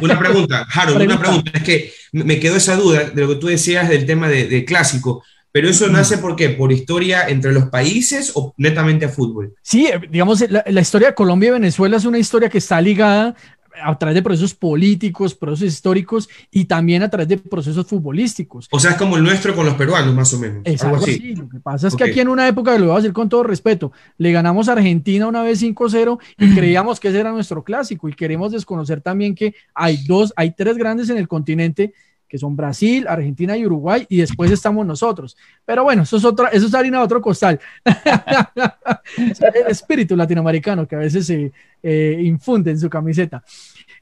Una 0.00 0.18
pregunta, 0.18 0.66
Harold, 0.72 1.02
una 1.02 1.18
pregunta. 1.18 1.50
Es 1.54 1.62
que 1.64 1.92
me 2.12 2.38
quedó 2.38 2.56
esa 2.56 2.76
duda 2.76 3.10
de 3.10 3.22
lo 3.22 3.28
que 3.28 3.34
tú 3.36 3.48
decías 3.48 3.88
del 3.88 4.06
tema 4.06 4.28
de, 4.28 4.64
clásico. 4.64 5.22
Pero 5.50 5.70
eso 5.70 5.88
nace 5.88 6.18
por 6.18 6.36
qué? 6.36 6.50
¿Por 6.50 6.70
historia 6.70 7.28
entre 7.28 7.50
los 7.50 7.70
países 7.70 8.32
o 8.34 8.52
netamente 8.58 9.06
a 9.06 9.08
fútbol? 9.08 9.54
Sí, 9.62 9.86
eh, 9.86 9.98
digamos, 10.10 10.44
la, 10.50 10.62
la, 10.66 10.80
historia 10.82 11.08
de 11.08 11.14
Colombia 11.14 11.48
y 11.48 11.52
Venezuela 11.52 11.96
es 11.96 12.04
una 12.04 12.18
historia 12.18 12.50
que 12.50 12.58
está 12.58 12.78
ligada 12.78 13.34
a 13.82 13.98
través 13.98 14.14
de 14.14 14.22
procesos 14.22 14.54
políticos, 14.54 15.34
procesos 15.34 15.74
históricos 15.74 16.28
y 16.50 16.64
también 16.64 17.02
a 17.02 17.10
través 17.10 17.28
de 17.28 17.38
procesos 17.38 17.86
futbolísticos. 17.86 18.68
O 18.70 18.80
sea, 18.80 18.92
es 18.92 18.96
como 18.96 19.16
el 19.16 19.22
nuestro 19.22 19.54
con 19.54 19.66
los 19.66 19.74
peruanos, 19.74 20.14
más 20.14 20.32
o 20.34 20.38
menos. 20.38 20.62
Exacto, 20.64 21.02
sí. 21.02 21.34
Lo 21.34 21.48
que 21.48 21.60
pasa 21.60 21.88
es 21.88 21.96
que 21.96 22.04
aquí 22.04 22.20
en 22.20 22.28
una 22.28 22.48
época, 22.48 22.76
lo 22.78 22.86
voy 22.86 22.94
a 22.94 22.96
decir 22.96 23.12
con 23.12 23.28
todo 23.28 23.42
respeto, 23.42 23.92
le 24.18 24.32
ganamos 24.32 24.68
a 24.68 24.72
Argentina 24.72 25.26
una 25.26 25.42
vez 25.42 25.62
5-0 25.62 26.18
y 26.38 26.54
creíamos 26.54 27.00
que 27.00 27.08
ese 27.08 27.20
era 27.20 27.32
nuestro 27.32 27.64
clásico 27.64 28.08
y 28.08 28.14
queremos 28.14 28.52
desconocer 28.52 29.00
también 29.00 29.34
que 29.34 29.54
hay 29.74 29.98
dos, 30.06 30.32
hay 30.36 30.52
tres 30.52 30.76
grandes 30.76 31.10
en 31.10 31.18
el 31.18 31.28
continente 31.28 31.92
que 32.28 32.38
son 32.38 32.56
Brasil, 32.56 33.06
Argentina 33.08 33.56
y 33.56 33.66
Uruguay, 33.66 34.06
y 34.08 34.18
después 34.18 34.50
estamos 34.50 34.84
nosotros. 34.86 35.36
Pero 35.64 35.84
bueno, 35.84 36.02
eso 36.02 36.16
es, 36.16 36.24
otra, 36.24 36.48
eso 36.48 36.66
es 36.66 36.74
harina 36.74 36.98
de 36.98 37.04
otro 37.04 37.20
costal. 37.20 37.60
el 39.16 39.66
espíritu 39.68 40.16
latinoamericano 40.16 40.86
que 40.86 40.96
a 40.96 41.00
veces 41.00 41.26
se 41.26 41.52
eh, 41.82 42.20
infunde 42.22 42.72
en 42.72 42.80
su 42.80 42.90
camiseta. 42.90 43.42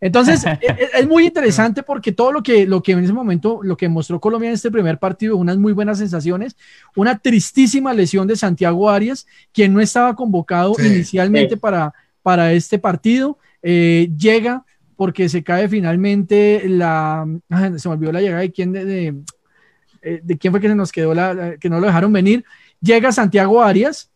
Entonces, 0.01 0.45
e, 0.47 0.59
e, 0.61 0.89
es, 1.01 1.07
muy 1.07 1.27
interesante 1.27 1.83
porque 1.83 2.13
todo 2.13 2.33
lo 2.33 2.43
que, 2.43 2.67
lo 2.67 2.83
que 2.83 2.93
en 2.93 3.05
ese 3.05 3.13
momento, 3.13 3.61
lo 3.63 3.77
que 3.77 3.89
mostró 3.89 4.21
Colombia 4.21 4.49
en 4.49 4.55
este 4.55 4.71
primer 4.71 4.99
partido, 4.99 5.37
unas 5.37 5.57
muy 5.57 5.73
buenas 5.73 5.99
sensaciones, 5.99 6.57
una 6.97 7.19
tristísima 7.19 7.93
lesión 7.95 8.27
de 8.27 8.37
Santiago 8.37 8.91
Arias, 8.91 9.27
quien 9.53 9.73
no 9.73 9.81
estaba 9.81 10.15
convocado 10.15 10.75
inicialmente 10.79 11.57
Para, 11.57 11.95
para 12.23 12.53
este 12.53 12.79
partido, 12.79 13.39
eh, 13.63 14.11
llega 14.17 14.65
porque 14.97 15.29
se 15.29 15.43
cae 15.43 15.69
finalmente 15.69 16.63
la, 16.69 17.27
se 17.77 17.89
me 17.89 17.95
olvidó 17.95 18.13
la 18.13 18.21
llegada 18.21 18.41
de 18.43 18.53
quién, 18.53 18.73
de, 18.73 19.15
eh, 20.03 20.21
de, 20.23 20.39
quién 20.39 20.53
fue 20.53 20.61
que 20.61 20.69
se 20.69 20.75
nos 20.75 20.93
quedó, 20.93 21.15
la, 21.15 21.57
que 21.59 21.69
no 21.69 21.81
lo 21.81 21.87
dejaron 21.87 22.13
venir, 22.13 22.45
llega 22.81 23.13
Santiago 23.13 23.63
Arias, 23.63 24.11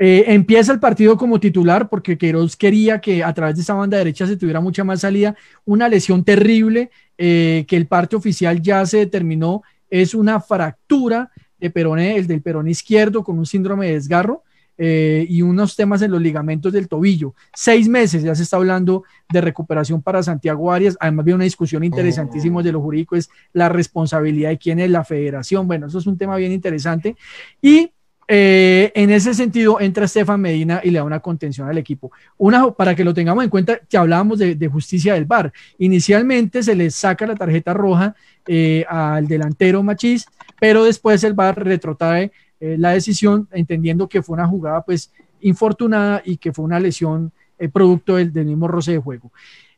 eh, 0.00 0.24
empieza 0.28 0.72
el 0.72 0.78
partido 0.78 1.16
como 1.16 1.40
titular 1.40 1.88
porque 1.88 2.16
Queiroz 2.16 2.56
quería 2.56 3.00
que 3.00 3.24
a 3.24 3.34
través 3.34 3.56
de 3.56 3.62
esa 3.62 3.74
banda 3.74 3.98
derecha 3.98 4.26
se 4.26 4.36
tuviera 4.36 4.60
mucha 4.60 4.84
más 4.84 5.00
salida, 5.00 5.34
una 5.64 5.88
lesión 5.88 6.24
terrible 6.24 6.90
eh, 7.16 7.64
que 7.66 7.76
el 7.76 7.88
parte 7.88 8.14
oficial 8.14 8.62
ya 8.62 8.86
se 8.86 8.98
determinó 8.98 9.62
es 9.90 10.14
una 10.14 10.40
fractura 10.40 11.32
de 11.58 11.70
peroné, 11.70 12.16
el 12.16 12.26
del 12.26 12.42
perón 12.42 12.68
izquierdo 12.68 13.24
con 13.24 13.38
un 13.38 13.46
síndrome 13.46 13.88
de 13.88 13.94
desgarro. 13.94 14.44
Eh, 14.80 15.26
y 15.28 15.42
unos 15.42 15.74
temas 15.74 16.02
en 16.02 16.12
los 16.12 16.22
ligamentos 16.22 16.72
del 16.72 16.86
tobillo. 16.86 17.34
Seis 17.52 17.88
meses 17.88 18.22
ya 18.22 18.32
se 18.36 18.44
está 18.44 18.58
hablando 18.58 19.02
de 19.28 19.40
recuperación 19.40 20.00
para 20.02 20.22
Santiago 20.22 20.72
Arias. 20.72 20.96
Además, 21.00 21.24
había 21.24 21.34
una 21.34 21.44
discusión 21.44 21.82
interesantísima 21.82 22.62
de 22.62 22.70
lo 22.70 22.80
jurídico, 22.80 23.16
es 23.16 23.28
la 23.52 23.68
responsabilidad 23.68 24.50
de 24.50 24.58
quién 24.58 24.78
es 24.78 24.88
la 24.88 25.02
federación. 25.02 25.66
Bueno, 25.66 25.88
eso 25.88 25.98
es 25.98 26.06
un 26.06 26.16
tema 26.16 26.36
bien 26.36 26.52
interesante. 26.52 27.16
Y 27.60 27.90
eh, 28.30 28.92
en 28.94 29.10
ese 29.10 29.32
sentido, 29.32 29.80
entra 29.80 30.04
Estefan 30.04 30.40
Medina 30.40 30.82
y 30.84 30.90
le 30.90 30.98
da 30.98 31.04
una 31.04 31.20
contención 31.20 31.66
al 31.66 31.78
equipo. 31.78 32.12
Una, 32.36 32.70
para 32.70 32.94
que 32.94 33.02
lo 33.02 33.14
tengamos 33.14 33.42
en 33.42 33.50
cuenta, 33.50 33.80
que 33.88 33.96
hablábamos 33.96 34.38
de, 34.38 34.68
justicia 34.68 35.14
del 35.14 35.24
VAR. 35.24 35.50
Inicialmente 35.78 36.62
se 36.62 36.76
le 36.76 36.90
saca 36.90 37.26
la 37.26 37.34
tarjeta 37.34 37.72
roja 37.72 38.14
eh, 38.46 38.84
al 38.88 39.26
delantero 39.26 39.82
Machís, 39.82 40.26
pero 40.60 40.84
después 40.84 41.24
el 41.24 41.32
VAR 41.32 41.64
retrotrae 41.64 42.30
eh, 42.60 42.76
la 42.78 42.90
decisión, 42.90 43.48
entendiendo 43.52 44.08
que 44.08 44.22
fue 44.22 44.34
una 44.34 44.46
jugada 44.46 44.82
pues 44.82 45.12
infortunada 45.40 46.22
y 46.24 46.36
que 46.36 46.52
fue 46.52 46.64
una 46.64 46.80
lesión 46.80 47.32
eh, 47.58 47.68
producto 47.68 48.16
del, 48.16 48.32
mismo 48.32 48.66
roce 48.66 48.92
de 48.92 48.98
juego. 48.98 49.30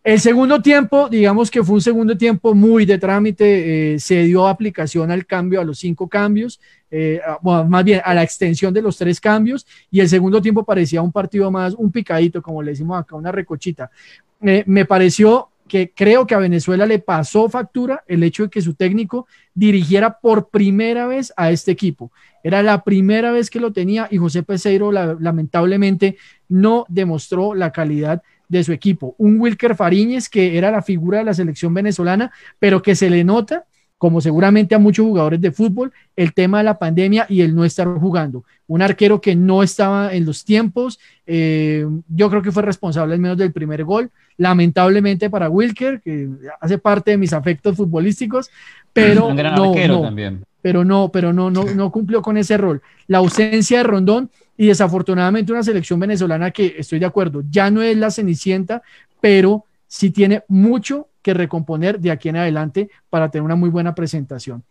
El 0.03 0.19
segundo 0.19 0.63
tiempo, 0.63 1.11
digamos 1.11 1.51
que 1.51 1.63
fue 1.63 1.75
un 1.75 1.83
segundo 1.83 2.17
tiempo 2.17 2.55
muy 2.55 2.87
de 2.87 2.97
trámite, 2.97 3.95
eh, 3.95 3.99
se 3.99 4.23
dio 4.23 4.49
aplicación 4.49 5.11
al 5.11 5.27
cambio, 5.27 5.61
a 5.61 5.65
los 5.65 5.79
cinco 5.79 6.09
cambios, 6.09 6.59
más 7.43 7.85
bien 7.85 8.01
a 8.03 8.15
la 8.15 8.23
extensión 8.23 8.73
de 8.73 8.81
los 8.81 8.97
tres 8.97 9.21
cambios, 9.21 9.67
y 9.91 10.01
el 10.01 10.09
segundo 10.09 10.41
tiempo 10.41 10.65
parecía 10.65 11.03
un 11.03 11.13
partido 11.13 11.51
más, 11.51 11.75
un 11.75 11.93
picadito, 11.93 12.41
como 12.41 12.63
le 12.63 12.71
decimos 12.71 12.99
acá, 12.99 13.15
una 13.15 13.31
recochita. 13.31 13.91
me 14.41 14.87
pareció 14.87 15.51
que 15.71 15.93
creo 15.95 16.27
que 16.27 16.35
a 16.35 16.39
Venezuela 16.39 16.85
le 16.85 16.99
pasó 16.99 17.49
factura 17.49 18.03
el 18.09 18.25
hecho 18.25 18.43
de 18.43 18.51
que 18.51 18.61
su 18.61 18.75
técnico 18.75 19.29
dirigiera 19.55 20.19
por 20.19 20.51
primera 20.51 21.07
vez 21.07 21.33
a 21.37 21.53
este 21.53 21.71
equipo. 21.71 22.11
Era 22.43 22.61
la 22.65 22.83
primera 22.83 23.31
vez 23.31 23.51
que 23.51 23.61
lo 23.61 23.73
tenía 23.73 24.09
y 24.11 24.17
José 24.17 24.43
Peseiro 24.43 24.91
lamentablemente 24.91 26.17
no 26.49 26.87
demostró 26.89 27.55
la 27.55 27.71
calidad 27.71 28.21
de 28.49 28.65
su 28.65 28.73
equipo. 28.73 29.15
Un 29.17 29.41
Wilker 29.41 29.77
Fariñez 29.77 30.29
que 30.29 30.59
era 30.59 30.73
la 30.73 30.83
figura 30.83 31.19
de 31.19 31.25
la 31.25 31.35
selección 31.35 31.73
venezolana, 31.73 32.33
pero 32.59 32.83
que 32.83 32.97
se 32.97 33.09
le 33.09 33.23
nota 33.23 33.67
como 34.01 34.23
seguramente 34.23 34.75
a 34.75 34.79
muchos 34.79 35.05
jugadores 35.05 35.43
de 35.43 35.53
fútbol, 35.53 35.93
el 36.17 36.33
tema 36.33 36.57
de 36.57 36.65
la 36.65 36.79
pandemia 36.79 37.27
y 37.29 37.43
el 37.43 37.55
no 37.55 37.67
estar 37.67 37.87
jugando. 37.87 38.45
Un 38.67 38.81
arquero 38.81 39.21
que 39.21 39.37
no 39.37 39.63
estaba 39.63 40.15
en 40.15 40.25
los 40.25 40.43
tiempos, 40.43 40.99
eh, 41.27 41.87
yo 42.09 42.31
creo 42.31 42.41
que 42.41 42.51
fue 42.51 42.63
responsable 42.63 43.13
al 43.13 43.21
menos 43.21 43.37
del 43.37 43.53
primer 43.53 43.85
gol, 43.85 44.11
lamentablemente 44.39 45.29
para 45.29 45.51
Wilker, 45.51 46.01
que 46.01 46.31
hace 46.63 46.79
parte 46.79 47.11
de 47.11 47.19
mis 47.19 47.35
afectos 47.35 47.77
futbolísticos, 47.77 48.49
pero 48.95 49.35
no, 49.35 49.75
pero 50.63 50.83
no, 50.83 51.11
pero 51.13 51.35
no, 51.35 51.51
no, 51.51 51.65
no 51.65 51.93
cumplió 51.93 52.23
con 52.23 52.39
ese 52.39 52.57
rol. 52.57 52.81
La 53.07 53.19
ausencia 53.19 53.77
de 53.77 53.85
Rondón 53.85 54.31
y 54.57 54.69
desafortunadamente 54.69 55.53
una 55.53 55.63
selección 55.63 56.01
venezolana 56.01 56.53
que 56.53 56.77
estoy 56.79 57.01
de 57.01 57.07
acuerdo, 57.07 57.43
ya 57.51 57.71
no 57.71 57.83
es 57.83 57.99
la 57.99 58.11
cenicienta, 58.11 58.81
pero 59.21 59.67
sí 59.91 60.11
tiene 60.11 60.45
mucho 60.47 61.09
que 61.21 61.35
recomponer 61.35 61.99
de 61.99 62.13
aquí 62.13 62.29
en 62.29 62.37
adelante 62.37 62.91
para 63.11 63.29
tener 63.29 63.43
una 63.43 63.57
muy 63.57 63.69
buena 63.69 63.93
presentación. 63.93 64.63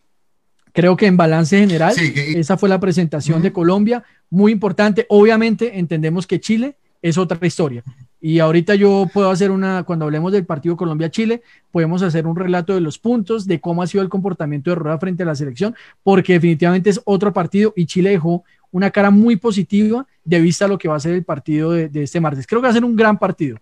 Creo 0.72 0.96
que 0.96 1.08
en 1.08 1.18
balance 1.18 1.60
general, 1.60 1.94
esa 1.98 2.58
fue 2.58 2.70
la 2.70 2.80
presentación 2.80 3.42
de 3.42 3.52
Colombia, 3.52 4.02
muy 4.30 4.54
importante. 4.54 5.06
Obviamente 5.10 5.78
entendemos 5.78 6.26
que 6.26 6.40
Chile 6.40 6.78
es 7.02 7.18
otra 7.18 7.46
historia. 7.46 7.84
Y 8.22 8.40
ahorita 8.40 8.76
yo 8.76 9.08
puedo 9.14 9.30
hacer 9.30 9.52
una, 9.52 9.84
cuando 9.84 10.06
hablemos 10.06 10.32
del 10.32 10.46
partido 10.46 10.78
Colombia-Chile, 10.78 11.42
podemos 11.70 12.02
hacer 12.02 12.26
un 12.26 12.38
relato 12.38 12.74
de 12.74 12.82
los 12.82 12.98
puntos, 12.98 13.46
de 13.46 13.60
cómo 13.60 13.82
ha 13.82 13.88
sido 13.88 14.04
el 14.04 14.10
comportamiento 14.10 14.70
de 14.70 14.76
Rueda 14.76 15.00
frente 15.00 15.24
a 15.24 15.26
la 15.26 15.36
selección, 15.36 15.76
porque 16.02 16.34
definitivamente 16.34 16.92
es 16.92 17.02
otro 17.04 17.34
partido 17.34 17.74
y 17.76 17.86
Chile 17.88 18.12
dejó 18.12 18.46
una 18.72 18.90
cara 18.92 19.12
muy 19.12 19.36
positiva 19.36 20.08
de 20.24 20.40
vista 20.40 20.66
a 20.66 20.68
lo 20.70 20.78
que 20.78 20.88
va 20.88 20.96
a 20.96 21.00
ser 21.02 21.14
el 21.14 21.26
partido 21.26 21.72
de, 21.72 21.90
de 21.90 22.04
este 22.04 22.22
martes. 22.22 22.48
Creo 22.48 22.62
que 22.62 22.68
va 22.68 22.72
a 22.72 22.74
ser 22.74 22.86
un 22.86 22.96
gran 22.96 23.20
partido. 23.20 23.58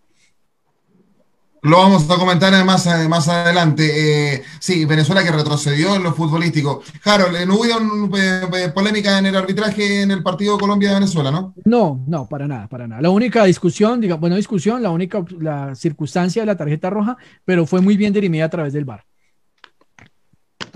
Lo 1.68 1.80
vamos 1.80 2.10
a 2.10 2.16
comentar 2.16 2.54
más, 2.64 2.86
eh, 2.88 3.10
más 3.10 3.28
adelante. 3.28 4.36
Eh, 4.36 4.44
sí, 4.58 4.86
Venezuela 4.86 5.22
que 5.22 5.32
retrocedió 5.32 5.96
en 5.96 6.04
lo 6.04 6.14
futbolístico. 6.14 6.82
Harold, 7.04 7.36
eh, 7.36 7.46
no 7.46 7.56
hubo 7.56 8.74
polémica 8.74 9.18
en 9.18 9.26
el 9.26 9.36
arbitraje 9.36 10.04
en 10.04 10.12
el 10.12 10.24
partido 10.24 10.58
Colombia-Venezuela, 10.58 11.30
¿no? 11.30 11.54
No, 11.66 12.06
no, 12.08 12.26
para 12.30 12.48
nada, 12.48 12.70
para 12.70 12.88
nada. 12.88 13.02
La 13.02 13.10
única 13.10 13.44
discusión, 13.44 14.00
digamos, 14.00 14.22
bueno, 14.22 14.38
discusión, 14.38 14.82
la 14.82 14.92
única 14.92 15.26
la 15.42 15.76
circunstancia 15.76 16.42
de 16.42 16.46
la 16.46 16.56
tarjeta 16.56 16.90
roja, 16.90 17.18
pero 17.44 17.66
fue 17.66 17.82
muy 17.82 17.98
bien 17.98 18.14
dirimida 18.14 18.46
a 18.46 18.50
través 18.50 18.72
del 18.72 18.86
VAR. 18.86 19.04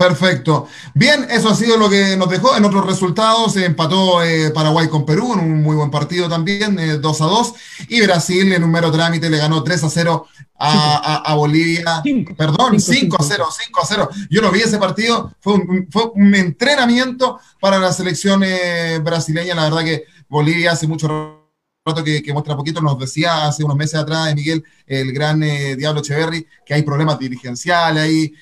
Perfecto. 0.02 0.66
Bien, 0.94 1.28
eso 1.30 1.48
ha 1.48 1.54
sido 1.54 1.76
lo 1.76 1.88
que 1.88 2.16
nos 2.16 2.28
dejó. 2.28 2.56
En 2.56 2.64
otros 2.64 2.84
resultados, 2.84 3.52
se 3.52 3.64
empató 3.64 4.22
eh, 4.24 4.50
Paraguay 4.50 4.88
con 4.88 5.06
Perú 5.06 5.32
en 5.34 5.38
un 5.38 5.62
muy 5.62 5.76
buen 5.76 5.92
partido 5.92 6.28
también, 6.28 6.74
2 7.00 7.20
eh, 7.20 7.24
a 7.24 7.26
2. 7.26 7.54
Y 7.88 8.00
Brasil 8.00 8.52
en 8.52 8.64
un 8.64 8.72
mero 8.72 8.90
trámite 8.90 9.30
le 9.30 9.38
ganó 9.38 9.62
3 9.62 9.84
a 9.84 9.90
0 9.90 10.26
a, 10.58 11.34
Bolivia. 11.34 12.02
Perdón, 12.36 12.80
5 12.80 13.16
a 13.16 13.22
0, 13.22 13.46
5 13.66 13.80
a 13.80 13.86
0. 13.86 14.08
Yo 14.28 14.42
no 14.42 14.50
vi 14.50 14.60
ese 14.60 14.78
partido. 14.78 15.32
Fue 15.38 15.52
un, 15.54 15.86
fue 15.88 16.10
un 16.14 16.34
entrenamiento 16.34 17.38
para 17.60 17.78
la 17.78 17.92
selección 17.92 18.42
eh, 18.44 18.98
brasileña. 19.04 19.54
La 19.54 19.64
verdad 19.64 19.84
que 19.84 20.04
Bolivia 20.28 20.72
hace 20.72 20.88
mucho 20.88 21.41
rato 21.84 22.04
que, 22.04 22.32
muestra 22.32 22.56
poquito, 22.56 22.80
nos 22.80 22.98
decía 22.98 23.46
hace 23.46 23.64
unos 23.64 23.76
meses 23.76 23.96
atrás, 23.96 24.32
Miguel, 24.34 24.62
el 24.86 25.12
gran 25.12 25.40
Diablo 25.40 26.00
Echeverry, 26.00 26.46
que 26.64 26.74
hay 26.74 26.82
problemas 26.82 27.18
dirigenciales 27.18 28.02
ahí 28.02 28.32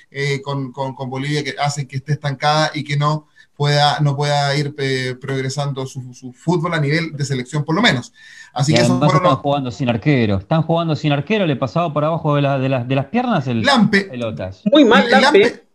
con, 0.42 0.72
con, 0.72 1.08
Bolivia 1.08 1.42
que 1.42 1.54
hacen 1.58 1.86
que 1.86 1.96
esté 1.96 2.12
estancada 2.12 2.70
y 2.74 2.84
que 2.84 2.98
no 2.98 3.28
pueda, 3.56 3.98
no 4.00 4.14
pueda 4.14 4.54
ir 4.56 4.74
progresando 5.18 5.86
su, 5.86 6.12
su, 6.12 6.32
fútbol 6.32 6.74
a 6.74 6.80
nivel 6.80 7.16
de 7.16 7.24
selección 7.24 7.64
por 7.64 7.74
lo 7.74 7.80
menos. 7.82 8.12
Así 8.52 8.74
que 8.74 8.82
eso 8.82 9.00
están 9.02 9.36
jugando 9.36 9.70
sin 9.70 9.88
arquero. 9.88 10.38
Están 10.38 10.62
jugando 10.62 10.94
sin 10.94 11.12
arquero, 11.12 11.46
le 11.46 11.56
pasaba 11.56 11.92
por 11.92 12.04
abajo 12.04 12.36
de, 12.36 12.42
de, 12.42 12.84
de 12.84 12.94
las 12.94 13.06
piernas 13.06 13.46
el 13.46 13.62
Lampe. 13.62 14.02
pelotas. 14.02 14.62
Muy 14.70 14.84
mal, 14.84 15.08
Lampe. 15.10 15.69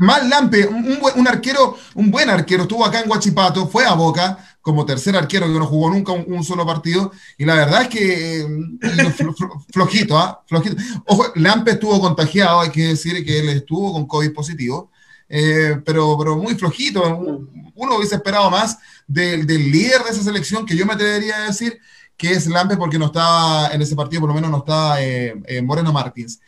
Mal 0.00 0.28
Lampe, 0.28 0.66
un, 0.66 0.98
un, 1.16 1.28
arquero, 1.28 1.76
un 1.94 2.10
buen 2.10 2.28
arquero, 2.28 2.62
estuvo 2.62 2.84
acá 2.84 3.00
en 3.00 3.08
Guachipato, 3.08 3.68
fue 3.68 3.84
a 3.84 3.94
Boca 3.94 4.38
como 4.60 4.84
tercer 4.84 5.16
arquero 5.16 5.46
que 5.46 5.58
no 5.58 5.66
jugó 5.66 5.90
nunca 5.90 6.12
un, 6.12 6.44
solo 6.44 6.66
partido, 6.66 7.12
y 7.38 7.44
la 7.44 7.54
verdad 7.54 7.82
es 7.82 7.88
que 7.88 8.46
flojito, 9.72 10.18
¿ah? 10.18 10.42
Flojito. 10.46 10.76
Ojo, 11.06 11.26
Lampe 11.36 11.72
estuvo 11.72 11.98
contagiado, 12.00 12.60
hay 12.60 12.70
que 12.70 12.88
decir 12.88 13.24
que 13.24 13.40
él 13.40 13.48
estuvo 13.48 13.92
con 13.92 14.06
COVID 14.06 14.32
positivo, 14.32 14.90
eh, 15.28 15.80
pero, 15.84 16.16
pero 16.18 16.36
muy 16.36 16.54
flojito. 16.54 17.02
Uno 17.74 17.96
hubiese 17.96 18.16
esperado 18.16 18.50
más 18.50 18.78
del, 19.06 19.46
del 19.46 19.70
líder 19.70 20.02
de 20.02 20.10
esa 20.10 20.22
selección, 20.22 20.66
que 20.66 20.76
yo 20.76 20.84
me 20.84 20.92
atrevería 20.92 21.36
a 21.36 21.46
decir, 21.46 21.78
que 22.20 22.32
es 22.32 22.46
Lampe 22.46 22.76
porque 22.76 22.98
no 22.98 23.06
estaba 23.06 23.68
en 23.68 23.80
ese 23.80 23.96
partido, 23.96 24.20
por 24.20 24.28
lo 24.28 24.34
menos 24.34 24.50
no 24.50 24.58
estaba 24.58 25.02
eh, 25.02 25.40
eh, 25.46 25.62
Moreno 25.62 25.90
Martins. 25.90 26.38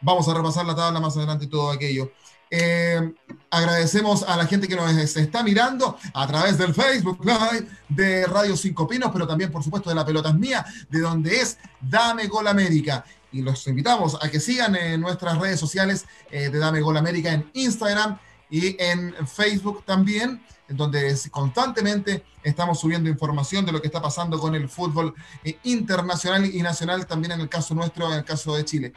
Vamos 0.00 0.28
a 0.28 0.34
repasar 0.34 0.66
la 0.66 0.76
tabla 0.76 1.00
más 1.00 1.16
adelante 1.16 1.46
y 1.46 1.48
todo 1.48 1.70
aquello. 1.70 2.12
Eh, 2.50 3.14
agradecemos 3.50 4.22
a 4.22 4.36
la 4.36 4.46
gente 4.46 4.68
que 4.68 4.76
nos 4.76 4.92
está 5.16 5.42
mirando 5.42 5.96
a 6.12 6.26
través 6.26 6.58
del 6.58 6.74
Facebook 6.74 7.24
Live 7.24 7.66
de 7.88 8.26
Radio 8.26 8.56
Cinco 8.56 8.86
Pinos, 8.86 9.10
pero 9.12 9.26
también, 9.26 9.50
por 9.50 9.64
supuesto, 9.64 9.88
de 9.88 9.96
La 9.96 10.04
Pelota 10.04 10.28
es 10.28 10.34
Mía, 10.34 10.64
de 10.90 11.00
donde 11.00 11.40
es 11.40 11.58
Dame 11.80 12.26
Gol 12.26 12.46
América 12.46 13.04
y 13.34 13.42
los 13.42 13.66
invitamos 13.66 14.16
a 14.22 14.30
que 14.30 14.38
sigan 14.38 14.76
en 14.76 15.00
nuestras 15.00 15.36
redes 15.38 15.58
sociales 15.58 16.06
eh, 16.30 16.50
de 16.50 16.58
Dame 16.58 16.80
Gol 16.80 16.96
América 16.96 17.32
en 17.32 17.50
Instagram 17.52 18.18
y 18.50 18.76
en 18.82 19.14
Facebook 19.26 19.84
también, 19.84 20.42
donde 20.68 21.14
constantemente 21.30 22.24
estamos 22.42 22.80
subiendo 22.80 23.08
información 23.08 23.64
de 23.66 23.72
lo 23.72 23.80
que 23.80 23.88
está 23.88 24.00
pasando 24.00 24.38
con 24.38 24.54
el 24.54 24.68
fútbol 24.68 25.14
eh, 25.42 25.58
internacional 25.64 26.44
y 26.46 26.62
nacional, 26.62 27.06
también 27.06 27.32
en 27.32 27.40
el 27.40 27.48
caso 27.48 27.74
nuestro, 27.74 28.06
en 28.12 28.18
el 28.18 28.24
caso 28.24 28.54
de 28.54 28.64
Chile. 28.64 28.92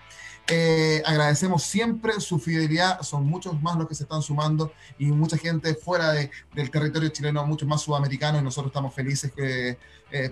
Eh, 0.49 1.03
agradecemos 1.05 1.63
siempre 1.63 2.21
su 2.21 2.39
fidelidad, 2.39 3.01
son 3.01 3.25
muchos 3.25 3.61
más 3.61 3.75
los 3.77 3.87
que 3.87 3.95
se 3.95 4.03
están 4.03 4.21
sumando 4.21 4.71
y 4.97 5.07
mucha 5.07 5.37
gente 5.37 5.75
fuera 5.75 6.13
del 6.13 6.71
territorio 6.71 7.09
chileno, 7.09 7.45
muchos 7.45 7.67
más 7.67 7.81
sudamericanos 7.81 8.41
y 8.41 8.43
nosotros 8.45 8.69
estamos 8.69 8.93
felices 8.93 9.33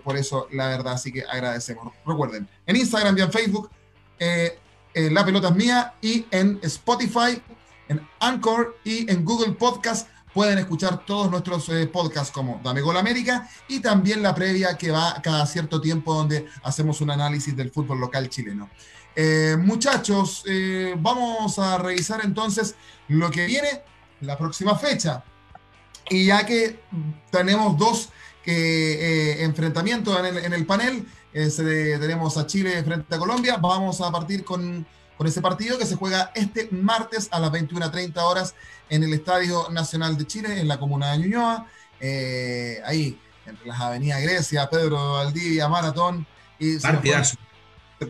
por 0.05 0.15
eso, 0.15 0.47
la 0.53 0.67
verdad, 0.67 0.93
así 0.93 1.11
que 1.11 1.23
agradecemos. 1.29 1.93
Recuerden, 2.05 2.47
en 2.65 2.75
Instagram 2.77 3.17
y 3.17 3.21
en 3.21 3.31
Facebook 3.31 3.69
eh, 4.19 4.57
eh, 4.93 5.11
La 5.11 5.25
Pelota 5.25 5.49
es 5.49 5.55
Mía 5.55 5.93
y 6.01 6.25
en 6.31 6.59
Spotify, 6.63 7.41
en 7.87 8.07
Anchor 8.19 8.77
y 8.83 9.09
en 9.11 9.23
Google 9.23 9.53
Podcast 9.53 10.07
pueden 10.33 10.57
escuchar 10.57 11.05
todos 11.05 11.31
nuestros 11.31 11.69
eh, 11.69 11.87
podcasts 11.87 12.31
como 12.31 12.59
Dame 12.63 12.81
Gol 12.81 12.97
América 12.97 13.49
y 13.67 13.79
también 13.79 14.21
la 14.21 14.35
previa 14.35 14.77
que 14.77 14.91
va 14.91 15.21
cada 15.21 15.45
cierto 15.45 15.79
tiempo 15.79 16.13
donde 16.13 16.45
hacemos 16.63 16.99
un 17.01 17.11
análisis 17.11 17.55
del 17.55 17.71
fútbol 17.71 17.99
local 17.99 18.29
chileno. 18.29 18.69
muchachos, 19.59 20.43
vamos 20.97 21.57
a 21.57 21.77
revisar 21.77 22.19
entonces 22.25 22.75
lo 23.07 23.31
que 23.31 23.45
viene 23.45 23.81
la 24.21 24.37
próxima 24.37 24.75
fecha. 24.75 25.23
Y 26.09 26.25
ya 26.25 26.45
que 26.45 26.81
tenemos 27.31 27.77
dos 27.77 28.09
enfrentamientos 28.45 30.19
en 30.19 30.53
el 30.53 30.65
panel, 30.65 31.07
tenemos 31.33 32.37
a 32.37 32.45
Chile 32.45 32.83
frente 32.83 33.15
a 33.15 33.17
Colombia. 33.17 33.57
Vamos 33.57 34.01
a 34.01 34.11
partir 34.11 34.43
con, 34.43 34.85
con 35.17 35.27
ese 35.27 35.41
partido 35.41 35.77
que 35.77 35.85
se 35.85 35.95
juega 35.95 36.31
este 36.35 36.67
martes 36.71 37.29
a 37.31 37.39
las 37.39 37.51
21.30 37.51 38.17
horas 38.17 38.55
en 38.89 39.03
el 39.03 39.13
Estadio 39.13 39.69
Nacional 39.71 40.17
de 40.17 40.27
Chile, 40.27 40.59
en 40.59 40.67
la 40.67 40.79
comuna 40.79 41.11
de 41.11 41.19
Ñuñoa. 41.19 41.67
Eh, 41.99 42.81
ahí, 42.85 43.19
entre 43.45 43.67
las 43.67 43.79
avenidas 43.79 44.21
Grecia, 44.21 44.69
Pedro 44.69 45.13
Valdivia, 45.13 45.67
Maratón. 45.67 46.25
Y 46.59 46.77
partidazo. 46.79 47.37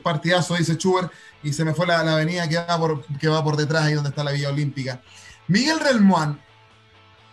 partidazo, 0.03 0.56
dice 0.56 0.78
Chuber. 0.78 1.10
Y 1.43 1.53
se 1.53 1.64
me 1.64 1.74
fue 1.74 1.86
la, 1.86 1.99
avenida 1.99 2.47
que 2.49 2.58
va, 2.58 2.78
por, 2.78 3.06
que 3.18 3.28
va 3.28 3.43
por 3.43 3.56
detrás, 3.56 3.84
ahí 3.84 3.93
donde 3.93 4.10
está 4.10 4.24
la 4.24 4.32
Villa 4.32 4.49
Olímpica. 4.49 5.01
Miguel 5.47 5.80
Relmuán, 5.80 6.41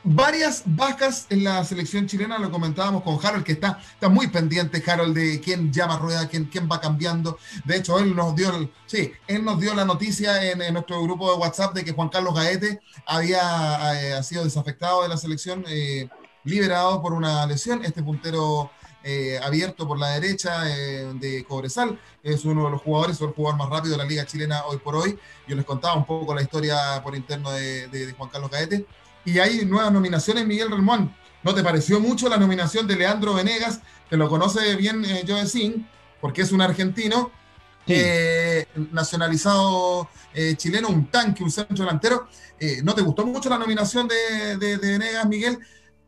varias 0.05 0.63
bajas 0.67 1.27
en 1.31 1.45
la 1.45 1.65
selección 1.65 2.07
chilena, 2.07 2.39
lo 2.39 2.51
comentábamos 2.51 3.03
con 3.03 3.25
Harold, 3.25 3.45
que 3.45 3.53
está, 3.53 3.79
está 3.95 4.09
muy 4.09 4.29
pendiente, 4.29 4.83
Harold, 4.85 5.15
de 5.17 5.41
quién 5.41 5.73
llama 5.73 5.99
rueda, 5.99 6.29
quién, 6.29 6.47
quién 6.47 6.69
va 6.71 6.81
cambiando. 6.81 7.39
De 7.65 7.77
hecho, 7.77 7.99
él 7.99 8.15
nos 8.15 8.35
dio, 8.35 8.55
el, 8.57 8.73
sí, 8.87 9.13
él 9.27 9.45
nos 9.45 9.61
dio 9.61 9.75
la 9.75 9.85
noticia 9.85 10.51
en, 10.51 10.73
nuestro 10.73 11.03
grupo 11.03 11.31
de 11.31 11.39
WhatsApp 11.39 11.75
de 11.75 11.85
que 11.85 11.93
Juan 11.93 12.09
Carlos 12.09 12.35
Gaete 12.35 12.81
había 13.07 14.19
eh, 14.19 14.23
sido 14.23 14.45
desafectado 14.45 15.03
de 15.03 15.09
la 15.09 15.17
selección, 15.17 15.65
eh, 15.69 16.09
liberado 16.45 17.01
por 17.01 17.13
una 17.13 17.47
lesión. 17.47 17.85
Este 17.85 18.03
puntero 18.03 18.71
eh, 19.05 19.39
abierto 19.43 19.87
por 19.87 19.99
la 19.99 20.09
derecha 20.11 20.63
de 20.63 21.45
Cobresal. 21.49 21.99
Es 22.23 22.45
uno 22.45 22.65
de 22.65 22.71
los 22.71 22.83
jugadores, 22.83 23.17
es 23.17 23.23
el 23.23 23.33
jugador 23.33 23.59
más 23.59 23.69
rápido 23.69 23.93
de 23.93 23.99
la 23.99 24.09
liga 24.09 24.27
chilena 24.27 24.65
hoy 24.67 24.79
por 24.79 24.97
hoy. 24.97 25.19
Yo 25.47 25.55
les 25.55 25.65
contaba 25.65 25.95
un 25.95 26.05
poco 26.05 26.35
la 26.35 26.43
historia 26.43 27.01
por 27.03 27.15
interno 27.15 27.51
de, 27.53 27.89
de 27.89 28.13
Juan 28.13 28.31
Carlos 28.31 28.51
Gaete 28.51 28.87
y 29.25 29.39
hay 29.39 29.65
nuevas 29.65 29.93
nominaciones, 29.93 30.47
Miguel 30.47 30.71
Ramón. 30.71 31.15
¿No 31.43 31.55
te 31.55 31.63
pareció 31.63 32.01
mucho 32.01 32.29
la 32.29 32.37
nominación 32.37 32.87
de 32.87 32.97
Leandro 32.97 33.35
Venegas? 33.35 33.81
Que 34.09 34.17
lo 34.17 34.29
conoce 34.29 34.77
bien 34.77 35.05
eh, 35.05 35.25
Joe 35.27 35.47
Sin, 35.47 35.89
porque 36.21 36.43
es 36.43 36.53
un 36.53 36.61
argentino 36.61 37.33
eh, 37.87 38.67
nacionalizado 38.93 40.09
eh, 40.33 40.55
chileno, 40.57 40.89
un 40.89 41.11
tanque, 41.11 41.43
un 41.43 41.51
centro 41.51 41.85
delantero. 41.85 42.29
Eh, 42.59 42.81
¿No 42.83 42.95
te 42.95 43.03
gustó 43.03 43.27
mucho 43.27 43.49
la 43.49 43.59
nominación 43.59 44.07
de, 44.09 44.57
de, 44.57 44.77
Venegas, 44.77 45.27
Miguel? 45.27 45.59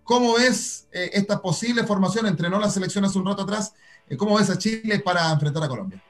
¿Cómo 0.05 0.35
ves 0.35 0.87
esta 0.93 1.41
posible 1.41 1.85
formación? 1.85 2.27
Entrenó 2.27 2.61
la 2.61 2.69
selección 2.69 3.05
hace 3.05 3.19
un 3.19 3.27
rato 3.27 3.43
atrás. 3.43 3.73
¿Cómo 4.19 4.37
ves 4.37 4.51
a 4.51 4.59
Chile 4.59 5.01
para 5.01 5.33
enfrentar 5.33 5.65
a 5.65 5.69
Colombia? 5.69 6.03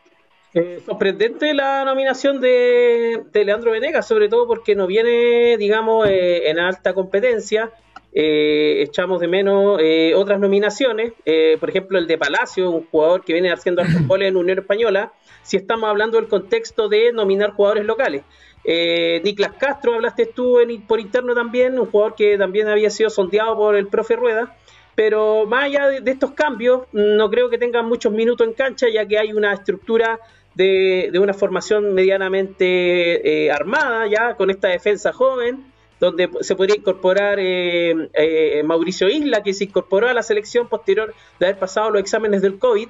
Eh, 0.56 0.80
sorprendente 0.86 1.52
la 1.52 1.84
nominación 1.84 2.40
de, 2.40 3.24
Leandro 3.32 3.72
Venegas, 3.72 4.06
sobre 4.06 4.28
todo 4.28 4.46
porque 4.46 4.76
no 4.76 4.86
viene, 4.86 5.56
digamos, 5.58 6.08
eh, 6.08 6.48
en 6.48 6.60
alta 6.60 6.94
competencia. 6.94 7.72
Eh, 8.12 8.82
echamos 8.82 9.20
de 9.20 9.26
menos 9.26 9.80
otras 10.14 10.38
nominaciones, 10.38 11.14
por 11.58 11.68
ejemplo 11.68 11.98
el 11.98 12.06
de 12.06 12.16
Palacio, 12.16 12.70
un 12.70 12.86
jugador 12.86 13.24
que 13.24 13.32
viene 13.32 13.50
haciendo 13.50 13.82
goles 14.06 14.28
en 14.28 14.36
Unión 14.36 14.60
Española, 14.60 15.12
si 15.42 15.56
estamos 15.56 15.90
hablando 15.90 16.18
del 16.18 16.28
contexto 16.28 16.88
de 16.88 17.12
nominar 17.12 17.50
jugadores 17.50 17.84
locales. 17.84 18.22
Niklas 18.64 19.54
Castro, 19.58 19.94
hablaste 19.94 20.26
tú 20.26 20.58
por 20.86 21.00
interno 21.00 21.34
también, 21.34 21.78
un 21.78 21.86
jugador 21.86 22.14
que 22.14 22.38
también 22.38 22.68
había 22.68 22.88
sido 22.88 23.10
sondeado 23.10 23.56
por 23.56 23.74
el 23.74 23.88
profe 23.88 24.14
Rueda. 24.14 24.56
Pero 24.94 25.44
más 25.46 25.64
allá 25.64 25.88
de, 25.88 26.10
estos 26.10 26.32
cambios, 26.32 26.82
no 26.92 27.28
creo 27.30 27.50
que 27.50 27.58
tengan 27.58 27.86
muchos 27.86 28.12
minutos 28.12 28.46
en 28.46 28.52
cancha, 28.54 28.86
ya 28.88 29.06
que 29.06 29.18
hay 29.18 29.32
una 29.32 29.52
estructura 29.52 30.20
de, 30.54 31.10
una 31.20 31.34
formación 31.34 31.94
medianamente 31.94 33.44
eh, 33.46 33.50
armada 33.50 34.06
ya 34.06 34.34
con 34.36 34.50
esta 34.50 34.68
defensa 34.68 35.12
joven, 35.12 35.72
donde 36.00 36.28
se 36.40 36.54
podría 36.56 36.76
incorporar 36.76 37.38
eh, 37.40 38.08
eh, 38.12 38.62
Mauricio 38.64 39.08
Isla, 39.08 39.42
que 39.42 39.54
se 39.54 39.64
incorporó 39.64 40.08
a 40.08 40.14
la 40.14 40.22
selección 40.22 40.68
posterior 40.68 41.14
de 41.38 41.46
haber 41.46 41.58
pasado 41.58 41.90
los 41.90 42.00
exámenes 42.00 42.42
del 42.42 42.58
COVID. 42.58 42.88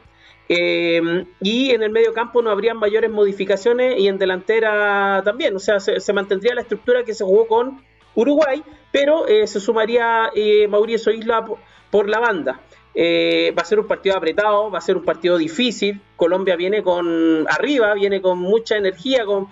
y 0.48 1.70
en 1.70 1.82
el 1.82 1.90
medio 1.90 2.12
campo 2.12 2.42
no 2.42 2.50
habrían 2.50 2.76
mayores 2.76 3.10
modificaciones 3.10 3.98
y 3.98 4.08
en 4.08 4.18
delantera 4.18 5.22
también, 5.24 5.56
o 5.56 5.58
sea, 5.58 5.80
se, 5.80 6.12
mantendría 6.12 6.54
la 6.54 6.60
estructura 6.60 7.02
que 7.02 7.14
se 7.14 7.24
jugó 7.24 7.46
con 7.46 7.82
Uruguay, 8.14 8.62
pero 8.92 9.24
se 9.26 9.58
sumaría 9.58 10.30
Mauricio 10.68 11.12
Isla 11.12 11.46
por 11.90 12.08
la 12.10 12.20
banda. 12.20 12.60
Eh, 12.94 13.52
va 13.58 13.62
a 13.62 13.64
ser 13.64 13.80
un 13.80 13.88
partido 13.88 14.16
apretado, 14.16 14.70
va 14.70 14.78
a 14.78 14.82
ser 14.82 14.96
un 14.96 15.04
partido 15.04 15.36
difícil. 15.36 16.00
Colombia 16.16 16.56
viene 16.56 16.82
con 16.82 17.46
arriba, 17.48 17.92
viene 17.94 18.20
con 18.22 18.38
mucha 18.38 18.76
energía, 18.76 19.24
con, 19.24 19.48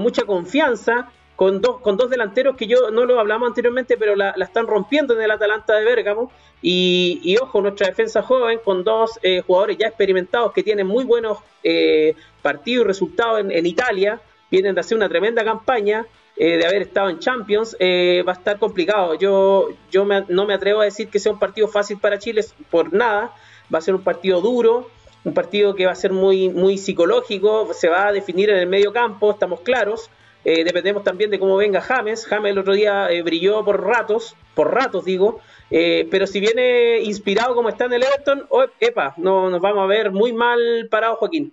mucha 0.00 0.22
confianza, 0.22 1.10
con 1.34 1.60
dos, 1.60 1.80
con 1.80 1.96
dos 1.96 2.08
delanteros 2.08 2.56
que 2.56 2.66
yo 2.66 2.90
no 2.92 3.04
lo 3.04 3.18
hablamos 3.18 3.48
anteriormente, 3.48 3.96
pero 3.96 4.14
la, 4.14 4.30
están 4.30 4.66
rompiendo 4.66 5.14
en 5.14 5.22
el 5.22 5.30
Atalanta 5.30 5.74
de 5.74 5.84
Bérgamo. 5.84 6.30
Y, 6.62 7.36
ojo, 7.42 7.60
nuestra 7.60 7.88
defensa 7.88 8.22
joven 8.22 8.58
con 8.64 8.84
dos 8.84 9.18
eh, 9.22 9.42
jugadores 9.46 9.76
ya 9.76 9.88
experimentados 9.88 10.52
que 10.52 10.62
tienen 10.62 10.86
muy 10.86 11.04
buenos 11.04 11.38
eh, 11.62 12.14
partidos 12.40 12.84
y 12.84 12.88
resultados 12.88 13.40
en, 13.40 13.50
en 13.50 13.66
Italia, 13.66 14.20
vienen 14.50 14.74
de 14.74 14.80
hacer 14.80 14.96
una 14.96 15.08
tremenda 15.08 15.44
campaña. 15.44 16.06
Eh, 16.36 16.56
de 16.56 16.66
haber 16.66 16.82
estado 16.82 17.10
en 17.10 17.20
Champions, 17.20 17.76
eh, 17.78 18.24
va 18.26 18.32
a 18.32 18.34
estar 18.36 18.58
complicado. 18.58 19.14
Yo, 19.14 19.68
yo 19.90 20.04
no 20.04 20.46
me 20.46 20.54
atrevo 20.54 20.80
a 20.80 20.84
decir 20.84 21.08
que 21.08 21.20
sea 21.20 21.30
un 21.32 21.38
partido 21.38 21.68
fácil 21.68 21.98
para 21.98 22.18
Chile 22.18 22.44
por 22.70 22.92
nada. 22.92 23.32
Va 23.72 23.78
a 23.78 23.82
ser 23.82 23.94
un 23.94 24.02
partido 24.02 24.40
duro, 24.40 24.90
un 25.24 25.32
partido 25.32 25.74
que 25.74 25.86
va 25.86 25.92
a 25.92 25.96
ser 25.96 26.12
muy, 26.12 26.50
muy 26.50 26.76
psicológico, 26.76 27.72
se 27.72 27.88
va 27.88 28.08
a 28.08 28.12
definir 28.12 28.50
en 28.50 28.58
el 28.58 28.66
medio 28.66 28.92
campo, 28.92 29.30
estamos 29.30 29.60
claros. 29.60 30.10
eh, 30.44 30.62
dependemos 30.64 31.02
también 31.02 31.30
de 31.30 31.38
cómo 31.38 31.56
venga 31.56 31.80
James. 31.80 32.26
James 32.26 32.50
el 32.52 32.58
otro 32.58 32.74
día 32.74 33.10
eh, 33.10 33.22
brilló 33.22 33.64
por 33.64 33.82
ratos, 33.82 34.36
por 34.54 34.74
ratos 34.74 35.04
digo, 35.04 35.40
eh, 35.70 36.06
pero 36.10 36.26
si 36.26 36.40
viene 36.40 37.00
inspirado 37.00 37.54
como 37.54 37.70
está 37.70 37.86
en 37.86 37.94
el 37.94 38.02
Everton, 38.02 38.46
oh, 38.50 38.66
epa, 38.80 39.14
no, 39.16 39.48
nos 39.48 39.60
vamos 39.62 39.84
a 39.84 39.86
ver 39.86 40.10
muy 40.10 40.32
mal 40.34 40.88
parado 40.90 41.16
Joaquín. 41.16 41.52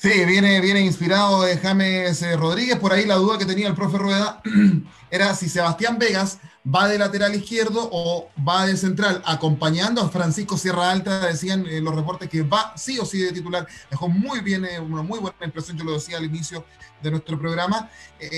Sí, 0.00 0.24
viene, 0.26 0.60
viene 0.60 0.80
inspirado 0.80 1.42
de 1.42 1.56
James 1.56 2.22
Rodríguez. 2.38 2.78
Por 2.78 2.92
ahí 2.92 3.04
la 3.04 3.16
duda 3.16 3.36
que 3.36 3.46
tenía 3.46 3.66
el 3.66 3.74
profe 3.74 3.98
Rueda 3.98 4.40
era 5.10 5.34
si 5.34 5.48
Sebastián 5.48 5.98
Vegas 5.98 6.38
va 6.64 6.86
de 6.86 6.98
lateral 6.98 7.34
izquierdo 7.34 7.88
o 7.90 8.30
va 8.46 8.66
de 8.66 8.76
central, 8.76 9.20
acompañando 9.26 10.00
a 10.00 10.08
Francisco 10.08 10.56
Sierra 10.56 10.92
Alta, 10.92 11.26
decían 11.26 11.64
los 11.82 11.94
reportes 11.96 12.28
que 12.28 12.42
va 12.42 12.74
sí 12.76 12.98
o 13.00 13.04
sí 13.04 13.18
de 13.18 13.32
titular. 13.32 13.66
Dejó 13.90 14.08
muy 14.08 14.40
bien, 14.40 14.64
una 14.82 15.02
muy 15.02 15.18
buena 15.18 15.36
impresión, 15.44 15.76
yo 15.76 15.84
lo 15.84 15.94
decía 15.94 16.18
al 16.18 16.24
inicio 16.24 16.64
de 17.02 17.10
nuestro 17.10 17.36
programa, 17.36 17.90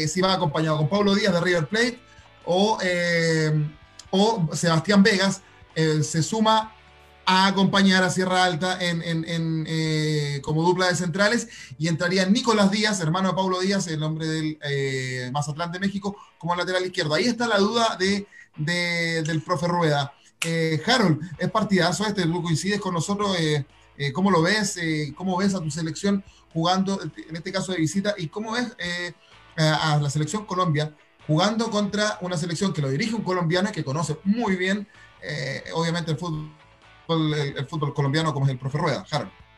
si 0.06 0.20
va 0.22 0.32
acompañado 0.32 0.78
con 0.78 0.88
Pablo 0.88 1.14
Díaz 1.14 1.34
de 1.34 1.40
River 1.40 1.66
Plate 1.66 2.00
o 2.46 2.78
o 4.10 4.48
Sebastián 4.52 5.02
Vegas 5.02 5.42
eh, 5.74 6.02
se 6.02 6.22
suma 6.22 6.74
a 7.30 7.46
acompañar 7.46 8.02
a 8.02 8.10
Sierra 8.10 8.42
Alta 8.42 8.76
en, 8.80 9.64
eh, 9.68 10.40
como 10.42 10.64
dupla 10.64 10.88
de 10.88 10.96
centrales 10.96 11.46
y 11.78 11.86
entraría 11.86 12.26
Nicolás 12.26 12.72
Díaz, 12.72 12.98
hermano 12.98 13.28
de 13.28 13.34
Paulo 13.36 13.60
Díaz, 13.60 13.86
el 13.86 14.02
hombre 14.02 14.26
del 14.26 14.58
eh, 14.64 15.30
Mazatlán 15.32 15.70
de 15.70 15.78
México, 15.78 16.16
como 16.38 16.56
lateral 16.56 16.84
izquierdo. 16.84 17.14
Ahí 17.14 17.26
está 17.26 17.46
la 17.46 17.58
duda 17.58 17.96
de, 18.00 18.26
del 18.56 19.42
profe 19.42 19.68
Rueda. 19.68 20.12
Harold, 20.84 21.20
es 21.38 21.50
partidazo 21.52 22.04
este, 22.04 22.24
tú 22.24 22.42
coincides 22.42 22.80
con 22.80 22.94
nosotros, 22.94 23.36
¿cómo 24.12 24.32
lo 24.32 24.42
ves? 24.42 24.80
¿Cómo 25.14 25.36
ves 25.36 25.54
a 25.54 25.60
tu 25.60 25.70
selección 25.70 26.24
jugando, 26.52 27.00
en 27.00 27.36
este 27.36 27.52
caso 27.52 27.70
de 27.70 27.78
visita, 27.78 28.14
y 28.18 28.26
cómo 28.26 28.52
ves 28.52 28.74
a 29.56 30.00
la 30.02 30.10
selección 30.10 30.46
Colombia 30.46 30.92
jugando 31.28 31.70
contra 31.70 32.18
una 32.22 32.36
selección 32.36 32.72
que 32.72 32.82
lo 32.82 32.88
dirige 32.88 33.14
un 33.14 33.22
colombiano 33.22 33.70
que 33.70 33.84
conoce 33.84 34.16
muy 34.24 34.56
bien, 34.56 34.88
eh, 35.22 35.62
obviamente, 35.74 36.10
el 36.10 36.16
fútbol, 36.16 36.50
el, 37.14 37.66
fútbol 37.66 37.94
colombiano, 37.94 38.32
como 38.32 38.46
es 38.46 38.52
el 38.52 38.58
profe 38.58 38.78
Rueda. 38.78 39.04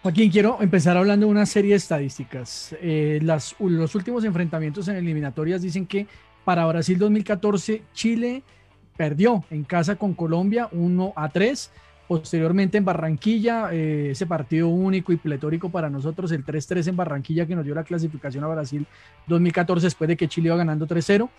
Joaquín, 0.03 0.30
quiero 0.30 0.59
empezar 0.61 0.96
hablando 0.96 1.26
de 1.26 1.32
una 1.32 1.46
serie 1.46 1.70
de 1.70 1.76
estadísticas. 1.76 2.74
Eh, 2.80 3.20
los 3.22 3.94
últimos 3.94 4.24
enfrentamientos 4.24 4.88
en 4.88 4.96
eliminatorias 4.96 5.62
dicen 5.62 5.86
que 5.86 6.07
para 6.44 6.66
Brasil 6.66 6.98
2014, 6.98 7.82
Chile 7.92 8.42
perdió 8.96 9.44
en 9.50 9.64
casa 9.64 9.96
con 9.96 10.14
Colombia 10.14 10.68
1 10.72 11.12
a 11.14 11.28
3 11.28 11.70
Posteriormente 12.12 12.76
en 12.76 12.84
Barranquilla, 12.84 13.72
eh, 13.72 14.11
ese 14.11 14.26
partido 14.26 14.68
único 14.68 15.12
y 15.12 15.16
pletórico 15.16 15.70
para 15.70 15.88
nosotros, 15.88 16.30
el 16.32 16.44
3-3 16.44 16.88
en 16.88 16.96
Barranquilla 16.96 17.46
que 17.46 17.57
nos 17.57 17.64
dio 17.64 17.74
la 17.74 17.84
clasificación 17.84 18.44
a 18.44 18.48
Brasil 18.48 18.86
2014 19.28 19.86
después 19.86 20.09
de 20.09 20.16
que 20.18 20.28
Chile 20.28 20.48
iba 20.48 20.57
ganando 20.57 20.86
3-0. 20.86 21.30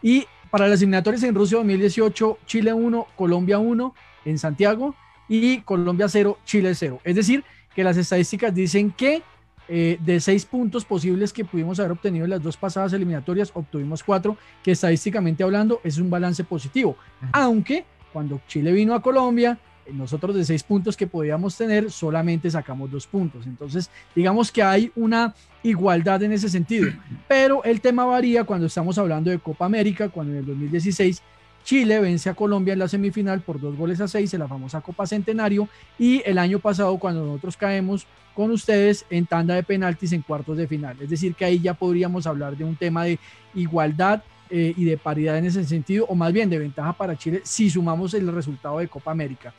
Y 0.00 0.26
para 0.50 0.66
las 0.66 0.80
eliminatorias 0.80 1.24
en 1.24 1.34
Rusia 1.34 1.58
2018, 1.58 2.38
Chile 2.46 2.72
1, 2.72 3.06
Colombia 3.16 3.58
1 3.58 3.94
en 4.24 4.38
Santiago 4.38 4.94
y 5.28 5.60
Colombia 5.60 6.08
0, 6.08 6.38
Chile 6.44 6.74
0. 6.74 7.00
Es 7.04 7.16
decir, 7.16 7.44
que 7.74 7.84
las 7.84 7.96
estadísticas 7.96 8.54
dicen 8.54 8.90
que 8.90 9.22
eh, 9.66 9.98
de 10.04 10.20
seis 10.20 10.44
puntos 10.44 10.84
posibles 10.84 11.32
que 11.32 11.44
pudimos 11.44 11.80
haber 11.80 11.92
obtenido 11.92 12.24
en 12.24 12.30
las 12.30 12.42
dos 12.42 12.56
pasadas 12.56 12.92
eliminatorias, 12.92 13.50
obtuvimos 13.54 14.02
cuatro, 14.02 14.36
que 14.62 14.72
estadísticamente 14.72 15.42
hablando 15.42 15.80
es 15.82 15.98
un 15.98 16.10
balance 16.10 16.44
positivo. 16.44 16.96
Aunque 17.32 17.84
cuando 18.12 18.40
Chile 18.46 18.72
vino 18.72 18.94
a 18.94 19.00
Colombia, 19.00 19.58
nosotros 19.92 20.34
de 20.36 20.44
seis 20.44 20.62
puntos 20.62 20.96
que 20.96 21.06
podíamos 21.06 21.56
tener, 21.56 21.90
solamente 21.90 22.50
sacamos 22.50 22.90
dos 22.90 23.06
puntos. 23.06 23.46
Entonces, 23.46 23.90
digamos 24.14 24.52
que 24.52 24.62
hay 24.62 24.92
una 24.96 25.34
igualdad 25.62 26.22
en 26.22 26.32
ese 26.32 26.48
sentido. 26.48 26.90
Pero 27.28 27.64
el 27.64 27.80
tema 27.80 28.04
varía 28.04 28.44
cuando 28.44 28.66
estamos 28.66 28.98
hablando 28.98 29.30
de 29.30 29.38
Copa 29.38 29.64
América, 29.64 30.10
cuando 30.10 30.32
en 30.32 30.38
el 30.40 30.46
2016 30.46 31.22
Chile 31.64 31.98
vence 31.98 32.28
a 32.28 32.34
Colombia 32.34 32.74
en 32.74 32.78
la 32.78 32.88
semifinal 32.88 33.40
por 33.40 33.58
dos 33.58 33.76
goles 33.76 34.00
a 34.00 34.06
seis 34.06 34.32
en 34.34 34.40
la 34.40 34.48
famosa 34.48 34.82
Copa 34.82 35.06
Centenario. 35.06 35.68
Y 35.98 36.22
el 36.24 36.38
año 36.38 36.58
pasado, 36.58 36.96
cuando 36.98 37.24
nosotros 37.24 37.56
caemos 37.56 38.06
con 38.34 38.50
ustedes 38.50 39.06
en 39.10 39.26
tanda 39.26 39.54
de 39.54 39.62
penaltis 39.62 40.12
en 40.12 40.22
cuartos 40.22 40.56
de 40.56 40.66
final. 40.66 40.96
Es 41.00 41.08
decir, 41.08 41.34
que 41.34 41.44
ahí 41.44 41.60
ya 41.60 41.74
podríamos 41.74 42.26
hablar 42.26 42.56
de 42.56 42.64
un 42.64 42.76
tema 42.76 43.04
de 43.04 43.18
igualdad 43.54 44.22
eh, 44.50 44.74
y 44.76 44.84
de 44.84 44.98
paridad 44.98 45.38
en 45.38 45.46
ese 45.46 45.64
sentido, 45.64 46.04
o 46.08 46.14
más 46.14 46.32
bien 46.32 46.50
de 46.50 46.58
ventaja 46.58 46.92
para 46.92 47.16
Chile 47.16 47.40
si 47.44 47.70
sumamos 47.70 48.12
el 48.14 48.30
resultado 48.32 48.78
de 48.78 48.88
Copa 48.88 49.10
América. 49.10 49.54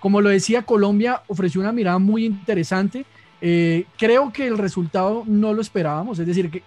Como 0.00 0.20
lo 0.20 0.28
decía, 0.28 0.62
Colombia 0.62 1.22
ofreció 1.28 1.60
una 1.60 1.72
mirada 1.72 1.98
muy 1.98 2.24
interesante. 2.24 3.04
Eh, 3.40 3.86
creo 3.96 4.32
que 4.32 4.46
el 4.46 4.58
resultado 4.58 5.24
no 5.26 5.54
lo 5.54 5.60
esperábamos, 5.60 6.18
es 6.18 6.26
decir, 6.26 6.50
que 6.50 6.62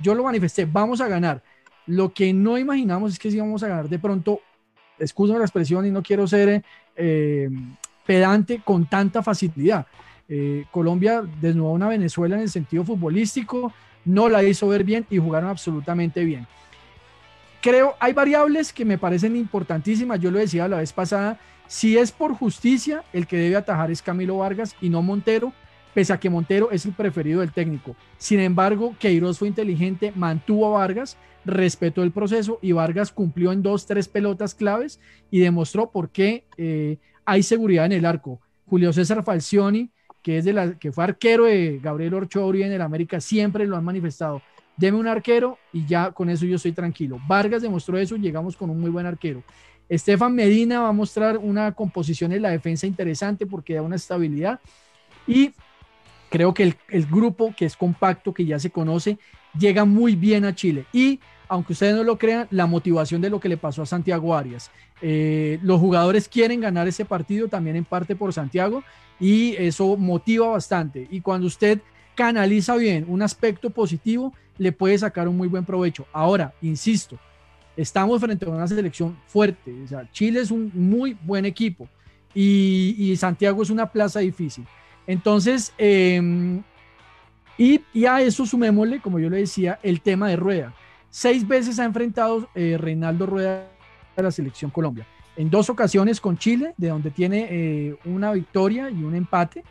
yo 0.00 0.14
lo 0.14 0.24
manifesté, 0.24 0.64
vamos 0.64 1.00
a 1.00 1.08
ganar. 1.08 1.42
Lo 1.86 2.12
que 2.12 2.32
no 2.32 2.58
imaginamos 2.58 3.12
es 3.12 3.18
que 3.18 3.30
si 3.30 3.38
vamos 3.38 3.62
a 3.62 3.68
ganar 3.68 3.88
de 3.88 3.98
pronto, 3.98 4.40
excuso 4.98 5.38
la 5.38 5.44
expresión 5.44 5.86
y 5.86 5.90
no 5.90 6.02
quiero 6.02 6.26
ser 6.26 6.64
eh, 6.96 7.50
pedante 8.06 8.60
con 8.64 8.86
tanta 8.86 9.22
facilidad. 9.22 9.86
Colombia 10.70 11.22
desnudó 11.40 11.68
a 11.68 11.72
una 11.72 11.88
Venezuela 11.88 12.36
en 12.36 12.42
el 12.42 12.48
sentido 12.48 12.82
futbolístico, 12.82 13.72
no 14.06 14.30
la 14.30 14.42
hizo 14.42 14.66
ver 14.68 14.82
bien 14.82 15.06
y 15.10 15.18
jugaron 15.18 15.50
absolutamente 15.50 16.24
bien 16.24 16.46
creo, 17.64 17.94
hay 17.98 18.12
variables 18.12 18.74
que 18.74 18.84
me 18.84 18.98
parecen 18.98 19.36
importantísimas. 19.36 20.20
Yo 20.20 20.30
lo 20.30 20.38
decía 20.38 20.68
la 20.68 20.76
vez 20.76 20.92
pasada, 20.92 21.40
si 21.66 21.96
es 21.96 22.12
por 22.12 22.34
justicia, 22.34 23.02
el 23.14 23.26
que 23.26 23.38
debe 23.38 23.56
atajar 23.56 23.90
es 23.90 24.02
Camilo 24.02 24.36
Vargas 24.36 24.76
y 24.82 24.90
no 24.90 25.00
Montero, 25.00 25.50
pese 25.94 26.12
a 26.12 26.18
que 26.18 26.28
Montero 26.28 26.70
es 26.70 26.84
el 26.84 26.92
preferido 26.92 27.40
del 27.40 27.52
técnico. 27.52 27.96
Sin 28.18 28.40
embargo, 28.40 28.94
Queiroz 28.98 29.38
fue 29.38 29.48
inteligente, 29.48 30.12
mantuvo 30.14 30.66
a 30.66 30.78
Vargas, 30.80 31.16
respetó 31.44 32.02
el 32.02 32.10
proceso 32.10 32.58
y 32.60 32.72
Vargas 32.72 33.12
cumplió 33.12 33.52
en 33.52 33.62
dos, 33.62 33.86
tres 33.86 34.08
pelotas 34.08 34.54
claves 34.54 35.00
y 35.30 35.40
demostró 35.40 35.90
por 35.90 36.10
qué 36.10 36.44
eh, 36.56 36.98
hay 37.24 37.42
seguridad 37.42 37.86
en 37.86 37.92
el 37.92 38.04
arco. 38.04 38.40
Julio 38.66 38.92
César 38.92 39.22
Falcioni, 39.24 39.90
que, 40.22 40.38
es 40.38 40.44
de 40.44 40.52
la, 40.52 40.78
que 40.78 40.90
fue 40.90 41.04
arquero 41.04 41.44
de 41.44 41.78
Gabriel 41.82 42.14
Orchori 42.14 42.62
en 42.62 42.72
el 42.72 42.82
América, 42.82 43.20
siempre 43.20 43.66
lo 43.66 43.76
han 43.76 43.84
manifestado 43.84 44.42
deme 44.76 44.98
un 44.98 45.06
arquero 45.06 45.58
y 45.72 45.86
ya 45.86 46.12
con 46.12 46.28
eso 46.30 46.46
yo 46.46 46.56
estoy 46.56 46.72
tranquilo. 46.72 47.20
Vargas 47.26 47.62
demostró 47.62 47.98
eso 47.98 48.16
y 48.16 48.20
llegamos 48.20 48.56
con 48.56 48.70
un 48.70 48.80
muy 48.80 48.90
buen 48.90 49.06
arquero. 49.06 49.42
Estefan 49.88 50.34
Medina 50.34 50.80
va 50.80 50.88
a 50.88 50.92
mostrar 50.92 51.38
una 51.38 51.72
composición 51.72 52.32
en 52.32 52.42
la 52.42 52.50
defensa 52.50 52.86
interesante 52.86 53.46
porque 53.46 53.74
da 53.74 53.82
una 53.82 53.96
estabilidad 53.96 54.60
y 55.26 55.52
creo 56.30 56.54
que 56.54 56.74
el, 56.88 57.06
grupo 57.06 57.54
que 57.56 57.64
es 57.64 57.76
compacto, 57.76 58.34
que 58.34 58.44
ya 58.44 58.58
se 58.58 58.70
conoce, 58.70 59.18
llega 59.58 59.84
muy 59.84 60.16
bien 60.16 60.44
a 60.44 60.54
Chile. 60.54 60.86
Y 60.92 61.20
aunque 61.48 61.72
ustedes 61.74 61.94
no 61.94 62.04
lo 62.04 62.18
crean, 62.18 62.46
la 62.50 62.66
motivación 62.66 63.20
de 63.20 63.30
lo 63.30 63.40
que 63.40 63.48
le 63.48 63.56
pasó 63.56 63.82
a 63.82 63.86
Santiago 63.86 64.34
Arias. 64.34 64.70
Eh, 65.02 65.58
los 65.62 65.80
jugadores 65.80 66.28
quieren 66.28 66.60
ganar 66.60 66.88
ese 66.88 67.04
partido 67.04 67.48
también 67.48 67.76
en 67.76 67.84
parte 67.84 68.16
por 68.16 68.32
Santiago 68.32 68.82
y 69.20 69.54
eso 69.56 69.96
motiva 69.96 70.48
bastante. 70.48 71.06
Y 71.10 71.20
cuando 71.20 71.46
usted 71.46 71.80
canaliza 72.14 72.76
bien 72.76 73.04
un 73.08 73.22
aspecto 73.22 73.70
positivo, 73.70 74.32
le 74.58 74.72
puede 74.72 74.98
sacar 74.98 75.28
un 75.28 75.36
muy 75.36 75.48
buen 75.48 75.64
provecho. 75.64 76.06
Ahora, 76.12 76.54
insisto, 76.62 77.18
estamos 77.76 78.20
frente 78.20 78.46
a 78.46 78.50
una 78.50 78.66
selección 78.66 79.16
fuerte. 79.26 79.74
Chile 80.12 80.40
es 80.40 80.50
un 80.50 80.70
muy 80.74 81.16
buen 81.22 81.44
equipo 81.44 81.88
y, 82.34 83.14
Santiago 83.16 83.62
es 83.62 83.70
una 83.70 83.90
plaza 83.90 84.20
difícil. 84.20 84.66
Entonces, 85.06 85.72
em, 85.78 86.62
y, 87.56 87.80
a 88.06 88.20
eso 88.20 88.46
sumémosle, 88.46 89.00
como 89.00 89.18
yo 89.18 89.30
le 89.30 89.38
decía, 89.38 89.78
el 89.82 90.00
tema 90.00 90.28
de 90.28 90.36
Rueda. 90.36 90.74
Seis 91.10 91.46
veces 91.46 91.78
ha 91.78 91.84
enfrentado 91.84 92.48
eh, 92.54 92.76
Reinaldo 92.78 93.26
Rueda 93.26 93.68
a 94.16 94.22
la 94.22 94.30
selección 94.30 94.70
Colombia. 94.70 95.06
En 95.36 95.50
dos 95.50 95.70
ocasiones 95.70 96.20
con 96.20 96.38
Chile, 96.38 96.74
de 96.76 96.88
donde 96.88 97.10
tiene 97.10 97.48
eh, 97.50 97.96
una 98.04 98.32
victoria 98.32 98.90
y 98.90 99.02
un 99.02 99.14
empate. 99.14 99.64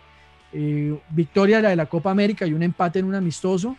Eh, 0.51 0.97
victoria 1.09 1.61
la 1.61 1.69
de 1.69 1.75
la 1.75 1.87
Copa 1.87 2.11
América 2.11 2.45
y 2.45 2.53
un 2.53 2.63
empate 2.63 2.99
en 2.99 3.05
un 3.05 3.15
amistoso. 3.15 3.75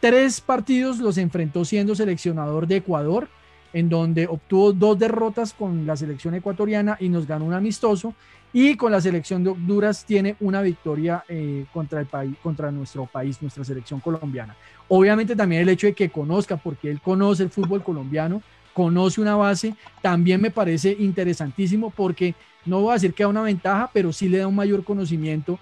Tres 0.00 0.40
partidos 0.40 0.98
los 0.98 1.18
enfrentó 1.18 1.64
siendo 1.64 1.94
seleccionador 1.94 2.66
de 2.66 2.76
Ecuador, 2.76 3.28
en 3.72 3.88
donde 3.88 4.26
obtuvo 4.26 4.72
dos 4.72 4.98
derrotas 4.98 5.52
con 5.52 5.86
la 5.86 5.96
selección 5.96 6.34
ecuatoriana 6.34 6.96
y 7.00 7.08
nos 7.08 7.26
ganó 7.26 7.44
un 7.44 7.54
amistoso. 7.54 8.14
Y 8.52 8.76
con 8.76 8.90
la 8.90 9.00
selección 9.00 9.44
de 9.44 9.50
Honduras 9.50 10.04
tiene 10.06 10.36
una 10.40 10.62
victoria 10.62 11.22
eh, 11.28 11.66
contra, 11.72 12.00
el 12.00 12.06
país, 12.06 12.34
contra 12.42 12.70
nuestro 12.70 13.04
país, 13.04 13.42
nuestra 13.42 13.62
selección 13.62 14.00
colombiana. 14.00 14.56
Obviamente 14.88 15.36
también 15.36 15.62
el 15.62 15.68
hecho 15.68 15.86
de 15.86 15.92
que 15.92 16.08
conozca, 16.08 16.56
porque 16.56 16.90
él 16.90 17.00
conoce 17.00 17.42
el 17.42 17.50
fútbol 17.50 17.82
colombiano, 17.82 18.42
conoce 18.72 19.20
una 19.20 19.36
base, 19.36 19.74
también 20.00 20.40
me 20.40 20.50
parece 20.50 20.96
interesantísimo 20.98 21.90
porque 21.90 22.34
no 22.64 22.80
voy 22.80 22.92
a 22.92 22.94
decir 22.94 23.12
que 23.12 23.22
da 23.22 23.28
una 23.28 23.42
ventaja, 23.42 23.90
pero 23.92 24.12
sí 24.12 24.28
le 24.28 24.38
da 24.38 24.46
un 24.46 24.54
mayor 24.54 24.82
conocimiento 24.82 25.58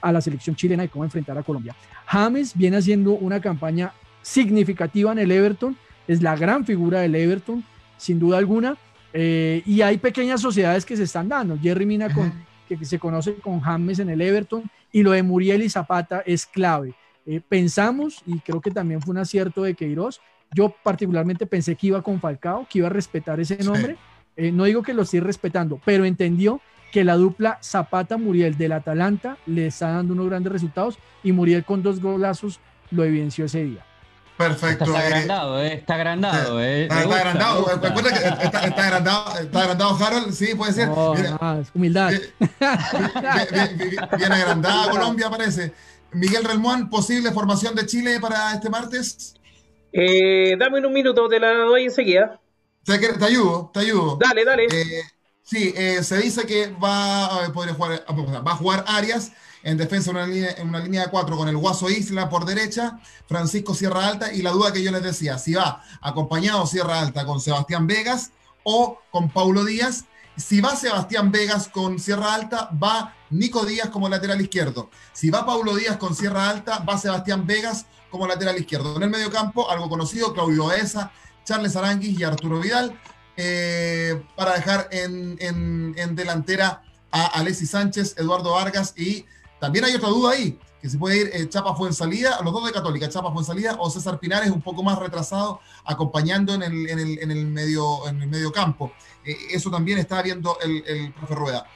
a 0.00 0.12
la 0.12 0.20
selección 0.20 0.54
chilena 0.54 0.84
y 0.84 0.88
cómo 0.88 1.04
enfrentar 1.04 1.36
a 1.38 1.42
Colombia. 1.42 1.74
James 2.06 2.54
viene 2.54 2.76
haciendo 2.76 3.12
una 3.12 3.40
campaña 3.40 3.92
significativa 4.22 5.12
en 5.12 5.18
el 5.18 5.30
Everton, 5.30 5.76
es 6.10 6.22
la 6.22 6.34
gran 6.34 6.64
figura 6.64 7.00
del 7.00 7.14
Everton, 7.14 7.62
sin 7.96 8.18
duda 8.18 8.38
alguna, 8.38 8.76
eh, 9.12 9.62
y 9.64 9.80
hay 9.82 9.96
pequeñas 9.98 10.40
sociedades 10.40 10.84
que 10.84 10.96
se 10.96 11.04
están 11.04 11.28
dando. 11.28 11.56
Jerry 11.56 11.86
Mina, 11.86 12.12
con, 12.12 12.32
que 12.68 12.84
se 12.84 12.98
conoce 12.98 13.34
con 13.34 13.60
James 13.60 14.00
en 14.00 14.10
el 14.10 14.20
Everton, 14.20 14.64
y 14.90 15.04
lo 15.04 15.12
de 15.12 15.22
Muriel 15.22 15.62
y 15.62 15.70
Zapata 15.70 16.24
es 16.26 16.46
clave. 16.46 16.94
Eh, 17.26 17.40
pensamos, 17.48 18.22
y 18.26 18.40
creo 18.40 18.60
que 18.60 18.72
también 18.72 19.00
fue 19.00 19.12
un 19.12 19.18
acierto 19.18 19.62
de 19.62 19.74
Queiroz, 19.74 20.20
yo 20.52 20.74
particularmente 20.82 21.46
pensé 21.46 21.76
que 21.76 21.86
iba 21.86 22.02
con 22.02 22.18
Falcao, 22.18 22.66
que 22.68 22.78
iba 22.78 22.88
a 22.88 22.90
respetar 22.90 23.38
ese 23.38 23.62
nombre. 23.62 23.96
Eh, 24.36 24.50
no 24.50 24.64
digo 24.64 24.82
que 24.82 24.94
lo 24.94 25.02
esté 25.02 25.20
respetando, 25.20 25.80
pero 25.84 26.04
entendió 26.04 26.60
que 26.90 27.04
la 27.04 27.14
dupla 27.14 27.60
Zapata-Muriel 27.62 28.58
del 28.58 28.72
Atalanta 28.72 29.36
le 29.46 29.68
está 29.68 29.90
dando 29.90 30.14
unos 30.14 30.26
grandes 30.26 30.50
resultados 30.52 30.98
y 31.22 31.30
Muriel 31.30 31.64
con 31.64 31.84
dos 31.84 32.00
golazos 32.00 32.58
lo 32.90 33.04
evidenció 33.04 33.44
ese 33.44 33.62
día. 33.62 33.84
Perfecto. 34.40 34.84
Está 34.84 34.98
agrandado, 35.00 35.60
eh, 35.60 35.74
está 35.74 35.94
agrandado. 35.96 36.62
Eh. 36.62 36.82
Está, 36.84 37.02
está 37.02 37.16
agrandado. 37.16 37.78
Recuerda 37.82 38.10
que 38.10 38.44
está, 38.44 38.64
está, 38.64 38.84
agrandado, 38.84 39.38
está 39.38 39.60
agrandado 39.60 39.98
Harold, 40.02 40.32
sí, 40.32 40.54
puede 40.54 40.72
ser. 40.72 40.88
No, 40.88 41.14
no, 41.14 41.60
es 41.60 41.68
humildad. 41.74 42.08
Bien, 42.08 42.20
bien, 43.52 43.78
bien, 43.78 44.08
bien 44.16 44.32
agrandada 44.32 44.90
Colombia, 44.90 45.28
parece. 45.28 45.74
Miguel 46.12 46.44
Relmuán, 46.44 46.88
posible 46.88 47.32
formación 47.32 47.74
de 47.74 47.84
Chile 47.84 48.18
para 48.18 48.54
este 48.54 48.70
martes. 48.70 49.34
Eh, 49.92 50.56
dame 50.58 50.86
un 50.86 50.92
minuto, 50.94 51.28
te 51.28 51.38
la 51.38 51.52
doy 51.52 51.84
enseguida. 51.84 52.40
Te, 52.82 52.98
te 52.98 53.24
ayudo, 53.26 53.70
te 53.74 53.80
ayudo. 53.80 54.16
Dale, 54.18 54.46
dale. 54.46 54.64
Eh, 54.72 55.02
sí, 55.42 55.74
eh, 55.76 56.02
se 56.02 56.16
dice 56.16 56.46
que 56.46 56.68
va, 56.82 57.44
a 57.44 57.52
podría 57.52 57.74
jugar, 57.74 58.04
va 58.08 58.52
a 58.52 58.56
jugar 58.56 58.84
Arias 58.86 59.32
en 59.62 59.76
defensa 59.76 60.10
en 60.10 60.16
una 60.16 60.26
línea, 60.26 60.54
en 60.56 60.68
una 60.68 60.78
línea 60.80 61.04
de 61.04 61.10
cuatro 61.10 61.36
con 61.36 61.48
el 61.48 61.56
Guaso 61.56 61.90
Isla 61.90 62.28
por 62.28 62.44
derecha, 62.44 62.98
Francisco 63.26 63.74
Sierra 63.74 64.06
Alta 64.06 64.32
y 64.32 64.42
la 64.42 64.50
duda 64.50 64.72
que 64.72 64.82
yo 64.82 64.90
les 64.90 65.02
decía, 65.02 65.38
si 65.38 65.54
va 65.54 65.82
acompañado 66.00 66.66
Sierra 66.66 67.00
Alta 67.00 67.26
con 67.26 67.40
Sebastián 67.40 67.86
Vegas 67.86 68.32
o 68.62 68.98
con 69.10 69.30
Paulo 69.30 69.64
Díaz. 69.64 70.04
Si 70.36 70.60
va 70.60 70.74
Sebastián 70.74 71.30
Vegas 71.30 71.68
con 71.68 71.98
Sierra 71.98 72.34
Alta, 72.34 72.70
va 72.82 73.14
Nico 73.30 73.66
Díaz 73.66 73.90
como 73.90 74.08
lateral 74.08 74.40
izquierdo. 74.40 74.90
Si 75.12 75.28
va 75.28 75.44
Paulo 75.44 75.76
Díaz 75.76 75.98
con 75.98 76.14
Sierra 76.14 76.48
Alta, 76.48 76.78
va 76.78 76.96
Sebastián 76.96 77.46
Vegas 77.46 77.86
como 78.10 78.26
lateral 78.26 78.58
izquierdo. 78.58 78.96
En 78.96 79.02
el 79.02 79.10
medio 79.10 79.30
campo, 79.30 79.70
algo 79.70 79.88
conocido, 79.88 80.32
Claudio 80.32 80.72
Esa, 80.72 81.12
Charles 81.44 81.76
Aranguis 81.76 82.18
y 82.18 82.24
Arturo 82.24 82.60
Vidal, 82.60 82.98
eh, 83.36 84.22
para 84.36 84.54
dejar 84.54 84.88
en, 84.92 85.36
en, 85.40 85.94
en, 85.96 86.14
delantera 86.14 86.82
a 87.10 87.26
Alexis 87.26 87.70
Sánchez, 87.70 88.14
Eduardo 88.18 88.52
Vargas 88.52 88.94
y 88.96 89.26
también 89.60 89.84
hay 89.84 89.94
otra 89.94 90.08
duda 90.08 90.32
ahí, 90.32 90.58
que 90.80 90.88
se 90.88 90.98
puede 90.98 91.20
ir 91.20 91.30
eh, 91.32 91.48
Chapa 91.48 91.74
fue 91.74 91.88
en 91.88 91.94
salida, 91.94 92.40
los 92.42 92.52
dos 92.52 92.66
de 92.66 92.72
Católica, 92.72 93.08
Chapa 93.08 93.30
fue 93.30 93.42
en 93.42 93.46
salida 93.46 93.76
o 93.78 93.90
César 93.90 94.18
Pinares 94.18 94.50
un 94.50 94.62
poco 94.62 94.82
más 94.82 94.98
retrasado, 94.98 95.60
acompañando 95.84 96.54
en 96.54 96.62
el, 96.62 96.88
en 96.88 96.98
el, 96.98 97.18
en 97.18 97.30
el, 97.30 97.46
medio, 97.46 98.08
en 98.08 98.22
el 98.22 98.28
medio 98.28 98.50
campo. 98.50 98.92
Eh, 99.24 99.36
eso 99.52 99.70
también 99.70 99.98
está 99.98 100.22
viendo 100.22 100.58
el, 100.60 100.82
el 100.86 101.12
profe 101.12 101.34
Rueda. 101.34 101.66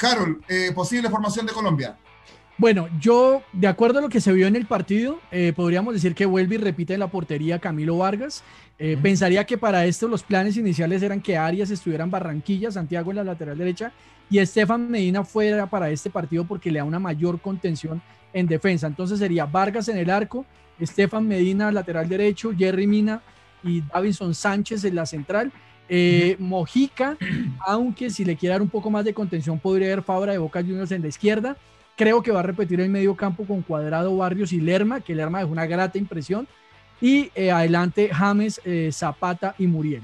Harold, 0.00 0.42
eh, 0.48 0.72
posible 0.74 1.10
formación 1.10 1.44
de 1.46 1.52
Colombia. 1.52 1.98
Bueno, 2.58 2.88
yo, 3.00 3.42
de 3.52 3.66
acuerdo 3.66 3.98
a 3.98 4.02
lo 4.02 4.08
que 4.08 4.20
se 4.20 4.32
vio 4.32 4.46
en 4.46 4.54
el 4.54 4.66
partido, 4.66 5.18
eh, 5.32 5.52
podríamos 5.56 5.94
decir 5.94 6.14
que 6.14 6.26
vuelve 6.26 6.54
y 6.54 6.58
repite 6.58 6.94
en 6.94 7.00
la 7.00 7.10
portería 7.10 7.58
Camilo 7.58 7.98
Vargas. 7.98 8.44
Eh, 8.78 8.94
uh 8.94 8.98
-huh. 8.98 9.02
Pensaría 9.02 9.44
que 9.44 9.58
para 9.58 9.84
esto 9.86 10.06
los 10.06 10.22
planes 10.22 10.56
iniciales 10.56 11.02
eran 11.02 11.20
que 11.20 11.36
Arias 11.36 11.70
estuviera 11.70 12.04
en 12.04 12.10
Barranquilla, 12.10 12.70
Santiago 12.70 13.10
en 13.10 13.16
la 13.16 13.24
lateral 13.24 13.58
derecha 13.58 13.92
y 14.32 14.38
Estefan 14.38 14.90
Medina 14.90 15.24
fuera 15.24 15.66
para 15.66 15.90
este 15.90 16.08
partido 16.08 16.44
porque 16.44 16.70
le 16.70 16.78
da 16.78 16.86
una 16.86 16.98
mayor 16.98 17.38
contención 17.38 18.00
en 18.32 18.46
defensa. 18.46 18.86
Entonces 18.86 19.18
sería 19.18 19.44
Vargas 19.44 19.88
en 19.88 19.98
el 19.98 20.08
arco, 20.08 20.46
Estefan 20.80 21.28
Medina 21.28 21.70
lateral 21.70 22.08
derecho, 22.08 22.50
Jerry 22.56 22.86
Mina 22.86 23.20
y 23.62 23.82
Davinson 23.82 24.34
Sánchez 24.34 24.84
en 24.84 24.94
la 24.94 25.04
central. 25.04 25.52
Eh, 25.86 26.36
Mojica, 26.38 27.18
aunque 27.66 28.08
si 28.08 28.24
le 28.24 28.34
quiere 28.36 28.54
dar 28.54 28.62
un 28.62 28.70
poco 28.70 28.90
más 28.90 29.04
de 29.04 29.12
contención, 29.12 29.58
podría 29.58 29.88
haber 29.88 30.02
Fabra 30.02 30.32
de 30.32 30.38
Boca 30.38 30.62
Juniors 30.62 30.92
en 30.92 31.02
la 31.02 31.08
izquierda. 31.08 31.58
Creo 31.98 32.22
que 32.22 32.30
va 32.30 32.40
a 32.40 32.42
repetir 32.42 32.80
el 32.80 32.88
medio 32.88 33.14
campo 33.14 33.44
con 33.44 33.60
Cuadrado, 33.60 34.16
Barrios 34.16 34.54
y 34.54 34.62
Lerma, 34.62 35.02
que 35.02 35.14
Lerma 35.14 35.40
dejó 35.40 35.52
una 35.52 35.66
grata 35.66 35.98
impresión. 35.98 36.48
Y 37.02 37.30
eh, 37.34 37.50
adelante 37.50 38.08
James, 38.10 38.62
eh, 38.64 38.88
Zapata 38.94 39.54
y 39.58 39.66
Muriel. 39.66 40.02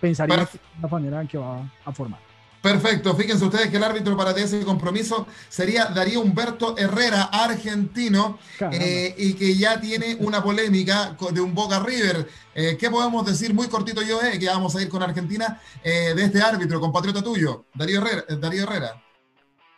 Pensaría 0.00 0.38
que 0.38 0.42
es 0.42 0.60
la 0.82 0.88
manera 0.88 1.20
en 1.20 1.28
que 1.28 1.38
va 1.38 1.70
a 1.84 1.92
formar. 1.92 2.27
Perfecto, 2.60 3.14
fíjense 3.14 3.44
ustedes 3.44 3.70
que 3.70 3.76
el 3.76 3.84
árbitro 3.84 4.16
para 4.16 4.32
ese 4.32 4.64
compromiso 4.64 5.26
sería 5.48 5.86
Darío 5.86 6.20
Humberto 6.20 6.76
Herrera, 6.76 7.24
argentino, 7.32 8.38
eh, 8.72 9.14
y 9.16 9.34
que 9.34 9.54
ya 9.54 9.80
tiene 9.80 10.16
una 10.20 10.42
polémica 10.42 11.16
de 11.32 11.40
un 11.40 11.54
Boca 11.54 11.78
River. 11.78 12.26
Eh, 12.54 12.76
¿Qué 12.78 12.90
podemos 12.90 13.24
decir 13.24 13.54
muy 13.54 13.68
cortito 13.68 14.02
yo, 14.02 14.20
eh, 14.22 14.38
que 14.38 14.46
vamos 14.46 14.74
a 14.74 14.82
ir 14.82 14.88
con 14.88 15.02
Argentina, 15.02 15.60
de 15.84 16.22
este 16.22 16.42
árbitro, 16.42 16.80
compatriota 16.80 17.22
tuyo, 17.22 17.66
Darío 17.74 18.00
Herrera? 18.00 18.24
Darío 18.40 18.64
Herrera. 18.64 19.02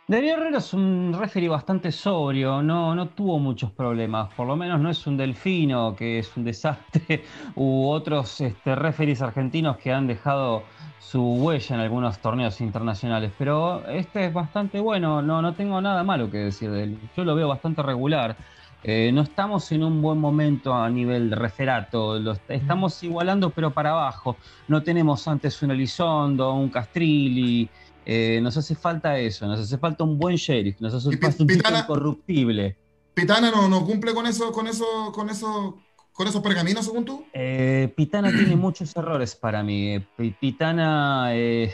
Darío 0.07 0.33
Herrera 0.33 0.57
es 0.57 0.73
un 0.73 1.15
referee 1.17 1.47
bastante 1.47 1.91
sobrio, 1.91 2.61
no, 2.61 2.95
no 2.95 3.09
tuvo 3.09 3.39
muchos 3.39 3.71
problemas, 3.71 4.33
por 4.33 4.47
lo 4.47 4.57
menos 4.57 4.79
no 4.79 4.89
es 4.89 5.05
un 5.07 5.15
delfino, 5.15 5.95
que 5.95 6.19
es 6.19 6.35
un 6.35 6.43
desastre, 6.43 7.23
u 7.55 7.87
otros 7.87 8.41
este, 8.41 8.75
referees 8.75 9.21
argentinos 9.21 9.77
que 9.77 9.93
han 9.93 10.07
dejado 10.07 10.63
su 11.01 11.21
huella 11.21 11.75
en 11.75 11.81
algunos 11.81 12.19
torneos 12.19 12.61
internacionales, 12.61 13.31
pero 13.37 13.85
este 13.87 14.25
es 14.27 14.33
bastante 14.33 14.79
bueno, 14.79 15.21
no, 15.21 15.41
no 15.41 15.53
tengo 15.55 15.81
nada 15.81 16.03
malo 16.03 16.29
que 16.29 16.37
decir 16.37 16.69
de 16.71 16.83
él, 16.83 16.99
yo 17.17 17.25
lo 17.25 17.35
veo 17.35 17.47
bastante 17.47 17.81
regular. 17.81 18.37
Eh, 18.83 19.11
no 19.13 19.21
estamos 19.21 19.71
en 19.71 19.83
un 19.83 20.01
buen 20.01 20.17
momento 20.17 20.73
a 20.73 20.89
nivel 20.89 21.29
de 21.29 21.35
referato, 21.35 22.17
lo 22.17 22.35
estamos 22.47 23.03
igualando 23.03 23.51
pero 23.51 23.71
para 23.71 23.91
abajo. 23.91 24.37
No 24.67 24.81
tenemos 24.81 25.27
antes 25.27 25.61
un 25.61 25.71
Elizondo, 25.71 26.53
un 26.53 26.69
Castrilli, 26.69 27.69
eh, 28.05 28.39
nos 28.41 28.57
hace 28.57 28.75
falta 28.75 29.17
eso, 29.19 29.45
nos 29.45 29.59
hace 29.59 29.77
falta 29.77 30.03
un 30.03 30.17
buen 30.17 30.35
sheriff, 30.35 30.79
nos 30.81 30.93
hace 30.93 31.15
falta 31.17 31.43
un 31.43 31.47
tipo 31.47 31.69
incorruptible. 31.69 32.75
Pitana 33.13 33.51
no, 33.51 33.67
no 33.67 33.85
cumple 33.85 34.13
con 34.13 34.25
eso, 34.25 34.51
con 34.51 34.67
eso, 34.67 35.11
con 35.13 35.29
eso, 35.29 35.77
con 36.13 36.27
esos 36.27 36.41
pergaminos, 36.41 36.85
según 36.85 37.05
tú. 37.05 37.25
Eh, 37.33 37.93
Pitana 37.95 38.29
tiene 38.29 38.55
muchos 38.55 38.95
errores 38.95 39.35
para 39.35 39.63
mí. 39.63 40.03
Pitana, 40.39 41.29
eh, 41.33 41.73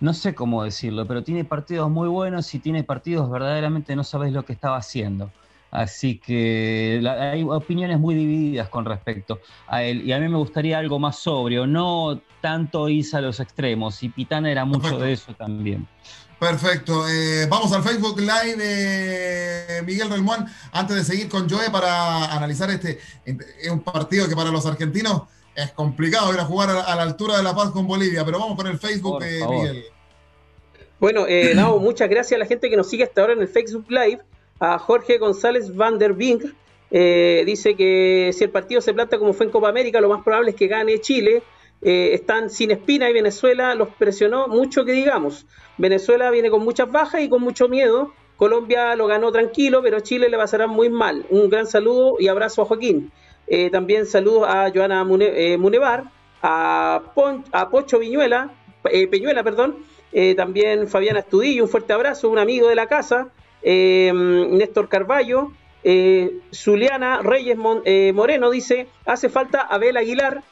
no 0.00 0.14
sé 0.14 0.34
cómo 0.34 0.64
decirlo, 0.64 1.06
pero 1.06 1.22
tiene 1.22 1.44
partidos 1.44 1.90
muy 1.90 2.08
buenos 2.08 2.52
y 2.54 2.58
tiene 2.58 2.84
partidos 2.84 3.30
verdaderamente 3.30 3.94
no 3.96 4.04
sabes 4.04 4.32
lo 4.32 4.44
que 4.44 4.52
estaba 4.52 4.76
haciendo. 4.76 5.30
Así 5.70 6.18
que 6.18 7.00
la, 7.02 7.32
hay 7.32 7.42
opiniones 7.42 7.98
muy 7.98 8.14
divididas 8.14 8.68
con 8.68 8.84
respecto 8.84 9.40
a 9.66 9.82
él. 9.82 10.02
Y 10.06 10.12
a 10.12 10.20
mí 10.20 10.28
me 10.28 10.38
gustaría 10.38 10.78
algo 10.78 11.00
más 11.00 11.18
sobrio, 11.18 11.66
no 11.66 12.20
tanto 12.40 12.88
irse 12.88 13.16
a 13.16 13.20
los 13.20 13.40
extremos. 13.40 14.00
Y 14.04 14.08
Pitana 14.08 14.52
era 14.52 14.64
mucho 14.64 14.82
Perfecto. 14.82 15.04
de 15.04 15.12
eso 15.12 15.34
también. 15.34 15.88
Perfecto. 16.44 17.08
Eh, 17.08 17.46
vamos 17.48 17.72
al 17.72 17.82
Facebook 17.82 18.20
Live 18.20 18.56
de 18.56 19.82
Miguel 19.82 20.10
Relmuán. 20.10 20.46
Antes 20.72 20.96
de 20.96 21.04
seguir 21.04 21.28
con 21.30 21.48
Joe 21.48 21.70
para 21.70 22.34
analizar 22.36 22.68
este 22.70 22.98
es 23.24 23.70
un 23.70 23.80
partido 23.80 24.28
que 24.28 24.36
para 24.36 24.50
los 24.50 24.66
argentinos 24.66 25.22
es 25.54 25.70
complicado 25.70 26.34
ir 26.34 26.40
a 26.40 26.44
jugar 26.44 26.68
a, 26.68 26.82
a 26.82 26.96
la 26.96 27.02
altura 27.02 27.38
de 27.38 27.42
La 27.42 27.54
Paz 27.54 27.70
con 27.70 27.86
Bolivia. 27.86 28.26
Pero 28.26 28.38
vamos 28.38 28.58
con 28.58 28.66
el 28.66 28.78
Facebook 28.78 29.22
de 29.22 29.46
Miguel. 29.48 29.84
Bueno, 31.00 31.24
eh, 31.26 31.52
Nao, 31.56 31.78
muchas 31.78 32.10
gracias 32.10 32.36
a 32.36 32.40
la 32.40 32.46
gente 32.46 32.68
que 32.68 32.76
nos 32.76 32.90
sigue 32.90 33.04
hasta 33.04 33.22
ahora 33.22 33.32
en 33.32 33.40
el 33.40 33.48
Facebook 33.48 33.86
Live 33.88 34.20
a 34.60 34.78
Jorge 34.78 35.16
González 35.16 35.74
Van 35.74 35.98
der 35.98 36.12
Bink. 36.12 36.44
Eh, 36.90 37.42
dice 37.46 37.74
que 37.74 38.32
si 38.36 38.44
el 38.44 38.50
partido 38.50 38.82
se 38.82 38.92
planta 38.92 39.18
como 39.18 39.32
fue 39.32 39.46
en 39.46 39.52
Copa 39.52 39.70
América, 39.70 39.98
lo 40.02 40.10
más 40.10 40.22
probable 40.22 40.50
es 40.50 40.56
que 40.56 40.66
gane 40.66 41.00
Chile. 41.00 41.42
Eh, 41.84 42.14
están 42.14 42.50
sin 42.50 42.70
espina 42.70 43.08
y 43.10 43.12
Venezuela 43.12 43.74
los 43.74 43.88
presionó 43.88 44.48
mucho 44.48 44.84
que 44.84 44.92
digamos. 44.92 45.46
Venezuela 45.78 46.30
viene 46.30 46.50
con 46.50 46.64
muchas 46.64 46.90
bajas 46.90 47.20
y 47.20 47.28
con 47.28 47.42
mucho 47.42 47.68
miedo. 47.68 48.12
Colombia 48.36 48.96
lo 48.96 49.06
ganó 49.06 49.30
tranquilo, 49.30 49.82
pero 49.82 50.00
Chile 50.00 50.28
le 50.28 50.36
pasará 50.36 50.66
muy 50.66 50.88
mal. 50.88 51.26
Un 51.30 51.48
gran 51.50 51.66
saludo 51.66 52.16
y 52.18 52.28
abrazo 52.28 52.62
a 52.62 52.64
Joaquín. 52.64 53.12
Eh, 53.46 53.70
también 53.70 54.06
saludos 54.06 54.48
a 54.48 54.70
Joana 54.74 55.04
Mune, 55.04 55.52
eh, 55.52 55.58
Munevar, 55.58 56.04
a, 56.42 57.12
Pon, 57.14 57.44
Pocho 57.70 57.98
Viñuela, 57.98 58.50
Peñuela, 58.82 59.42
perdón. 59.44 59.76
también 60.36 60.88
Fabiana 60.88 61.20
Estudillo, 61.20 61.64
un 61.64 61.68
fuerte 61.68 61.92
abrazo, 61.92 62.28
un 62.28 62.38
amigo 62.38 62.68
de 62.68 62.74
la 62.74 62.86
casa 62.86 63.28
Néstor 63.62 64.88
Carballo, 64.88 65.52
eh, 65.84 66.40
Zuliana 66.52 67.20
Reyes 67.22 67.58
Mon, 67.58 67.82
eh, 67.84 68.12
Moreno 68.14 68.50
dice, 68.50 68.88
hace 69.04 69.28
falta 69.28 69.60
Abel 69.60 69.98
Aguilar, 69.98 70.42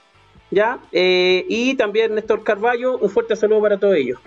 ¿ya? 0.52 0.78
y 0.92 1.74
también 1.74 2.14
Néstor 2.14 2.44
Carballo, 2.44 2.98
un 2.98 3.10
fuerte 3.10 3.34
saludo 3.34 3.60
para 3.60 3.78
todos 3.78 3.96
ellos. 3.96 4.20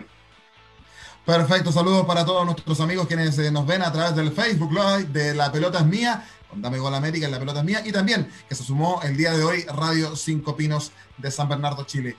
Perfecto, 1.25 1.71
saludos 1.71 2.05
para 2.05 2.25
todos 2.25 2.45
nuestros 2.45 2.79
amigos 2.81 3.07
quienes 3.07 3.37
nos 3.51 3.65
ven 3.65 3.81
a 3.81 3.91
través 3.91 4.15
del 4.15 4.31
Facebook 4.31 4.71
Live 4.71 5.05
de 5.05 5.33
La 5.33 5.51
Pelota 5.51 5.79
es 5.79 5.85
Mía, 5.85 6.27
Dame 6.53 6.77
Gol 6.77 6.93
América 6.93 7.25
en 7.25 7.31
La 7.31 7.39
Pelota 7.39 7.59
es 7.59 7.65
Mía, 7.65 7.81
y 7.85 7.91
también 7.91 8.29
que 8.47 8.55
se 8.55 8.63
sumó 8.63 9.01
el 9.03 9.15
día 9.15 9.33
de 9.33 9.43
hoy 9.43 9.63
Radio 9.63 10.15
Cinco 10.15 10.55
Pinos 10.55 10.91
de 11.17 11.31
San 11.31 11.47
Bernardo, 11.47 11.83
Chile. 11.85 12.17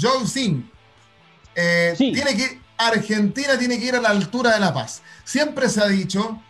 Joe 0.00 0.26
Sin, 0.26 0.70
sí. 1.96 2.12
tiene 2.12 2.36
que 2.36 2.64
Argentina 2.76 3.58
tiene 3.58 3.78
que 3.78 3.86
ir 3.86 3.94
a 3.94 4.00
la 4.00 4.10
altura 4.10 4.52
de 4.54 4.60
La 4.60 4.72
Paz. 4.72 5.02
Siempre 5.24 5.68
se 5.68 5.80
ha 5.80 5.88
dicho 5.88 6.40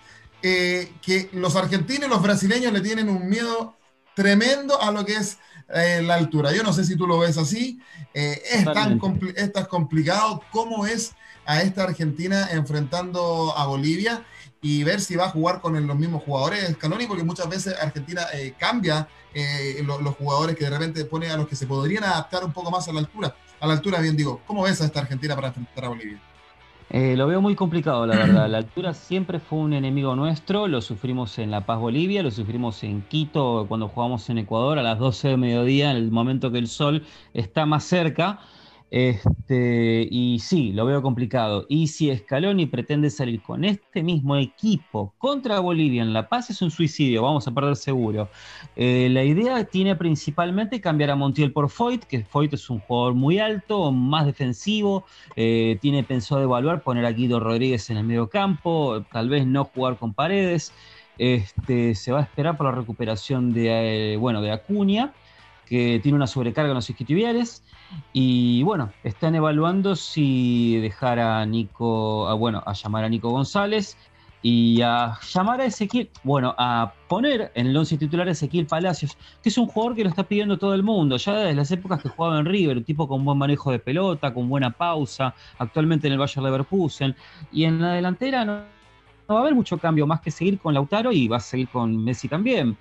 eh, 0.43 0.93
que 1.03 1.29
los 1.33 1.57
argentinos 1.57 2.07
y 2.07 2.11
los 2.11 2.23
brasileños 2.23 2.73
le 2.73 2.81
tienen 2.81 3.09
un 3.09 3.29
miedo 3.29 3.77
tremendo 4.15 4.81
a 4.81 4.91
lo 4.91 5.05
que 5.05 5.17
es 5.17 5.39
eh, 5.75 6.03
la 6.03 6.15
altura. 6.15 6.53
Yo 6.53 6.63
no 6.63 6.73
sé 6.73 6.85
si 6.85 6.97
tú 6.97 7.07
lo 7.07 7.19
ves 7.19 7.39
así. 7.39 7.81
Eh, 8.13 8.41
es, 8.51 8.65
tan 8.65 8.99
compl 8.99 9.31
es 9.37 9.53
tan 9.53 9.65
complicado 9.67 10.43
cómo 10.53 10.87
es 10.87 11.13
a 11.47 11.63
esta 11.63 11.85
Argentina 11.85 12.49
enfrentando 12.51 13.57
a 13.57 13.67
Bolivia. 13.67 14.25
y 14.63 14.83
ver 14.83 14.99
si 15.03 15.15
va 15.15 15.27
a 15.27 15.29
jugar 15.29 15.61
con 15.61 15.87
los 15.87 15.97
mismos 15.99 16.23
jugadores 16.23 16.71
Scaloni, 16.73 17.07
porque 17.07 17.23
muchas 17.23 17.51
veces 17.51 17.75
Argentina 17.79 18.23
eh, 18.33 18.55
cambia 18.59 19.07
eh, 19.35 19.85
los 19.85 20.15
jugadores 20.17 20.57
que 20.57 20.65
de 20.65 20.71
repente 20.71 21.05
pone 21.05 21.29
a 21.29 21.37
los 21.37 21.47
que 21.47 21.55
se 21.55 21.67
podrían 21.67 22.05
adaptar 22.05 22.43
un 22.45 22.53
poco 22.53 22.71
más 22.71 22.89
a 22.89 22.93
la 22.95 23.01
altura. 23.01 23.37
A 23.61 23.67
la 23.67 23.75
altura, 23.75 24.01
bien 24.01 24.17
digo, 24.17 24.41
¿cómo 24.47 24.63
ves 24.63 24.81
a 24.81 24.87
esta 24.87 25.01
Argentina 25.01 25.35
para 25.35 25.49
enfrentar 25.49 25.85
a 25.85 25.89
Bolivia? 25.89 26.19
Eh, 26.91 27.17
lo 27.17 27.27
veo 27.27 27.41
muy 27.41 27.57
complicado, 27.57 28.07
la 28.07 28.17
verdad. 28.17 28.49
La 28.49 28.59
altura 28.59 28.95
siempre 28.95 29.41
fue 29.41 29.59
un 29.59 29.73
enemigo 29.73 30.15
nuestro. 30.15 30.69
Lo 30.69 30.81
sufrimos 30.81 31.39
en 31.39 31.51
La 31.51 31.67
Paz, 31.67 31.79
Bolivia, 31.81 32.23
lo 32.23 32.31
sufrimos 32.31 32.83
en 32.85 33.03
Quito 33.09 33.67
cuando 33.69 33.89
jugamos 33.89 34.29
en 34.31 34.39
Ecuador 34.39 34.79
a 34.79 34.83
las 34.83 34.99
12 34.99 35.29
de 35.29 35.37
mediodía, 35.37 35.91
en 35.91 35.97
el 35.97 36.11
momento 36.11 36.53
que 36.53 36.59
el 36.59 36.69
sol 36.69 37.05
está 37.33 37.67
más 37.67 37.85
cerca. 37.85 38.41
Este, 38.91 40.07
y 40.09 40.39
sí, 40.39 40.73
lo 40.73 40.87
veo 40.87 41.03
complicado. 41.03 41.67
Y 41.69 41.89
si 41.89 42.15
Scaloni 42.17 42.67
pretende 42.67 43.11
salir 43.11 43.43
con 43.43 43.65
este 43.65 44.03
mismo 44.05 44.37
equipo 44.37 45.13
contra 45.19 45.59
Bolivia 45.59 46.03
en 46.03 46.13
La 46.13 46.29
Paz, 46.29 46.51
es 46.51 46.63
un 46.63 46.71
suicidio, 46.71 47.23
vamos 47.23 47.49
a 47.49 47.53
perder 47.53 47.75
seguro. 47.77 48.29
Eh, 48.77 49.09
la 49.11 49.25
idea 49.25 49.65
tiene 49.65 49.97
principalmente 49.97 50.81
cambiar 50.81 51.11
a 51.11 51.17
Montiel 51.17 51.53
por 51.53 51.71
Foyt, 51.71 52.05
que 52.05 52.25
Foyt 52.25 52.55
es 52.55 52.71
un 52.71 52.79
jugador 52.79 53.15
muy 53.15 53.39
alto, 53.41 53.91
más 53.91 54.27
defensivo. 54.27 55.05
Eh, 55.35 55.79
tiene 55.81 56.05
pensado 56.05 56.43
evaluar 56.43 56.83
poner 56.83 57.05
a 57.05 57.13
Guido 57.13 57.41
Rodríguez 57.41 57.91
en 57.91 57.97
el 57.97 58.05
medio 58.05 58.29
campo, 58.29 59.05
tal 59.13 59.29
vez 59.29 59.47
no 59.47 59.65
jugar 59.65 59.99
con 59.99 60.15
paredes. 60.15 60.73
Este, 61.19 61.95
se 61.95 62.13
va 62.13 62.21
a 62.21 62.23
esperar 62.23 62.57
por 62.57 62.67
la 62.67 62.73
recuperación 62.73 63.53
de, 63.53 64.15
eh, 64.15 64.17
bueno, 64.17 64.43
de 64.43 64.51
Acuña, 64.53 65.13
que 65.67 66.01
tiene 66.03 66.17
una 66.17 66.27
sobrecarga 66.27 66.71
en 66.71 66.75
los 66.77 66.91
isquiotibiales. 66.91 67.64
Y 68.13 68.63
bueno, 68.63 68.93
están 69.03 69.35
evaluando 69.35 69.97
si 69.97 70.77
dejar 70.79 71.19
a 71.19 71.45
Nico, 71.47 72.37
bueno, 72.39 72.63
a 72.65 72.73
llamar 72.73 73.05
a 73.05 73.09
Nico 73.09 73.31
González 73.31 73.97
y 74.45 74.83
a 74.83 75.19
llamar 75.33 75.63
a 75.63 75.65
Ezequiel, 75.65 76.11
bueno, 76.23 76.55
a 76.59 76.93
poner 77.09 77.51
en 77.55 77.67
el 77.67 77.77
once 77.77 77.97
titular 77.97 78.29
a 78.29 78.33
Ezequiel 78.33 78.67
Palacios, 78.67 79.17
que 79.43 79.49
es 79.49 79.57
un 79.57 79.67
jugador 79.67 79.97
que 79.97 80.05
lo 80.05 80.11
está 80.11 80.25
pidiendo 80.25 80.59
todo 80.59 80.75
el 80.75 80.83
mundo, 80.83 81.17
ya 81.17 81.35
desde 81.35 81.55
las 81.55 81.71
épocas 81.71 82.03
que 82.03 82.11
jugaba 82.11 82.39
en 82.39 82.45
River, 82.45 82.77
un 82.77 82.85
tipo 82.85 83.09
con 83.09 83.25
buen 83.25 83.39
manejo 83.39 83.73
de 83.73 83.79
pelota, 83.79 84.35
con 84.35 84.49
buena 84.51 84.71
pausa, 84.71 85.35
actualmente 85.59 86.09
en 86.09 86.13
el 86.13 86.19
Bayer 86.19 86.45
Leverkusen, 86.45 87.17
y 87.53 87.65
en 87.65 87.81
la 87.81 87.95
delantera 87.95 88.45
no, 88.45 88.65
no 89.29 89.35
va 89.35 89.39
a 89.39 89.41
haber 89.41 89.55
mucho 89.55 89.79
cambio, 89.79 90.07
más 90.07 90.21
que 90.21 90.31
seguir 90.31 90.59
con 90.59 90.75
Lautaro 90.75 91.11
y 91.11 91.27
va 91.27 91.39
a 91.39 91.41
seguir 91.41 91.69
con 91.69 92.05
Messi 92.05 92.29
también. 92.29 92.77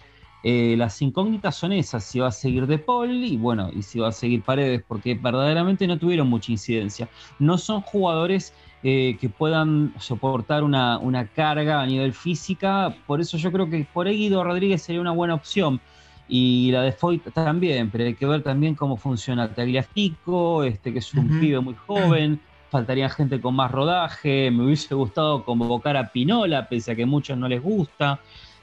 Eh, 0.45 0.75
las 0.77 1.01
incógnitas 1.01 1.55
son 1.55 1.71
esas, 1.71 2.03
si 2.03 2.19
va 2.19 2.27
a 2.27 2.31
seguir 2.31 2.67
De 2.67 2.77
Paul 2.77 3.23
y 3.23 3.37
bueno, 3.37 3.69
y 3.73 3.81
si 3.81 3.99
va 3.99 4.09
a 4.09 4.11
seguir 4.11 4.43
Paredes, 4.43 4.83
porque 4.85 5.15
verdaderamente 5.15 5.87
no 5.87 5.97
tuvieron 5.97 6.29
mucha 6.29 6.51
incidencia. 6.51 7.07
No 7.39 7.57
son 7.57 7.79
jugadores 7.79 8.53
eh, 8.83 9.17
que 9.21 9.29
puedan 9.29 9.93
soportar 9.99 10.63
una, 10.63 10.99
carga 11.33 11.81
a 11.81 11.85
nivel 11.85 12.11
física, 12.11 12.93
por 13.07 13.21
eso 13.21 13.37
yo 13.37 13.53
creo 13.53 13.69
que 13.69 13.87
por 13.93 14.07
ahí 14.07 14.17
Guido 14.17 14.43
Rodríguez 14.43 14.81
sería 14.81 14.99
una 14.99 15.11
buena 15.11 15.33
opción. 15.33 15.79
Y 16.27 16.71
la 16.71 16.81
de 16.81 16.91
Foyt 16.91 17.31
también, 17.33 17.89
pero 17.89 18.03
hay 18.05 18.15
que 18.15 18.25
ver 18.25 18.43
también 18.43 18.75
cómo 18.75 18.97
funciona 18.97 19.53
Tagliafico, 19.53 20.63
este 20.63 20.91
que 20.91 20.99
es 20.99 21.13
un 21.13 21.39
pibe 21.39 21.59
muy 21.59 21.75
joven, 21.75 22.39
faltaría 22.69 23.09
gente 23.09 23.39
con 23.39 23.55
más 23.55 23.71
rodaje, 23.71 24.49
me 24.51 24.65
hubiese 24.65 24.95
gustado 24.95 25.45
convocar 25.45 25.95
a 25.95 26.11
Pinola, 26.11 26.67
pese 26.67 26.91
a 26.91 26.95
que 26.95 27.03
a 27.03 27.05
muchos 27.05 27.37
no 27.37 27.47
les 27.47 27.61
gusta. 27.61 28.19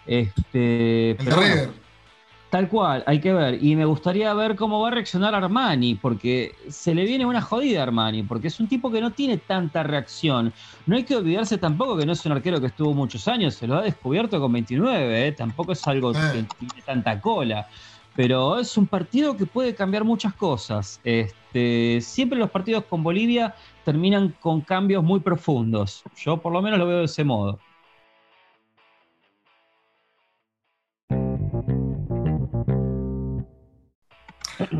Este, 0.07 1.17
tal 2.51 2.69
cual, 2.69 3.05
hay 3.07 3.21
que 3.21 3.33
ver. 3.33 3.63
Y 3.63 3.77
me 3.77 3.85
gustaría 3.85 4.35
ver 4.35 4.57
cómo 4.57 4.81
va 4.81 4.89
a 4.89 4.91
reaccionar 4.91 5.35
Armani, 5.35 5.95
porque 5.95 6.55
se 6.69 6.95
le 6.95 7.05
viene 7.05 7.25
una 7.25 7.41
jodida 7.41 7.81
a 7.81 7.83
Armani, 7.85 8.25
porque 8.25 8.49
es 8.49 8.61
un 8.61 8.69
tipo 8.69 8.91
que 8.91 9.01
no 9.01 9.13
tiene 9.13 9.39
tanta 9.39 9.83
reacción. 9.83 10.53
No 10.87 10.97
hay 10.97 11.05
que 11.05 11.17
olvidarse 11.17 11.59
tampoco 11.59 11.97
que 11.97 12.07
no 12.07 12.13
es 12.13 12.27
un 12.27 12.33
arquero 12.33 12.61
que 12.61 12.67
estuvo 12.67 12.93
muchos 12.93 13.29
años, 13.29 13.55
se 13.55 13.67
lo 13.67 13.77
ha 13.77 13.83
descubierto 13.83 14.41
con 14.41 14.53
29, 14.53 15.29
¿eh? 15.29 15.33
tampoco 15.33 15.73
es 15.73 15.87
algo 15.87 16.13
que 16.13 16.45
tiene 16.59 16.83
tanta 16.85 17.21
cola. 17.21 17.69
Pero 18.17 18.59
es 18.59 18.77
un 18.77 18.87
partido 18.87 19.37
que 19.37 19.47
puede 19.47 19.75
cambiar 19.75 20.03
muchas 20.03 20.35
cosas. 20.35 21.01
Este, 21.05 22.01
siempre 22.01 22.39
los 22.39 22.51
partidos 22.51 22.85
con 22.85 23.05
Bolivia 23.05 23.55
terminan 23.85 24.35
con 24.41 24.61
cambios 24.61 25.05
muy 25.05 25.21
profundos. 25.21 26.03
Yo 26.17 26.37
por 26.37 26.53
lo 26.53 26.61
menos 26.61 26.79
lo 26.79 26.87
veo 26.87 26.99
de 26.99 27.05
ese 27.05 27.23
modo. 27.23 27.61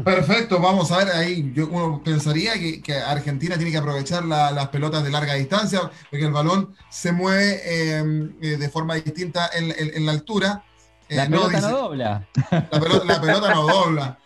Perfecto, 0.05 0.61
vamos 0.61 0.91
a 0.91 0.99
ver 0.99 1.09
ahí. 1.09 1.53
Yo, 1.55 1.69
uno 1.69 2.03
pensaría 2.05 2.55
que, 2.55 2.95
Argentina 2.95 3.57
tiene 3.57 3.71
que 3.71 3.79
aprovechar 3.79 4.25
las 4.25 4.69
pelotas 4.69 5.05
de 5.05 5.11
larga 5.11 5.35
distancia, 5.35 5.91
porque 6.11 6.27
el 6.27 6.33
balón 6.33 6.75
se 6.89 7.13
mueve 7.13 7.97
em, 7.99 8.35
eh, 8.41 8.57
de 8.57 8.69
forma 8.69 8.95
distinta 8.95 9.51
en, 9.53 10.07
la 10.07 10.13
altura. 10.13 10.65
Eh, 11.09 11.17
la 11.17 11.27
pelota 11.27 11.61
no, 11.61 11.69
dobla. 11.71 12.29
La 12.51 13.21
pelota, 13.21 13.55
no 13.55 13.67
dobla. 13.67 14.19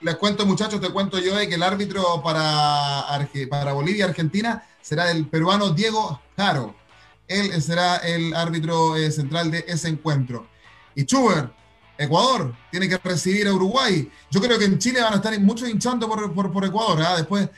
les 0.00 0.16
cuento, 0.16 0.46
muchachos, 0.46 0.80
te 0.80 0.88
cuento 0.88 1.18
yo 1.18 1.36
de 1.36 1.48
que 1.48 1.54
el 1.54 1.62
árbitro 1.62 2.22
para, 2.22 3.04
para 3.50 3.72
Bolivia 3.72 4.06
Argentina 4.06 4.64
será 4.80 5.10
el 5.10 5.26
peruano 5.26 5.70
Diego 5.70 6.20
Jaro. 6.36 6.74
Él 7.28 7.62
será 7.62 7.96
el 7.96 8.34
árbitro 8.34 8.96
eh, 8.96 9.10
central 9.10 9.50
de 9.50 9.64
ese 9.68 9.88
encuentro. 9.88 10.46
Y 10.94 11.04
Chuber, 11.04 11.50
Ecuador 11.98 12.54
tiene 12.70 12.88
que 12.88 12.98
recibir 12.98 13.46
a 13.46 13.52
Uruguay. 13.52 14.10
Yo 14.30 14.40
creo 14.40 14.58
que 14.58 14.64
en 14.64 14.78
Chile 14.78 15.00
van 15.00 15.12
a 15.12 15.16
estar 15.16 15.38
muchos 15.40 15.68
hinchando 15.68 16.08
por, 16.08 16.52
por, 16.52 16.64
Ecuador. 16.64 17.02
¿ah? 17.02 17.16
Después 17.16 17.48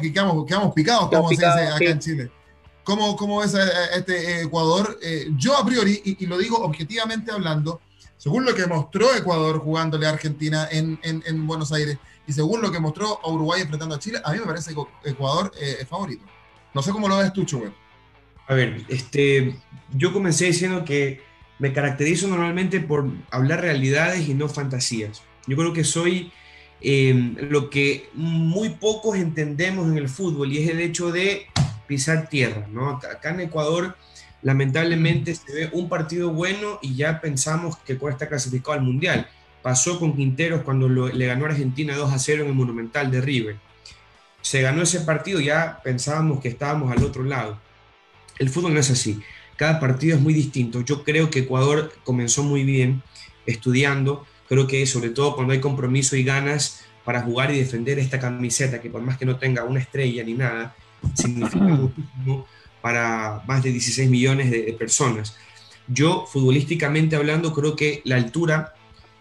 que 0.00 0.12
quedamos, 0.12 0.44
picados, 0.74 1.08
como 1.08 1.28
se 1.28 1.34
dice 1.34 1.46
acá 1.46 1.84
en 1.84 1.98
Chile. 1.98 2.30
¿Cómo, 2.84 3.16
¿Cómo, 3.16 3.40
ves 3.40 3.54
a, 3.54 3.96
este 3.96 4.42
Ecuador? 4.42 4.98
Eh, 5.02 5.26
yo 5.36 5.56
a 5.56 5.66
priori, 5.66 6.00
y, 6.04 6.26
lo 6.26 6.38
digo 6.38 6.58
objetivamente 6.58 7.32
hablando, 7.32 7.80
según 8.16 8.44
lo 8.44 8.54
que 8.54 8.66
mostró 8.66 9.12
Ecuador 9.14 9.58
jugándole 9.58 10.06
a 10.06 10.10
Argentina 10.10 10.68
en, 10.70 11.00
en, 11.02 11.46
Buenos 11.48 11.72
Aires 11.72 11.98
y 12.28 12.32
según 12.32 12.62
lo 12.62 12.70
que 12.70 12.78
mostró 12.78 13.20
a 13.24 13.28
Uruguay 13.28 13.62
enfrentando 13.62 13.96
a 13.96 13.98
Chile, 13.98 14.20
a 14.24 14.32
mí 14.32 14.38
me 14.38 14.46
parece 14.46 14.72
que 14.72 15.10
Ecuador 15.10 15.52
eh, 15.60 15.78
es 15.80 15.88
favorito. 15.88 16.24
No 16.74 16.80
sé 16.80 16.92
cómo 16.92 17.08
lo 17.08 17.16
ves 17.18 17.32
tú, 17.32 17.44
Chubel. 17.44 17.74
A 18.46 18.54
ver, 18.54 18.84
este, 18.88 19.58
yo 19.92 20.12
comencé 20.12 20.46
diciendo 20.46 20.84
que 20.84 21.25
me 21.58 21.72
caracterizo 21.72 22.28
normalmente 22.28 22.80
por 22.80 23.08
hablar 23.30 23.62
realidades 23.62 24.28
y 24.28 24.34
no 24.34 24.48
fantasías. 24.48 25.22
Yo 25.46 25.56
creo 25.56 25.72
que 25.72 25.84
soy 25.84 26.32
em, 26.80 27.36
lo 27.50 27.70
que 27.70 28.10
muy 28.14 28.70
pocos 28.70 29.16
entendemos 29.16 29.88
en 29.88 29.96
el 29.96 30.08
fútbol 30.08 30.52
y 30.52 30.58
es 30.58 30.70
el 30.70 30.80
hecho 30.80 31.10
de 31.10 31.46
pisar 31.86 32.28
tierra. 32.28 32.66
¿no? 32.70 32.90
Acá 32.90 33.30
en 33.30 33.40
Ecuador 33.40 33.96
lamentablemente 34.42 35.34
se 35.34 35.52
ve 35.52 35.70
un 35.72 35.88
partido 35.88 36.30
bueno 36.30 36.78
y 36.82 36.94
ya 36.94 37.20
pensamos 37.20 37.76
que 37.78 37.98
está 38.10 38.28
clasificado 38.28 38.72
al 38.72 38.82
Mundial. 38.82 39.28
Pasó 39.62 39.98
con 39.98 40.14
Quinteros 40.14 40.62
cuando 40.62 40.88
le 40.88 41.26
ganó 41.26 41.46
Argentina 41.46 41.96
2 41.96 42.12
a 42.12 42.18
0 42.18 42.42
en 42.42 42.48
el 42.48 42.54
Monumental 42.54 43.10
de 43.10 43.20
River. 43.20 43.56
Se 44.42 44.62
ganó 44.62 44.82
ese 44.82 45.00
partido, 45.00 45.40
ya 45.40 45.80
pensábamos 45.82 46.40
que 46.40 46.48
estábamos 46.48 46.92
al 46.92 47.02
otro 47.02 47.24
lado. 47.24 47.58
El 48.38 48.48
fútbol 48.50 48.74
no 48.74 48.80
es 48.80 48.90
así 48.90 49.20
cada 49.56 49.80
partido 49.80 50.16
es 50.16 50.22
muy 50.22 50.34
distinto. 50.34 50.82
Yo 50.82 51.02
creo 51.04 51.30
que 51.30 51.40
Ecuador 51.40 51.92
comenzó 52.04 52.42
muy 52.42 52.64
bien 52.64 53.02
estudiando, 53.46 54.26
creo 54.48 54.66
que 54.66 54.86
sobre 54.86 55.10
todo 55.10 55.34
cuando 55.34 55.52
hay 55.52 55.60
compromiso 55.60 56.16
y 56.16 56.24
ganas 56.24 56.84
para 57.04 57.22
jugar 57.22 57.52
y 57.52 57.58
defender 57.58 57.98
esta 57.98 58.18
camiseta, 58.18 58.80
que 58.80 58.90
por 58.90 59.00
más 59.00 59.16
que 59.16 59.26
no 59.26 59.36
tenga 59.36 59.64
una 59.64 59.80
estrella 59.80 60.24
ni 60.24 60.34
nada, 60.34 60.74
significa 61.14 61.64
muchísimo 61.64 62.46
para 62.80 63.42
más 63.46 63.62
de 63.62 63.70
16 63.72 64.10
millones 64.10 64.50
de, 64.50 64.72
personas. 64.78 65.36
Yo, 65.88 66.26
futbolísticamente 66.26 67.16
hablando, 67.16 67.52
creo 67.52 67.76
que 67.76 68.02
la 68.04 68.16
altura 68.16 68.74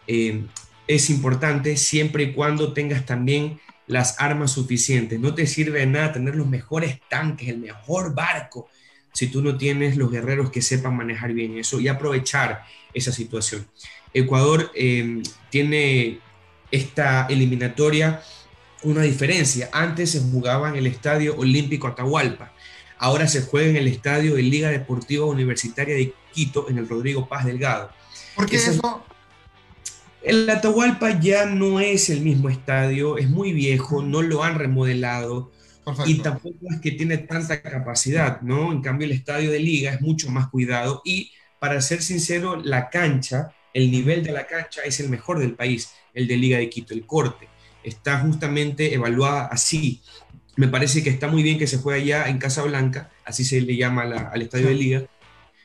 eh, 0.07 0.45
es 0.88 1.09
importante 1.09 1.77
siempre 1.77 2.23
y 2.23 2.33
cuando 2.33 2.73
tengas 2.73 3.05
también 3.05 3.59
las 3.88 4.19
armas 4.19 4.51
suficientes. 4.51 5.19
No 5.19 5.33
te 5.33 5.47
sirve 5.47 5.79
de 5.79 5.88
nada 5.88 6.13
tener 6.13 6.36
los 6.36 6.47
mejores 6.47 6.99
tanques, 7.09 7.49
el 7.49 7.59
mejor 7.59 8.15
barco, 8.15 8.67
si 9.16 9.28
tú 9.28 9.41
no 9.41 9.57
tienes 9.57 9.95
los 9.95 10.11
guerreros 10.11 10.51
que 10.51 10.61
sepan 10.61 10.97
manejar 10.97 11.32
bien 11.32 11.57
eso 11.57 11.80
y 11.80 11.88
aprovechar 11.88 12.66
esa 12.93 13.13
situación. 13.13 13.66
Ecuador 14.13 14.72
em, 14.76 15.24
tiene 15.49 16.20
esta 16.70 17.26
eliminatoria 17.28 18.22
una 18.84 19.03
diferencia. 19.03 19.70
Antes 19.72 20.11
se 20.11 20.20
jugaba 20.20 20.68
en 20.68 20.76
el 20.76 20.86
Estadio 20.86 21.38
Olímpico 21.38 21.88
Atahualpa. 21.88 22.51
Ahora 22.97 23.26
se 23.30 23.41
juega 23.41 23.70
en 23.70 23.78
el 23.78 23.88
Estadio 23.88 24.36
de 24.36 24.41
Liga 24.41 24.70
Deportiva 24.70 25.26
Universitaria 25.26 25.95
de 25.95 26.13
Quito, 26.34 26.70
en 26.70 26.78
el 26.78 26.89
Rodrigo 26.89 27.30
Paz 27.30 27.45
Delgado. 27.45 27.91
¿Por 28.36 28.47
qué 28.47 28.57
eso? 28.57 29.05
El 30.22 30.49
Atahualpa 30.49 31.22
ya 31.22 31.45
no 31.45 31.80
es 31.80 32.09
el 32.09 32.20
mismo 32.20 32.49
estadio, 32.49 33.18
es 33.18 33.30
muy 33.30 33.53
viejo, 33.53 34.01
no 34.01 34.22
lo 34.22 34.43
han 34.43 34.55
remodelado. 34.55 35.51
Y 36.05 36.15
tampoco 36.15 36.57
es 36.69 36.79
que 36.81 36.91
tiene 36.91 37.17
tanta 37.19 37.61
capacidad, 37.61 38.41
¿no? 38.41 38.71
En 38.71 38.81
cambio, 38.81 39.05
el 39.05 39.11
estadio 39.11 39.51
de 39.51 39.59
liga 39.59 39.93
es 39.93 40.01
mucho 40.01 40.29
más 40.29 40.47
cuidado 40.47 41.01
y, 41.05 41.31
para 41.59 41.81
ser 41.81 42.01
sincero, 42.01 42.55
la 42.55 42.89
cancha, 42.89 43.51
el 43.73 43.91
nivel 43.91 44.23
de 44.23 44.31
la 44.31 44.47
cancha 44.47 44.81
es 44.83 44.99
el 44.99 45.09
mejor 45.09 45.39
del 45.39 45.53
país, 45.53 45.91
el 46.13 46.27
de 46.27 46.38
Liga 46.38 46.57
de 46.57 46.69
Quito, 46.69 46.93
el 46.93 47.05
corte. 47.05 47.47
Está 47.83 48.19
justamente 48.19 48.93
evaluada 48.93 49.45
así. 49.45 50.01
Me 50.55 50.67
parece 50.67 51.03
que 51.03 51.09
está 51.09 51.27
muy 51.27 51.43
bien 51.43 51.59
que 51.59 51.67
se 51.67 51.77
juegue 51.77 52.01
allá 52.01 52.29
en 52.29 52.38
Casablanca, 52.38 53.11
así 53.25 53.43
se 53.43 53.61
le 53.61 53.75
llama 53.75 54.03
al 54.03 54.41
estadio 54.41 54.67
de 54.67 54.75
liga. 54.75 55.05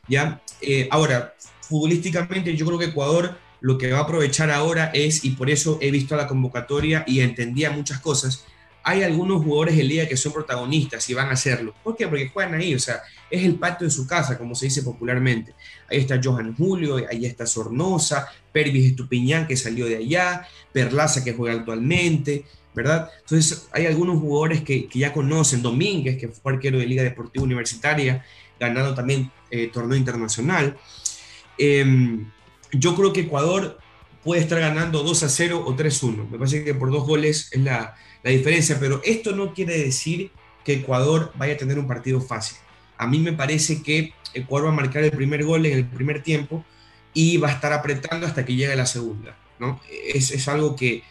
¿ya? 0.08 0.42
Eh, 0.60 0.88
ahora, 0.90 1.34
futbolísticamente 1.62 2.56
yo 2.56 2.66
creo 2.66 2.78
que 2.78 2.86
Ecuador 2.86 3.38
lo 3.60 3.78
que 3.78 3.92
va 3.92 3.98
a 3.98 4.02
aprovechar 4.02 4.50
ahora 4.50 4.90
es, 4.92 5.24
y 5.24 5.30
por 5.30 5.50
eso 5.50 5.78
he 5.80 5.90
visto 5.90 6.16
la 6.16 6.26
convocatoria 6.26 7.04
y 7.06 7.20
entendía 7.20 7.70
muchas 7.70 8.00
cosas, 8.00 8.46
hay 8.91 9.05
algunos 9.05 9.45
jugadores 9.45 9.76
de 9.76 9.84
liga 9.84 10.09
que 10.09 10.16
son 10.16 10.32
protagonistas 10.32 11.09
y 11.09 11.14
van 11.14 11.28
a 11.28 11.32
hacerlo. 11.34 11.72
¿Por 11.84 11.97
qué? 11.97 12.09
Porque 12.09 12.28
juegan 12.28 12.55
ahí, 12.55 12.74
o 12.74 12.78
sea, 12.80 13.01
es 13.30 13.45
el 13.45 13.55
patio 13.55 13.86
de 13.86 13.93
su 13.93 14.05
casa, 14.05 14.36
como 14.36 14.57
se 14.57 14.66
dice 14.66 14.82
popularmente. 14.82 15.55
Ahí 15.88 15.99
está 15.99 16.20
Johan 16.22 16.57
Julio, 16.57 16.97
ahí 17.09 17.24
está 17.24 17.47
Sornosa, 17.47 18.26
Pervis 18.51 18.86
Estupiñán 18.86 19.47
que 19.47 19.57
salió 19.57 19.86
de 19.86 19.99
allá, 19.99 20.45
Perlaza 20.72 21.22
que 21.22 21.34
juega 21.34 21.57
actualmente, 21.57 22.47
¿verdad? 22.74 23.09
Entonces 23.20 23.68
hay 23.70 23.86
algunos 23.86 24.18
jugadores 24.18 24.62
que, 24.62 24.88
ya 24.93 25.12
conocen, 25.12 25.62
Domínguez, 25.62 26.18
que 26.18 26.26
fue 26.26 26.55
arquero 26.55 26.80
de 26.80 26.86
Liga 26.86 27.05
Deportiva 27.05 27.45
Universitaria, 27.45 28.24
ganando 28.59 28.93
también 28.93 29.30
eh, 29.53 29.68
torneo 29.68 29.97
internacional. 29.97 30.76
Em, 31.59 32.28
yo 32.72 32.97
creo 32.97 33.12
que 33.12 33.20
Ecuador 33.20 33.78
puede 34.24 34.41
estar 34.41 34.59
ganando 34.59 35.05
2 35.05 35.22
a 35.22 35.28
0 35.28 35.62
o 35.64 35.76
3 35.76 36.03
a 36.03 36.07
1. 36.07 36.28
Me 36.32 36.38
parece 36.38 36.64
que 36.64 36.74
por 36.74 36.91
dos 36.91 37.07
goles 37.07 37.51
es 37.53 37.61
la, 37.61 37.95
la 38.22 38.30
diferencia, 38.30 38.78
pero 38.78 39.00
esto 39.04 39.34
no 39.34 39.54
quiere 39.54 39.78
decir 39.78 40.30
que 40.64 40.74
Ecuador 40.74 41.32
vaya 41.36 41.54
a 41.54 41.56
tener 41.56 41.78
un 41.78 41.86
partido 41.86 42.20
fácil. 42.20 42.58
A 42.96 43.06
mí 43.06 43.18
me 43.18 43.32
parece 43.32 43.82
que 43.82 44.12
Ecuador 44.34 44.68
va 44.68 44.72
a 44.72 44.76
marcar 44.76 45.02
el 45.04 45.12
primer 45.12 45.44
gol 45.44 45.64
en 45.66 45.72
el 45.72 45.86
primer 45.86 46.22
tiempo 46.22 46.64
y 47.14 47.38
va 47.38 47.48
a 47.48 47.52
estar 47.52 47.72
apretando 47.72 48.26
hasta 48.26 48.44
que 48.44 48.54
llegue 48.54 48.76
la 48.76 48.86
segunda. 48.86 49.36
¿no? 49.58 49.80
Es, 50.12 50.30
es 50.30 50.48
algo 50.48 50.76
que 50.76 51.02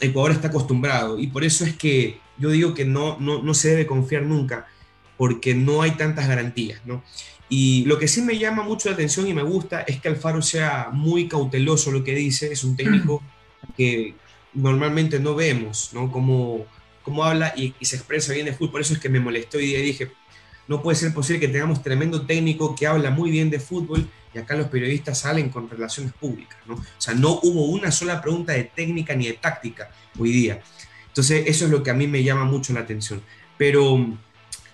Ecuador 0.00 0.32
está 0.32 0.48
acostumbrado 0.48 1.18
y 1.18 1.28
por 1.28 1.44
eso 1.44 1.64
es 1.64 1.76
que 1.76 2.18
yo 2.38 2.50
digo 2.50 2.74
que 2.74 2.84
no, 2.84 3.18
no, 3.20 3.42
no 3.42 3.54
se 3.54 3.70
debe 3.70 3.86
confiar 3.86 4.22
nunca 4.22 4.66
porque 5.16 5.54
no 5.54 5.82
hay 5.82 5.92
tantas 5.92 6.26
garantías. 6.26 6.80
¿no? 6.84 7.04
Y 7.48 7.84
lo 7.84 7.98
que 7.98 8.08
sí 8.08 8.22
me 8.22 8.38
llama 8.38 8.62
mucho 8.62 8.88
la 8.88 8.94
atención 8.94 9.26
y 9.26 9.34
me 9.34 9.42
gusta 9.42 9.82
es 9.82 10.00
que 10.00 10.08
Alfaro 10.08 10.42
sea 10.42 10.90
muy 10.92 11.28
cauteloso 11.28 11.90
lo 11.90 12.02
que 12.02 12.14
dice, 12.14 12.52
es 12.52 12.64
un 12.64 12.76
técnico 12.76 13.22
que, 13.76 14.14
normalmente 14.54 15.20
no 15.20 15.34
vemos, 15.34 15.90
¿no? 15.92 16.10
Cómo, 16.10 16.66
cómo 17.02 17.24
habla 17.24 17.54
y, 17.56 17.74
se 17.82 17.96
expresa 17.96 18.32
bien 18.32 18.46
de 18.46 18.52
fútbol. 18.52 18.72
Por 18.72 18.80
eso 18.80 18.94
es 18.94 19.00
que 19.00 19.08
me 19.08 19.20
molestó 19.20 19.58
y 19.60 19.74
dije, 19.74 20.10
no 20.68 20.82
puede 20.82 20.96
ser 20.96 21.12
posible 21.12 21.40
que 21.40 21.48
tengamos 21.48 21.82
tremendo 21.82 22.26
técnico 22.26 22.74
que 22.74 22.86
habla 22.86 23.10
muy 23.10 23.30
bien 23.30 23.50
de 23.50 23.60
fútbol 23.60 24.08
y 24.34 24.38
acá 24.38 24.54
los 24.56 24.68
periodistas 24.68 25.18
salen 25.18 25.48
con 25.48 25.68
relaciones 25.68 26.12
públicas, 26.12 26.58
¿no? 26.66 26.74
O 26.74 26.84
sea, 26.98 27.14
no 27.14 27.40
hubo 27.42 27.66
una 27.66 27.90
sola 27.90 28.20
pregunta 28.20 28.52
de 28.52 28.64
técnica 28.64 29.14
ni 29.14 29.26
de 29.26 29.32
táctica 29.34 29.90
hoy 30.18 30.30
día. 30.30 30.60
Entonces, 31.08 31.44
eso 31.46 31.64
es 31.64 31.70
lo 31.70 31.82
que 31.82 31.90
a 31.90 31.94
mí 31.94 32.06
me 32.06 32.22
llama 32.22 32.44
mucho 32.44 32.72
la 32.72 32.80
atención. 32.80 33.20
Pero, 33.58 33.98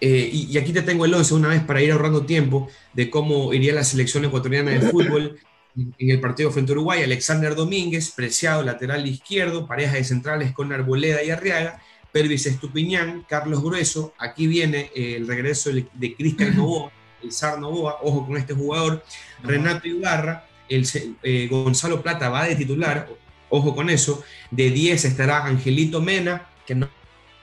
eh, 0.00 0.30
y, 0.30 0.52
y, 0.52 0.58
aquí 0.58 0.72
te 0.72 0.82
tengo 0.82 1.06
el 1.06 1.14
11 1.14 1.34
una 1.34 1.48
vez 1.48 1.62
para 1.62 1.80
ir 1.80 1.90
ahorrando 1.90 2.26
tiempo 2.26 2.68
de 2.92 3.08
cómo 3.08 3.54
iría 3.54 3.72
la 3.72 3.84
selección 3.84 4.26
ecuatoriana 4.26 4.72
de 4.72 4.80
fútbol 4.80 5.38
en 5.76 6.10
el 6.10 6.20
partido 6.20 6.50
frente 6.50 6.72
a 6.72 6.74
Uruguay, 6.74 7.02
Alexander 7.02 7.54
Domínguez, 7.54 8.10
preciado 8.10 8.62
lateral 8.62 9.06
izquierdo, 9.06 9.66
pareja 9.66 9.94
de 9.94 10.04
centrales 10.04 10.52
con 10.52 10.72
Arboleda 10.72 11.22
y 11.22 11.30
Arriaga, 11.30 11.80
Pervis 12.12 12.46
Estupiñán, 12.46 13.26
Carlos 13.28 13.62
Grueso, 13.62 14.14
aquí 14.18 14.46
viene 14.46 14.90
eh, 14.94 15.16
el 15.16 15.26
regreso 15.26 15.70
de 15.70 16.16
Cristian 16.16 16.56
Novoa, 16.56 16.90
el 17.22 17.30
Zar 17.32 17.60
Novoa, 17.60 17.98
ojo 18.02 18.26
con 18.26 18.36
este 18.36 18.54
jugador, 18.54 19.04
Renato 19.42 19.86
Ibarra, 19.86 20.46
el, 20.68 20.86
eh, 21.22 21.46
Gonzalo 21.50 22.02
Plata 22.02 22.30
va 22.30 22.46
de 22.46 22.56
titular, 22.56 23.08
ojo 23.50 23.74
con 23.74 23.90
eso, 23.90 24.24
de 24.50 24.70
10 24.70 25.04
estará 25.04 25.44
Angelito 25.44 26.00
Mena, 26.00 26.48
que 26.66 26.74
no 26.74 26.88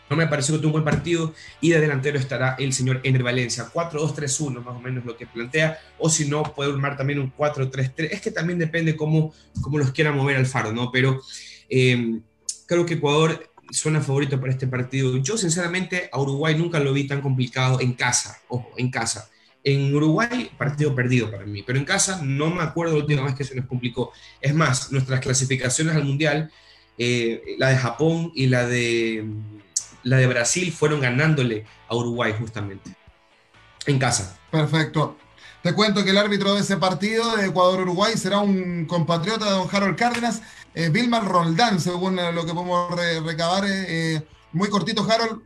no 0.09 0.15
me 0.15 0.27
pareció 0.27 0.55
que 0.55 0.59
tuvo 0.59 0.67
un 0.67 0.83
buen 0.83 0.83
partido. 0.83 1.33
Y 1.61 1.69
de 1.69 1.79
delantero 1.79 2.17
estará 2.17 2.55
el 2.59 2.73
señor 2.73 3.01
Ener 3.03 3.23
Valencia. 3.23 3.69
4-2-3-1 3.73 4.63
más 4.63 4.75
o 4.75 4.79
menos 4.79 5.05
lo 5.05 5.17
que 5.17 5.25
plantea. 5.25 5.79
O 5.97 6.09
si 6.09 6.27
no, 6.27 6.43
puede 6.43 6.71
armar 6.71 6.97
también 6.97 7.19
un 7.19 7.33
4-3-3. 7.33 8.09
Es 8.11 8.21
que 8.21 8.31
también 8.31 8.59
depende 8.59 8.95
cómo, 8.95 9.33
cómo 9.61 9.77
los 9.77 9.91
quiera 9.91 10.11
mover 10.11 10.37
al 10.37 10.45
faro, 10.45 10.71
¿no? 10.71 10.91
Pero 10.91 11.21
eh, 11.69 12.19
creo 12.67 12.85
que 12.85 12.95
Ecuador 12.95 13.49
suena 13.71 14.01
favorito 14.01 14.39
para 14.39 14.51
este 14.51 14.67
partido. 14.67 15.17
Yo, 15.17 15.37
sinceramente, 15.37 16.09
a 16.11 16.19
Uruguay 16.19 16.55
nunca 16.55 16.79
lo 16.79 16.93
vi 16.93 17.07
tan 17.07 17.21
complicado 17.21 17.79
en 17.81 17.93
casa. 17.93 18.39
Ojo, 18.47 18.71
en 18.77 18.91
casa. 18.91 19.29
En 19.63 19.95
Uruguay, 19.95 20.51
partido 20.57 20.93
perdido 20.93 21.31
para 21.31 21.45
mí, 21.45 21.63
pero 21.63 21.79
en 21.79 21.85
casa 21.85 22.21
no 22.21 22.49
me 22.49 22.63
acuerdo 22.63 22.95
la 22.95 22.99
última 22.99 23.23
vez 23.23 23.33
que 23.33 23.45
se 23.45 23.55
nos 23.55 23.65
complicó. 23.65 24.11
Es 24.41 24.53
más, 24.53 24.91
nuestras 24.91 25.21
clasificaciones 25.21 25.95
al 25.95 26.03
Mundial, 26.03 26.51
eh, 26.97 27.41
la 27.57 27.69
de 27.69 27.77
Japón 27.77 28.31
y 28.35 28.47
la 28.47 28.67
de 28.67 29.25
la 30.03 30.17
de 30.17 30.27
Brasil 30.27 30.71
fueron 30.71 31.01
ganándole 31.01 31.65
a 31.87 31.95
Uruguay 31.95 32.33
justamente. 32.37 32.95
En 33.85 33.99
casa. 33.99 34.37
Perfecto. 34.51 35.17
Te 35.61 35.73
cuento 35.73 36.03
que 36.03 36.09
el 36.09 36.17
árbitro 36.17 36.53
de 36.53 36.61
ese 36.61 36.75
partido 36.75 37.37
de 37.37 37.47
Ecuador-Uruguay 37.47 38.17
será 38.17 38.39
un 38.39 38.85
compatriota 38.85 39.45
de 39.45 39.51
don 39.51 39.67
Harold 39.71 39.95
Cárdenas, 39.95 40.41
eh, 40.75 40.89
Vilmar 40.89 41.25
Roldán, 41.25 41.79
según 41.79 42.17
lo 42.17 42.45
que 42.45 42.53
podemos 42.53 42.93
recabar. 43.25 43.63
Eh, 43.65 43.85
eh, 44.15 44.21
muy 44.51 44.69
cortito, 44.69 45.07
Harold. 45.09 45.41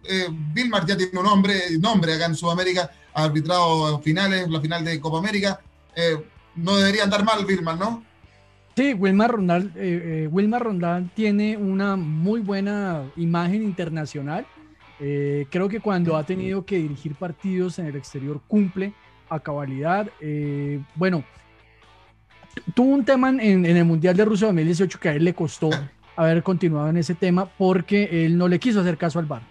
Vilmar 0.53 0.87
ya 0.87 0.97
tiene 0.97 1.19
un 1.19 1.25
nombre, 1.25 1.77
nombre 1.79 2.15
acá 2.15 2.25
en 2.25 2.35
Sudamérica, 2.35 2.89
arbitrado 3.13 3.99
finales, 4.01 4.49
la 4.49 4.59
final 4.59 4.83
de 4.83 4.99
Copa 4.99 5.19
América. 5.19 5.61
no 6.55 6.75
debería 6.77 7.03
andar 7.03 7.23
mal 7.23 7.45
Vilmar, 7.45 7.77
¿no? 7.77 8.03
Sí, 8.77 8.93
Wilmar 8.93 9.31
Rondal, 9.31 9.71
eh, 9.75 10.29
eh 10.31 10.59
Rondal 10.59 11.09
tiene 11.15 11.57
una 11.57 11.95
muy 11.95 12.41
buena 12.41 13.05
imagen 13.15 13.63
internacional. 13.63 14.45
Eh, 14.99 15.47
creo 15.49 15.67
que 15.67 15.79
cuando 15.79 16.15
ha 16.15 16.23
tenido 16.23 16.63
que 16.63 16.77
dirigir 16.77 17.15
partidos 17.15 17.79
en 17.79 17.87
el 17.87 17.95
exterior 17.95 18.39
cumple 18.47 18.93
a 19.29 19.39
cabalidad. 19.39 20.07
Eh, 20.21 20.79
bueno, 20.93 21.23
tuvo 22.75 22.89
un 22.89 23.03
tema 23.03 23.29
en, 23.29 23.65
el 23.65 23.83
Mundial 23.83 24.15
de 24.15 24.25
Rusia 24.25 24.45
2018 24.45 24.99
que 24.99 25.09
a 25.09 25.13
él 25.13 25.23
le 25.23 25.33
costó 25.33 25.71
haber 26.15 26.43
continuado 26.43 26.89
en 26.89 26.97
ese 26.97 27.15
tema 27.15 27.47
porque 27.47 28.25
él 28.27 28.37
no 28.37 28.47
le 28.47 28.59
quiso 28.59 28.81
hacer 28.81 28.95
caso 28.99 29.17
al 29.17 29.25
VAR. 29.25 29.41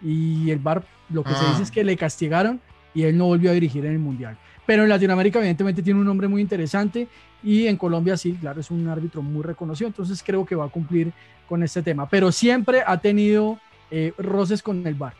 Y 0.00 0.48
el 0.52 0.60
VAR, 0.60 0.84
lo 1.10 1.24
que 1.24 1.34
se 1.34 1.44
dice 1.48 1.64
es 1.64 1.70
ah. 1.70 1.74
que 1.74 1.82
le 1.82 1.96
castigaron 1.96 2.60
y 2.94 3.02
él 3.02 3.18
no 3.18 3.24
volvió 3.24 3.50
a 3.50 3.54
dirigir 3.54 3.84
en 3.84 3.94
el 3.94 3.98
Mundial. 3.98 4.38
Pero 4.66 4.82
en 4.82 4.88
Latinoamérica 4.88 5.38
evidentemente 5.38 5.82
tiene 5.82 6.00
un 6.00 6.06
nombre 6.06 6.28
muy 6.28 6.42
interesante 6.42 7.08
y 7.42 7.66
en 7.66 7.76
Colombia 7.76 8.16
sí, 8.16 8.32
claro, 8.40 8.60
es 8.60 8.70
un 8.70 8.86
árbitro 8.88 9.22
muy 9.22 9.42
reconocido, 9.42 9.88
entonces 9.88 10.22
creo 10.24 10.44
que 10.44 10.56
va 10.56 10.66
a 10.66 10.68
cumplir 10.68 11.12
con 11.48 11.62
este 11.62 11.82
tema, 11.82 12.08
pero 12.08 12.32
siempre 12.32 12.82
ha 12.84 12.98
tenido 12.98 13.58
eh, 13.90 14.12
roces 14.18 14.62
con 14.62 14.84
el 14.86 14.94
VAR. 14.94 15.14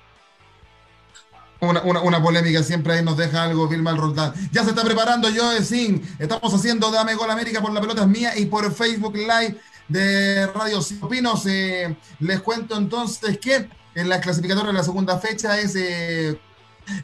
Una, 1.61 2.23
polémica 2.23 2.63
siempre 2.63 2.95
ahí 2.95 3.05
nos 3.05 3.17
deja 3.17 3.45
algo 3.45 3.67
Vilma 3.67 3.93
Roldán. 3.93 4.35
Ya 4.53 4.63
se 4.63 4.71
está 4.71 4.85
preparando 4.85 5.29
Joe 5.35 5.63
Sin. 5.63 6.03
Estamos 6.19 6.53
haciendo 6.53 6.91
Dame 6.91 7.15
Gol 7.15 7.31
América 7.31 7.63
por 7.63 7.73
la 7.73 7.81
pelota 7.81 8.03
es 8.03 8.09
mía 8.09 8.37
y 8.37 8.45
por 8.47 8.71
Facebook 8.75 9.17
Live 9.17 9.57
de 9.89 10.47
Radio 10.49 10.81
Pinos. 11.09 11.47
Eh, 11.47 11.97
les 12.21 12.41
cuento 12.41 12.77
entonces 12.77 13.39
que 13.39 13.69
en 13.95 14.09
la 14.09 14.21
clasificatoria 14.21 14.71
de 14.71 14.79
la 14.79 14.85
segunda 14.85 15.19
fecha 15.19 15.59
es 15.59 15.75
eh, 15.77 16.39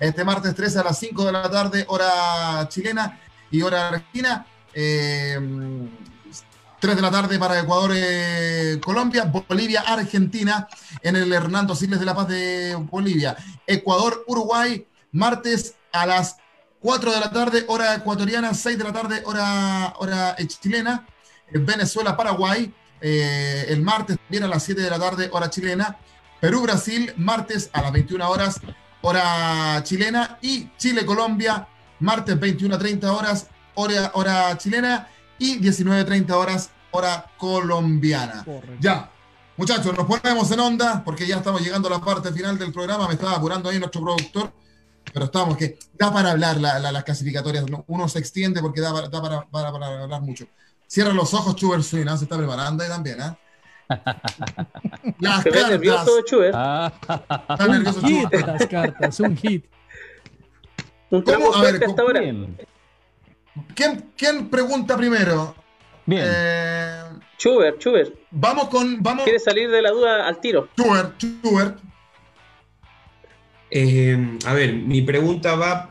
este 0.01 0.25
martes 0.25 0.55
13 0.55 0.79
a 0.81 0.85
las 0.85 0.99
5 0.99 1.25
de 1.25 1.33
la 1.33 1.51
tarde, 1.51 1.85
hora 1.89 2.69
chilena 2.69 3.21
y 3.51 3.63
hora 3.63 3.89
argentina. 3.89 4.47
3 4.73 4.83
eh, 4.83 5.39
de 6.81 7.03
la 7.03 7.11
tarde 7.11 7.39
para 7.39 7.61
Ecuador, 7.61 7.93
eh, 7.95 8.81
Colombia, 8.83 9.25
Bolivia, 9.25 9.83
Argentina, 9.87 10.67
en 11.03 11.17
el 11.17 11.33
Hernando 11.33 11.75
Siles 11.75 12.01
de 12.01 12.07
la 12.07 12.15
Paz 12.15 12.29
de 12.29 12.75
Bolivia. 12.75 13.37
Ecuador, 13.67 14.25
Uruguay, 14.27 14.87
martes 15.13 15.77
a 15.93 16.07
las 16.07 16.37
4 16.81 17.13
de 17.13 17.21
la 17.21 17.31
tarde, 17.31 17.65
hora 17.69 17.95
ecuatoriana, 17.95 18.55
6 18.55 18.77
de 18.77 18.85
la 18.85 18.93
tarde, 18.93 19.23
hora, 19.25 19.95
hora 19.99 20.37
chilena. 20.47 21.07
Venezuela, 21.53 22.17
Paraguay, 22.17 22.75
eh, 23.01 23.67
el 23.69 23.83
martes 23.83 24.17
viene 24.29 24.47
a 24.47 24.49
las 24.49 24.63
7 24.65 24.81
de 24.81 24.91
la 24.91 24.99
tarde, 24.99 25.29
hora 25.33 25.51
chilena. 25.51 25.99
Perú, 26.41 26.63
Brasil, 26.63 27.13
martes 27.17 27.71
a 27.73 27.83
las 27.83 27.93
21 27.93 28.29
horas, 28.29 28.61
hora 29.03 29.83
chilena. 29.85 30.39
Y 30.41 30.71
Chile, 30.77 31.05
Colombia, 31.05 31.69
martes 32.01 32.39
21 32.39 32.75
a 32.75 32.79
30 32.79 33.13
horas, 33.13 33.49
hora, 33.75 34.11
hora 34.15 34.57
chilena, 34.59 35.09
y 35.39 35.59
19.30 35.59 36.31
horas, 36.33 36.71
hora 36.93 37.27
colombiana. 37.37 38.45
Ya, 38.81 39.11
muchachos, 39.57 39.97
nos 39.97 40.07
ponemos 40.07 40.51
en 40.51 40.61
onda 40.61 41.03
porque 41.05 41.27
ya 41.27 41.37
estamos 41.37 41.61
llegando 41.63 41.89
a 41.89 41.93
la 41.93 42.01
parte 42.01 42.33
final 42.33 42.59
del 42.59 42.73
programa. 42.73 43.09
Me 43.09 43.15
estaba 43.15 43.33
apurando 43.33 43.69
ahí 43.69 43.79
nuestro 43.79 44.03
productor, 44.03 44.53
pero 45.13 45.27
estamos 45.27 45.57
que 45.57 45.79
da 45.99 46.13
para 46.13 46.31
hablar 46.31 46.59
las 46.59 47.05
clasificatorias. 47.05 47.65
Uno 47.87 48.09
se 48.09 48.19
extiende 48.19 48.61
porque 48.61 48.81
da, 48.81 48.93
para, 48.93 49.49
para, 49.51 49.69
hablar 49.69 50.23
mucho. 50.23 50.47
Cierra 50.87 51.13
los 51.13 51.33
ojos, 51.35 51.57
Chuber 51.57 51.83
Swing, 51.83 52.07
¿eh? 52.07 52.19
se 52.19 52.25
está 52.25 52.37
preparando 52.37 52.85
ahí 52.85 52.89
también, 52.91 53.21
¿eh? 53.21 53.37
Las 55.19 55.45
cartas. 55.45 55.71
nervioso, 55.71 56.23
Chuber. 56.25 56.49
Está 56.49 57.67
nervioso, 57.69 58.01
un 58.01 58.07
hit, 58.09 58.33
las 58.47 58.67
cartas, 58.67 59.21
un 59.21 59.37
hit. 59.37 59.65
Un 61.11 61.25
tramo 61.25 61.55
a 61.55 61.63
ver, 61.63 61.85
hasta 61.85 62.03
ahora. 62.03 62.21
¿Quién, 63.75 64.13
¿Quién, 64.17 64.49
pregunta 64.49 64.97
primero? 64.97 65.55
Bien. 66.07 66.23
Eh, 66.25 67.03
Chuber, 67.37 67.79
Chuber. 67.79 68.13
Vamos 68.31 68.69
con. 68.69 69.03
Vamos... 69.03 69.25
¿Quiere 69.25 69.39
salir 69.39 69.71
de 69.71 69.83
la 69.83 69.91
duda 69.91 70.27
al 70.27 70.41
tiro? 70.41 70.69
Chuber, 70.77 71.17
Chuber. 71.19 71.75
Eh, 73.71 74.39
a 74.47 74.53
ver, 74.55 74.73
mi 74.75 75.03
pregunta 75.03 75.55
va. 75.55 75.91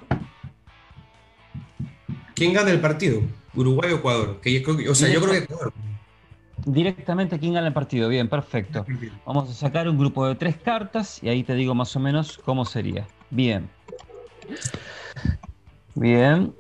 ¿Quién 2.35 2.53
gana 2.53 2.71
el 2.71 2.79
partido? 2.79 3.21
¿Uruguay 3.53 3.91
o 3.91 3.97
Ecuador? 3.97 4.39
Que 4.41 4.53
yo 4.53 4.63
creo 4.63 4.77
que- 4.77 4.89
o 4.89 4.95
sea, 4.95 5.09
yo 5.09 5.19
creo 5.21 5.33
que 5.33 5.39
Ecuador. 5.39 5.73
Directamente 6.65 7.39
quién 7.39 7.53
gana 7.53 7.67
el 7.67 7.73
partido. 7.73 8.07
Bien, 8.09 8.27
perfecto. 8.27 8.85
Vamos 9.25 9.49
a 9.49 9.53
sacar 9.53 9.89
un 9.89 9.97
grupo 9.97 10.27
de 10.27 10.35
tres 10.35 10.57
cartas 10.57 11.21
y 11.23 11.29
ahí 11.29 11.43
te 11.43 11.55
digo 11.55 11.73
más 11.73 11.95
o 11.95 11.99
menos 11.99 12.37
cómo 12.37 12.65
sería. 12.65 13.07
Bien. 13.29 13.69
Bien. 15.95 16.53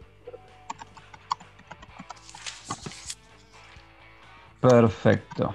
Perfecto. 4.59 5.53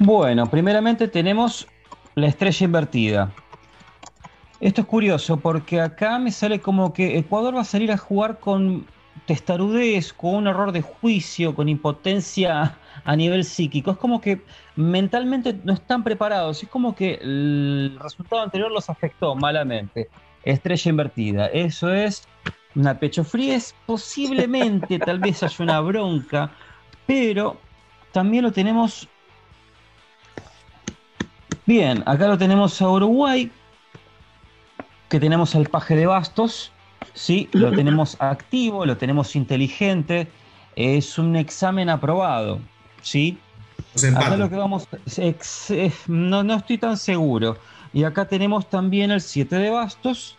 Bueno, 0.00 0.50
primeramente 0.50 1.08
tenemos 1.08 1.66
la 2.14 2.26
estrella 2.26 2.64
invertida. 2.64 3.32
Esto 4.60 4.82
es 4.82 4.86
curioso 4.86 5.38
porque 5.38 5.80
acá 5.80 6.18
me 6.18 6.30
sale 6.30 6.60
como 6.60 6.92
que 6.92 7.18
Ecuador 7.18 7.56
va 7.56 7.60
a 7.60 7.64
salir 7.64 7.92
a 7.92 7.96
jugar 7.96 8.38
con 8.40 8.86
testarudez, 9.26 10.12
con 10.12 10.34
un 10.34 10.46
error 10.46 10.72
de 10.72 10.82
juicio, 10.82 11.54
con 11.54 11.68
impotencia 11.68 12.76
a 13.04 13.16
nivel 13.16 13.44
psíquico. 13.44 13.92
Es 13.92 13.96
como 13.96 14.20
que 14.20 14.42
mentalmente 14.76 15.58
no 15.64 15.72
están 15.72 16.04
preparados. 16.04 16.62
Es 16.62 16.68
como 16.68 16.94
que 16.94 17.18
el 17.22 17.98
resultado 18.00 18.42
anterior 18.42 18.70
los 18.70 18.90
afectó 18.90 19.34
malamente. 19.34 20.08
Estrella 20.44 20.90
invertida. 20.90 21.46
Eso 21.46 21.92
es 21.92 22.28
una 22.74 22.98
pecho 22.98 23.24
fría. 23.24 23.56
Es 23.56 23.74
posiblemente, 23.86 24.98
tal 24.98 25.18
vez 25.18 25.42
haya 25.42 25.64
una 25.64 25.80
bronca, 25.80 26.50
pero 27.06 27.56
también 28.12 28.44
lo 28.44 28.52
tenemos. 28.52 29.08
Bien, 31.66 32.02
acá 32.04 32.28
lo 32.28 32.36
tenemos 32.36 32.80
a 32.82 32.90
Uruguay, 32.90 33.50
que 35.08 35.18
tenemos 35.18 35.54
al 35.54 35.66
paje 35.66 35.96
de 35.96 36.04
bastos, 36.04 36.73
sí, 37.12 37.48
lo 37.52 37.72
tenemos 37.72 38.16
activo, 38.20 38.86
lo 38.86 38.96
tenemos 38.96 39.36
inteligente, 39.36 40.28
es 40.76 41.18
un 41.18 41.36
examen 41.36 41.88
aprobado, 41.88 42.58
sí. 43.02 43.38
Acá 44.16 44.36
lo 44.36 44.48
que 44.50 44.56
vamos, 44.56 44.88
ex- 45.18 45.72
no, 46.08 46.42
no 46.42 46.54
estoy 46.54 46.78
tan 46.78 46.96
seguro. 46.96 47.56
Y 47.92 48.02
acá 48.04 48.26
tenemos 48.26 48.68
también 48.68 49.10
el 49.12 49.20
7 49.20 49.56
de 49.56 49.70
bastos. 49.70 50.36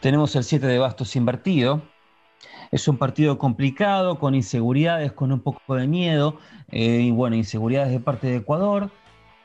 Tenemos 0.00 0.34
el 0.36 0.44
7 0.44 0.66
de 0.66 0.78
bastos 0.78 1.16
invertido. 1.16 1.82
Es 2.70 2.86
un 2.88 2.96
partido 2.98 3.38
complicado, 3.38 4.18
con 4.18 4.34
inseguridades, 4.34 5.12
con 5.12 5.32
un 5.32 5.40
poco 5.40 5.74
de 5.74 5.86
miedo. 5.86 6.38
eh, 6.70 7.00
y 7.02 7.10
bueno, 7.10 7.36
inseguridades 7.36 7.90
de 7.92 8.00
parte 8.00 8.26
de 8.28 8.36
Ecuador. 8.36 8.90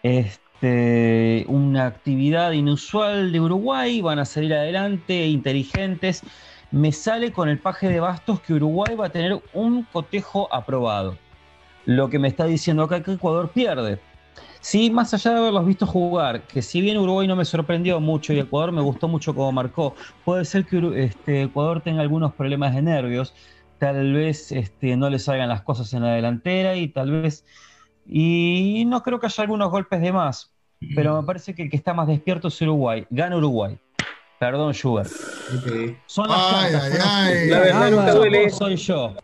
Este, 0.04 0.43
una 0.62 1.86
actividad 1.88 2.52
inusual 2.52 3.32
de 3.32 3.40
Uruguay. 3.42 4.02
Van 4.02 4.20
a 4.20 4.26
salir 4.26 4.54
adelante, 4.54 5.28
inteligentes. 5.28 6.22
Me 6.72 6.92
sale 6.92 7.32
con 7.32 7.50
el 7.50 7.60
paje 7.60 7.90
de 7.90 8.00
bastos 8.00 8.42
que 8.42 8.54
Uruguay 8.54 8.96
va 8.96 9.08
a 9.08 9.10
tener 9.10 9.42
un 9.54 9.84
cotejo 9.84 10.54
aprobado 10.54 11.18
lo 11.86 12.10
que 12.10 12.20
me 12.20 12.28
está 12.28 12.46
diciendo 12.46 12.84
acá 12.84 13.04
que 13.04 13.14
Ecuador 13.14 13.52
pierde. 13.52 14.00
Sí, 14.62 14.90
más 14.90 15.14
allá 15.14 15.32
de 15.32 15.40
haberlos 15.40 15.66
visto 15.66 15.86
jugar, 15.86 16.44
que 16.48 16.62
si 16.62 16.80
bien 16.82 16.98
Uruguay 16.98 17.28
no 17.28 17.36
me 17.36 17.44
sorprendió 17.46 18.00
mucho 18.00 18.32
y 18.32 18.40
Ecuador 18.40 18.72
me 18.72 18.82
gustó 18.82 19.08
mucho 19.10 19.36
como 19.36 19.52
marcó, 19.52 19.96
puede 20.24 20.46
ser 20.46 20.66
que 20.66 21.04
este, 21.04 21.44
Ecuador 21.44 21.82
tenga 21.82 22.02
algunos 22.02 22.34
problemas 22.34 22.74
de 22.74 22.82
nervios, 22.82 23.34
tal 23.78 24.14
vez 24.14 24.52
este, 24.54 24.96
no 24.96 25.10
le 25.10 25.20
salgan 25.20 25.50
las 25.50 25.64
cosas 25.64 25.94
en 25.94 26.04
la 26.04 26.14
delantera 26.14 26.76
y 26.76 26.88
tal 26.88 27.12
vez... 27.12 27.46
Y 28.06 28.84
no 28.88 29.02
creo 29.04 29.20
que 29.20 29.28
haya 29.28 29.42
algunos 29.44 29.72
golpes 29.72 30.02
de 30.02 30.12
más, 30.12 30.52
pero 30.96 31.22
me 31.22 31.26
parece 31.26 31.56
que 31.56 31.64
el 31.64 31.70
que 31.70 31.78
está 31.78 31.94
más 31.94 32.08
despierto 32.08 32.50
es 32.50 32.62
Uruguay. 32.62 33.06
Gana 33.10 33.38
Uruguay. 33.38 33.78
Perdón, 34.40 34.74
Schubert. 34.74 35.10
Ok. 35.10 35.96
Son 36.06 36.28
las 36.28 36.38
Ay, 36.38 36.72
cartas, 36.74 36.84
ay, 36.84 36.92
son 36.92 37.10
ay. 37.10 37.48
La 37.48 37.60
verdad 37.60 38.50
soy 38.50 38.76
yo. 38.76 39.16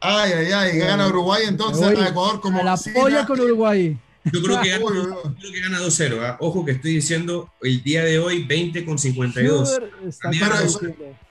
Ay, 0.00 0.32
ay, 0.32 0.52
ay, 0.52 0.78
gana 0.78 1.08
Uruguay 1.08 1.44
entonces 1.46 1.98
a 1.98 2.08
Ecuador 2.08 2.40
como 2.40 2.60
a 2.60 2.64
la 2.64 2.76
sí, 2.76 2.90
polla 2.90 3.26
con 3.26 3.38
Uruguay. 3.40 3.98
Yo 4.24 4.42
creo 4.42 4.60
que 4.60 4.68
gana, 4.70 4.84
gana 4.84 5.78
2-0. 5.78 6.18
¿ah? 6.22 6.36
Ojo 6.40 6.64
que 6.64 6.72
estoy 6.72 6.94
diciendo 6.94 7.50
el 7.62 7.82
día 7.82 8.04
de 8.04 8.18
hoy 8.18 8.44
20 8.44 8.84
con 8.84 8.98
52. 8.98 9.68
Schubert 9.68 9.92
está. 10.06 10.30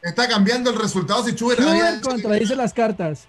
Está 0.01 0.27
cambiando 0.27 0.69
el 0.69 0.77
resultado 0.77 1.23
si 1.23 1.31
Schubert 1.31 1.59
dicho 1.59 2.09
contradice 2.09 2.55
las 2.55 2.73
cartas. 2.73 3.27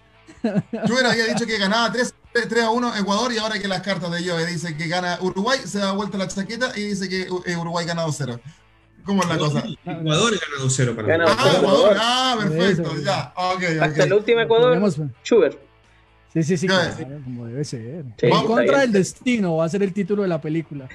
Chuber 0.86 1.07
había 1.07 1.27
dicho 1.27 1.47
que 1.47 1.59
ganaba 1.59 1.90
3, 1.93 2.15
3 2.48 2.62
a 2.65 2.70
1 2.70 2.97
Ecuador 2.97 3.32
y 3.32 3.39
ahora 3.39 3.59
que 3.59 3.69
las 3.69 3.82
cartas 3.82 4.11
de 4.11 4.28
Joe 4.28 4.47
dice 4.47 4.77
que 4.77 4.89
gana 4.89 5.19
Uruguay, 5.20 5.59
se 5.65 5.78
da 5.78 5.93
vuelta 5.93 6.19
la 6.19 6.28
chaqueta 6.28 6.73
y 6.77 6.82
dice 6.89 7.09
que 7.09 7.23
eh, 7.47 7.57
Uruguay 7.57 7.86
gana 7.86 8.05
2-0. 8.07 8.40
¿Cómo 9.05 9.23
es 9.23 9.28
la 9.28 9.39
cosa? 9.39 9.62
Ecuador 9.85 10.32
gana 10.32 10.65
2-0 10.65 10.94
para 10.97 11.09
Gana 11.09 11.24
mí. 11.27 11.32
Ah, 11.39 11.55
Ecuador, 11.59 11.97
ah, 12.01 12.36
perfecto, 12.39 12.93
eso. 12.93 13.02
ya, 13.02 13.32
ok, 13.36 13.62
Hasta 13.81 14.07
la 14.07 14.15
ok. 14.15 14.20
última 14.20 14.43
Ecuador, 14.43 14.93
Schubert. 15.24 15.59
Sí, 16.32 16.44
sí, 16.44 16.57
sí, 16.57 16.69
claro, 16.69 16.94
como 17.24 17.47
debe 17.47 17.65
ser. 17.65 18.05
Sí, 18.16 18.28
contra 18.47 18.78
bien. 18.78 18.93
destino 18.93 19.57
va 19.57 19.65
a 19.65 19.69
ser 19.69 19.82
el 19.82 19.93
título 19.93 20.23
de 20.23 20.28
la 20.28 20.40
película. 20.40 20.89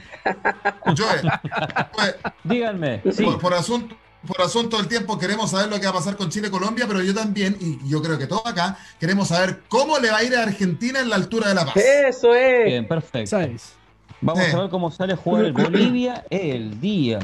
Joe, 0.86 1.30
pues, 1.94 2.16
Díganme. 2.46 3.02
Sí. 3.12 3.26
por, 3.26 3.40
por 3.40 3.54
asunto, 3.54 3.98
por 4.26 4.42
asunto 4.42 4.78
del 4.78 4.88
tiempo 4.88 5.18
queremos 5.18 5.52
saber 5.52 5.70
lo 5.70 5.78
que 5.80 5.86
va 5.86 5.92
a 5.92 5.96
pasar 5.96 6.16
con 6.18 6.30
Chile-Colombia, 6.30 6.86
pero 6.88 7.02
yo 7.02 7.14
también, 7.14 7.58
y 7.60 7.90
yo 7.90 8.02
creo 8.02 8.18
que 8.18 8.28
todos 8.28 8.46
acá, 8.46 8.78
queremos 9.00 9.30
saber 9.30 9.62
cómo 9.68 9.98
le 10.00 10.10
va 10.12 10.18
a 10.18 10.24
ir 10.24 10.36
a 10.36 10.44
Argentina 10.44 11.00
en 11.00 11.10
la 11.10 11.16
altura 11.16 11.50
de 11.50 11.56
La 11.56 11.66
Paz. 11.66 11.78
Eso 11.78 12.34
es. 12.34 12.66
Bien, 12.66 12.88
perfecto. 12.88 13.30
¿Sabes? 13.30 13.76
Vamos 14.22 14.44
Sí. 14.46 14.52
a 14.56 14.60
ver 14.62 14.70
cómo 14.70 14.92
sale 14.92 15.14
a 15.14 15.18
jugar 15.18 15.46
el 15.46 15.54
Bolivia 15.54 16.26
el 16.30 16.80
día 16.82 17.20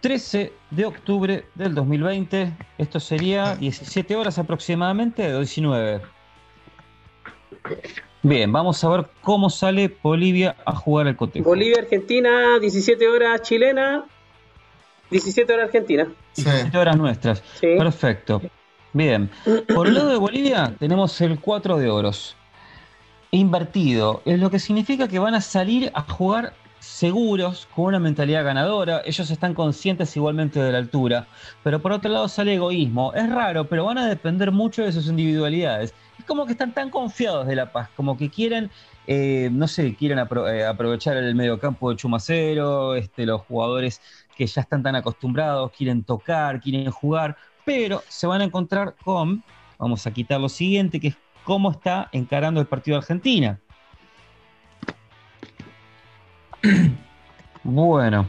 13 0.00 0.52
de 0.70 0.84
octubre 0.84 1.46
del 1.54 1.74
2020. 1.74 2.52
Esto 2.78 2.98
sería 3.00 3.54
17 3.56 4.16
horas 4.16 4.38
aproximadamente 4.38 5.22
de 5.22 5.36
19. 5.38 6.02
Bien, 8.22 8.52
vamos 8.52 8.82
a 8.84 8.88
ver 8.88 9.06
cómo 9.20 9.50
sale 9.50 9.96
Bolivia 10.02 10.56
a 10.64 10.74
jugar 10.76 11.06
el 11.08 11.16
cotejo. 11.16 11.44
Bolivia, 11.48 11.78
Argentina, 11.80 12.58
17 12.60 13.08
horas 13.08 13.42
chilena, 13.42 14.04
17 15.12 15.52
horas 15.52 15.66
argentina. 15.66 16.08
Sí. 16.32 16.42
17 16.44 16.76
horas 16.78 16.96
nuestras. 16.96 17.42
Sí. 17.60 17.68
Perfecto. 17.78 18.42
Bien. 18.92 19.30
Por 19.74 19.86
el 19.86 19.94
lado 19.94 20.08
de 20.10 20.16
Bolivia 20.16 20.74
tenemos 20.78 21.20
el 21.20 21.38
4 21.40 21.78
de 21.78 21.88
oros. 21.90 22.36
Invertido. 23.30 24.20
Es 24.26 24.38
lo 24.38 24.50
que 24.50 24.58
significa 24.58 25.08
que 25.08 25.18
van 25.18 25.34
a 25.34 25.40
salir 25.40 25.90
a 25.94 26.02
jugar 26.02 26.52
seguros, 26.80 27.68
con 27.74 27.86
una 27.86 27.98
mentalidad 28.00 28.44
ganadora. 28.44 29.02
Ellos 29.06 29.30
están 29.30 29.54
conscientes 29.54 30.14
igualmente 30.16 30.60
de 30.60 30.72
la 30.72 30.78
altura. 30.78 31.26
Pero 31.62 31.80
por 31.80 31.92
otro 31.92 32.10
lado 32.10 32.28
sale 32.28 32.54
egoísmo. 32.54 33.14
Es 33.14 33.30
raro, 33.30 33.66
pero 33.68 33.84
van 33.86 33.98
a 33.98 34.06
depender 34.08 34.50
mucho 34.50 34.82
de 34.82 34.92
sus 34.92 35.06
individualidades. 35.06 35.94
Es 36.18 36.24
como 36.26 36.44
que 36.44 36.52
están 36.52 36.74
tan 36.74 36.90
confiados 36.90 37.46
de 37.46 37.56
La 37.56 37.72
Paz, 37.72 37.88
como 37.96 38.18
que 38.18 38.28
quieren, 38.28 38.70
eh, 39.06 39.48
no 39.52 39.66
sé, 39.66 39.94
quieren 39.94 40.18
apro- 40.18 40.52
eh, 40.52 40.66
aprovechar 40.66 41.16
el 41.16 41.34
mediocampo 41.34 41.90
de 41.90 41.96
Chumacero, 41.96 42.94
este, 42.96 43.24
los 43.26 43.40
jugadores 43.42 44.00
que 44.36 44.46
ya 44.46 44.62
están 44.62 44.82
tan 44.82 44.96
acostumbrados, 44.96 45.72
quieren 45.72 46.02
tocar, 46.04 46.60
quieren 46.60 46.90
jugar, 46.90 47.36
pero 47.64 48.02
se 48.08 48.26
van 48.26 48.40
a 48.40 48.44
encontrar 48.44 48.94
con, 49.04 49.42
vamos 49.78 50.06
a 50.06 50.10
quitar 50.10 50.40
lo 50.40 50.48
siguiente, 50.48 51.00
que 51.00 51.08
es 51.08 51.16
cómo 51.44 51.70
está 51.70 52.08
encarando 52.12 52.60
el 52.60 52.66
partido 52.66 52.96
de 52.96 52.98
Argentina. 52.98 53.60
Bueno, 57.64 58.26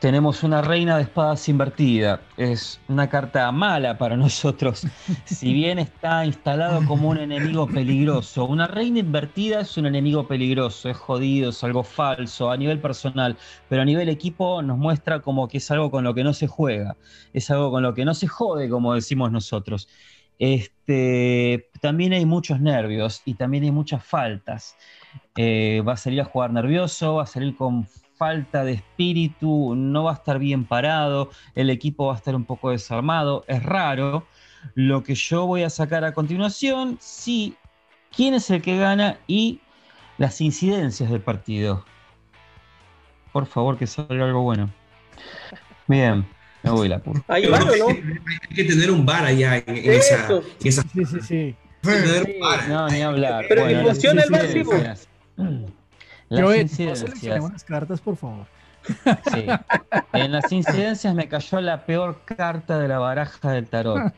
tenemos 0.00 0.42
una 0.42 0.62
reina 0.62 0.96
de 0.96 1.02
espadas 1.02 1.46
invertida. 1.50 2.22
Es 2.38 2.80
una 2.88 3.08
carta 3.08 3.52
mala 3.52 3.98
para 3.98 4.16
nosotros. 4.16 4.86
Si 5.26 5.52
bien 5.52 5.78
está 5.78 6.24
instalado 6.24 6.84
como 6.86 7.10
un 7.10 7.18
enemigo 7.18 7.66
peligroso, 7.66 8.46
una 8.46 8.66
reina 8.66 8.98
invertida 8.98 9.60
es 9.60 9.76
un 9.76 9.86
enemigo 9.86 10.26
peligroso, 10.26 10.88
es 10.88 10.96
jodido, 10.96 11.50
es 11.50 11.62
algo 11.62 11.82
falso 11.82 12.50
a 12.50 12.56
nivel 12.56 12.80
personal, 12.80 13.36
pero 13.68 13.82
a 13.82 13.84
nivel 13.84 14.08
equipo 14.08 14.62
nos 14.62 14.78
muestra 14.78 15.20
como 15.20 15.48
que 15.48 15.58
es 15.58 15.70
algo 15.70 15.90
con 15.90 16.04
lo 16.04 16.14
que 16.14 16.24
no 16.24 16.32
se 16.32 16.46
juega, 16.46 16.96
es 17.32 17.50
algo 17.50 17.70
con 17.70 17.82
lo 17.82 17.94
que 17.94 18.04
no 18.04 18.14
se 18.14 18.26
jode, 18.26 18.68
como 18.68 18.94
decimos 18.94 19.30
nosotros. 19.30 19.88
Este, 20.38 21.68
también 21.80 22.12
hay 22.14 22.24
muchos 22.24 22.60
nervios 22.60 23.22
y 23.24 23.34
también 23.34 23.64
hay 23.64 23.70
muchas 23.70 24.04
faltas. 24.04 24.76
Eh, 25.36 25.82
va 25.86 25.92
a 25.92 25.96
salir 25.96 26.20
a 26.20 26.24
jugar 26.24 26.52
nervioso, 26.52 27.16
va 27.16 27.24
a 27.24 27.26
salir 27.26 27.54
con 27.56 27.86
falta 28.24 28.64
de 28.64 28.72
espíritu, 28.74 29.74
no 29.74 30.04
va 30.04 30.10
a 30.10 30.14
estar 30.14 30.38
bien 30.38 30.66
parado, 30.66 31.30
el 31.54 31.70
equipo 31.70 32.08
va 32.08 32.12
a 32.12 32.16
estar 32.18 32.34
un 32.36 32.44
poco 32.44 32.70
desarmado, 32.70 33.46
es 33.48 33.62
raro. 33.62 34.26
Lo 34.74 35.02
que 35.02 35.14
yo 35.14 35.46
voy 35.46 35.62
a 35.62 35.70
sacar 35.70 36.04
a 36.04 36.12
continuación, 36.12 36.98
sí, 37.00 37.56
quién 38.14 38.34
es 38.34 38.50
el 38.50 38.60
que 38.60 38.76
gana 38.76 39.16
y 39.26 39.60
las 40.18 40.42
incidencias 40.42 41.10
del 41.10 41.22
partido. 41.22 41.86
Por 43.32 43.46
favor, 43.46 43.78
que 43.78 43.86
salga 43.86 44.26
algo 44.26 44.42
bueno. 44.42 44.68
Bien, 45.88 46.28
me 46.62 46.70
voy 46.72 46.88
la 46.88 46.98
puta. 46.98 47.22
Hay 47.26 47.46
o 47.46 47.52
que 47.52 47.78
no? 47.78 47.86
Hay 47.88 48.54
que 48.54 48.64
tener 48.64 48.90
un 48.90 49.06
bar 49.06 49.24
allá 49.24 49.56
en, 49.56 49.64
en 49.78 49.92
esa, 49.92 50.24
Eso. 50.26 50.42
en 50.60 50.68
esa- 50.68 50.82
Sí, 50.82 51.04
sí, 51.06 51.20
sí. 51.22 51.56
que 51.82 52.38
bar. 52.38 52.68
No, 52.68 52.86
ni 52.90 53.00
hablar. 53.00 53.46
Pero 53.48 53.66
que 53.66 53.72
las 53.76 53.84
funcione 53.86 54.22
el 54.24 54.30
VAR, 54.30 54.46
sí. 54.46 55.72
Las 56.30 56.42
Joel, 56.42 56.56
no 56.56 56.62
incidencias. 56.62 56.98
seleccionemos 57.00 57.52
las 57.52 57.64
cartas, 57.64 58.00
por 58.00 58.16
favor. 58.16 58.46
Sí. 59.32 59.46
En 60.14 60.32
las 60.32 60.50
incidencias 60.52 61.14
me 61.14 61.28
cayó 61.28 61.60
la 61.60 61.84
peor 61.84 62.22
carta 62.24 62.78
de 62.78 62.88
la 62.88 62.98
baraja 62.98 63.50
del 63.52 63.66
tarot. 63.68 64.12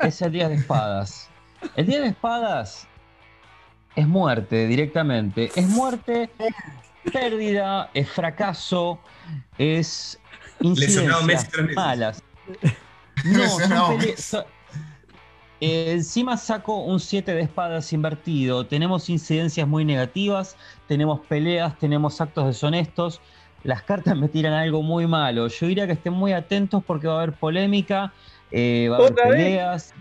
Es 0.00 0.20
el 0.20 0.32
10 0.32 0.48
de 0.50 0.54
espadas. 0.56 1.30
El 1.76 1.86
10 1.86 2.00
de 2.02 2.08
espadas 2.08 2.86
es 3.96 4.06
muerte 4.06 4.66
directamente. 4.66 5.50
Es 5.56 5.66
muerte, 5.68 6.28
pérdida, 7.12 7.88
es 7.94 8.10
fracaso, 8.10 8.98
es 9.56 10.18
incidencias 10.60 11.48
malas. 11.74 12.22
No, 13.24 13.48
son 13.48 13.98
pele- 13.98 14.10
eh, 14.10 14.44
encima 15.62 16.36
saco 16.36 16.76
un 16.78 16.98
7 16.98 17.34
de 17.34 17.42
espadas 17.42 17.92
invertido. 17.92 18.66
Tenemos 18.66 19.08
incidencias 19.08 19.66
muy 19.68 19.84
negativas, 19.84 20.56
tenemos 20.88 21.20
peleas, 21.20 21.78
tenemos 21.78 22.20
actos 22.20 22.46
deshonestos. 22.46 23.20
Las 23.62 23.82
cartas 23.84 24.16
me 24.16 24.28
tiran 24.28 24.54
algo 24.54 24.82
muy 24.82 25.06
malo. 25.06 25.46
Yo 25.46 25.66
diría 25.68 25.86
que 25.86 25.92
estén 25.92 26.14
muy 26.14 26.32
atentos 26.32 26.82
porque 26.84 27.06
va 27.06 27.14
a 27.14 27.22
haber 27.22 27.34
polémica, 27.34 28.12
eh, 28.50 28.88
va 28.90 28.96
a 28.96 29.00
haber 29.00 29.14
peleas. 29.14 29.94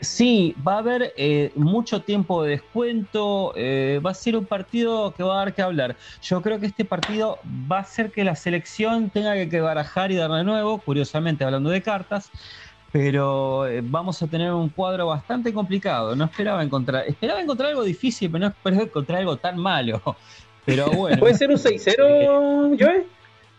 Sí, 0.00 0.54
va 0.66 0.76
a 0.76 0.78
haber 0.78 1.12
eh, 1.16 1.52
mucho 1.56 2.02
tiempo 2.02 2.42
de 2.42 2.50
descuento. 2.52 3.52
eh, 3.56 4.00
va 4.04 4.10
a 4.10 4.14
ser 4.14 4.36
un 4.36 4.46
partido 4.46 5.12
que 5.14 5.22
va 5.22 5.34
a 5.34 5.44
dar 5.44 5.54
que 5.54 5.62
hablar. 5.62 5.96
Yo 6.22 6.42
creo 6.42 6.60
que 6.60 6.66
este 6.66 6.84
partido 6.84 7.38
va 7.70 7.78
a 7.78 7.80
hacer 7.80 8.10
que 8.10 8.24
la 8.24 8.34
selección 8.36 9.10
tenga 9.10 9.34
que, 9.34 9.48
que 9.48 9.60
barajar 9.60 10.10
y 10.10 10.16
dar 10.16 10.30
de 10.30 10.44
nuevo, 10.44 10.78
curiosamente 10.78 11.44
hablando 11.44 11.70
de 11.70 11.82
cartas 11.82 12.30
pero 12.92 13.66
eh, 13.66 13.80
vamos 13.84 14.22
a 14.22 14.26
tener 14.26 14.52
un 14.52 14.68
cuadro 14.68 15.06
bastante 15.06 15.52
complicado. 15.52 16.16
No 16.16 16.24
esperaba 16.24 16.62
encontrar, 16.62 17.04
esperaba 17.06 17.40
encontrar 17.40 17.70
algo 17.70 17.84
difícil, 17.84 18.30
pero 18.30 18.40
no 18.44 18.46
esperaba 18.48 18.82
encontrar 18.82 19.20
algo 19.20 19.36
tan 19.36 19.58
malo. 19.58 20.00
Pero 20.66 20.90
bueno. 20.90 21.18
¿Puede 21.18 21.34
ser 21.34 21.48
un 21.50 21.56
6-0, 21.56 22.76
Joe? 22.78 23.06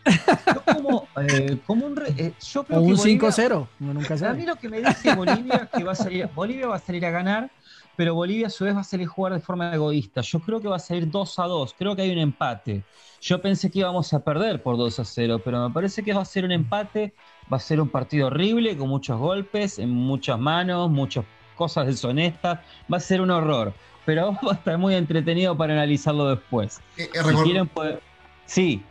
Yo 0.05 0.61
como, 0.73 1.07
eh, 1.27 1.57
como 1.65 1.85
un 1.87 1.95
re- 1.95 2.13
eh, 2.15 2.33
yo 2.41 2.63
creo 2.63 2.79
O 2.79 2.85
que 2.85 2.91
un 2.91 2.97
Bolivia- 2.97 3.29
5-0. 3.29 3.67
Uno 3.79 3.93
nunca 3.95 4.29
a 4.29 4.33
mí 4.33 4.45
lo 4.45 4.55
que 4.55 4.69
me 4.69 4.81
dice 4.81 5.15
Bolivia 5.15 5.55
es 5.63 5.69
que 5.69 5.83
va 5.83 5.91
a 5.91 5.95
salir, 5.95 6.29
Bolivia 6.33 6.67
va 6.67 6.75
a 6.75 6.79
salir 6.79 7.05
a 7.05 7.09
ganar, 7.09 7.49
pero 7.95 8.13
Bolivia 8.13 8.47
a 8.47 8.49
su 8.51 8.65
vez 8.65 8.75
va 8.75 8.81
a 8.81 8.83
salir 8.83 9.07
a 9.07 9.09
jugar 9.09 9.33
de 9.33 9.39
forma 9.39 9.73
egoísta. 9.73 10.21
Yo 10.21 10.39
creo 10.39 10.61
que 10.61 10.67
va 10.67 10.75
a 10.77 10.79
salir 10.79 11.09
2 11.09 11.39
a 11.39 11.43
2, 11.47 11.75
creo 11.77 11.95
que 11.95 12.03
hay 12.03 12.11
un 12.11 12.19
empate. 12.19 12.83
Yo 13.19 13.41
pensé 13.41 13.69
que 13.69 13.79
íbamos 13.79 14.13
a 14.13 14.23
perder 14.23 14.61
por 14.61 14.77
2 14.77 14.99
a 14.99 15.03
0, 15.05 15.41
pero 15.43 15.67
me 15.67 15.73
parece 15.73 16.03
que 16.03 16.13
va 16.13 16.21
a 16.21 16.25
ser 16.25 16.45
un 16.45 16.51
empate, 16.51 17.13
va 17.51 17.57
a 17.57 17.59
ser 17.59 17.79
un 17.81 17.89
partido 17.89 18.27
horrible, 18.27 18.75
con 18.77 18.89
muchos 18.89 19.17
golpes, 19.19 19.79
en 19.79 19.89
muchas 19.89 20.39
manos, 20.39 20.89
muchas 20.89 21.25
cosas 21.55 21.87
deshonestas, 21.87 22.59
va 22.91 22.97
a 22.97 22.99
ser 22.99 23.21
un 23.21 23.31
horror. 23.31 23.73
Pero 24.05 24.31
va 24.45 24.51
a 24.51 24.55
estar 24.55 24.77
muy 24.77 24.95
entretenido 24.95 25.55
para 25.55 25.73
analizarlo 25.73 26.29
después. 26.29 26.79
Eh, 26.97 27.09
eh, 27.13 27.19
Si 27.23 27.35
quieren, 27.43 27.67
pues- 27.67 27.97
Sí, 28.45 28.83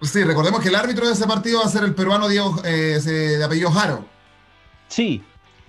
Sí, 0.00 0.22
recordemos 0.22 0.60
que 0.60 0.68
el 0.68 0.76
árbitro 0.76 1.06
de 1.08 1.12
ese 1.14 1.26
partido 1.26 1.58
va 1.58 1.66
a 1.66 1.68
ser 1.68 1.82
el 1.82 1.92
peruano 1.92 2.28
Diego, 2.28 2.54
eh, 2.64 3.00
de 3.04 3.42
apellido 3.42 3.70
Jaro. 3.72 4.04
Sí, 4.86 5.22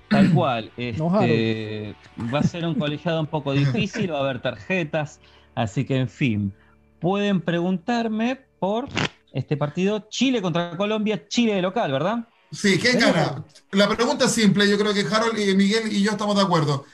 tal 0.08 0.32
cual. 0.36 0.72
No, 0.98 1.20
Este, 1.22 1.96
va 2.32 2.40
a 2.40 2.44
ser 2.44 2.64
un 2.66 2.76
colegiado 2.76 3.22
un 3.22 3.26
poco 3.26 3.54
difícil, 3.54 4.12
va 4.14 4.18
a 4.18 4.22
haber 4.22 4.40
tarjetas, 4.40 5.20
así 5.56 5.84
que 5.84 5.98
en 5.98 6.08
fin. 6.10 6.54
Pueden 7.00 7.42
preguntarme 7.42 8.40
por 8.60 8.88
este 9.34 9.58
partido 9.58 10.08
Chile 10.10 10.42
contra 10.42 10.76
Colombia, 10.78 11.28
Chile 11.28 11.56
de 11.56 11.62
local, 11.62 11.92
¿verdad? 11.92 12.28
Sí, 12.52 12.78
¿quién 12.80 13.00
gana? 13.00 13.44
La 13.72 13.88
pregunta 13.88 14.26
es 14.26 14.32
simple, 14.32 14.68
yo 14.70 14.78
creo 14.78 14.94
que 14.94 15.02
Harold 15.02 15.38
y 15.38 15.56
Miguel 15.56 15.92
y 15.92 16.02
yo 16.04 16.12
estamos 16.12 16.36
de 16.36 16.42
acuerdo. 16.42 16.86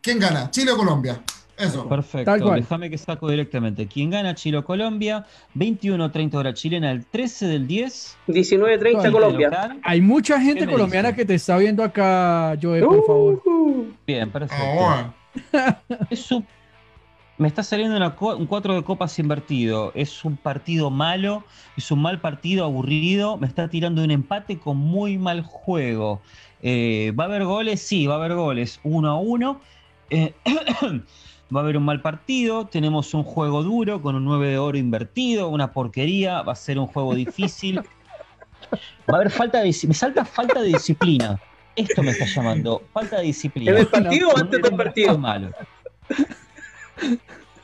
¿Quién 0.00 0.18
gana? 0.18 0.50
¿Chile 0.50 0.72
o 0.72 0.76
Colombia? 0.76 1.22
Eso. 1.56 1.86
Perfecto. 1.88 2.50
Déjame 2.54 2.88
que 2.90 2.96
saco 2.98 3.28
directamente. 3.30 3.86
¿Quién 3.86 4.10
gana 4.10 4.34
Chile 4.34 4.56
o 4.56 4.64
Colombia? 4.64 5.26
21.30 5.54 6.34
hora 6.34 6.54
chilena, 6.54 6.90
el 6.90 7.04
13 7.04 7.46
del 7.46 7.66
10. 7.66 8.16
19-30 8.26 8.78
Chile 8.88 9.02
de 9.02 9.12
Colombia. 9.12 9.48
local. 9.50 9.80
Hay 9.84 10.00
mucha 10.00 10.38
¿Qué 10.38 10.44
gente 10.44 10.66
colombiana 10.66 11.08
dice? 11.10 11.16
que 11.18 11.24
te 11.26 11.34
está 11.34 11.58
viendo 11.58 11.84
acá, 11.84 12.56
Joe, 12.60 12.80
por 12.80 13.06
favor. 13.06 13.42
Uh, 13.44 13.92
Bien, 14.06 14.30
perfecto. 14.32 14.64
Bueno. 14.74 15.14
Es 16.10 16.32
un- 16.32 16.46
me 17.42 17.48
está 17.48 17.64
saliendo 17.64 17.96
una 17.96 18.16
un 18.36 18.46
4 18.46 18.76
de 18.76 18.84
copas 18.84 19.18
invertido. 19.18 19.90
Es 19.96 20.24
un 20.24 20.36
partido 20.36 20.90
malo, 20.90 21.44
es 21.76 21.90
un 21.90 22.00
mal 22.00 22.20
partido, 22.20 22.64
aburrido. 22.64 23.36
Me 23.36 23.48
está 23.48 23.68
tirando 23.68 24.04
un 24.04 24.12
empate 24.12 24.60
con 24.60 24.76
muy 24.76 25.18
mal 25.18 25.42
juego. 25.42 26.22
Eh, 26.62 27.12
¿Va 27.18 27.24
a 27.24 27.26
haber 27.26 27.44
goles? 27.44 27.82
Sí, 27.82 28.06
va 28.06 28.14
a 28.14 28.18
haber 28.18 28.34
goles. 28.34 28.78
1 28.84 29.10
a 29.10 29.18
1. 29.18 29.60
Eh, 30.10 30.34
va 31.54 31.60
a 31.60 31.62
haber 31.64 31.76
un 31.76 31.84
mal 31.84 32.00
partido. 32.00 32.66
Tenemos 32.66 33.12
un 33.12 33.24
juego 33.24 33.64
duro 33.64 34.00
con 34.00 34.14
un 34.14 34.24
9 34.24 34.50
de 34.50 34.58
oro 34.58 34.78
invertido, 34.78 35.48
una 35.48 35.72
porquería. 35.72 36.42
Va 36.42 36.52
a 36.52 36.56
ser 36.56 36.78
un 36.78 36.86
juego 36.86 37.12
difícil. 37.16 37.80
Va 39.10 39.14
a 39.14 39.16
haber 39.16 39.30
falta 39.30 39.58
de 39.58 39.76
Me 39.88 39.94
salta 39.94 40.24
falta 40.24 40.60
de 40.60 40.68
disciplina. 40.68 41.40
Esto 41.74 42.04
me 42.04 42.12
está 42.12 42.24
llamando. 42.24 42.82
Falta 42.92 43.18
de 43.18 43.24
disciplina. 43.24 43.72
¿En 43.72 43.78
el 43.78 43.86
partido 43.88 44.28
o 44.28 44.38
antes 44.38 44.62
del 44.62 44.76
partido? 44.76 45.18
malo. 45.18 45.50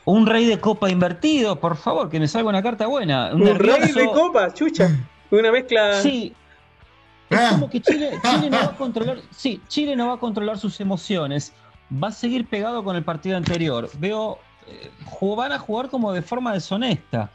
Un 0.04 0.26
rey 0.26 0.46
de 0.46 0.58
copa 0.58 0.88
invertido, 0.90 1.56
por 1.60 1.76
favor, 1.76 2.08
que 2.08 2.18
me 2.18 2.28
salga 2.28 2.48
una 2.48 2.62
carta 2.62 2.86
buena. 2.86 3.30
Un, 3.34 3.42
Un 3.42 3.58
rey 3.58 3.92
de 3.92 4.06
copa, 4.06 4.52
chucha. 4.54 4.90
Una 5.30 5.52
mezcla. 5.52 6.00
Sí. 6.00 6.32
Es 7.28 7.38
Ah. 7.38 7.48
como 7.50 7.68
que 7.68 7.80
Chile, 7.82 8.18
Chile 8.22 8.48
no 8.50 8.56
va 8.58 8.64
a 8.64 8.70
controlar. 8.76 9.18
Sí, 9.30 9.60
Chile 9.68 9.94
no 9.96 10.08
va 10.08 10.14
a 10.14 10.16
controlar 10.16 10.58
sus 10.58 10.80
emociones. 10.80 11.52
Va 11.92 12.08
a 12.08 12.12
seguir 12.12 12.46
pegado 12.46 12.82
con 12.84 12.96
el 12.96 13.02
partido 13.04 13.36
anterior. 13.36 13.90
Veo. 13.98 14.38
eh, 14.66 14.90
van 15.36 15.52
a 15.52 15.58
jugar 15.58 15.88
como 15.88 16.12
de 16.12 16.20
forma 16.22 16.52
deshonesta. 16.54 17.30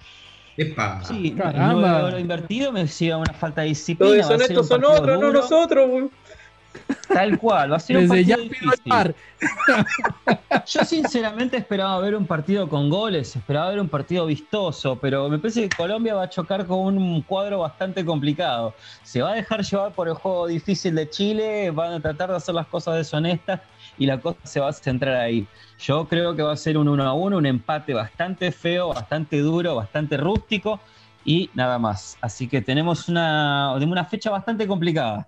Epa. 0.57 1.03
Sí, 1.03 1.35
oro 1.39 2.19
invertido 2.19 2.71
me 2.71 2.81
decía 2.81 3.17
una 3.17 3.33
falta 3.33 3.61
de 3.61 3.69
disciplina. 3.69 4.17
Los 4.17 4.29
va 4.31 4.35
a 4.35 4.37
ser 4.37 4.47
deshonestos 4.49 4.67
son 4.67 4.85
otros, 4.85 5.19
no 5.19 5.31
nosotros. 5.31 5.89
Tal 7.07 7.37
cual, 7.37 7.71
va 7.71 7.75
a 7.77 7.79
ser 7.79 7.97
un 7.97 8.07
Desde 8.07 8.25
ya 8.25 8.37
partido 8.37 8.53
el 8.53 8.69
difícil. 8.69 8.89
par. 8.89 9.15
Yo 10.65 10.85
sinceramente 10.85 11.57
esperaba 11.57 11.99
ver 11.99 12.15
un 12.15 12.25
partido 12.25 12.67
con 12.67 12.89
goles, 12.89 13.35
esperaba 13.35 13.69
ver 13.69 13.79
un 13.79 13.89
partido 13.89 14.25
vistoso, 14.25 14.97
pero 14.99 15.29
me 15.29 15.37
parece 15.37 15.67
que 15.67 15.75
Colombia 15.75 16.15
va 16.15 16.23
a 16.23 16.29
chocar 16.29 16.65
con 16.65 16.97
un 16.97 17.21
cuadro 17.21 17.59
bastante 17.59 18.03
complicado. 18.03 18.73
Se 19.03 19.21
va 19.21 19.31
a 19.31 19.35
dejar 19.35 19.61
llevar 19.63 19.91
por 19.93 20.07
el 20.07 20.15
juego 20.15 20.47
difícil 20.47 20.95
de 20.95 21.09
Chile, 21.09 21.71
van 21.71 21.93
a 21.93 21.99
tratar 21.99 22.29
de 22.29 22.37
hacer 22.37 22.55
las 22.55 22.67
cosas 22.67 22.95
deshonestas 22.95 23.61
y 23.97 24.05
la 24.05 24.19
cosa 24.19 24.39
se 24.43 24.59
va 24.59 24.69
a 24.69 24.73
centrar 24.73 25.15
ahí. 25.15 25.45
Yo 25.79 26.07
creo 26.07 26.35
que 26.35 26.41
va 26.41 26.53
a 26.53 26.57
ser 26.57 26.77
un 26.77 26.87
1 26.87 27.03
a 27.03 27.13
1, 27.13 27.37
un 27.37 27.45
empate 27.45 27.93
bastante 27.93 28.51
feo, 28.51 28.89
bastante 28.89 29.39
duro, 29.39 29.75
bastante 29.75 30.17
rústico 30.17 30.79
y 31.25 31.49
nada 31.53 31.77
más. 31.77 32.17
Así 32.21 32.47
que 32.47 32.61
tenemos 32.61 33.07
una, 33.09 33.73
una 33.73 34.05
fecha 34.05 34.29
bastante 34.31 34.67
complicada. 34.67 35.27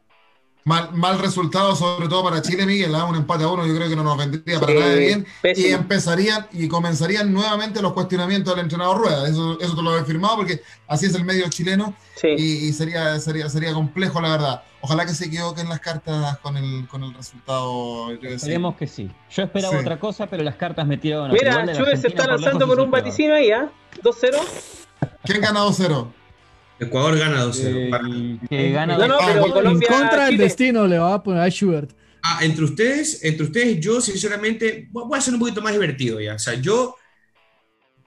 Mal, 0.68 0.90
mal 0.94 1.20
resultado, 1.20 1.76
sobre 1.76 2.08
todo 2.08 2.24
para 2.24 2.42
Chile, 2.42 2.66
Miguel. 2.66 2.96
¿ah? 2.96 3.06
Un 3.06 3.16
empate 3.16 3.44
a 3.44 3.50
uno, 3.50 3.68
yo 3.68 3.76
creo 3.76 3.88
que 3.88 3.96
no 3.96 4.02
nos 4.04 4.18
vendría 4.18 4.60
para 4.60 4.74
Sí, 4.74 4.80
nada 4.80 4.96
bien. 4.96 5.20
Y 5.20 5.42
pésimo. 5.44 5.78
empezarían 5.78 6.48
y 6.54 6.68
comenzarían 6.68 7.32
nuevamente 7.32 7.84
los 7.84 7.94
cuestionamientos 7.94 8.56
del 8.56 8.64
entrenador 8.64 8.98
Rueda. 8.98 9.30
Eso, 9.30 9.60
eso 9.62 9.76
te 9.76 9.84
lo 9.84 9.96
he 9.96 10.04
firmado 10.06 10.38
porque 10.38 10.64
así 10.88 11.06
es 11.06 11.14
el 11.14 11.24
medio 11.24 11.48
chileno 11.50 11.94
Sí. 12.16 12.30
y, 12.36 12.44
y 12.70 12.74
sería, 12.74 13.20
sería, 13.20 13.48
sería 13.48 13.74
complejo, 13.74 14.20
la 14.22 14.30
verdad. 14.32 14.64
Ojalá 14.82 15.06
que 15.06 15.14
se 15.14 15.26
equivoquen 15.26 15.70
las 15.70 15.82
cartas 15.82 16.40
con 16.40 16.58
el, 16.58 16.88
con 16.88 17.04
el 17.04 17.14
resultado. 17.14 18.10
Esperemos 18.20 18.76
que 18.76 18.88
sí. 18.88 19.12
Yo 19.30 19.44
esperaba 19.44 19.72
Sí. 19.76 19.80
otra 19.82 20.00
cosa, 20.00 20.26
pero 20.26 20.42
las 20.42 20.56
cartas 20.56 20.88
me 20.88 20.98
tiraron 20.98 21.32
Mira, 21.32 21.58
de 21.60 21.66
la 21.68 21.74
Chue 21.78 21.96
se 21.96 22.08
está 22.08 22.26
lanzando 22.26 22.68
con 22.68 22.80
un 22.80 22.90
vaticino 22.90 23.36
ahí, 23.36 23.52
¿ah? 23.52 23.70
2-0. 24.02 24.36
¿Quién 25.26 25.42
gana 25.42 25.60
2-0? 25.64 26.08
Ecuador 26.80 27.18
gana 27.18 27.44
2-0. 27.46 27.78
Eh, 27.78 27.88
Para- 27.90 28.08
que 28.50 28.72
gana 28.72 28.98
No, 28.98 29.08
no, 29.08 29.16
Ah, 29.16 29.24
pero 29.28 29.40
bueno, 29.42 29.54
Colombia. 29.56 29.88
en 29.90 29.98
contra 29.98 30.26
del 30.26 30.38
destino 30.38 30.88
le 30.88 30.98
va 31.00 31.14
a 31.14 31.24
poner 31.24 31.42
a 31.42 31.50
Schubert. 31.50 31.92
Ah, 32.24 32.40
entre 32.42 32.64
ustedes, 32.66 33.24
entre 33.24 33.46
ustedes, 33.46 33.80
yo 33.80 34.02
sinceramente 34.02 34.88
voy 34.92 35.06
voy 35.08 35.18
a 35.18 35.22
ser 35.22 35.34
un 35.36 35.40
poquito 35.40 35.62
más 35.62 35.74
divertido 35.74 36.20
ya. 36.20 36.34
O 36.36 36.40
sea, 36.40 36.56
yo 36.56 36.96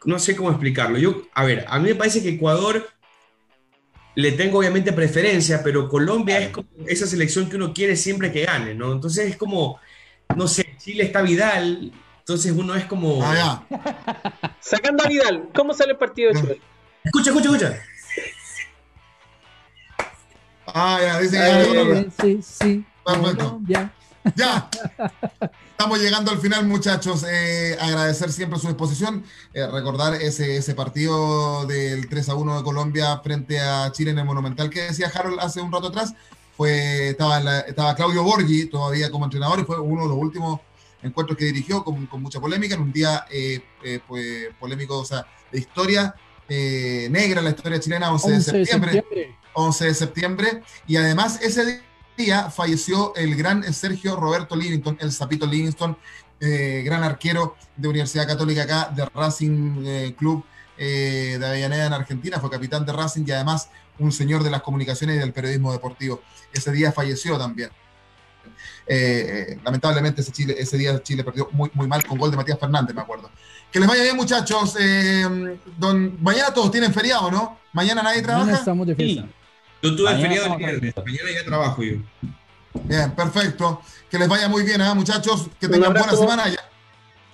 no 0.05 0.19
sé 0.19 0.35
cómo 0.37 0.51
explicarlo. 0.51 0.99
Yo, 0.99 1.23
a 1.35 1.45
ver, 1.45 1.65
a 1.69 1.79
mí 1.79 1.89
me 1.89 1.95
parece 1.95 2.23
que 2.23 2.31
Ecuador 2.31 2.89
le 4.15 4.33
tengo 4.33 4.59
obviamente 4.59 4.93
preferencia, 4.93 5.63
pero 5.63 5.89
Colombia 5.89 6.39
es 6.41 6.49
como 6.51 6.69
esa 6.87 7.07
selección 7.07 7.49
que 7.49 7.57
uno 7.57 7.73
quiere 7.73 7.95
siempre 7.97 8.33
que 8.33 8.45
gane, 8.45 8.75
¿no? 8.75 8.93
Entonces 8.93 9.31
es 9.31 9.37
como, 9.37 9.79
no 10.37 10.49
sé, 10.49 10.75
Chile 10.79 11.05
está 11.05 11.23
Vidal, 11.23 11.93
entonces 12.19 12.53
uno 12.53 12.75
es 12.75 12.85
como. 12.87 13.23
Ah, 13.23 13.65
ya. 13.71 14.53
Sacando 14.61 15.05
a 15.05 15.09
Vidal. 15.09 15.49
¿Cómo 15.55 15.73
sale 15.73 15.93
el 15.93 15.99
partido 15.99 16.33
de 16.33 16.41
Chile? 16.41 16.61
Escucha, 17.05 17.31
escucha, 17.31 17.49
escucha. 17.53 17.83
Ah, 20.75 20.99
ya, 21.01 21.19
dice 21.21 21.37
que 21.37 21.43
Ah, 21.43 21.49
gana 21.49 21.59
ya, 21.63 21.65
ya. 21.65 21.79
Colombia. 21.79 22.13
Sí, 22.21 22.41
sí. 22.43 22.87
Perfecto. 23.05 23.45
Colombia. 23.45 23.93
Ya. 24.37 24.69
Estamos 25.71 25.99
llegando 26.01 26.31
al 26.33 26.39
final, 26.39 26.67
muchachos. 26.67 27.25
Eh, 27.29 27.77
agradecer 27.81 28.31
siempre 28.33 28.59
su 28.59 28.67
disposición. 28.67 29.25
Eh, 29.55 29.67
recordar 29.67 30.15
ese, 30.15 30.57
ese 30.57 30.75
partido 30.75 31.65
del 31.67 32.09
3 32.09 32.29
a 32.29 32.35
1 32.35 32.59
de 32.59 32.63
Colombia 32.65 33.19
frente 33.23 33.61
a 33.61 33.91
Chile 33.93 34.11
en 34.11 34.19
el 34.19 34.25
Monumental 34.25 34.69
que 34.71 34.83
decía 34.83 35.11
Harold 35.15 35.39
hace 35.41 35.61
un 35.61 35.73
rato 35.73 35.87
atrás. 35.89 36.15
Fue, 36.57 37.11
estaba, 37.11 37.39
la- 37.41 37.61
estaba 37.61 37.95
Claudio 37.95 38.23
Borghi 38.25 38.67
todavía 38.67 39.11
como 39.11 39.25
entrenador 39.25 39.61
y 39.61 39.65
fue 39.65 39.79
uno 39.81 40.03
de 40.03 40.09
los 40.09 40.19
últimos 40.19 40.61
encuentros 41.03 41.39
que 41.39 41.45
dirigió 41.45 41.85
con, 41.85 42.07
con 42.07 42.21
mucha 42.21 42.41
polémica 42.41 42.75
en 42.75 42.83
un 42.83 42.93
día 42.93 43.25
eh, 43.31 43.61
eh, 43.85 44.01
pues, 44.09 44.49
polémico, 44.59 44.99
o 44.99 45.05
sea, 45.05 45.25
de 45.53 45.61
historia 45.61 46.15
eh, 46.49 47.09
negra 47.11 47.41
en 47.41 47.45
la 47.45 47.51
historia 47.51 47.79
chilena, 47.79 48.11
11, 48.13 48.31
de 48.31 48.41
septiembre. 48.41 49.37
11 49.53 49.85
de 49.85 49.95
septiembre. 49.95 50.63
Y 50.87 50.97
además 50.97 51.41
ese 51.43 51.83
día 52.17 52.51
falleció 52.51 53.15
el 53.17 53.37
gran 53.37 53.63
Sergio 53.75 54.17
Roberto 54.17 54.57
Livingston, 54.57 54.97
el 55.01 55.13
Zapito 55.13 55.47
Livingston, 55.47 55.97
eh, 56.41 56.83
gran 56.85 57.03
arquero 57.03 57.57
de 57.77 57.89
Universidad 57.89 58.27
Católica 58.27 58.63
acá, 58.63 58.93
de 58.95 59.05
Racing 59.07 59.85
eh, 59.85 60.15
Club 60.17 60.45
de 60.79 61.45
Avellaneda 61.45 61.87
en 61.87 61.93
Argentina, 61.93 62.39
fue 62.39 62.49
capitán 62.51 62.87
de 62.87 62.93
Racing 62.93 63.25
y 63.27 63.33
además 63.33 63.69
un 63.99 64.13
señor 64.13 64.45
de 64.45 64.51
las 64.51 64.63
comunicaciones 64.63 65.17
y 65.17 65.19
del 65.19 65.33
periodismo 65.33 65.73
deportivo. 65.73 66.23
Ese 66.53 66.71
día 66.71 66.93
falleció 66.93 67.37
también. 67.37 67.71
lamentablemente 69.65 70.21
ese, 70.21 70.31
Chile, 70.31 70.55
ese 70.57 70.79
día 70.79 71.03
Chile 71.03 71.25
perdió 71.25 71.49
muy, 71.51 71.69
muy 71.75 71.89
mal 71.89 72.07
con 72.07 72.17
gol 72.17 72.31
de 72.31 72.37
Matías 72.37 72.61
Fernández, 72.61 72.95
me 72.95 73.03
acuerdo. 73.03 73.29
Que 73.73 73.81
les 73.81 73.89
vaya 73.89 74.03
bien, 74.03 74.17
muchachos. 74.17 74.77
Eh, 74.79 75.59
don, 75.77 76.23
mañana 76.23 76.53
todos 76.53 76.71
tienen 76.71 76.93
feriado, 76.93 77.31
¿no? 77.31 77.59
Mañana 77.73 78.03
nadie 78.03 78.23
trabaja. 78.23 78.45
Mañana 78.45 78.59
estamos 78.59 78.87
de 78.87 78.95
fiesta. 78.95 79.25
Yo 79.83 79.97
tuve 79.97 80.17
feriado 80.17 80.55
el 80.55 80.59
viernes. 80.59 80.95
Mañana 80.97 81.31
ya 81.35 81.45
trabajo 81.45 81.83
yo. 81.83 81.97
Bien, 82.85 83.11
perfecto. 83.13 83.83
Que 84.11 84.19
les 84.19 84.29
vaya 84.29 84.49
muy 84.49 84.63
bien, 84.63 84.81
¿eh, 84.81 84.95
muchachos. 84.95 85.49
Que 85.61 85.69
tengan 85.69 85.93
buena 85.93 86.13
semana. 86.17 86.45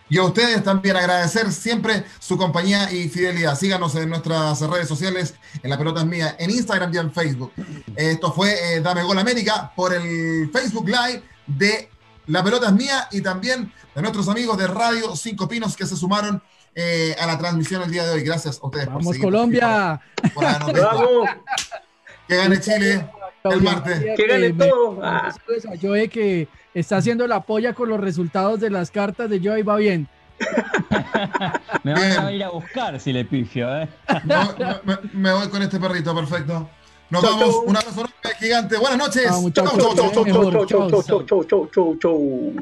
Y 0.08 0.18
a 0.18 0.22
ustedes 0.22 0.62
también 0.62 0.96
agradecer 0.96 1.50
siempre 1.50 2.04
su 2.18 2.36
compañía 2.36 2.92
y 2.92 3.08
fidelidad. 3.08 3.56
Síganos 3.58 3.94
en 3.94 4.10
nuestras 4.10 4.60
redes 4.60 4.86
sociales, 4.86 5.34
en 5.62 5.70
La 5.70 5.78
Pelota 5.78 6.00
es 6.00 6.06
Mía, 6.06 6.36
en 6.38 6.50
Instagram 6.50 6.92
y 6.92 6.98
en 6.98 7.12
Facebook. 7.12 7.52
Esto 7.96 8.32
fue 8.32 8.76
eh, 8.76 8.80
Dame 8.80 9.02
Gol 9.02 9.18
América 9.18 9.72
por 9.74 9.94
el 9.94 10.50
Facebook 10.52 10.88
Live 10.88 11.22
de 11.46 11.88
La 12.26 12.42
Pelota 12.42 12.66
es 12.68 12.72
Mía 12.72 13.08
y 13.12 13.20
también 13.20 13.72
de 13.94 14.00
nuestros 14.02 14.28
amigos 14.28 14.56
de 14.56 14.66
Radio 14.66 15.14
Cinco 15.14 15.46
Pinos 15.46 15.76
que 15.76 15.86
se 15.86 15.96
sumaron 15.96 16.42
eh, 16.74 17.14
a 17.20 17.26
la 17.26 17.38
transmisión 17.38 17.82
el 17.82 17.90
día 17.90 18.04
de 18.04 18.14
hoy. 18.14 18.22
Gracias 18.22 18.58
a 18.62 18.66
ustedes 18.66 18.86
Vamos, 18.86 19.18
Colombia. 19.18 20.00
¡Vamos! 20.34 21.28
Que 22.26 22.36
gane 22.36 22.60
Chile 22.60 23.06
el 23.44 23.62
martes. 23.62 24.02
Que 24.16 24.26
gane 24.26 24.52
todo. 24.52 25.00
Ah. 25.02 25.34
Joe 25.80 26.08
que 26.08 26.48
está 26.72 26.96
haciendo 26.96 27.26
la 27.26 27.42
polla 27.42 27.74
con 27.74 27.88
los 27.88 28.00
resultados 28.00 28.60
de 28.60 28.70
las 28.70 28.90
cartas 28.90 29.28
de 29.28 29.40
Joey 29.40 29.62
va 29.62 29.76
bien. 29.76 30.08
me 31.84 31.92
van 31.92 32.26
a 32.26 32.32
ir 32.32 32.42
a 32.42 32.50
buscar 32.50 32.98
si 32.98 33.12
le 33.12 33.24
pifio, 33.24 33.68
¿eh? 33.76 33.88
me, 35.12 35.32
voy 35.32 35.48
con 35.48 35.62
este 35.62 35.78
perrito, 35.78 36.12
perfecto. 36.14 36.68
Nos 37.10 37.22
vamos. 37.22 37.56
Un 37.66 37.76
abrazo 37.76 38.06
gigante. 38.40 38.76
Buenas 38.76 38.98
noches. 38.98 39.24
Chau, 39.24 39.50
chau, 39.50 39.66
chau, 39.66 39.94
chau, 39.94 41.24
chau, 41.24 41.68
chau, 41.72 41.98
chau, 42.00 42.54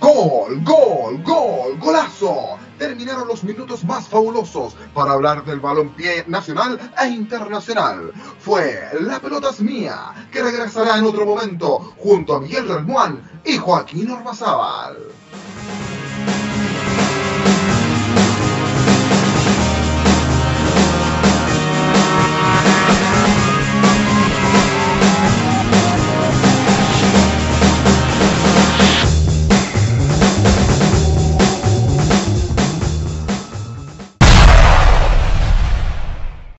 Gol, 0.00 0.60
gol, 0.62 1.18
gol, 1.22 1.76
golazo. 1.78 2.63
Terminaron 2.78 3.28
los 3.28 3.44
minutos 3.44 3.84
más 3.84 4.08
fabulosos 4.08 4.74
para 4.92 5.12
hablar 5.12 5.44
del 5.44 5.60
balompié 5.60 6.24
nacional 6.26 6.78
e 7.00 7.08
internacional. 7.08 8.12
Fue 8.40 8.88
La 9.00 9.20
pelota 9.20 9.50
es 9.50 9.60
mía, 9.60 10.28
que 10.32 10.42
regresará 10.42 10.98
en 10.98 11.04
otro 11.04 11.24
momento 11.24 11.94
junto 11.98 12.34
a 12.34 12.40
Miguel 12.40 12.68
Relmuán 12.68 13.22
y 13.44 13.56
Joaquín 13.56 14.10
Ormazábal. 14.10 14.96